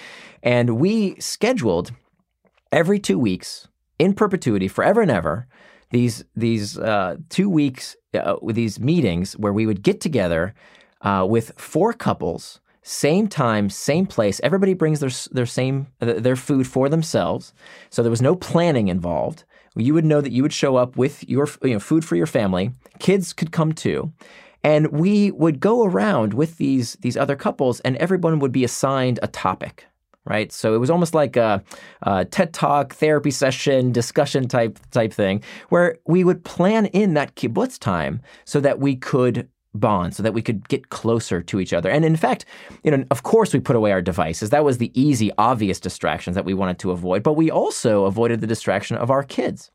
and 0.42 0.78
we 0.78 1.16
scheduled 1.18 1.90
every 2.70 3.01
two 3.01 3.18
weeks 3.18 3.66
in 3.98 4.14
perpetuity, 4.14 4.68
forever 4.68 5.02
and 5.02 5.10
ever, 5.10 5.48
these 5.90 6.24
these 6.36 6.78
uh, 6.78 7.16
two 7.28 7.51
weeks 7.51 7.96
uh, 8.14 8.36
these 8.46 8.78
meetings 8.78 9.36
where 9.36 9.52
we 9.52 9.66
would 9.66 9.82
get 9.82 10.01
together 10.01 10.55
with 11.26 11.52
four 11.59 11.92
couples 11.92 12.60
same 12.86 13.28
time, 13.28 13.70
same 13.70 14.05
place. 14.06 14.40
Everybody 14.43 14.74
brings 14.74 15.01
their 15.01 15.11
their 15.32 15.47
same 15.47 15.86
uh, 16.02 16.20
their 16.20 16.36
food 16.36 16.66
for 16.66 16.90
themselves, 16.90 17.55
so 17.89 18.02
there 18.02 18.11
was 18.11 18.20
no 18.23 18.36
planning 18.36 18.89
involved. 18.89 19.44
You 19.74 19.94
would 19.94 20.05
know 20.05 20.20
that 20.20 20.32
you 20.32 20.43
would 20.43 20.52
show 20.52 20.77
up 20.77 20.97
with 20.97 21.28
your 21.28 21.48
you 21.62 21.73
know, 21.73 21.81
food 21.81 22.05
for 22.05 22.15
your 22.15 22.27
family. 22.27 22.73
Kids 22.98 23.32
could 23.32 23.52
come 23.52 23.73
too, 23.73 24.12
and 24.62 24.93
we 24.93 25.31
would 25.31 25.61
go 25.61 25.85
around 25.85 26.35
with 26.35 26.59
these 26.59 26.94
these 27.01 27.16
other 27.16 27.36
couples, 27.36 27.81
and 27.81 27.97
everyone 27.97 28.39
would 28.39 28.52
be 28.52 28.65
assigned 28.65 29.19
a 29.23 29.28
topic. 29.28 29.86
Right, 30.27 30.52
so 30.52 30.74
it 30.74 30.78
was 30.78 30.89
almost 30.89 31.15
like 31.15 31.36
a, 31.36 31.62
a 32.01 32.24
TED 32.24 32.55
Talk, 32.55 32.94
therapy 32.94 33.31
session, 33.31 33.93
discussion 33.93 34.48
type 34.48 34.78
type 34.90 35.12
thing, 35.12 35.43
where 35.69 35.97
we 36.06 36.24
would 36.24 36.44
plan 36.44 36.86
in 36.86 37.15
that 37.15 37.35
kibbutz 37.35 37.78
time 37.78 38.23
so 38.47 38.59
that 38.61 38.78
we 38.78 38.97
could 38.97 39.48
bond 39.74 40.14
so 40.14 40.22
that 40.22 40.34
we 40.34 40.42
could 40.42 40.68
get 40.68 40.88
closer 40.88 41.42
to 41.42 41.60
each 41.60 41.72
other. 41.72 41.90
And 41.90 42.05
in 42.05 42.16
fact, 42.16 42.44
you 42.82 42.90
know, 42.90 43.05
of 43.10 43.22
course 43.22 43.52
we 43.52 43.60
put 43.60 43.76
away 43.76 43.92
our 43.92 44.02
devices. 44.02 44.51
That 44.51 44.64
was 44.64 44.78
the 44.78 44.92
easy, 45.01 45.30
obvious 45.38 45.80
distractions 45.80 46.34
that 46.36 46.44
we 46.44 46.55
wanted 46.55 46.78
to 46.80 46.90
avoid, 46.90 47.22
but 47.22 47.34
we 47.34 47.51
also 47.51 48.05
avoided 48.05 48.40
the 48.40 48.46
distraction 48.46 48.96
of 48.96 49.10
our 49.10 49.22
kids. 49.22 49.70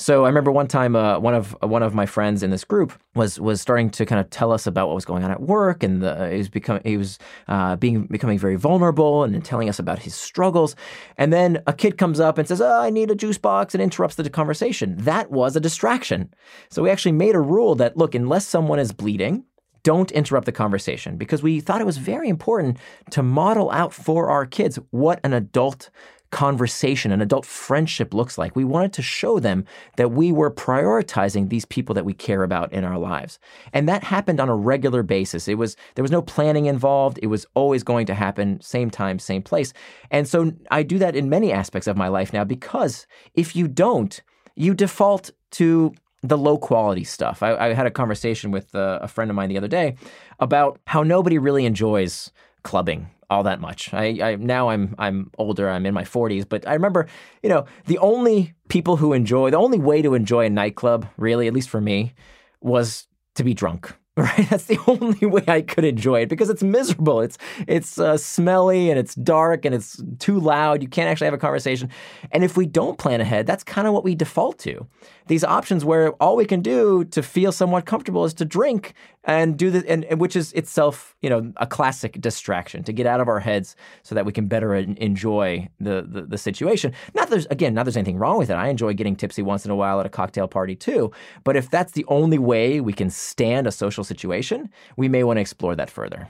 So 0.00 0.24
I 0.24 0.28
remember 0.28 0.50
one 0.50 0.66
time, 0.66 0.96
uh, 0.96 1.18
one 1.18 1.34
of 1.34 1.54
uh, 1.62 1.68
one 1.68 1.82
of 1.82 1.92
my 1.94 2.06
friends 2.06 2.42
in 2.42 2.50
this 2.50 2.64
group 2.64 2.98
was 3.14 3.38
was 3.38 3.60
starting 3.60 3.90
to 3.90 4.06
kind 4.06 4.18
of 4.18 4.30
tell 4.30 4.50
us 4.50 4.66
about 4.66 4.88
what 4.88 4.94
was 4.94 5.04
going 5.04 5.24
on 5.24 5.30
at 5.30 5.42
work, 5.42 5.82
and 5.82 6.00
the, 6.02 6.30
he 6.30 6.38
was 6.38 6.48
becoming 6.48 6.80
he 6.86 6.96
was 6.96 7.18
uh, 7.48 7.76
being 7.76 8.06
becoming 8.06 8.38
very 8.38 8.56
vulnerable 8.56 9.24
and 9.24 9.44
telling 9.44 9.68
us 9.68 9.78
about 9.78 9.98
his 9.98 10.14
struggles. 10.14 10.74
And 11.18 11.34
then 11.34 11.62
a 11.66 11.74
kid 11.74 11.98
comes 11.98 12.18
up 12.18 12.38
and 12.38 12.48
says, 12.48 12.62
oh, 12.62 12.80
"I 12.80 12.88
need 12.88 13.10
a 13.10 13.14
juice 13.14 13.36
box," 13.36 13.74
and 13.74 13.82
interrupts 13.82 14.16
the 14.16 14.30
conversation. 14.30 14.96
That 14.96 15.30
was 15.30 15.54
a 15.54 15.60
distraction. 15.60 16.32
So 16.70 16.82
we 16.82 16.88
actually 16.88 17.12
made 17.12 17.34
a 17.34 17.40
rule 17.40 17.74
that 17.74 17.98
look, 17.98 18.14
unless 18.14 18.46
someone 18.46 18.78
is 18.78 18.92
bleeding, 18.92 19.44
don't 19.82 20.10
interrupt 20.12 20.46
the 20.46 20.52
conversation 20.52 21.18
because 21.18 21.42
we 21.42 21.60
thought 21.60 21.82
it 21.82 21.86
was 21.86 21.98
very 21.98 22.30
important 22.30 22.78
to 23.10 23.22
model 23.22 23.70
out 23.70 23.92
for 23.92 24.30
our 24.30 24.46
kids 24.46 24.78
what 24.92 25.20
an 25.24 25.34
adult 25.34 25.90
conversation, 26.30 27.10
an 27.12 27.20
adult 27.20 27.44
friendship 27.44 28.14
looks 28.14 28.38
like. 28.38 28.54
We 28.54 28.64
wanted 28.64 28.92
to 28.94 29.02
show 29.02 29.38
them 29.40 29.64
that 29.96 30.12
we 30.12 30.32
were 30.32 30.50
prioritizing 30.50 31.48
these 31.48 31.64
people 31.64 31.94
that 31.94 32.04
we 32.04 32.12
care 32.12 32.42
about 32.42 32.72
in 32.72 32.84
our 32.84 32.98
lives. 32.98 33.38
And 33.72 33.88
that 33.88 34.04
happened 34.04 34.40
on 34.40 34.48
a 34.48 34.54
regular 34.54 35.02
basis. 35.02 35.48
It 35.48 35.54
was 35.54 35.76
there 35.94 36.02
was 36.02 36.10
no 36.10 36.22
planning 36.22 36.66
involved. 36.66 37.18
It 37.22 37.26
was 37.26 37.46
always 37.54 37.82
going 37.82 38.06
to 38.06 38.14
happen 38.14 38.60
same 38.60 38.90
time, 38.90 39.18
same 39.18 39.42
place. 39.42 39.72
And 40.10 40.28
so 40.28 40.52
I 40.70 40.82
do 40.82 40.98
that 40.98 41.16
in 41.16 41.28
many 41.28 41.52
aspects 41.52 41.86
of 41.86 41.96
my 41.96 42.08
life 42.08 42.32
now 42.32 42.44
because 42.44 43.06
if 43.34 43.56
you 43.56 43.66
don't, 43.66 44.20
you 44.54 44.74
default 44.74 45.30
to 45.52 45.92
the 46.22 46.38
low 46.38 46.58
quality 46.58 47.04
stuff. 47.04 47.42
I, 47.42 47.56
I 47.56 47.72
had 47.72 47.86
a 47.86 47.90
conversation 47.90 48.50
with 48.50 48.74
uh, 48.74 48.98
a 49.02 49.08
friend 49.08 49.30
of 49.30 49.34
mine 49.34 49.48
the 49.48 49.56
other 49.56 49.68
day 49.68 49.96
about 50.38 50.78
how 50.86 51.02
nobody 51.02 51.38
really 51.38 51.64
enjoys 51.64 52.30
clubbing 52.62 53.08
all 53.30 53.44
that 53.44 53.60
much. 53.60 53.94
I, 53.94 54.18
I, 54.22 54.36
now 54.36 54.68
I'm 54.68 54.94
I'm 54.98 55.30
older. 55.38 55.70
I'm 55.70 55.86
in 55.86 55.94
my 55.94 56.04
40s, 56.04 56.46
but 56.48 56.66
I 56.68 56.74
remember, 56.74 57.06
you 57.42 57.48
know, 57.48 57.64
the 57.86 57.98
only 57.98 58.54
people 58.68 58.96
who 58.96 59.12
enjoy 59.12 59.50
the 59.50 59.56
only 59.56 59.78
way 59.78 60.02
to 60.02 60.14
enjoy 60.14 60.46
a 60.46 60.50
nightclub, 60.50 61.06
really, 61.16 61.46
at 61.46 61.54
least 61.54 61.70
for 61.70 61.80
me, 61.80 62.14
was 62.60 63.06
to 63.36 63.44
be 63.44 63.54
drunk. 63.54 63.94
right? 64.16 64.50
That's 64.50 64.64
the 64.64 64.78
only 64.86 65.24
way 65.26 65.44
I 65.46 65.62
could 65.62 65.84
enjoy 65.84 66.22
it 66.22 66.28
because 66.28 66.50
it's 66.50 66.62
miserable. 66.62 67.20
It's 67.20 67.38
it's 67.68 67.98
uh, 67.98 68.16
smelly 68.18 68.90
and 68.90 68.98
it's 68.98 69.14
dark 69.14 69.64
and 69.64 69.74
it's 69.74 70.02
too 70.18 70.38
loud. 70.40 70.82
You 70.82 70.88
can't 70.88 71.08
actually 71.08 71.26
have 71.26 71.34
a 71.34 71.38
conversation. 71.38 71.90
And 72.32 72.42
if 72.44 72.56
we 72.56 72.66
don't 72.66 72.98
plan 72.98 73.20
ahead, 73.20 73.46
that's 73.46 73.62
kind 73.64 73.86
of 73.86 73.94
what 73.94 74.04
we 74.04 74.14
default 74.14 74.58
to. 74.60 74.86
These 75.30 75.44
options 75.44 75.84
where 75.84 76.10
all 76.14 76.34
we 76.34 76.44
can 76.44 76.60
do 76.60 77.04
to 77.04 77.22
feel 77.22 77.52
somewhat 77.52 77.86
comfortable 77.86 78.24
is 78.24 78.34
to 78.34 78.44
drink 78.44 78.94
and 79.22 79.56
do 79.56 79.70
the 79.70 79.88
and, 79.88 80.04
and 80.06 80.20
which 80.20 80.34
is 80.34 80.52
itself, 80.54 81.14
you 81.22 81.30
know, 81.30 81.52
a 81.58 81.68
classic 81.68 82.20
distraction 82.20 82.82
to 82.82 82.92
get 82.92 83.06
out 83.06 83.20
of 83.20 83.28
our 83.28 83.38
heads 83.38 83.76
so 84.02 84.16
that 84.16 84.26
we 84.26 84.32
can 84.32 84.48
better 84.48 84.74
enjoy 84.74 85.68
the, 85.78 86.04
the 86.04 86.22
the 86.22 86.36
situation. 86.36 86.92
Not 87.14 87.30
there's 87.30 87.46
again, 87.46 87.74
not 87.74 87.84
there's 87.84 87.96
anything 87.96 88.18
wrong 88.18 88.38
with 88.38 88.50
it. 88.50 88.54
I 88.54 88.70
enjoy 88.70 88.92
getting 88.92 89.14
tipsy 89.14 89.40
once 89.40 89.64
in 89.64 89.70
a 89.70 89.76
while 89.76 90.00
at 90.00 90.06
a 90.06 90.08
cocktail 90.08 90.48
party 90.48 90.74
too. 90.74 91.12
But 91.44 91.54
if 91.54 91.70
that's 91.70 91.92
the 91.92 92.04
only 92.08 92.40
way 92.40 92.80
we 92.80 92.92
can 92.92 93.08
stand 93.08 93.68
a 93.68 93.70
social 93.70 94.02
situation, 94.02 94.68
we 94.96 95.08
may 95.08 95.22
want 95.22 95.36
to 95.36 95.42
explore 95.42 95.76
that 95.76 95.90
further. 95.90 96.28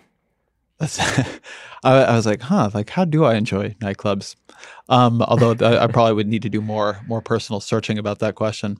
That's, 0.81 0.99
I, 1.85 2.03
I, 2.05 2.17
was 2.17 2.27
like, 2.27 2.41
huh, 2.41 2.71
like 2.75 2.91
how 2.91 3.05
do 3.05 3.25
I 3.25 3.35
enjoy 3.35 3.77
nightclubs? 3.81 4.35
Um, 4.89 5.23
although 5.23 5.55
I, 5.61 5.85
I, 5.85 5.87
probably 5.87 6.15
would 6.15 6.27
need 6.27 6.43
to 6.43 6.49
do 6.49 6.61
more 6.61 7.01
more 7.07 7.21
personal 7.21 7.61
searching 7.61 7.99
about 7.99 8.19
that 8.19 8.35
question. 8.35 8.79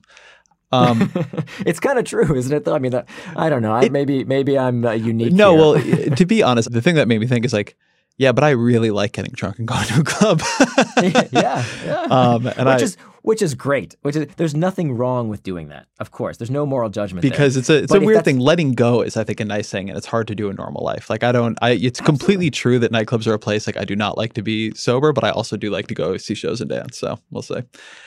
Um, 0.71 1.11
it's 1.65 1.79
kind 1.79 1.99
of 1.99 2.05
true, 2.05 2.35
isn't 2.35 2.55
it? 2.55 2.65
Though 2.65 2.75
I 2.75 2.79
mean, 2.79 2.99
I 3.35 3.49
don't 3.49 3.61
know. 3.61 3.73
I, 3.73 3.83
it, 3.83 3.91
maybe 3.91 4.23
maybe 4.23 4.57
I'm 4.57 4.83
uh, 4.83 4.91
unique. 4.91 5.31
No, 5.31 5.75
here. 5.75 5.95
well, 5.95 6.15
to 6.15 6.25
be 6.25 6.43
honest, 6.43 6.71
the 6.71 6.81
thing 6.81 6.95
that 6.95 7.07
made 7.07 7.19
me 7.19 7.27
think 7.27 7.45
is 7.45 7.53
like 7.53 7.77
Yeah, 8.21 8.33
but 8.33 8.43
I 8.43 8.51
really 8.51 8.91
like 8.91 9.13
getting 9.13 9.33
drunk 9.33 9.57
and 9.57 9.67
going 9.67 9.83
to 9.87 10.01
a 10.01 10.03
club. 10.03 10.41
yeah, 11.01 11.65
yeah. 11.83 12.07
Um, 12.11 12.45
and 12.45 12.67
which 12.69 12.81
I, 12.81 12.83
is 12.83 12.95
which 13.23 13.41
is 13.41 13.55
great. 13.55 13.95
Which 14.03 14.15
is 14.15 14.27
there's 14.35 14.53
nothing 14.53 14.95
wrong 14.95 15.27
with 15.27 15.41
doing 15.41 15.69
that. 15.69 15.87
Of 15.99 16.11
course, 16.11 16.37
there's 16.37 16.51
no 16.51 16.63
moral 16.67 16.91
judgment 16.91 17.23
there. 17.23 17.31
because 17.31 17.57
it's 17.57 17.67
a 17.67 17.77
it's 17.77 17.91
But 17.91 18.03
a 18.03 18.05
weird 18.05 18.23
thing. 18.23 18.37
Letting 18.37 18.73
go 18.73 19.01
is, 19.01 19.17
I 19.17 19.23
think, 19.23 19.39
a 19.39 19.45
nice 19.45 19.71
thing, 19.71 19.89
and 19.89 19.97
it's 19.97 20.05
hard 20.05 20.27
to 20.27 20.35
do 20.35 20.51
in 20.51 20.55
normal 20.55 20.83
life. 20.83 21.09
Like 21.09 21.23
I 21.23 21.31
don't, 21.31 21.57
I 21.63 21.71
it's 21.71 21.99
completely 21.99 22.51
true 22.51 22.77
that 22.77 22.91
nightclubs 22.91 23.25
are 23.25 23.33
a 23.33 23.39
place 23.39 23.65
like 23.65 23.77
I 23.77 23.85
do 23.85 23.95
not 23.95 24.19
like 24.19 24.33
to 24.33 24.43
be 24.43 24.71
sober, 24.75 25.13
but 25.13 25.23
I 25.23 25.31
also 25.31 25.57
do 25.57 25.71
like 25.71 25.87
to 25.87 25.95
go 25.95 26.17
see 26.17 26.35
shows 26.35 26.61
and 26.61 26.69
dance. 26.69 26.99
So 26.99 27.17
we'll 27.31 27.41
see. 27.41 27.61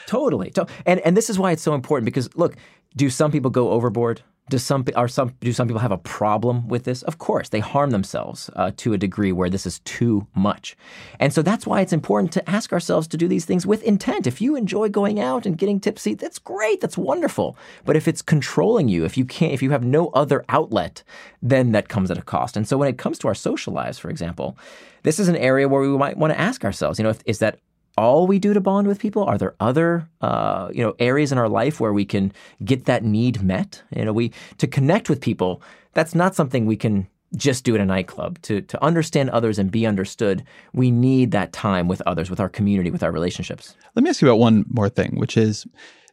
Totally. 0.07 0.51
To- 0.53 0.67
And 0.87 1.01
and 1.01 1.17
this 1.17 1.29
is 1.29 1.41
why 1.41 1.51
it's 1.51 1.63
so 1.63 1.75
important 1.75 2.05
because 2.05 2.29
look, 2.37 2.55
do 2.95 3.11
some 3.11 3.33
people 3.33 3.51
go 3.51 3.71
overboard? 3.71 4.23
Do 4.51 4.59
some 4.59 4.85
are 4.95 5.09
some 5.09 5.33
do 5.41 5.55
some 5.55 5.69
people 5.69 5.81
have 5.81 5.91
a 5.91 5.97
problem 5.97 6.69
with 6.69 6.85
this? 6.85 7.03
Of 7.03 7.17
course, 7.17 7.49
they 7.49 7.61
harm 7.61 7.91
themselves 7.91 8.51
uh, 8.55 8.73
to 8.77 8.93
a 8.93 8.99
degree 8.99 9.33
where 9.33 9.49
this 9.49 9.65
is 9.65 9.79
too 9.81 10.27
much, 10.35 10.77
and 11.19 11.33
so 11.33 11.41
that's 11.41 11.67
why 11.67 11.81
it's 11.81 11.95
important 11.95 12.31
to 12.33 12.51
ask 12.51 12.71
ourselves 12.71 13.09
to 13.09 13.17
do 13.17 13.27
these 13.27 13.47
things 13.47 13.67
with 13.67 13.83
intent. 13.85 14.27
If 14.27 14.43
you 14.43 14.55
enjoy 14.55 14.91
going 14.91 15.19
out 15.19 15.47
and 15.47 15.57
getting 15.57 15.81
tipsy, 15.81 16.13
that's 16.13 16.39
great, 16.39 16.83
that's 16.83 16.99
wonderful. 16.99 17.57
But 17.87 17.97
if 17.97 18.07
it's 18.07 18.21
controlling 18.21 18.89
you, 18.89 19.07
if 19.07 19.17
you 19.17 19.25
can't, 19.25 19.55
if 19.55 19.63
you 19.63 19.71
have 19.71 19.83
no 19.83 20.09
other 20.09 20.45
outlet, 20.51 21.03
then 21.41 21.73
that 21.73 21.89
comes 21.89 22.11
at 22.11 22.19
a 22.19 22.23
cost. 22.23 22.55
And 22.55 22.69
so 22.69 22.77
when 22.77 22.89
it 22.89 22.99
comes 22.99 23.19
to 23.21 23.29
our 23.29 23.35
social 23.35 23.73
lives, 23.73 23.99
for 23.99 24.11
example, 24.11 24.59
this 25.05 25.19
is 25.19 25.29
an 25.29 25.37
area 25.37 25.69
where 25.69 25.81
we 25.81 25.89
might 25.89 26.19
want 26.19 26.35
to 26.35 26.41
ask 26.41 26.67
ourselves, 26.67 26.99
you 26.99 27.03
know, 27.03 27.11
if, 27.11 27.23
is 27.25 27.39
that 27.39 27.61
all 27.97 28.27
we 28.27 28.39
do 28.39 28.55
to 28.55 28.61
bond 28.61 28.87
with 28.87 28.99
people? 28.99 29.25
Are 29.25 29.39
there 29.39 29.55
other 29.61 30.09
uh, 30.21 30.71
you 30.73 30.83
know 30.83 30.95
areas 30.99 31.33
in 31.33 31.39
our 31.39 31.49
life 31.49 31.81
where 31.81 31.93
we 31.93 32.05
can 32.05 32.33
get 32.65 32.85
that 32.87 33.05
need 33.05 33.43
met? 33.43 33.83
You 33.95 34.05
know, 34.05 34.13
we 34.13 34.33
to 34.59 34.67
connect 34.67 35.09
with 35.09 35.21
people. 35.21 35.63
That's 35.93 36.15
not 36.15 36.35
something 36.35 36.67
we 36.67 36.77
can 36.77 37.07
just 37.37 37.65
do 37.65 37.75
at 37.75 37.81
a 37.81 37.87
nightclub. 37.87 38.41
To 38.43 38.61
to 38.61 38.83
understand 38.83 39.31
others 39.31 39.59
and 39.59 39.71
be 39.71 39.87
understood, 39.87 40.45
we 40.73 40.91
need 40.91 41.31
that 41.33 41.53
time 41.53 41.89
with 41.89 42.03
others, 42.07 42.31
with 42.31 42.41
our 42.41 42.49
community, 42.49 42.91
with 42.91 43.03
our 43.03 43.13
relationships. 43.13 43.75
Let 43.95 44.03
me 44.03 44.11
ask 44.11 44.23
you 44.23 44.29
about 44.29 44.39
one 44.39 44.65
more 44.69 44.89
thing, 44.89 45.19
which 45.19 45.37
is 45.37 45.67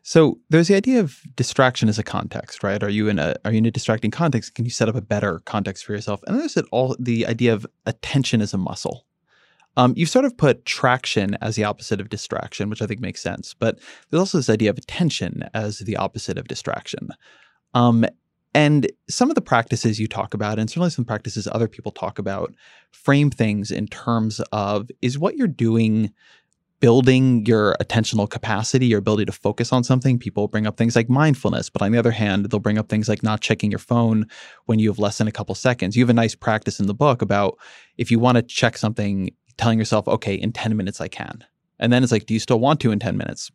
so 0.04 0.40
there's 0.50 0.68
the 0.68 0.76
idea 0.76 1.00
of 1.00 1.20
distraction 1.36 1.88
as 1.88 2.00
a 2.00 2.04
context, 2.04 2.64
right? 2.64 2.82
Are 2.82 2.90
you 2.90 3.08
in 3.08 3.20
a 3.20 3.36
are 3.46 3.52
you 3.52 3.60
in 3.60 3.66
a 3.66 3.72
distracting 3.72 4.12
context? 4.12 4.56
Can 4.56 4.66
you 4.66 4.72
set 4.72 4.90
up 4.90 4.96
a 4.96 5.02
better 5.02 5.40
context 5.46 5.86
for 5.86 5.94
yourself? 5.94 6.22
And 6.28 6.40
there's 6.40 6.58
all 6.72 6.96
the 7.00 7.26
idea 7.26 7.54
of 7.54 7.68
attention 7.86 8.42
as 8.42 8.54
a 8.54 8.58
muscle. 8.58 9.06
Um, 9.78 9.94
you've 9.96 10.10
sort 10.10 10.26
of 10.26 10.38
put 10.38 10.66
traction 10.66 11.36
as 11.42 11.56
the 11.56 11.64
opposite 11.64 12.02
of 12.02 12.10
distraction, 12.10 12.70
which 12.70 12.82
I 12.82 12.88
think 12.88 13.00
makes 13.00 13.22
sense. 13.22 13.54
But 13.54 13.80
there's 14.10 14.20
also 14.20 14.38
this 14.38 14.50
idea 14.50 14.70
of 14.70 14.78
attention 14.78 15.44
as 15.54 15.80
the 15.80 15.98
opposite 15.98 16.38
of 16.38 16.48
distraction. 16.48 17.10
Um, 17.74 18.06
and 18.54 18.92
some 19.10 19.30
of 19.30 19.36
the 19.36 19.42
practices 19.42 20.00
you 20.00 20.08
talk 20.08 20.34
about, 20.34 20.60
and 20.60 20.70
certainly 20.70 20.90
some 20.90 21.06
practices 21.06 21.48
other 21.52 21.70
people 21.70 21.92
talk 21.92 22.20
about, 22.20 22.54
frame 22.92 23.30
things 23.30 23.72
in 23.72 23.88
terms 23.88 24.42
of 24.52 24.90
is 25.02 25.18
what 25.18 25.38
you're 25.38 25.48
doing 25.48 26.12
building 26.82 27.46
your 27.46 27.78
attentional 27.80 28.28
capacity, 28.28 28.88
your 28.88 29.00
ability 29.00 29.24
to 29.24 29.32
focus 29.32 29.72
on 29.72 29.84
something. 29.84 30.18
People 30.18 30.48
bring 30.48 30.66
up 30.66 30.78
things 30.78 30.96
like 30.96 31.10
mindfulness, 31.10 31.70
but 31.70 31.82
on 31.82 31.92
the 31.92 32.00
other 32.00 32.12
hand, 32.12 32.48
they'll 32.48 32.60
bring 32.60 32.80
up 32.80 32.90
things 32.90 33.08
like 33.08 33.22
not 33.24 33.40
checking 33.40 33.72
your 33.72 33.80
phone 33.80 34.26
when 34.66 34.80
you 34.80 34.90
have 34.90 34.98
less 35.00 35.20
than 35.20 35.28
a 35.28 35.32
couple 35.32 35.54
seconds. 35.54 35.96
You 35.96 36.04
have 36.04 36.10
a 36.10 36.14
nice 36.14 36.34
practice 36.36 36.80
in 36.80 36.88
the 36.88 36.94
book 36.96 37.22
about 37.22 37.58
if 37.98 38.10
you 38.10 38.18
want 38.18 38.38
to 38.38 38.42
check 38.42 38.78
something, 38.78 39.30
telling 39.62 39.80
yourself, 39.80 40.08
okay, 40.08 40.34
in 40.34 40.52
10 40.52 40.76
minutes 40.76 41.00
I 41.00 41.08
can. 41.08 41.44
And 41.80 41.92
then 41.92 42.04
it's 42.04 42.12
like, 42.12 42.26
do 42.26 42.34
you 42.34 42.40
still 42.40 42.60
want 42.60 42.80
to 42.82 42.92
in 42.92 43.00
10 43.00 43.18
minutes? 43.18 43.52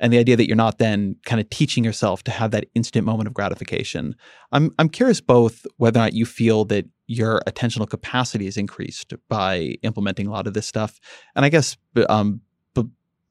And 0.00 0.12
the 0.12 0.18
idea 0.18 0.36
that 0.36 0.46
you're 0.46 0.56
not 0.56 0.78
then 0.78 1.16
kind 1.26 1.40
of 1.40 1.50
teaching 1.50 1.84
yourself 1.84 2.22
to 2.24 2.30
have 2.30 2.52
that 2.52 2.66
instant 2.74 3.04
moment 3.04 3.26
of 3.26 3.34
gratification. 3.34 4.14
I'm 4.52 4.72
I'm 4.78 4.88
curious 4.88 5.20
both 5.20 5.66
whether 5.76 5.98
or 5.98 6.02
not 6.04 6.12
you 6.12 6.24
feel 6.24 6.64
that 6.66 6.86
your 7.08 7.40
attentional 7.48 7.88
capacity 7.88 8.46
is 8.46 8.56
increased 8.56 9.12
by 9.28 9.74
implementing 9.82 10.28
a 10.28 10.30
lot 10.30 10.46
of 10.46 10.54
this 10.54 10.66
stuff. 10.66 11.00
And 11.34 11.44
I 11.44 11.48
guess 11.48 11.76
um, 12.08 12.42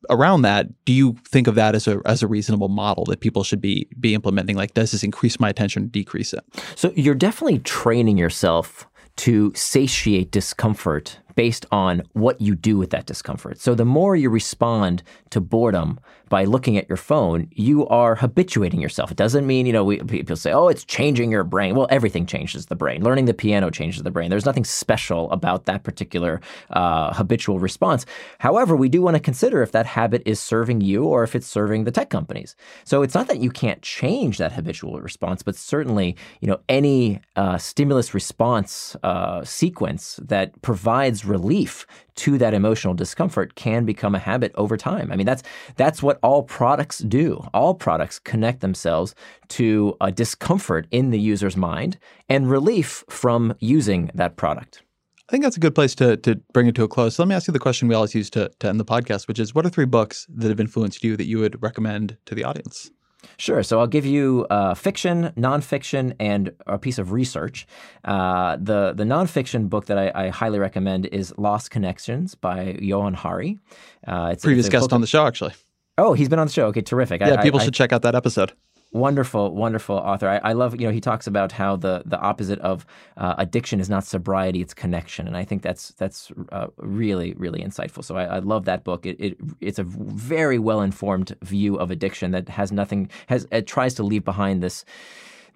around 0.10 0.42
that, 0.44 0.68
do 0.86 0.94
you 0.94 1.16
think 1.28 1.48
of 1.48 1.56
that 1.56 1.76
as 1.76 1.88
a 1.88 2.02
as 2.06 2.24
a 2.24 2.28
reasonable 2.28 2.70
model 2.70 3.06
that 3.06 3.20
people 3.20 3.44
should 3.44 3.62
be 3.62 3.88
be 4.00 4.14
implementing? 4.14 4.56
Like, 4.56 4.74
does 4.74 4.92
this 4.92 5.04
increase 5.04 5.40
my 5.40 5.50
attention 5.50 5.84
or 5.84 5.88
decrease 5.88 6.34
it? 6.34 6.44
So 6.76 6.92
you're 6.96 7.16
definitely 7.16 7.60
training 7.60 8.18
yourself 8.18 8.88
to 9.18 9.52
satiate 9.56 10.32
discomfort 10.32 11.20
based 11.38 11.68
on 11.72 12.02
what 12.14 12.42
you 12.42 12.56
do 12.56 12.80
with 12.80 12.90
that 12.90 13.06
discomfort. 13.06 13.60
So 13.60 13.76
the 13.76 13.86
more 13.86 14.16
you 14.16 14.28
respond 14.32 15.04
to 15.30 15.40
boredom 15.40 16.00
by 16.30 16.46
looking 16.46 16.78
at 16.78 16.90
your 16.90 16.98
phone, 16.98 17.48
you 17.52 17.88
are 17.90 18.16
habituating 18.16 18.82
yourself. 18.82 19.12
It 19.12 19.18
doesn't 19.18 19.46
mean, 19.46 19.68
you 19.68 19.72
know, 19.72 19.84
we, 19.84 20.00
people 20.00 20.36
say, 20.36 20.52
oh, 20.52 20.68
it's 20.68 20.84
changing 20.84 21.32
your 21.32 21.44
brain. 21.44 21.76
Well, 21.76 21.88
everything 21.92 22.26
changes 22.26 22.66
the 22.66 22.76
brain. 22.76 23.04
Learning 23.04 23.26
the 23.26 23.36
piano 23.36 23.70
changes 23.70 24.02
the 24.02 24.10
brain. 24.10 24.32
There's 24.32 24.48
nothing 24.48 24.66
special 24.66 25.32
about 25.32 25.66
that 25.66 25.84
particular 25.84 26.42
uh, 26.72 27.14
habitual 27.14 27.60
response. 27.60 28.06
However, 28.40 28.76
we 28.76 28.90
do 28.90 29.04
want 29.04 29.16
to 29.16 29.22
consider 29.22 29.62
if 29.62 29.72
that 29.74 29.86
habit 29.86 30.24
is 30.26 30.40
serving 30.40 30.82
you 30.82 31.04
or 31.04 31.24
if 31.24 31.36
it's 31.36 31.48
serving 31.48 31.84
the 31.84 31.92
tech 31.92 32.10
companies. 32.10 32.56
So 32.84 33.04
it's 33.04 33.14
not 33.14 33.28
that 33.28 33.40
you 33.40 33.52
can't 33.52 33.82
change 33.84 34.40
that 34.40 34.54
habitual 34.54 35.00
response, 35.00 35.44
but 35.44 35.56
certainly, 35.56 36.18
you 36.42 36.48
know, 36.48 36.60
any 36.68 37.22
uh, 37.36 37.60
stimulus 37.60 38.16
response 38.16 38.96
uh, 39.04 39.46
sequence 39.46 40.20
that 40.24 40.60
provides 40.64 41.27
relief 41.28 41.86
to 42.16 42.38
that 42.38 42.54
emotional 42.54 42.94
discomfort 42.94 43.56
can 43.56 43.86
become 43.86 44.16
a 44.16 44.20
habit 44.20 44.52
over 44.56 44.78
time. 44.78 45.12
I 45.12 45.16
mean, 45.16 45.26
that's 45.26 45.44
that's 45.76 46.02
what 46.02 46.20
all 46.24 46.44
products 46.44 47.00
do. 47.00 47.44
All 47.54 47.74
products 47.74 48.20
connect 48.20 48.62
themselves 48.62 49.16
to 49.50 49.96
a 50.02 50.12
discomfort 50.12 50.88
in 50.92 51.12
the 51.12 51.20
user's 51.20 51.58
mind 51.58 51.98
and 52.30 52.50
relief 52.50 53.04
from 53.10 53.54
using 53.60 54.10
that 54.14 54.36
product. 54.38 54.84
I 55.30 55.32
think 55.32 55.44
that's 55.44 55.58
a 55.58 55.60
good 55.60 55.76
place 55.76 55.94
to 55.96 56.18
to 56.18 56.36
bring 56.54 56.68
it 56.68 56.76
to 56.76 56.84
a 56.84 56.88
close. 56.88 57.16
So 57.16 57.24
let 57.24 57.28
me 57.28 57.36
ask 57.36 57.48
you 57.48 57.52
the 57.52 57.60
question 57.60 57.88
we 57.88 57.96
always 57.96 58.16
use 58.16 58.30
to 58.32 58.50
to 58.60 58.68
end 58.68 58.80
the 58.80 58.86
podcast, 58.86 59.28
which 59.28 59.40
is, 59.40 59.54
what 59.54 59.66
are 59.66 59.70
three 59.70 59.86
books 59.86 60.26
that 60.30 60.48
have 60.48 60.60
influenced 60.60 61.04
you 61.04 61.18
that 61.18 61.26
you 61.26 61.40
would 61.40 61.62
recommend 61.62 62.18
to 62.26 62.34
the 62.34 62.46
audience? 62.46 62.92
Sure. 63.38 63.64
So 63.64 63.80
I'll 63.80 63.88
give 63.88 64.06
you 64.06 64.48
uh, 64.50 64.74
fiction, 64.74 65.34
nonfiction, 65.38 66.16
and 66.20 66.52
a 66.66 66.78
piece 66.78 66.98
of 66.98 67.12
research. 67.12 67.68
Uh, 68.06 68.58
the 68.58 68.94
the 68.96 69.04
nonfiction 69.04 69.70
book 69.70 69.86
that 69.88 69.98
I, 69.98 70.12
I, 70.14 70.30
highly 70.30 70.60
recommend 70.60 71.06
is 71.08 71.34
Lost 71.38 71.72
Connections 71.72 72.36
by 72.36 72.78
Johann 72.80 73.14
Hari. 73.14 73.60
Uh, 74.08 74.30
it's 74.34 74.44
previous 74.44 74.68
it's 74.68 74.72
guest 74.72 74.94
on 74.94 75.02
the 75.02 75.08
show, 75.08 75.26
actually. 75.26 75.54
Oh, 75.98 76.14
he's 76.14 76.30
been 76.30 76.40
on 76.40 76.48
the 76.48 76.54
show. 76.54 76.68
Okay, 76.68 76.82
terrific. 76.82 77.22
Yeah, 77.22 77.36
I, 77.36 77.44
people 77.44 77.60
I, 77.60 77.64
should 77.64 77.74
check 77.74 77.92
out 77.92 78.04
that 78.04 78.16
episode. 78.16 78.54
Wonderful, 78.92 79.54
wonderful 79.54 79.98
author. 79.98 80.30
I, 80.30 80.38
I, 80.38 80.54
love, 80.54 80.80
you 80.80 80.88
know, 80.88 80.94
he 80.94 81.02
talks 81.02 81.28
about 81.28 81.52
how 81.52 81.76
the 81.76 82.04
the 82.06 82.18
opposite 82.20 82.58
of 82.60 82.86
uh, 83.18 83.36
addiction 83.38 83.82
is 83.82 83.90
not 83.90 84.06
sobriety; 84.06 84.62
it's 84.62 84.74
connection, 84.74 85.28
and 85.28 85.36
I 85.36 85.44
think 85.44 85.62
that's 85.62 85.90
that's 85.98 86.32
uh, 86.54 86.68
really, 86.78 87.34
really 87.34 87.62
insightful. 87.62 88.02
So 88.02 88.16
I, 88.16 88.24
I 88.24 88.40
love 88.40 88.64
that 88.64 88.86
book. 88.86 89.06
It, 89.06 89.20
it, 89.20 89.38
it's 89.60 89.78
a 89.78 89.84
very 89.84 90.58
well 90.58 90.80
informed 90.80 91.36
view 91.42 91.76
of 91.76 91.92
addiction 91.92 92.32
that 92.32 92.48
has 92.48 92.72
nothing 92.72 93.10
has 93.28 93.46
it 93.52 93.68
tries 93.68 93.94
to 93.96 94.04
leave 94.04 94.24
behind 94.24 94.64
this 94.64 94.86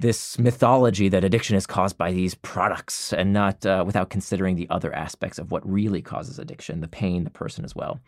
this 0.02 0.38
mythology 0.40 1.10
that 1.10 1.24
addiction 1.24 1.56
is 1.56 1.68
caused 1.68 1.98
by 1.98 2.12
these 2.12 2.36
products 2.36 3.14
and 3.14 3.32
not 3.32 3.66
uh, 3.66 3.84
without 3.86 4.10
considering 4.10 4.56
the 4.56 4.68
other 4.70 4.94
aspects 4.94 5.38
of 5.38 5.52
what 5.52 5.68
really 5.70 6.02
causes 6.02 6.40
addiction, 6.40 6.82
the 6.82 6.88
pain, 6.88 7.24
the 7.24 7.30
person 7.30 7.64
as 7.64 7.76
well. 7.76 8.00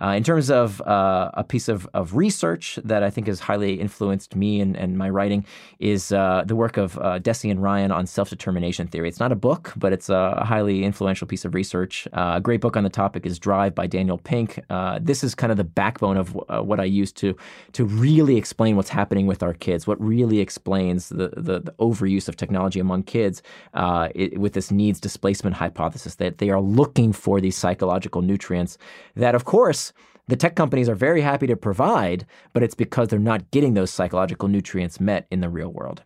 Uh, 0.00 0.10
in 0.10 0.22
terms 0.22 0.48
of 0.48 0.80
uh, 0.82 1.28
a 1.34 1.42
piece 1.42 1.68
of, 1.68 1.88
of 1.92 2.14
research 2.14 2.78
that 2.84 3.02
I 3.02 3.10
think 3.10 3.26
has 3.26 3.40
highly 3.40 3.80
influenced 3.80 4.36
me 4.36 4.60
and, 4.60 4.76
and 4.76 4.96
my 4.96 5.10
writing 5.10 5.44
is 5.80 6.12
uh, 6.12 6.44
the 6.46 6.54
work 6.54 6.76
of 6.76 6.96
uh, 6.98 7.18
Deci 7.18 7.50
and 7.50 7.60
Ryan 7.60 7.90
on 7.90 8.06
self-determination 8.06 8.86
theory. 8.86 9.08
It's 9.08 9.18
not 9.18 9.32
a 9.32 9.36
book, 9.36 9.72
but 9.74 9.92
it's 9.92 10.08
a 10.08 10.44
highly 10.44 10.84
influential 10.84 11.26
piece 11.26 11.44
of 11.44 11.52
research. 11.52 12.06
Uh, 12.12 12.34
a 12.36 12.40
great 12.40 12.60
book 12.60 12.76
on 12.76 12.84
the 12.84 12.90
topic 12.90 13.26
is 13.26 13.40
Drive 13.40 13.74
by 13.74 13.88
Daniel 13.88 14.18
Pink. 14.18 14.60
This 15.00 15.24
is 15.24 15.34
kind 15.34 15.50
of 15.50 15.56
the 15.56 15.64
backbone 15.64 16.16
of 16.16 16.32
what 16.32 16.78
I 16.78 16.84
use 16.84 17.10
to 17.14 17.36
to 17.72 17.84
really 17.84 18.36
explain 18.36 18.76
what's 18.76 18.90
happening 18.90 19.26
with 19.26 19.42
our 19.42 19.54
kids, 19.54 19.86
what 19.86 20.00
really 20.00 20.38
explains 20.38 21.08
the, 21.08 21.30
the, 21.40 21.60
the 21.60 21.74
overuse 21.78 22.28
of 22.28 22.36
technology 22.36 22.80
among 22.80 23.02
kids 23.02 23.42
uh, 23.74 24.08
it, 24.14 24.38
with 24.38 24.52
this 24.52 24.70
needs 24.70 25.00
displacement 25.00 25.56
hypothesis 25.56 26.16
that 26.16 26.38
they 26.38 26.50
are 26.50 26.60
looking 26.60 27.12
for 27.12 27.40
these 27.40 27.56
psychological 27.56 28.22
nutrients 28.22 28.78
that, 29.16 29.34
of 29.34 29.44
course, 29.44 29.92
the 30.28 30.36
tech 30.36 30.56
companies 30.56 30.88
are 30.88 30.94
very 30.94 31.22
happy 31.22 31.46
to 31.46 31.56
provide, 31.56 32.26
but 32.52 32.62
it's 32.62 32.74
because 32.74 33.08
they're 33.08 33.18
not 33.18 33.50
getting 33.50 33.74
those 33.74 33.90
psychological 33.90 34.48
nutrients 34.48 35.00
met 35.00 35.26
in 35.30 35.40
the 35.40 35.48
real 35.48 35.70
world. 35.70 36.02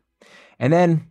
And 0.60 0.72
then 0.72 1.09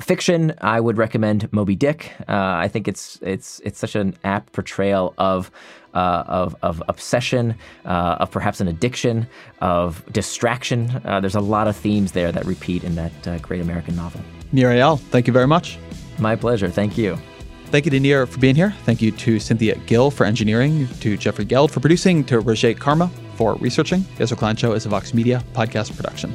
fiction, 0.00 0.54
I 0.60 0.80
would 0.80 0.98
recommend 0.98 1.52
Moby 1.52 1.76
Dick. 1.76 2.12
Uh, 2.20 2.32
I 2.32 2.68
think 2.68 2.88
it's 2.88 3.18
it's 3.22 3.60
it's 3.60 3.78
such 3.78 3.94
an 3.94 4.14
apt 4.24 4.52
portrayal 4.52 5.14
of 5.18 5.50
uh, 5.94 6.24
of 6.26 6.56
of 6.62 6.82
obsession, 6.88 7.54
uh, 7.84 8.16
of 8.20 8.30
perhaps 8.30 8.60
an 8.60 8.68
addiction, 8.68 9.26
of 9.60 10.04
distraction. 10.12 11.02
Uh, 11.04 11.20
there's 11.20 11.34
a 11.34 11.40
lot 11.40 11.68
of 11.68 11.76
themes 11.76 12.12
there 12.12 12.32
that 12.32 12.44
repeat 12.46 12.84
in 12.84 12.94
that 12.94 13.28
uh, 13.28 13.38
great 13.38 13.60
American 13.60 13.96
novel. 13.96 14.20
Eyal, 14.52 14.98
thank 14.98 15.26
you 15.26 15.32
very 15.32 15.46
much. 15.46 15.78
My 16.18 16.36
pleasure. 16.36 16.68
Thank 16.68 16.96
you. 16.98 17.18
Thank 17.66 17.86
you 17.86 17.90
to 17.90 18.00
Nir 18.00 18.26
for 18.26 18.38
being 18.38 18.54
here. 18.54 18.74
Thank 18.84 19.00
you 19.00 19.10
to 19.12 19.40
Cynthia 19.40 19.76
Gill 19.86 20.10
for 20.10 20.26
engineering, 20.26 20.86
to 21.00 21.16
Jeffrey 21.16 21.46
Geld 21.46 21.70
for 21.70 21.80
producing, 21.80 22.22
to 22.24 22.40
Roger 22.40 22.74
Karma 22.74 23.10
for 23.36 23.54
researching. 23.54 24.04
The 24.16 24.24
Ezra 24.24 24.36
Klein 24.36 24.56
Show 24.56 24.72
is 24.72 24.84
a 24.84 24.90
Vox 24.90 25.14
Media 25.14 25.42
podcast 25.54 25.96
production. 25.96 26.34